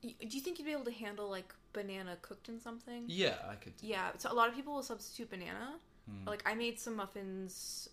do 0.01 0.09
you 0.19 0.41
think 0.41 0.59
you'd 0.59 0.65
be 0.65 0.71
able 0.71 0.85
to 0.85 0.91
handle 0.91 1.29
like 1.29 1.53
banana 1.73 2.17
cooked 2.21 2.49
in 2.49 2.59
something? 2.59 3.03
Yeah, 3.07 3.35
I 3.49 3.55
could. 3.55 3.73
Yeah. 3.81 4.09
So 4.17 4.31
a 4.31 4.35
lot 4.35 4.47
of 4.49 4.55
people 4.55 4.73
will 4.75 4.83
substitute 4.83 5.29
banana. 5.29 5.75
Hmm. 6.09 6.27
Like 6.27 6.43
I 6.45 6.53
made 6.53 6.79
some 6.79 6.95
muffins 6.95 7.89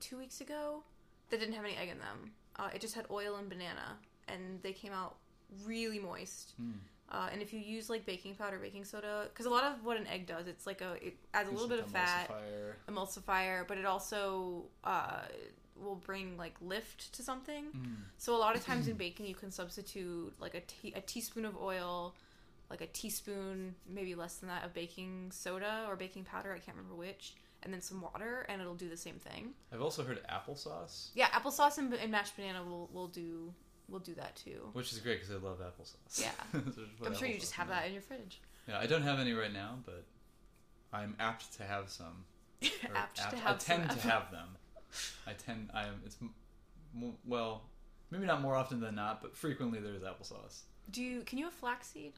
two 0.00 0.16
weeks 0.18 0.40
ago 0.40 0.82
that 1.30 1.40
didn't 1.40 1.54
have 1.54 1.64
any 1.64 1.76
egg 1.76 1.88
in 1.90 1.98
them. 1.98 2.32
Uh, 2.56 2.70
it 2.74 2.80
just 2.80 2.94
had 2.94 3.06
oil 3.10 3.36
and 3.36 3.48
banana, 3.48 3.98
and 4.28 4.62
they 4.62 4.72
came 4.72 4.92
out 4.92 5.16
really 5.66 5.98
moist. 5.98 6.52
Hmm. 6.56 6.72
Uh, 7.14 7.28
and 7.32 7.40
if 7.40 7.52
you 7.52 7.60
use 7.60 7.88
like 7.88 8.04
baking 8.04 8.34
powder, 8.34 8.58
baking 8.58 8.84
soda, 8.84 9.26
because 9.28 9.46
a 9.46 9.50
lot 9.50 9.62
of 9.62 9.84
what 9.84 9.96
an 9.96 10.06
egg 10.08 10.26
does, 10.26 10.48
it's 10.48 10.66
like 10.66 10.80
a 10.80 10.94
it 11.00 11.16
adds 11.32 11.48
a 11.48 11.52
little 11.52 11.68
bit 11.68 11.78
of 11.78 11.86
fat, 11.86 12.28
emulsifier. 12.90 13.66
but 13.68 13.78
it 13.78 13.84
also 13.86 14.64
uh, 14.82 15.20
will 15.80 15.94
bring 15.94 16.36
like 16.36 16.54
lift 16.60 17.12
to 17.14 17.22
something. 17.22 17.66
Hmm. 17.66 17.94
So 18.18 18.34
a 18.34 18.38
lot 18.38 18.56
of 18.56 18.64
times 18.70 18.88
in 18.88 18.96
baking, 18.96 19.26
you 19.26 19.36
can 19.36 19.52
substitute 19.52 20.34
like 20.40 20.54
a, 20.54 20.60
tea- 20.60 20.92
a 20.96 21.00
teaspoon 21.00 21.44
of 21.44 21.56
oil, 21.56 22.16
like 22.68 22.80
a 22.80 22.86
teaspoon, 22.88 23.76
maybe 23.88 24.16
less 24.16 24.36
than 24.36 24.48
that, 24.48 24.64
of 24.64 24.74
baking 24.74 25.30
soda 25.30 25.86
or 25.88 25.94
baking 25.94 26.24
powder. 26.24 26.52
I 26.52 26.58
can't 26.58 26.76
remember 26.76 26.96
which, 26.96 27.34
and 27.62 27.72
then 27.72 27.80
some 27.80 28.00
water, 28.00 28.44
and 28.48 28.60
it'll 28.60 28.74
do 28.74 28.88
the 28.88 28.96
same 28.96 29.20
thing. 29.20 29.50
I've 29.72 29.82
also 29.82 30.02
heard 30.02 30.20
applesauce, 30.28 31.10
Yeah, 31.14 31.28
applesauce 31.28 31.78
and, 31.78 31.94
and 31.94 32.10
mashed 32.10 32.34
banana 32.34 32.64
will 32.64 32.90
will 32.92 33.08
do 33.08 33.54
will 33.88 33.98
do 34.00 34.14
that 34.14 34.36
too. 34.36 34.68
which 34.72 34.92
is 34.92 34.98
great 34.98 35.20
because 35.20 35.34
I 35.34 35.38
love 35.46 35.58
applesauce. 35.60 36.20
Yeah. 36.20 36.30
So 36.74 37.06
I'm 37.06 37.14
sure 37.14 37.28
you 37.28 37.38
just 37.38 37.52
have 37.52 37.68
that 37.68 37.86
in 37.86 37.92
your 37.92 38.02
fridge. 38.02 38.40
Yeah, 38.68 38.78
I 38.78 38.86
don't 38.86 39.02
have 39.02 39.18
any 39.18 39.32
right 39.32 39.52
now, 39.52 39.78
but 39.84 40.04
I'm 40.92 41.14
apt 41.20 41.52
to 41.58 41.64
have 41.64 41.90
some. 41.90 42.24
Or 42.62 42.96
Apt 42.96 43.16
to 43.16 43.22
I 43.22 43.40
have 43.40 43.60
some 43.60 43.80
tend 43.80 43.90
to 43.90 44.08
have 44.08 44.30
them. 44.30 44.48
I 45.26 45.32
tend. 45.34 45.70
I 45.74 45.82
am. 45.82 46.00
It's 46.06 46.16
m- 46.22 47.14
well, 47.26 47.62
maybe 48.10 48.24
not 48.26 48.40
more 48.40 48.54
often 48.54 48.80
than 48.80 48.94
not, 48.94 49.20
but 49.20 49.36
frequently 49.36 49.80
there's 49.80 50.02
applesauce. 50.02 50.60
Do 50.90 51.02
you 51.02 51.22
can 51.22 51.38
you 51.38 51.44
have 51.44 51.52
flaxseed? 51.54 52.12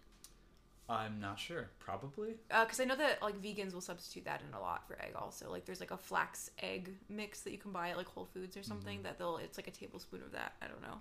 I'm 0.89 1.19
not 1.21 1.41
sure. 1.41 1.71
Probably. 1.81 2.35
Because 2.49 2.79
I 2.79 2.85
know 2.85 2.95
that 2.95 3.21
like 3.23 3.43
vegans 3.43 3.75
will 3.75 3.81
substitute 3.81 4.25
that 4.27 4.41
in 4.47 4.55
a 4.55 4.61
lot 4.61 4.87
for 4.87 4.95
egg. 5.03 5.13
Also, 5.17 5.51
like 5.51 5.65
there's 5.65 5.81
like 5.81 5.91
a 5.91 5.97
flax 5.97 6.51
egg 6.63 6.91
mix 7.09 7.41
that 7.41 7.51
you 7.51 7.59
can 7.59 7.73
buy 7.73 7.89
at 7.91 7.97
like 7.97 8.07
Whole 8.07 8.27
Foods 8.27 8.57
or 8.57 8.63
something. 8.63 9.01
Mhm. 9.01 9.03
That 9.03 9.19
they'll 9.19 9.39
it's 9.39 9.59
like 9.59 9.67
a 9.67 9.73
tablespoon 9.73 10.23
of 10.23 10.31
that. 10.33 10.53
I 10.63 10.67
don't 10.69 10.83
know, 10.83 10.99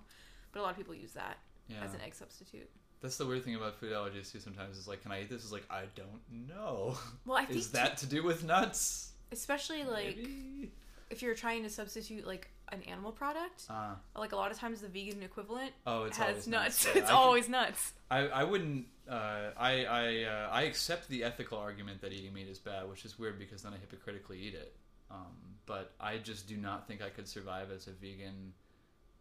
but 0.56 0.62
a 0.62 0.64
lot 0.64 0.70
of 0.70 0.76
people 0.78 0.94
use 0.94 1.12
that 1.12 1.36
Yeah. 1.68 1.84
as 1.84 1.92
an 1.92 2.00
egg 2.00 2.14
substitute. 2.14 2.70
That's 3.02 3.18
the 3.18 3.26
weird 3.26 3.44
thing 3.44 3.54
about 3.56 3.76
food 3.78 3.92
allergies 3.92 4.32
too. 4.32 4.40
Sometimes 4.40 4.78
is 4.78 4.88
like, 4.88 5.02
can 5.02 5.12
I 5.12 5.20
eat 5.20 5.28
this? 5.28 5.44
Is 5.44 5.52
like, 5.52 5.66
I 5.70 5.82
don't 5.94 6.48
know. 6.48 6.96
Well, 7.26 7.36
I 7.36 7.44
think 7.46 7.58
is 7.58 7.72
that 7.72 7.98
to 7.98 8.06
do 8.06 8.22
with 8.22 8.42
nuts? 8.42 9.12
especially 9.32 9.82
like 9.84 10.16
Maybe? 10.16 10.70
if 11.10 11.20
you're 11.20 11.34
trying 11.34 11.62
to 11.64 11.68
substitute 11.68 12.26
like 12.26 12.48
an 12.72 12.80
animal 12.84 13.12
product, 13.12 13.64
Uh, 13.68 13.96
like 14.16 14.32
a 14.32 14.36
lot 14.36 14.50
of 14.50 14.58
times 14.58 14.80
the 14.80 14.88
vegan 14.88 15.22
equivalent 15.22 15.72
oh, 15.86 16.04
it's 16.04 16.16
has 16.16 16.46
nuts. 16.48 16.86
Yeah, 16.94 17.02
it's 17.02 17.10
I 17.10 17.14
always 17.14 17.48
nuts. 17.48 17.92
I, 18.10 18.20
I 18.28 18.44
wouldn't. 18.44 18.86
Uh, 19.08 19.50
I 19.58 19.84
I 19.84 20.22
uh, 20.24 20.48
I 20.50 20.62
accept 20.62 21.08
the 21.08 21.22
ethical 21.22 21.58
argument 21.58 22.00
that 22.00 22.12
eating 22.12 22.32
meat 22.32 22.48
is 22.48 22.58
bad, 22.58 22.88
which 22.88 23.04
is 23.04 23.18
weird 23.18 23.38
because 23.38 23.62
then 23.62 23.72
I 23.74 23.76
hypocritically 23.76 24.38
eat 24.40 24.54
it. 24.54 24.74
Um, 25.10 25.36
but 25.66 25.92
I 26.00 26.16
just 26.18 26.48
do 26.48 26.56
not 26.56 26.88
think 26.88 27.02
I 27.02 27.10
could 27.10 27.28
survive 27.28 27.70
as 27.70 27.86
a 27.88 27.92
vegan. 27.92 28.52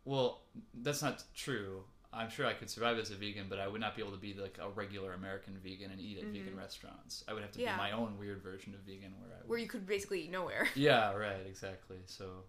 Well, 0.06 0.42
that's 0.74 1.02
not 1.02 1.24
true. 1.36 1.84
I'm 2.14 2.30
sure 2.30 2.46
I 2.46 2.54
could 2.54 2.70
survive 2.70 2.98
as 2.98 3.12
a 3.12 3.16
vegan, 3.16 3.48
but 3.50 3.60
I 3.60 3.68
would 3.68 3.82
not 3.82 3.96
be 3.96 4.02
able 4.02 4.14
to 4.14 4.18
be 4.18 4.34
like 4.34 4.58
a 4.62 4.70
regular 4.70 5.14
American 5.14 5.58
vegan 5.62 5.92
and 5.92 6.00
eat 6.00 6.18
at 6.20 6.26
vegan 6.26 6.54
Mhm. 6.54 6.58
restaurants. 6.58 7.26
I 7.28 7.34
would 7.34 7.42
have 7.42 7.52
to 7.54 7.60
Yeah. 7.60 7.74
be 7.74 7.78
my 7.80 7.92
own 7.92 8.18
weird 8.18 8.42
version 8.42 8.74
of 8.74 8.80
vegan 8.82 9.20
where 9.20 9.34
I 9.36 9.40
would 9.42 9.50
Where 9.50 9.60
you 9.60 9.68
could 9.68 9.86
basically 9.86 10.22
eat 10.24 10.32
nowhere. 10.32 10.70
Yeah, 10.76 11.12
right, 11.14 11.46
exactly. 11.46 11.98
So 12.06 12.46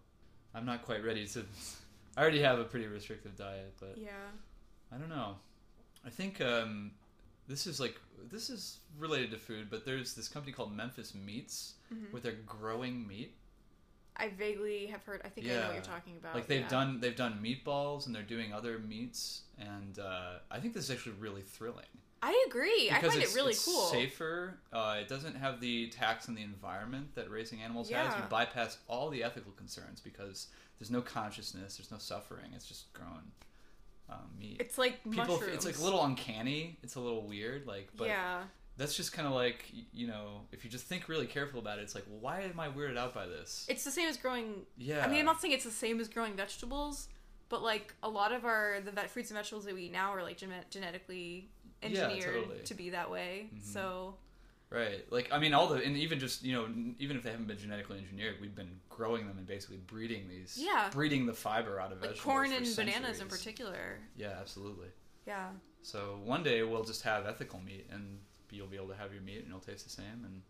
I'm 0.53 0.65
not 0.65 0.83
quite 0.83 1.03
ready 1.03 1.27
to. 1.27 1.45
I 2.15 2.21
already 2.21 2.39
have 2.41 2.59
a 2.59 2.63
pretty 2.63 2.87
restrictive 2.87 3.35
diet, 3.35 3.73
but 3.79 3.97
Yeah. 3.97 4.31
I 4.91 4.97
don't 4.97 5.09
know. 5.09 5.37
I 6.05 6.09
think 6.11 6.39
um, 6.39 6.93
this 7.47 7.67
is 7.67 7.79
like 7.79 7.99
this 8.31 8.49
is 8.49 8.79
related 8.97 9.31
to 9.31 9.37
food, 9.37 9.69
but 9.69 9.83
there's 9.85 10.13
this 10.15 10.27
company 10.29 10.53
called 10.53 10.73
Memphis 10.73 11.13
Meats 11.13 11.75
Mhm. 11.93 12.11
where 12.11 12.21
they're 12.21 12.41
growing 12.45 13.05
meat. 13.05 13.35
I 14.17 14.29
vaguely 14.29 14.87
have 14.87 15.03
heard. 15.03 15.21
I 15.23 15.29
think 15.29 15.47
I 15.47 15.51
know 15.51 15.61
what 15.61 15.73
you're 15.73 15.81
talking 15.83 16.15
about. 16.17 16.35
like 16.35 16.47
they've 16.47 16.61
yeah. 16.61 16.67
done 16.67 16.99
they've 16.99 17.15
done 17.15 17.39
meatballs 17.43 18.05
and 18.05 18.15
they're 18.15 18.23
doing 18.23 18.53
other 18.53 18.79
meats, 18.79 19.43
and 19.59 19.99
uh, 19.99 20.39
I 20.51 20.59
think 20.59 20.73
this 20.73 20.85
is 20.85 20.91
actually 20.91 21.15
really 21.19 21.41
thrilling. 21.41 21.85
I 22.21 22.45
agree. 22.47 22.89
I 22.91 22.95
Because 22.95 23.13
find 23.13 23.23
it 23.23 23.35
really 23.35 23.51
it's 23.51 23.63
cool. 23.63 23.85
Safer. 23.87 24.57
Uh, 24.73 24.97
it 24.99 25.07
doesn't 25.07 25.35
have 25.35 25.61
the 25.61 25.87
tax 25.89 26.27
on 26.27 26.35
the 26.35 26.41
environment 26.41 27.13
that 27.15 27.29
raising 27.29 27.61
animals 27.61 27.89
has. 27.91 28.15
You 28.15 28.23
bypass 28.29 28.79
all 28.87 29.09
the 29.09 29.23
ethical 29.23 29.51
concerns 29.51 30.01
because 30.01 30.47
there's 30.79 30.89
no 30.89 31.01
consciousness, 31.01 31.77
there's 31.77 31.91
no 31.91 31.99
suffering. 31.99 32.51
It's 32.55 32.65
just 32.65 32.91
grown 32.93 33.31
um, 34.09 34.17
meat. 34.39 34.57
It's 34.59 34.77
like 34.77 35.03
People, 35.03 35.35
mushrooms. 35.35 35.53
it's 35.53 35.65
like 35.65 35.77
a 35.77 35.81
little 35.83 36.03
uncanny. 36.03 36.77
It's 36.81 36.95
a 36.95 36.99
little 36.99 37.21
weird, 37.27 37.67
like, 37.67 37.89
but 37.95 38.07
yeah. 38.07 38.41
That's 38.77 38.95
just 38.95 39.11
kind 39.13 39.27
of 39.27 39.33
like 39.33 39.65
you 39.93 40.07
know, 40.07 40.41
if 40.51 40.63
you 40.63 40.69
just 40.69 40.85
think 40.85 41.09
really 41.09 41.25
careful 41.27 41.59
about 41.59 41.79
it, 41.79 41.83
it's 41.83 41.95
like, 41.95 42.05
well, 42.09 42.19
why 42.19 42.41
am 42.41 42.59
I 42.59 42.69
weirded 42.69 42.97
out 42.97 43.13
by 43.13 43.25
this? 43.27 43.65
It's 43.69 43.83
the 43.83 43.91
same 43.91 44.07
as 44.07 44.17
growing. 44.17 44.65
yeah, 44.77 45.03
I 45.03 45.07
mean, 45.09 45.19
I'm 45.19 45.25
not 45.25 45.41
saying 45.41 45.53
it's 45.53 45.65
the 45.65 45.71
same 45.71 45.99
as 45.99 46.07
growing 46.07 46.35
vegetables, 46.35 47.07
but 47.49 47.61
like 47.63 47.93
a 48.03 48.09
lot 48.09 48.31
of 48.31 48.45
our 48.45 48.79
the 48.83 48.91
vet 48.91 49.09
fruits 49.09 49.29
and 49.31 49.37
vegetables 49.37 49.65
that 49.65 49.73
we 49.73 49.83
eat 49.83 49.91
now 49.91 50.11
are 50.13 50.23
like 50.23 50.37
gene- 50.37 50.51
genetically 50.69 51.49
Yeah, 51.81 51.87
engineered 52.07 52.35
totally. 52.43 52.63
to 52.63 52.73
be 52.73 52.89
that 52.91 53.09
way. 53.11 53.49
Mhm. 53.55 53.63
So 53.63 54.15
Right. 54.69 55.09
Like 55.09 55.29
I 55.31 55.39
mean 55.39 55.53
all 55.53 55.67
the 55.67 55.75
and 55.81 55.95
even 55.95 56.19
just, 56.19 56.43
you 56.43 56.53
know, 56.53 56.67
even 56.99 57.15
if 57.15 57.23
they 57.23 57.31
haven't 57.31 57.47
been 57.47 57.57
genetically 57.57 57.99
engineered, 57.99 58.35
we've 58.41 58.53
been 58.55 58.81
growing 58.89 59.25
them 59.25 59.37
and 59.37 59.47
basically 59.47 59.77
breeding 59.77 60.27
these 60.27 60.57
Yeah. 60.59 60.89
breeding 60.91 61.25
the 61.25 61.33
fiber 61.33 61.79
out 61.79 61.93
of 61.93 62.01
like 62.01 62.09
vegetables. 62.11 62.21
corn 62.21 62.51
and 62.51 62.75
bananas 62.75 63.21
in 63.21 63.27
particular. 63.29 63.99
Yeah, 64.17 64.35
absolutely. 64.41 64.89
Yeah. 65.25 65.51
So 65.83 66.19
one 66.25 66.43
day 66.43 66.63
we'll 66.63 66.83
just 66.83 67.03
have 67.03 67.25
ethical 67.25 67.61
meat 67.61 67.87
and 67.89 68.19
you'll 68.51 68.67
be 68.67 68.77
able 68.77 68.87
to 68.89 68.95
have 68.95 69.13
your 69.13 69.21
meat 69.21 69.39
and 69.39 69.47
it'll 69.47 69.59
taste 69.59 69.83
the 69.83 69.89
same 69.89 70.23
and 70.25 70.41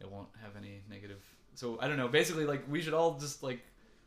it 0.00 0.10
won't 0.10 0.28
have 0.42 0.52
any 0.56 0.82
negative 0.90 1.22
So 1.54 1.78
I 1.80 1.88
don't 1.88 1.96
know, 1.96 2.08
basically 2.08 2.44
like 2.46 2.62
we 2.70 2.80
should 2.82 2.94
all 2.94 3.18
just 3.18 3.42
like 3.42 3.60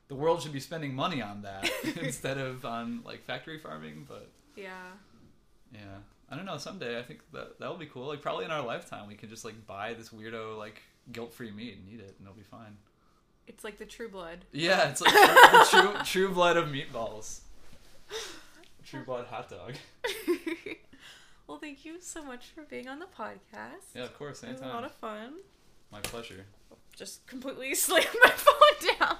the 0.07 0.15
world 0.15 0.41
should 0.41 0.53
be 0.53 0.59
spending 0.59 0.93
money 0.93 1.21
on 1.21 1.41
that 1.43 1.69
instead 2.01 2.37
of 2.37 2.63
on 2.65 3.01
like 3.05 3.23
factory 3.23 3.57
farming, 3.59 4.05
but 4.07 4.29
Yeah. 4.55 4.69
yeah. 5.73 5.79
I 6.29 6.35
don't 6.35 6.45
know. 6.45 6.57
Someday, 6.57 6.97
I 6.97 7.03
think 7.03 7.19
that 7.33 7.59
that 7.59 7.69
will 7.69 7.77
be 7.77 7.85
cool. 7.85 8.07
Like 8.07 8.21
probably 8.21 8.45
in 8.45 8.51
our 8.51 8.65
lifetime, 8.65 9.07
we 9.07 9.13
can 9.13 9.29
just 9.29 9.45
like 9.45 9.67
buy 9.67 9.93
this 9.93 10.09
weirdo 10.09 10.57
like 10.57 10.81
guilt-free 11.11 11.51
meat 11.51 11.77
and 11.77 11.87
eat 11.87 11.99
it, 11.99 12.15
and 12.17 12.27
it'll 12.27 12.33
be 12.35 12.41
fine. 12.41 12.77
It's 13.47 13.63
like 13.63 13.77
the 13.77 13.85
true 13.85 14.09
blood. 14.09 14.39
Yeah, 14.51 14.89
it's 14.89 15.01
like 15.01 15.13
the 15.13 15.67
true 15.69 15.93
true 16.03 16.33
blood 16.33 16.57
of 16.57 16.69
meatballs. 16.69 17.41
True 18.83 19.03
blood 19.03 19.25
hot 19.27 19.49
dog. 19.51 19.73
Well, 21.47 21.57
thank 21.57 21.85
you 21.85 22.01
so 22.01 22.23
much 22.23 22.47
for 22.47 22.63
being 22.63 22.87
on 22.87 22.99
the 22.99 23.05
podcast. 23.05 23.93
Yeah, 23.93 24.03
of 24.03 24.17
course. 24.17 24.43
it 24.43 24.51
was 24.51 24.61
a 24.61 24.67
lot 24.67 24.83
of 24.83 24.91
fun. 24.93 25.33
My 25.91 26.01
pleasure. 26.01 26.45
Just 26.95 27.25
completely 27.27 27.75
slammed 27.75 28.07
my 28.23 28.29
phone 28.31 28.97
down. 28.99 29.17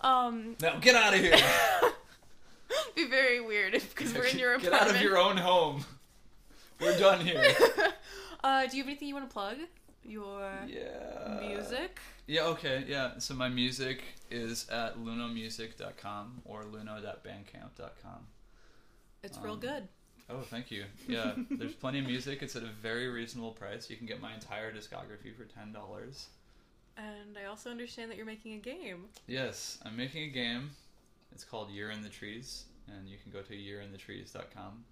Um, 0.00 0.56
Now 0.60 0.78
get 0.78 0.94
out 0.94 1.14
of 1.14 1.20
here. 1.20 1.36
be 2.94 3.06
very 3.08 3.40
weird 3.40 3.72
because 3.72 4.14
we're 4.14 4.24
in 4.24 4.38
your 4.44 4.54
apartment. 4.54 4.80
Get 4.80 4.88
out 4.88 4.94
of 4.96 5.02
your 5.02 5.18
own 5.18 5.36
home. 5.36 5.84
We're 6.80 6.96
done 6.98 7.20
here. 7.20 7.42
uh, 8.44 8.66
do 8.66 8.76
you 8.76 8.82
have 8.82 8.88
anything 8.88 9.08
you 9.08 9.14
want 9.14 9.28
to 9.28 9.32
plug? 9.32 9.56
Your 10.04 10.50
Yeah. 10.66 11.38
music? 11.40 11.98
Yeah, 12.26 12.42
okay, 12.44 12.84
yeah. 12.86 13.18
So 13.18 13.34
my 13.34 13.48
music 13.48 14.02
is 14.30 14.68
at 14.70 14.96
lunomusic.com 14.98 16.42
or 16.44 16.62
luno.bandcamp.com. 16.62 18.26
It's 19.22 19.38
real 19.38 19.54
Um, 19.54 19.60
good. 19.60 19.88
Oh, 20.30 20.40
thank 20.42 20.70
you. 20.70 20.84
Yeah, 21.08 21.32
there's 21.50 21.72
plenty 21.74 22.00
of 22.00 22.06
music. 22.06 22.42
It's 22.42 22.54
at 22.54 22.62
a 22.62 22.66
very 22.82 23.08
reasonable 23.08 23.52
price. 23.52 23.88
You 23.88 23.96
can 23.96 24.06
get 24.06 24.20
my 24.20 24.34
entire 24.34 24.72
discography 24.72 25.34
for 25.36 25.44
ten 25.44 25.72
dollars. 25.72 26.28
And 26.96 27.38
I 27.42 27.46
also 27.48 27.70
understand 27.70 28.10
that 28.10 28.16
you're 28.16 28.26
making 28.26 28.54
a 28.54 28.58
game. 28.58 29.04
Yes, 29.26 29.78
I'm 29.84 29.96
making 29.96 30.24
a 30.24 30.28
game. 30.32 30.70
It's 31.32 31.44
called 31.44 31.70
Year 31.70 31.90
in 31.90 32.02
the 32.02 32.08
Trees, 32.08 32.64
and 32.88 33.08
you 33.08 33.16
can 33.22 33.30
go 33.30 33.40
to 33.42 33.54
yearinthetrees.com 33.54 34.84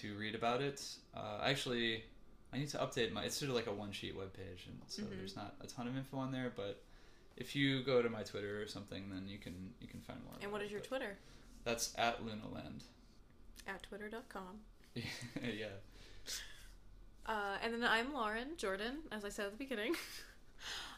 to 0.00 0.16
read 0.16 0.34
about 0.36 0.62
it. 0.62 0.82
Uh, 1.16 1.40
actually, 1.42 2.04
I 2.52 2.58
need 2.58 2.68
to 2.68 2.78
update 2.78 3.12
my. 3.12 3.24
It's 3.24 3.36
sort 3.36 3.48
of 3.50 3.56
like 3.56 3.66
a 3.66 3.72
one-sheet 3.72 4.16
webpage, 4.16 4.66
and 4.68 4.78
so 4.86 5.02
Mhm. 5.02 5.10
there's 5.18 5.36
not 5.36 5.56
a 5.60 5.66
ton 5.66 5.88
of 5.88 5.96
info 5.96 6.16
on 6.18 6.30
there. 6.32 6.52
But 6.54 6.80
if 7.36 7.56
you 7.56 7.82
go 7.82 8.00
to 8.02 8.08
my 8.08 8.22
Twitter 8.22 8.62
or 8.62 8.66
something, 8.68 9.10
then 9.10 9.26
you 9.28 9.38
can 9.38 9.74
you 9.80 9.88
can 9.88 10.00
find 10.00 10.22
more. 10.24 10.34
And 10.40 10.52
what 10.52 10.62
it. 10.62 10.66
is 10.66 10.70
your 10.70 10.80
Twitter? 10.80 11.18
That's 11.64 11.92
at 11.98 12.24
Lunoland. 12.24 12.84
At 13.70 13.84
twitter.com. 13.84 14.58
yeah. 14.96 15.66
Uh, 17.24 17.56
and 17.62 17.72
then 17.72 17.84
I'm 17.84 18.12
Lauren 18.12 18.56
Jordan, 18.56 18.98
as 19.12 19.24
I 19.24 19.28
said 19.28 19.46
at 19.46 19.52
the 19.52 19.58
beginning. 19.58 19.94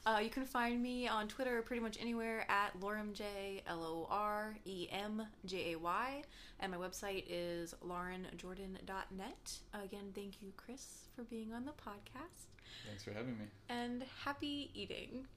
Uh, 0.04 0.18
you 0.20 0.30
can 0.30 0.44
find 0.44 0.82
me 0.82 1.06
on 1.06 1.28
Twitter 1.28 1.62
pretty 1.62 1.80
much 1.80 1.96
anywhere 2.00 2.44
at 2.48 2.76
LoremJ, 2.80 3.62
L 3.68 3.84
O 3.84 4.08
R 4.10 4.56
E 4.64 4.88
M 4.90 5.24
J 5.46 5.74
A 5.74 5.78
Y. 5.78 6.22
And 6.58 6.72
my 6.72 6.78
website 6.78 7.22
is 7.28 7.72
laurenjordan.net. 7.86 9.58
Again, 9.72 10.10
thank 10.12 10.42
you, 10.42 10.52
Chris, 10.56 11.06
for 11.14 11.22
being 11.22 11.52
on 11.52 11.64
the 11.64 11.70
podcast. 11.70 12.48
Thanks 12.88 13.04
for 13.04 13.12
having 13.12 13.38
me. 13.38 13.44
And 13.68 14.04
happy 14.24 14.72
eating. 14.74 15.28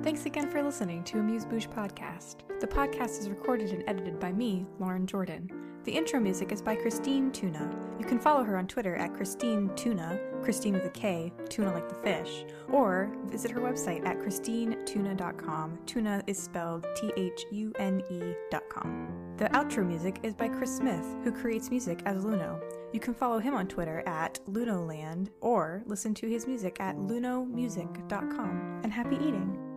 Thanks 0.00 0.24
again 0.24 0.50
for 0.50 0.62
listening 0.62 1.04
to 1.04 1.18
Amuse 1.18 1.44
Bouche 1.44 1.68
Podcast. 1.68 2.36
The 2.60 2.66
podcast 2.66 3.20
is 3.20 3.28
recorded 3.28 3.70
and 3.72 3.84
edited 3.86 4.18
by 4.18 4.32
me, 4.32 4.64
Lauren 4.78 5.06
Jordan. 5.06 5.50
The 5.84 5.92
intro 5.92 6.18
music 6.18 6.50
is 6.50 6.62
by 6.62 6.76
Kristine 6.76 7.30
Thune. 7.30 7.76
You 7.98 8.06
can 8.06 8.18
follow 8.18 8.42
her 8.42 8.56
on 8.56 8.66
Twitter 8.66 8.96
at 8.96 9.12
Kristine 9.12 9.76
Thune, 9.76 10.18
Kristine 10.42 10.72
with 10.72 10.86
a 10.86 10.90
K, 10.90 11.32
tuna 11.50 11.72
like 11.74 11.88
the 11.88 11.94
fish, 11.96 12.44
or 12.70 13.12
visit 13.26 13.50
her 13.50 13.60
website 13.60 14.06
at 14.06 14.18
kristinethune.com. 14.18 15.78
Thune 15.86 16.22
is 16.26 16.38
spelled 16.38 16.86
T 16.96 17.12
H 17.16 17.44
U 17.50 17.72
N 17.78 18.02
E.com. 18.10 19.34
The 19.36 19.46
outro 19.50 19.86
music 19.86 20.20
is 20.22 20.34
by 20.34 20.48
Chris 20.48 20.74
Smith, 20.74 21.04
who 21.22 21.32
creates 21.32 21.70
music 21.70 22.00
as 22.06 22.24
Luno. 22.24 22.60
You 22.92 23.00
can 23.00 23.12
follow 23.12 23.38
him 23.38 23.54
on 23.54 23.68
Twitter 23.68 24.02
at 24.06 24.40
Lunoland 24.50 25.28
or 25.40 25.82
listen 25.86 26.14
to 26.14 26.28
his 26.28 26.46
music 26.46 26.78
at 26.80 26.96
lunomusic.com. 26.96 28.80
And 28.84 28.92
happy 28.92 29.16
eating! 29.16 29.71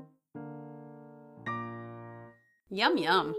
Yum 2.70 2.98
yum. 2.98 3.36